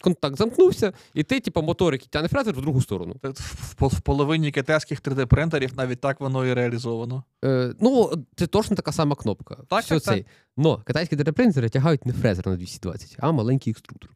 Контакт 0.00 0.36
замкнувся, 0.36 0.92
і 1.14 1.22
ти, 1.22 1.40
типу, 1.40 1.62
мотор, 1.62 1.92
який 1.92 2.08
тягне 2.10 2.28
фрезер 2.28 2.54
в 2.54 2.60
другу 2.60 2.80
сторону. 2.80 3.16
В, 3.22 3.86
в 3.86 4.00
половині 4.00 4.50
китайських 4.50 5.02
3D-принтерів 5.02 5.70
навіть 5.76 6.00
так 6.00 6.20
воно 6.20 6.46
і 6.46 6.54
реалізовано. 6.54 7.24
Е, 7.44 7.74
Ну, 7.80 8.12
це 8.36 8.46
точно 8.46 8.76
така 8.76 8.92
сама 8.92 9.16
кнопка. 9.16 9.56
Так, 9.68 9.84
Все 9.84 9.94
так, 9.94 10.02
цей. 10.02 10.26
Но 10.56 10.78
китайські 10.78 11.16
3D-принтери 11.16 11.68
тягають 11.68 12.06
не 12.06 12.12
фрезер 12.12 12.46
на 12.46 12.56
220, 12.56 13.16
а 13.18 13.32
маленький 13.32 13.70
екструдер. 13.70 14.10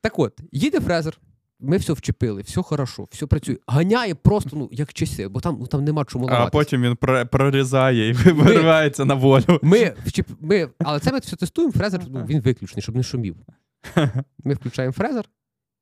Так 0.00 0.18
от, 0.18 0.40
їде 0.52 0.80
фрезер, 0.80 1.18
ми 1.60 1.76
все 1.76 1.92
вчепили, 1.92 2.42
все 2.42 2.62
хорошо, 2.62 3.08
все 3.10 3.26
працює. 3.26 3.56
Ганяє 3.66 4.14
просто, 4.14 4.50
ну, 4.52 4.68
як 4.72 4.92
часи, 4.92 5.28
бо 5.28 5.40
там 5.40 5.56
ну, 5.60 5.66
там 5.66 5.84
нема 5.84 6.04
чому 6.04 6.24
ламатися. 6.24 6.46
А 6.46 6.50
потім 6.50 6.82
він 6.82 6.96
прорізає 7.26 8.08
і 8.08 8.12
виривається 8.12 9.04
на 9.04 9.14
волю. 9.14 9.60
Ми 9.62 9.94
вчеп... 10.06 10.26
ми... 10.40 10.68
Але 10.78 11.00
це 11.00 11.12
ми 11.12 11.18
все 11.18 11.36
тестуємо, 11.36 11.72
фрезер 11.72 12.00
ну, 12.08 12.24
він 12.28 12.40
виключений, 12.40 12.82
щоб 12.82 12.96
не 12.96 13.02
шумів. 13.02 13.36
Ми 14.44 14.54
включаємо 14.54 14.92
фрезер, 14.92 15.24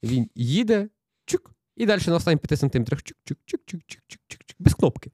він 0.03 0.31
їде, 0.35 0.89
чук, 1.27 1.51
і 1.77 1.87
далі 1.87 2.03
на 2.07 2.17
останніх 2.17 2.41
5 2.41 2.61
сантиметрах 2.61 3.01
чук-чук-чук-чук-чук-чук-чук, 3.01 4.55
без 4.59 4.75
кнопки. 4.75 5.11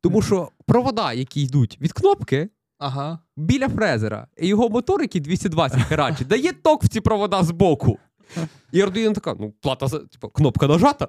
Тому 0.00 0.22
що 0.22 0.48
провода, 0.66 1.12
які 1.12 1.42
йдуть 1.42 1.78
від 1.80 1.92
кнопки, 1.92 2.48
ага. 2.78 3.18
біля 3.36 3.68
фрезера, 3.68 4.26
і 4.36 4.46
його 4.46 4.68
мотор, 4.68 5.02
який 5.02 5.20
220 5.20 5.82
херачить, 5.82 6.28
дає 6.28 6.52
ток 6.52 6.84
в 6.84 6.88
ці 6.88 7.00
провода 7.00 7.42
з 7.42 7.50
боку. 7.50 7.98
І 8.72 8.82
Arduino 8.82 9.12
така, 9.12 9.36
ну, 9.40 9.52
плата, 9.60 9.88
типу, 9.88 10.28
кнопка 10.28 10.66
нажата. 10.66 11.08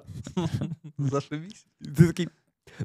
Зашивісь. 0.98 1.66
Ти 1.96 2.06
такий. 2.06 2.28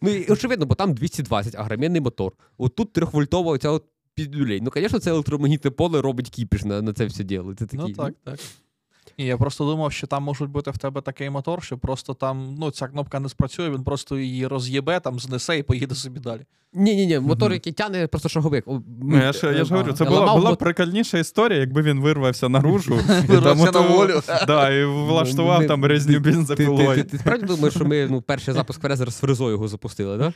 Ну, 0.01 0.09
і 0.09 0.31
очевидно, 0.31 0.65
бо 0.65 0.75
там 0.75 0.93
220, 0.93 1.55
агромінний 1.55 2.01
мотор. 2.01 2.33
От 2.57 2.75
тут 2.75 2.93
трьохвольтова 2.93 3.51
оця 3.51 3.69
от 3.69 3.85
підлюлей. 4.27 4.61
Ну, 4.61 4.71
звісно, 4.75 4.99
це 4.99 5.11
електромагнітне 5.11 5.71
поле 5.71 6.01
робить 6.01 6.29
кіпіш 6.29 6.63
на 6.63 6.81
на 6.81 6.93
це 6.93 7.05
все 7.05 7.23
діло. 7.23 7.53
Це 7.53 7.67
Ну, 7.73 7.89
так, 7.89 8.13
так. 8.23 8.39
І 9.17 9.25
я 9.25 9.37
просто 9.37 9.65
думав, 9.65 9.91
що 9.91 10.07
там 10.07 10.23
можуть 10.23 10.49
бути 10.49 10.71
в 10.71 10.77
тебе 10.77 11.01
такий 11.01 11.29
мотор, 11.29 11.63
що 11.63 11.77
просто 11.77 12.13
там 12.13 12.55
ну, 12.59 12.71
ця 12.71 12.87
кнопка 12.87 13.19
не 13.19 13.29
спрацює, 13.29 13.69
він 13.69 13.83
просто 13.83 14.17
її 14.17 14.47
роз'єбе, 14.47 14.99
там 14.99 15.19
знесе 15.19 15.57
і 15.57 15.63
поїде 15.63 15.95
собі 15.95 16.19
далі. 16.19 16.41
Ні, 16.73 16.95
ні, 16.95 17.05
ні, 17.05 17.19
мотор, 17.19 17.53
який 17.53 17.73
тягне, 17.73 18.07
просто 18.07 18.29
шаговик. 18.29 18.65
Ну, 19.01 19.17
я 19.17 19.33
ж 19.33 19.53
я 19.57 19.65
ж 19.65 19.73
говорю, 19.73 19.93
це 19.93 20.05
була 20.05 20.35
була 20.35 20.55
прикольніша 20.55 21.17
історія, 21.17 21.59
якби 21.59 21.81
він 21.81 21.99
вирвався 21.99 22.49
наружу 22.49 22.99
вирвався 23.27 23.71
на 23.71 23.79
волю. 23.79 24.21
Да, 24.47 24.69
і 24.69 24.85
влаштував 24.85 25.67
там 25.67 25.85
резню 25.85 26.19
бензопилою. 26.19 27.03
Ти 27.03 27.17
справді 27.17 27.45
думаєш, 27.45 27.73
що 27.73 27.85
ми 27.85 28.07
ну, 28.11 28.21
перший 28.21 28.53
запуск 28.53 28.81
фрезер 28.81 29.11
з 29.13 29.19
фрезою 29.19 29.51
його 29.51 29.67
запустили, 29.67 30.17
так? 30.17 30.33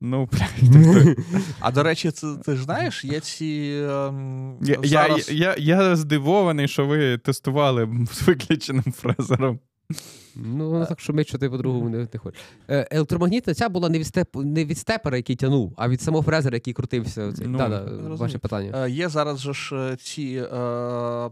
Ну, 0.00 0.26
блядь. 0.32 1.18
А 1.60 1.70
до 1.70 1.82
речі, 1.82 2.10
це, 2.10 2.36
ти 2.44 2.56
ж 2.56 2.62
знаєш, 2.62 3.04
є 3.04 3.20
ці. 3.20 3.80
Ем, 3.90 4.58
я, 4.62 4.78
зараз... 4.82 5.32
я, 5.32 5.54
я, 5.58 5.76
я 5.76 5.96
здивований, 5.96 6.68
що 6.68 6.86
ви 6.86 7.18
тестували 7.18 7.88
з 8.12 8.22
виключеним 8.22 8.92
фрезером. 8.92 9.60
Ну, 10.34 10.70
воно 10.70 10.86
так 10.86 11.00
шумить, 11.00 11.28
що 11.28 11.38
ти 11.38 11.50
по-другому 11.50 11.88
не, 11.88 11.98
не 11.98 12.18
хочеш. 12.18 12.40
Е, 12.68 12.88
електромагнітна 12.90 13.54
ця 13.54 13.68
була 13.68 13.88
не 13.88 13.98
від 13.98 14.06
степ, 14.06 14.28
не 14.34 14.64
від 14.64 14.78
степера, 14.78 15.16
який 15.16 15.36
тягнув, 15.36 15.74
а 15.76 15.88
від 15.88 16.00
самого 16.00 16.24
фрезера, 16.24 16.56
який 16.56 16.74
крутився. 16.74 17.32
Ну, 17.38 17.58
да, 17.58 17.68
да, 17.68 17.84
Ваше 18.14 18.38
питання. 18.38 18.84
Е, 18.84 18.90
є 18.90 19.08
зараз 19.08 19.40
же 19.40 19.54
ж 19.54 19.76
е, 19.76 19.96
ці 19.96 20.46
е, 20.52 21.30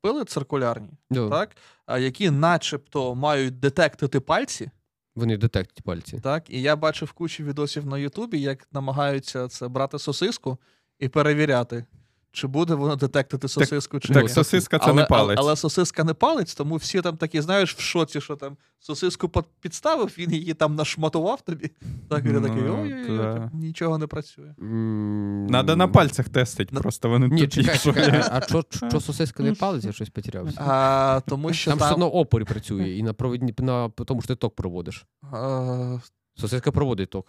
пили 0.00 0.24
циркулярні, 0.24 0.88
no. 1.10 1.30
так, 1.30 1.56
які 2.00 2.30
начебто 2.30 3.14
мають 3.14 3.60
детектити 3.60 4.20
пальці. 4.20 4.70
Вони 5.14 5.36
детектять 5.36 5.84
пальці. 5.84 6.20
Так, 6.20 6.50
і 6.50 6.62
я 6.62 6.76
бачив 6.76 7.12
кучу 7.12 7.44
відосів 7.44 7.86
на 7.86 7.98
Ютубі, 7.98 8.40
як 8.40 8.68
намагаються 8.72 9.48
це 9.48 9.68
брати 9.68 9.98
сосиску 9.98 10.58
і 10.98 11.08
перевіряти, 11.08 11.84
чи 12.32 12.46
буде 12.46 12.74
воно 12.74 12.96
детектити 12.96 13.48
сосиску, 13.48 13.98
так, 13.98 14.02
чи 14.02 14.14
так, 14.14 14.22
ні. 14.22 14.28
сосиска 14.28 14.78
це 14.78 14.84
але, 14.84 14.94
не 14.94 15.04
палець. 15.04 15.38
Але, 15.38 15.48
але 15.48 15.56
сосиска 15.56 16.04
не 16.04 16.14
палець, 16.14 16.54
тому 16.54 16.76
всі 16.76 17.00
там 17.00 17.16
такі, 17.16 17.40
знаєш, 17.40 17.74
в 17.74 17.80
шоці, 17.80 18.20
що 18.20 18.36
там 18.36 18.56
сосиску 18.78 19.30
підставив, 19.60 20.14
він 20.18 20.32
її 20.32 20.54
там 20.54 20.74
нашматував 20.74 21.40
тобі. 21.40 21.70
Так, 22.08 22.24
і 22.24 22.28
ну, 22.28 22.40
такий, 22.40 22.62
ой-ой-ой, 22.62 23.40
нічого 23.52 23.98
не 23.98 24.06
працює. 24.06 24.54
Надо 25.50 25.76
на 25.76 25.88
пальцях 25.88 26.28
тестити, 26.28 26.76
просто 26.76 27.08
вони 27.08 27.28
Ні, 27.28 27.40
тут 27.40 27.52
чекай, 27.52 27.78
чекай, 27.78 28.24
а 28.30 28.40
що, 28.40 28.64
що 28.88 29.00
сосиска 29.00 29.42
не 29.42 29.54
палець, 29.54 29.84
я 29.84 29.92
щось 29.92 30.10
потерявся? 30.10 30.60
А, 30.60 31.20
тому 31.26 31.52
що 31.52 31.70
Там, 31.70 31.78
там... 31.78 31.86
все 31.86 31.94
одно 31.94 32.10
опорі 32.10 32.44
працює, 32.44 32.90
і 32.90 33.02
на 33.02 33.12
провідні, 33.12 33.54
на 33.58 33.88
тому 33.88 34.20
що 34.20 34.28
ти 34.28 34.36
ток 34.36 34.56
проводиш. 34.56 35.06
А... 35.32 35.98
Сосиска 36.34 36.72
проводить 36.72 37.10
ток. 37.10 37.28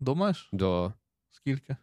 Думаєш? 0.00 0.48
Да. 0.52 0.92
Скільки? 1.30 1.76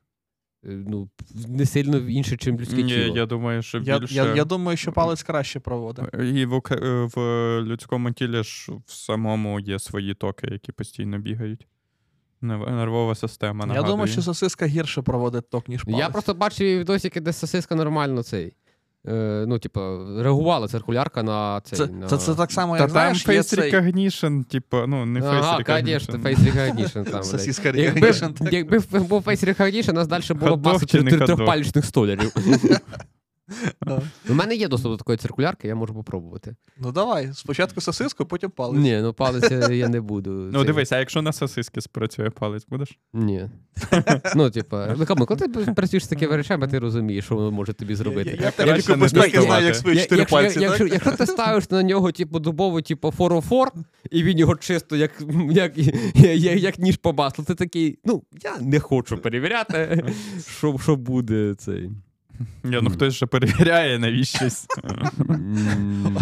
Ну, 0.63 1.09
не 1.47 1.65
сильно 1.65 1.97
інше, 1.97 2.37
ніж 2.45 2.59
людське 2.61 2.83
Ні, 2.83 2.89
тіло. 2.89 3.17
Я 3.17 3.25
думаю, 3.25 3.61
що 3.61 3.79
більше... 3.79 4.15
Я, 4.15 4.35
я 4.35 4.45
думаю, 4.45 4.77
що 4.77 4.91
палець 4.91 5.23
краще 5.23 5.59
проводить. 5.59 6.05
І 6.13 6.45
в, 6.45 6.61
в 7.15 7.19
людському 7.61 8.11
тілі 8.11 8.43
ж 8.43 8.71
в 8.85 8.91
самому 8.91 9.59
є 9.59 9.79
свої 9.79 10.13
токи, 10.13 10.47
які 10.51 10.71
постійно 10.71 11.17
бігають. 11.17 11.67
Нервова 12.41 13.15
система. 13.15 13.73
Я 13.75 13.83
думаю, 13.83 14.07
що 14.07 14.21
сосиска 14.21 14.65
гірше 14.65 15.01
проводить 15.01 15.49
ток, 15.49 15.67
ніж 15.67 15.83
палець. 15.83 15.99
Я 15.99 16.09
просто 16.09 16.33
бачив 16.33 16.79
відосики, 16.79 17.21
де 17.21 17.33
сосиска 17.33 17.75
нормально 17.75 18.23
цей. 18.23 18.53
Е, 19.07 19.45
ну, 19.47 19.59
типу, 19.59 19.79
реагувала 20.19 20.67
циркулярка 20.67 21.23
на 21.23 21.61
цей. 21.61 21.79
Це, 21.79 21.87
на... 21.87 22.07
це, 22.07 22.17
це 22.17 22.35
так 22.35 22.51
само, 22.51 22.77
Та 22.77 22.87
знаєш, 22.87 23.23
там 23.23 23.35
face 23.35 23.43
цей... 23.43 23.73
recognition, 23.73 24.43
типу, 24.43 24.77
ну, 24.87 25.05
не 25.05 25.19
face 25.19 25.25
ага, 25.25 25.57
recognition. 25.57 25.81
конечно, 25.81 26.15
face 26.15 26.53
recognition. 26.53 27.11
Там, 27.11 27.23
Сосиска 27.23 27.69
якби, 27.69 28.11
recognition. 28.11 28.53
якби 28.53 28.79
був 28.99 29.21
face 29.21 29.55
recognition, 29.55 29.89
у 29.89 29.93
нас 29.93 30.07
далі 30.07 30.23
було 30.29 30.55
б 30.57 30.65
маса 30.65 30.85
трьохпалічних 30.85 31.85
столярів. 31.85 32.31
У 34.29 34.33
мене 34.33 34.55
є 34.55 34.67
доступ 34.67 34.91
до 34.91 34.97
такої 34.97 35.17
циркулярки, 35.17 35.67
я 35.67 35.75
можу 35.75 35.93
попробувати. 35.93 36.55
Ну 36.77 36.91
давай, 36.91 37.29
спочатку 37.33 37.81
сосиску, 37.81 38.25
потім 38.25 38.49
палець. 38.49 38.79
Ні, 38.79 38.99
ну 39.01 39.13
палець 39.13 39.51
я 39.71 39.87
не 39.87 40.01
буду. 40.01 40.31
Ну, 40.31 40.63
дивись, 40.63 40.91
а 40.91 40.99
якщо 40.99 41.21
на 41.21 41.33
сосиски 41.33 41.81
спрацює 41.81 42.29
палець, 42.29 42.65
будеш? 42.69 42.99
Ні. 43.13 43.49
Ну, 44.35 44.49
типа, 44.49 44.95
ну 44.97 45.05
кому, 45.05 45.25
коли 45.25 45.39
ти 45.39 45.73
працюєш 45.73 46.05
з 46.05 46.07
такими 46.07 46.37
речами, 46.37 46.67
ти 46.67 46.79
розумієш, 46.79 47.25
що 47.25 47.35
воно 47.35 47.51
може 47.51 47.73
тобі 47.73 47.95
зробити. 47.95 48.53
Я 48.59 48.75
тільки 48.75 48.95
безпеки 48.95 49.41
знаю, 49.41 49.65
як 49.65 49.75
свої 49.75 50.01
чотири 50.01 50.25
пальці. 50.25 50.59
Якщо, 50.59 51.11
ти 51.11 51.25
ставиш 51.25 51.69
на 51.69 51.83
нього, 51.83 52.11
типу, 52.11 52.39
дубову, 52.39 52.81
типу, 52.81 53.11
404, 53.11 53.71
і 54.11 54.23
він 54.23 54.37
його 54.37 54.55
чисто 54.55 54.95
як 54.95 56.79
ніж 56.79 56.97
по 56.97 57.13
маслу, 57.13 57.43
ти 57.43 57.55
такий, 57.55 57.99
ну, 58.05 58.23
я 58.43 58.57
не 58.61 58.79
хочу 58.79 59.17
перевіряти, 59.17 60.03
що 60.57 60.95
буде 60.95 61.55
цей. 61.57 61.91
Ні, 62.63 62.79
ну 62.81 62.89
хтось 62.89 63.13
же 63.13 63.25
перевіряє 63.25 63.99
навіщось. 63.99 64.65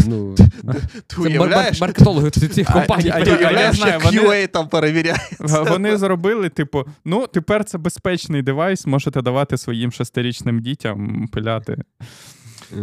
Ну, 0.07 0.35
Ти 1.07 1.21
уявляєш? 1.21 1.81
Маркетологи 1.81 2.29
цих 2.29 2.67
компаній. 2.67 3.11
Ти 3.23 3.35
уявляєш, 3.35 3.79
як 3.79 4.03
QA 4.03 4.47
там 4.47 4.67
перевіряється. 4.67 5.61
Вони 5.61 5.97
зробили, 5.97 6.49
типу, 6.49 6.83
ну, 7.05 7.27
тепер 7.27 7.65
це 7.65 7.77
безпечний 7.77 8.41
девайс, 8.41 8.85
можете 8.85 9.21
давати 9.21 9.57
своїм 9.57 9.91
шестирічним 9.91 10.59
дітям 10.59 11.27
пиляти. 11.31 11.77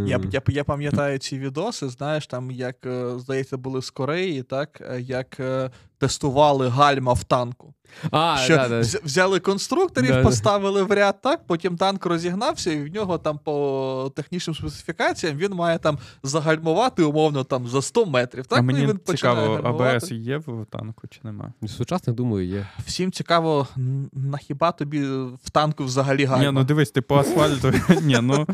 Я 0.06 0.20
я, 0.32 0.42
я 0.48 0.64
пам'ятаю 0.64 1.18
ці 1.18 1.38
відоси, 1.38 1.88
знаєш, 1.88 2.26
там, 2.26 2.50
як, 2.50 2.76
здається, 3.16 3.56
були 3.56 3.82
з 3.82 3.90
Кореї, 3.90 4.42
так, 4.42 4.82
як 4.98 5.40
тестували 5.98 6.68
гальма 6.68 7.12
в 7.12 7.24
танку. 7.24 7.74
А, 8.10 8.36
що 8.44 8.56
да, 8.56 8.68
да. 8.68 8.80
взяли 8.80 9.40
конструкторів, 9.40 10.08
Да, 10.10 10.16
да. 10.16 10.22
поставили 10.22 10.82
в 10.82 10.92
ряд, 10.92 11.20
так, 11.20 11.40
потім 11.46 11.76
танк 11.76 12.06
розігнався, 12.06 12.72
і 12.72 12.82
в 12.82 12.94
нього 12.94 13.18
там 13.18 13.38
по 13.44 14.12
технічним 14.16 14.54
специфікаціям 14.54 15.36
він 15.36 15.52
має 15.52 15.78
там 15.78 15.98
загальмувати 16.22 17.02
умовно 17.02 17.44
там 17.44 17.68
за 17.68 17.82
100 17.82 18.06
метрів. 18.06 18.46
Так? 18.46 18.58
а 18.58 18.62
Ну, 18.62 18.78
і 18.78 18.86
він 18.86 19.00
цікаво. 19.06 19.60
АБС 19.64 20.10
є 20.10 20.36
в 20.38 20.66
танку 20.70 21.06
чи 21.10 21.20
нема? 21.24 21.52
Сучасних, 21.66 22.16
думаю, 22.16 22.46
є. 22.46 22.66
Всім 22.86 23.12
цікаво, 23.12 23.66
н- 23.78 24.10
на 24.12 24.38
хіба 24.38 24.72
тобі 24.72 25.02
в 25.44 25.50
танку 25.52 25.84
взагалі 25.84 26.24
гальма? 26.24 26.44
Ні, 26.44 26.50
ну 26.52 26.64
дивись, 26.64 26.90
ти 26.90 27.00
по 27.00 27.16
асфальту. 27.18 27.72
Ні, 28.02 28.18
ну. 28.22 28.46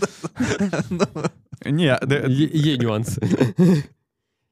Ні, 1.67 1.97
Є, 2.29 2.51
є 2.55 2.77
нюанси. 2.79 3.21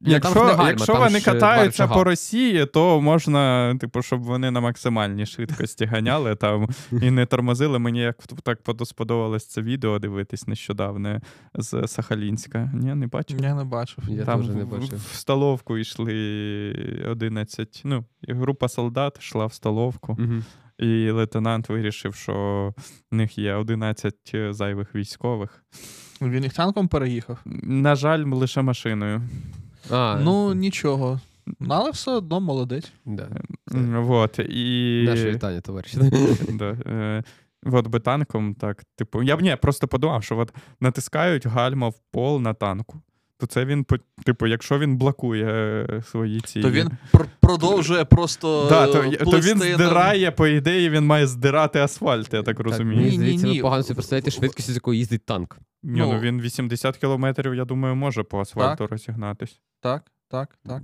Якщо, 0.00 0.56
якщо 0.66 0.94
вони 0.94 1.20
катаються 1.20 1.86
по 1.86 2.04
Росії, 2.04 2.66
то 2.66 3.00
можна, 3.00 3.74
типу, 3.80 4.02
щоб 4.02 4.22
вони 4.22 4.50
на 4.50 4.60
максимальній 4.60 5.26
швидкості 5.26 5.84
ганяли 5.84 6.34
там 6.36 6.68
і 7.02 7.10
не 7.10 7.26
тормозили. 7.26 7.78
Мені 7.78 8.00
як 8.00 8.16
так 8.42 8.58
сподобалось 8.84 9.46
це 9.46 9.62
відео 9.62 9.98
дивитись 9.98 10.46
нещодавно 10.46 11.20
з 11.54 11.86
Сахалінська. 11.88 12.70
Ні, 12.74 12.94
не 12.94 13.06
бачив. 13.06 13.40
Я 13.42 13.54
не 13.54 13.64
бачив. 13.64 14.04
Я 14.08 14.24
там 14.24 14.40
теж 14.40 14.48
не 14.56 14.64
в- 14.64 14.68
бачив. 14.68 14.98
в 15.12 15.14
столовку 15.14 15.78
йшли 15.78 17.04
11. 17.10 17.82
Ну, 17.84 18.04
група 18.28 18.68
солдат 18.68 19.18
йшла 19.20 19.46
в 19.46 19.52
столовку, 19.52 20.16
Мгм. 20.18 20.44
і 20.78 21.10
лейтенант 21.10 21.68
вирішив, 21.68 22.14
що 22.14 22.34
в 23.12 23.14
них 23.14 23.38
є 23.38 23.54
11 23.54 24.14
зайвих 24.50 24.94
військових. 24.94 25.64
Він 26.22 26.44
їх 26.44 26.52
танком 26.52 26.88
переїхав. 26.88 27.38
На 27.62 27.94
жаль, 27.94 28.24
лише 28.24 28.62
машиною. 28.62 29.22
А, 29.90 30.20
Ну, 30.22 30.54
нічого. 30.54 31.20
Ну, 31.60 31.66
Але 31.70 31.90
все 31.90 32.10
одно 32.10 32.40
молодець. 32.40 32.92
да. 33.04 33.28
Вот, 34.00 34.38
і... 34.38 35.02
Наше 35.06 35.30
вітання, 35.30 35.60
товариші. 35.60 35.98
Да, 36.52 36.64
е, 36.86 37.22
от 37.62 37.86
би 37.86 38.00
танком, 38.00 38.54
так, 38.54 38.84
типу, 38.96 39.22
я 39.22 39.36
б 39.36 39.40
ні, 39.40 39.56
просто 39.62 39.88
подумав, 39.88 40.24
що 40.24 40.38
от 40.38 40.54
натискають 40.80 41.46
гальма 41.46 41.88
в 41.88 41.98
пол 42.10 42.40
на 42.40 42.54
танку. 42.54 43.00
То 43.38 43.46
це 43.46 43.64
він, 43.64 43.86
типу, 44.24 44.46
якщо 44.46 44.78
він 44.78 44.96
блокує 44.96 45.46
е, 45.90 46.02
свої 46.02 46.40
ці. 46.40 46.62
То 46.62 46.70
він 46.70 46.90
пр- 47.12 47.26
продовжує 47.40 48.04
просто. 48.04 48.66
да, 48.68 48.86
то, 48.86 49.10
то 49.30 49.40
він 49.40 49.58
здирає, 49.58 50.30
по 50.30 50.46
ідеї, 50.46 50.90
він 50.90 51.06
має 51.06 51.26
здирати 51.26 51.78
асфальт, 51.78 52.34
я 52.34 52.42
так 52.42 52.56
Так, 52.56 52.66
розумію. 52.66 53.10
Так, 53.10 53.20
Ні, 53.20 53.36
ні. 53.36 53.54
ви 53.56 53.60
погано 53.62 53.82
собі 53.82 53.94
представляєте 53.94 54.30
швидкість, 54.30 54.70
з 54.70 54.74
якою 54.74 54.98
їздить 54.98 55.26
танк. 55.26 55.58
Ні, 55.82 56.00
ну, 56.00 56.12
ну, 56.12 56.20
він 56.20 56.40
80 56.40 56.96
кілометрів, 56.96 57.54
я 57.54 57.64
думаю, 57.64 57.96
може 57.96 58.22
по 58.22 58.40
асфальту 58.40 58.86
розігнатись. 58.86 59.60
Так, 59.80 60.02
так, 60.28 60.58
так. 60.66 60.82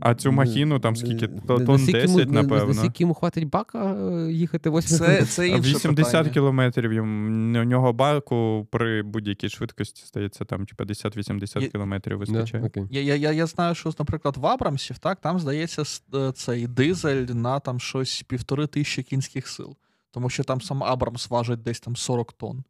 А 0.00 0.14
цю 0.14 0.28
Ну, 0.30 0.36
махіну 0.36 0.78
там 0.78 0.96
скільки? 0.96 1.28
То- 1.28 1.58
Тонн 1.58 1.64
наскільки 1.68 1.98
йому- 1.98 2.16
10, 2.16 2.30
напевно. 2.30 2.66
Наскільки 2.74 3.02
йому 3.02 3.14
хватить 3.14 3.48
бака 3.48 3.94
е, 3.94 4.32
їхати 4.32 4.70
8 4.70 4.98
Це, 4.98 5.24
це 5.26 5.48
інше 5.48 5.60
80 5.70 5.96
питання. 5.96 6.28
кілометрів 6.30 6.92
йому- 6.92 7.60
у 7.60 7.64
нього 7.64 7.92
баку 7.92 8.68
при 8.70 9.02
будь-якій 9.02 9.48
швидкості 9.48 10.06
стається 10.06 10.44
там 10.44 10.66
чи 10.66 10.74
50-80 10.74 11.62
Є- 11.62 11.68
кілометрів 11.68 12.18
вистачає. 12.18 12.64
окей. 12.64 12.86
Я, 12.90 13.02
я, 13.02 13.14
я, 13.14 13.32
я 13.32 13.46
знаю, 13.46 13.74
що, 13.74 13.90
наприклад, 13.98 14.36
в 14.36 14.46
Абрамсів, 14.46 14.98
так, 14.98 15.20
там, 15.20 15.38
здається, 15.38 15.82
е, 16.14 16.32
цей 16.32 16.66
дизель 16.66 17.24
на 17.26 17.60
там 17.60 17.80
щось 17.80 18.22
півтори 18.28 18.66
тисячі 18.66 19.02
кінських 19.02 19.48
сил. 19.48 19.76
Тому 20.10 20.30
що 20.30 20.44
там 20.44 20.60
сам 20.60 20.84
Абрамс 20.84 21.30
важить 21.30 21.62
десь 21.62 21.80
там 21.80 21.96
40 21.96 22.32
тонн. 22.32 22.64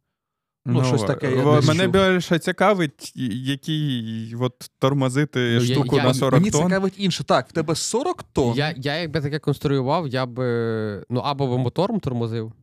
Ну, 0.65 0.83
щось 0.83 1.03
таке 1.03 1.35
я 1.35 1.55
десь 1.55 1.67
Мене 1.67 1.83
чув. 1.83 1.91
більше 1.93 2.39
цікавить, 2.39 3.11
який 3.15 4.35
от 4.39 4.71
тормозити 4.79 5.59
Ну, 5.61 5.65
штуку 5.65 5.95
я- 5.97 6.03
на 6.03 6.13
40 6.13 6.39
Мені 6.39 6.51
тонн. 6.51 6.63
цікавить 6.63 6.93
інше. 6.97 7.23
Так, 7.23 7.49
в 7.49 7.51
тебе 7.51 7.75
40 7.75 8.23
тонн. 8.23 8.53
Я, 8.57 8.73
я 8.77 8.95
якби 8.95 9.21
таке 9.21 9.39
конструював, 9.39 10.07
я 10.07 10.25
би 10.25 11.05
ну, 11.09 11.19
або 11.19 11.47
би 11.47 11.57
мотором 11.57 11.99
тормозив, 11.99 12.53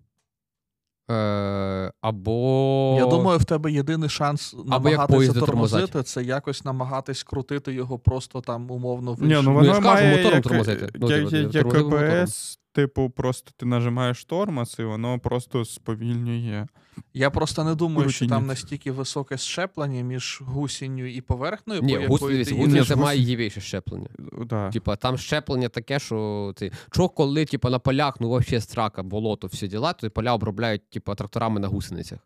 е, 1.10 1.92
або. 2.00 2.96
Я 2.98 3.06
думаю, 3.06 3.38
в 3.38 3.44
тебе 3.44 3.72
єдиний 3.72 4.08
шанс 4.08 4.54
намагатися 4.66 5.32
тормозити, 5.32 5.40
тормозать. 5.86 6.08
це 6.08 6.22
якось 6.22 6.64
намагатись 6.64 7.22
крутити 7.22 7.72
його 7.72 7.98
просто 7.98 8.40
там 8.40 8.70
умовно 8.70 9.12
в 9.12 9.22
Ні, 9.22 9.34
ну 9.34 9.42
Ну, 9.42 9.64
я 9.64 9.74
ж 9.74 9.80
кажу, 9.80 9.94
має 9.94 10.16
мотором 10.16 10.34
як, 10.34 10.42
тормозити. 10.42 10.88
Ну, 10.94 11.10
як, 11.10 11.52
типу, 11.52 11.76
як. 11.98 12.22
АБС, 12.22 12.58
типу, 12.72 13.10
просто 13.10 13.50
ти 13.56 13.66
нажимаєш 13.66 14.24
тормоз, 14.24 14.76
і 14.78 14.82
воно 14.82 15.18
просто 15.18 15.64
сповільнює. 15.64 16.66
Я 17.14 17.30
просто 17.30 17.64
не 17.64 17.74
думаю, 17.74 18.10
що 18.10 18.26
там 18.26 18.46
настільки 18.46 18.92
високе 18.92 19.38
щеплення 19.38 20.02
між 20.02 20.40
гусінню 20.44 21.06
і 21.06 21.20
поверхнею, 21.20 21.82
Ні, 21.82 21.94
по 21.98 22.00
гус, 22.06 22.20
якої 22.20 22.32
дивіться, 22.34 22.54
ти 22.54 22.60
гусениця 22.60 22.80
їдеш. 22.80 22.96
Ні, 22.96 23.02
має 23.02 23.48
гус- 23.48 23.60
щеплення. 23.60 24.08
Да. 24.46 24.70
Типа, 24.70 24.96
там 24.96 25.18
щеплення 25.18 25.68
таке, 25.68 25.98
що 25.98 26.52
ти. 26.56 26.72
Чого 26.90 27.08
коли, 27.08 27.44
типа, 27.44 27.70
на 27.70 27.78
полях, 27.78 28.20
ну 28.20 28.34
взагалі 28.36 28.60
страка, 28.60 29.02
болото, 29.02 29.46
всі 29.46 29.68
діла, 29.68 29.92
то 29.92 30.10
поля 30.10 30.34
обробляють, 30.34 30.90
типа, 30.90 31.14
тракторами 31.14 31.60
на 31.60 31.68
гусеницях, 31.68 32.18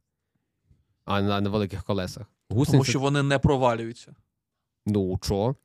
а 1.04 1.22
на, 1.22 1.40
на 1.40 1.50
великих 1.50 1.84
колесах. 1.84 2.26
Гусениця, 2.50 2.72
Тому 2.72 2.84
що 2.84 3.00
вони 3.00 3.22
не 3.22 3.38
провалюються. 3.38 4.14
ну 4.86 5.18
чого? 5.22 5.56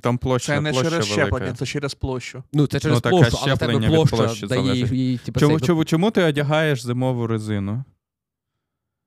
Там 0.00 0.18
площа, 0.18 0.46
Це 0.54 0.60
не 0.60 0.70
площа 0.70 0.90
через 0.90 1.08
велика. 1.08 1.26
щеплення, 1.26 1.52
це 1.54 1.66
через 1.66 1.94
площу. 1.94 2.42
Ну, 2.52 2.66
це 2.66 2.80
через 2.80 2.96
Ну, 2.96 3.00
таке 3.00 3.16
площу, 3.16 3.38
але 3.42 3.54
в 3.54 3.58
тебе 3.58 3.72
щеплення 3.72 3.88
від 3.88 3.96
площа 4.08 4.16
площі 4.16 4.46
дає 4.46 4.62
залежить. 4.62 4.92
їй, 4.92 5.18
типу, 5.18 5.40
Чому, 5.40 5.58
цей- 5.58 5.66
чому, 5.66 5.84
чому 5.84 6.10
ти 6.10 6.22
одягаєш 6.22 6.82
зимову 6.82 7.26
резину? 7.26 7.84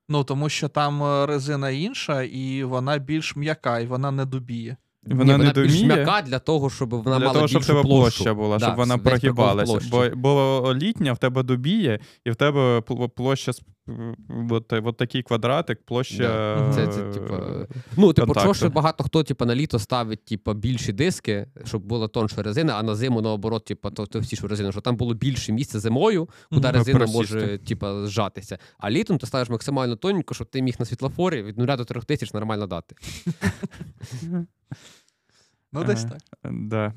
Ну 0.10 0.23
тому 0.23 0.49
що 0.49 0.68
там 0.69 1.03
е, 1.03 1.26
резина 1.26 1.69
інша, 1.69 2.23
і 2.23 2.64
вона 2.64 2.97
більш 2.97 3.35
м'яка, 3.35 3.80
і 3.80 3.85
вона 3.88 4.11
не 4.11 4.26
дубіє. 4.26 4.77
Вона 5.06 5.23
Ні, 5.23 5.32
не 5.32 5.38
вона 5.38 5.52
більш 5.53 5.73
доміє? 5.80 5.95
м'яка 5.95 6.22
для 6.22 6.40
того, 6.40 6.69
щоб 6.69 6.90
вона 6.90 7.03
Для 7.03 7.19
мала 7.26 7.34
того, 7.34 7.48
щоб 7.48 7.61
більшу 7.61 7.68
тебе 7.73 7.82
площу. 7.82 8.02
площа 8.23 8.34
була, 8.34 8.57
Да, 8.57 8.65
щоб 8.65 8.77
вона 8.77 8.95
весь 8.95 9.03
прикол 9.03 9.18
в 9.18 9.36
прогибалася. 9.36 9.72
площі. 9.72 9.90
Бо, 9.90 10.06
бо 10.15 10.73
літня 10.76 11.14
в 11.14 11.18
тебе 11.18 11.44
добіє, 11.44 11.99
і 12.26 12.32
в 12.32 12.36
тебе 12.36 12.80
пл- 12.80 13.10
площа 13.10 13.53
з- 13.53 13.61
от, 14.49 14.73
от 14.73 14.98
такий 14.98 15.23
квадратик, 15.23 15.86
площа. 15.86 16.18
Да. 16.18 16.72
Це, 16.76 16.88
це, 16.88 17.02
е, 17.02 17.14
типа, 17.14 17.40
ну, 17.98 18.14
типу, 18.14 18.26
контакту. 18.26 18.41
чого 18.41 18.53
що 18.53 18.69
багато 18.69 19.03
хто 19.03 19.23
типу, 19.23 19.45
на 19.45 19.56
літо 19.56 19.80
ставить 19.80 20.26
типу, 20.26 20.53
більші 20.53 20.94
диски, 20.94 21.48
щоб 21.65 21.82
була 21.86 22.07
тонша 22.07 22.44
резина, 22.44 22.73
а 22.73 22.84
на 22.84 22.95
зиму 22.95 23.22
наоборот, 23.22 23.65
типу, 23.65 23.90
то- 23.91 24.06
товстішу 24.06 24.48
резину, 24.48 24.72
щоб 24.72 24.84
там 24.84 24.95
було 24.95 25.14
більше 25.14 25.52
місця 25.52 25.80
зимою, 25.80 26.30
куди 26.49 26.68
Мгм. 26.68 26.77
резина 26.77 26.98
Просісти. 26.99 27.18
може 27.36 27.57
типу, 27.57 28.06
зжатися. 28.06 28.57
А 28.77 28.91
літом 28.91 29.18
ти 29.18 29.27
ставиш 29.27 29.49
максимально 29.49 29.95
тоненько, 29.95 30.34
щоб 30.34 30.48
ти 30.48 30.61
міг 30.61 30.76
на 30.80 30.86
світлофорі 30.86 31.44
від 31.44 31.57
0 31.57 31.76
до 31.77 31.86
3 31.86 32.06
тисяч 32.06 32.34
нормально 32.34 32.68
дати. 32.68 32.95
Ну, 35.73 35.83
десь 35.83 36.03
так. 36.03 36.19
Да. 36.43 36.93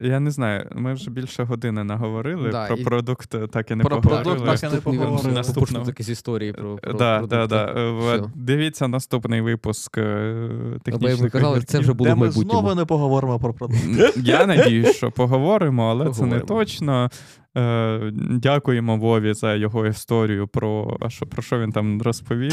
Я 0.00 0.20
не 0.20 0.30
знаю, 0.30 0.68
ми 0.74 0.94
вже 0.94 1.10
більше 1.10 1.44
години 1.44 1.84
наговорили. 1.84 2.50
Да, 2.50 2.66
про 2.66 2.76
і- 2.76 2.84
продукт 2.84 3.34
е, 3.34 3.46
так 3.46 3.70
і 3.70 3.74
не 3.74 3.84
Про 3.84 4.00
поговорили. 4.00 4.36
продукт 4.36 4.60
так 4.60 4.72
і 4.72 4.74
не 4.74 4.80
поговорили. 4.80 5.32
Наступного. 5.32 5.86
Такі 5.86 6.02
з 6.02 6.08
історії 6.10 6.52
про, 6.52 6.76
про 6.76 6.92
да, 6.92 7.18
продукти. 7.18 7.36
да, 7.36 7.46
да. 7.46 7.80
Е, 7.80 7.98
Все. 7.98 8.30
Дивіться 8.34 8.88
наступний 8.88 9.40
випуск 9.40 9.98
е, 9.98 10.48
технічних 10.82 11.20
ви 11.20 11.30
казали, 11.30 11.62
це 11.62 11.78
вже 11.78 11.92
було 11.92 12.10
Де 12.10 12.14
ми 12.14 12.30
знову 12.30 12.74
не 12.74 12.84
поговоримо 12.84 13.38
про 13.38 13.54
продукт. 13.54 14.16
Я 14.16 14.46
надіюсь, 14.46 14.96
що 14.96 15.10
поговоримо, 15.10 15.90
але 15.90 16.10
це 16.12 16.26
не 16.26 16.40
точно. 16.40 17.10
Е, 17.58 18.12
Дякуємо 18.30 18.96
Вові 18.96 19.34
за 19.34 19.54
його 19.54 19.86
історію 19.86 20.48
про 20.48 20.96
а 21.00 21.10
що, 21.10 21.26
про 21.26 21.42
що 21.42 21.58
він 21.58 21.72
там 21.72 22.02
розповів. 22.02 22.52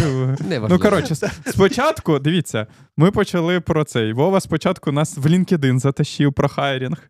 Ну, 0.69 0.79
коротше, 0.79 1.15
спочатку, 1.45 2.19
дивіться, 2.19 2.67
ми 2.97 3.11
почали 3.11 3.59
про 3.59 3.83
цей. 3.83 4.13
Вова 4.13 4.39
спочатку 4.39 4.91
нас 4.91 5.17
в 5.17 5.25
LinkedIn 5.25 5.79
затащив 5.79 6.33
про 6.33 6.49
хайрінг, 6.49 7.09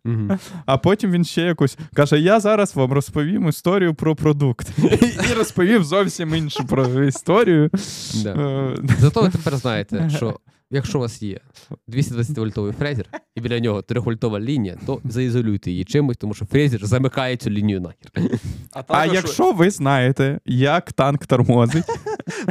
а 0.66 0.78
потім 0.78 1.12
він 1.12 1.26
ще 1.26 1.42
якусь 1.42 1.78
каже: 1.94 2.20
Я 2.20 2.40
зараз 2.40 2.76
вам 2.76 2.94
розповім 2.94 3.50
історію 3.50 3.94
про 3.94 4.16
продукт. 4.16 4.68
І 5.32 5.34
розповів 5.38 5.84
зовсім 5.84 6.36
іншу 6.36 6.66
про 6.68 7.04
історію. 7.04 7.70
Е, 8.26 8.76
Зато 9.00 9.22
ви 9.22 9.30
тепер 9.30 9.58
знаєте, 9.58 10.10
що 10.16 10.40
якщо 10.72 10.98
у 10.98 11.02
вас 11.02 11.22
є 11.22 11.40
220 11.88 12.38
вольтовий 12.38 12.74
фрезер 12.74 13.06
і 13.36 13.42
біля 13.42 13.60
нього 13.60 13.80
3-вольтова 13.82 14.40
лінія, 14.40 14.78
то 14.86 15.02
заізолюйте 15.04 15.72
її 15.72 15.84
чимось, 15.86 16.18
тому 16.18 16.34
що 16.34 16.46
фрезер 16.46 16.86
замикає 16.86 17.38
цю 17.38 17.50
лінію 17.50 17.82
нахер. 17.82 18.30
А, 18.74 18.84
А 18.88 19.06
якщо 19.06 19.52
ви 19.52 19.70
знаєте, 19.70 20.40
як 20.46 20.94
танк 20.94 21.26
тормозить, 21.26 21.86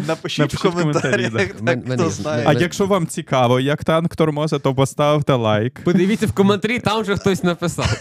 напишіть, 0.06 0.38
напишіть 0.38 0.54
в 0.54 0.62
коментарях, 0.72 1.32
так, 1.66 1.84
хто 1.94 2.10
знає. 2.10 2.44
а 2.46 2.52
якщо 2.52 2.86
вам 2.86 3.06
цікаво, 3.06 3.60
як 3.60 3.84
танк 3.84 4.16
тормозить, 4.16 4.62
то 4.62 4.74
поставте 4.74 5.32
лайк. 5.34 5.80
Подивіться 5.84 6.26
в 6.26 6.32
коментарі, 6.32 6.78
там 6.78 7.02
вже 7.02 7.16
хтось 7.16 7.42
написав. 7.42 8.00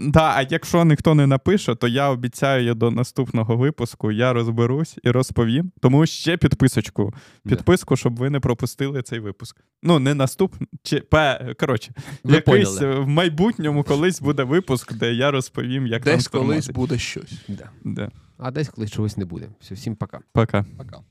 Да, 0.00 0.32
а 0.36 0.46
якщо 0.50 0.84
ніхто 0.84 1.14
не 1.14 1.26
напише, 1.26 1.74
то 1.74 1.88
я 1.88 2.08
обіцяю 2.10 2.64
я 2.64 2.74
до 2.74 2.90
наступного 2.90 3.56
випуску 3.56 4.12
я 4.12 4.32
розберусь 4.32 4.96
і 5.02 5.10
розповім. 5.10 5.72
Тому 5.80 6.06
ще 6.06 6.36
підписочку. 6.36 7.14
Підписку, 7.48 7.96
щоб 7.96 8.16
ви 8.16 8.30
не 8.30 8.40
пропустили 8.40 9.02
цей 9.02 9.18
випуск. 9.18 9.56
Ну, 9.82 9.98
не 9.98 10.14
наступний, 10.14 10.68
чи 10.82 11.00
пе, 11.00 11.54
коротше, 11.60 11.92
Ви 12.24 12.34
якийсь 12.34 12.68
поняли. 12.68 12.94
е, 12.96 12.98
в 13.00 13.08
майбутньому 13.08 13.82
колись 13.84 14.20
буде 14.20 14.42
випуск, 14.44 14.92
де 14.92 15.12
я 15.12 15.30
розповім, 15.30 15.86
як 15.86 16.02
Десь 16.04 16.24
танк 16.24 16.28
колись 16.28 16.66
тормозить. 16.66 16.74
буде 16.74 16.98
щось. 16.98 17.32
Да. 17.48 17.70
Да. 17.84 18.10
А 18.38 18.50
десь 18.50 18.68
коли 18.68 18.88
чогось 18.88 19.16
не 19.16 19.24
буде. 19.24 19.48
Все, 19.60 19.74
всім 19.74 19.96
пока. 19.96 20.20
Пока. 20.32 20.64
Пока. 20.76 21.02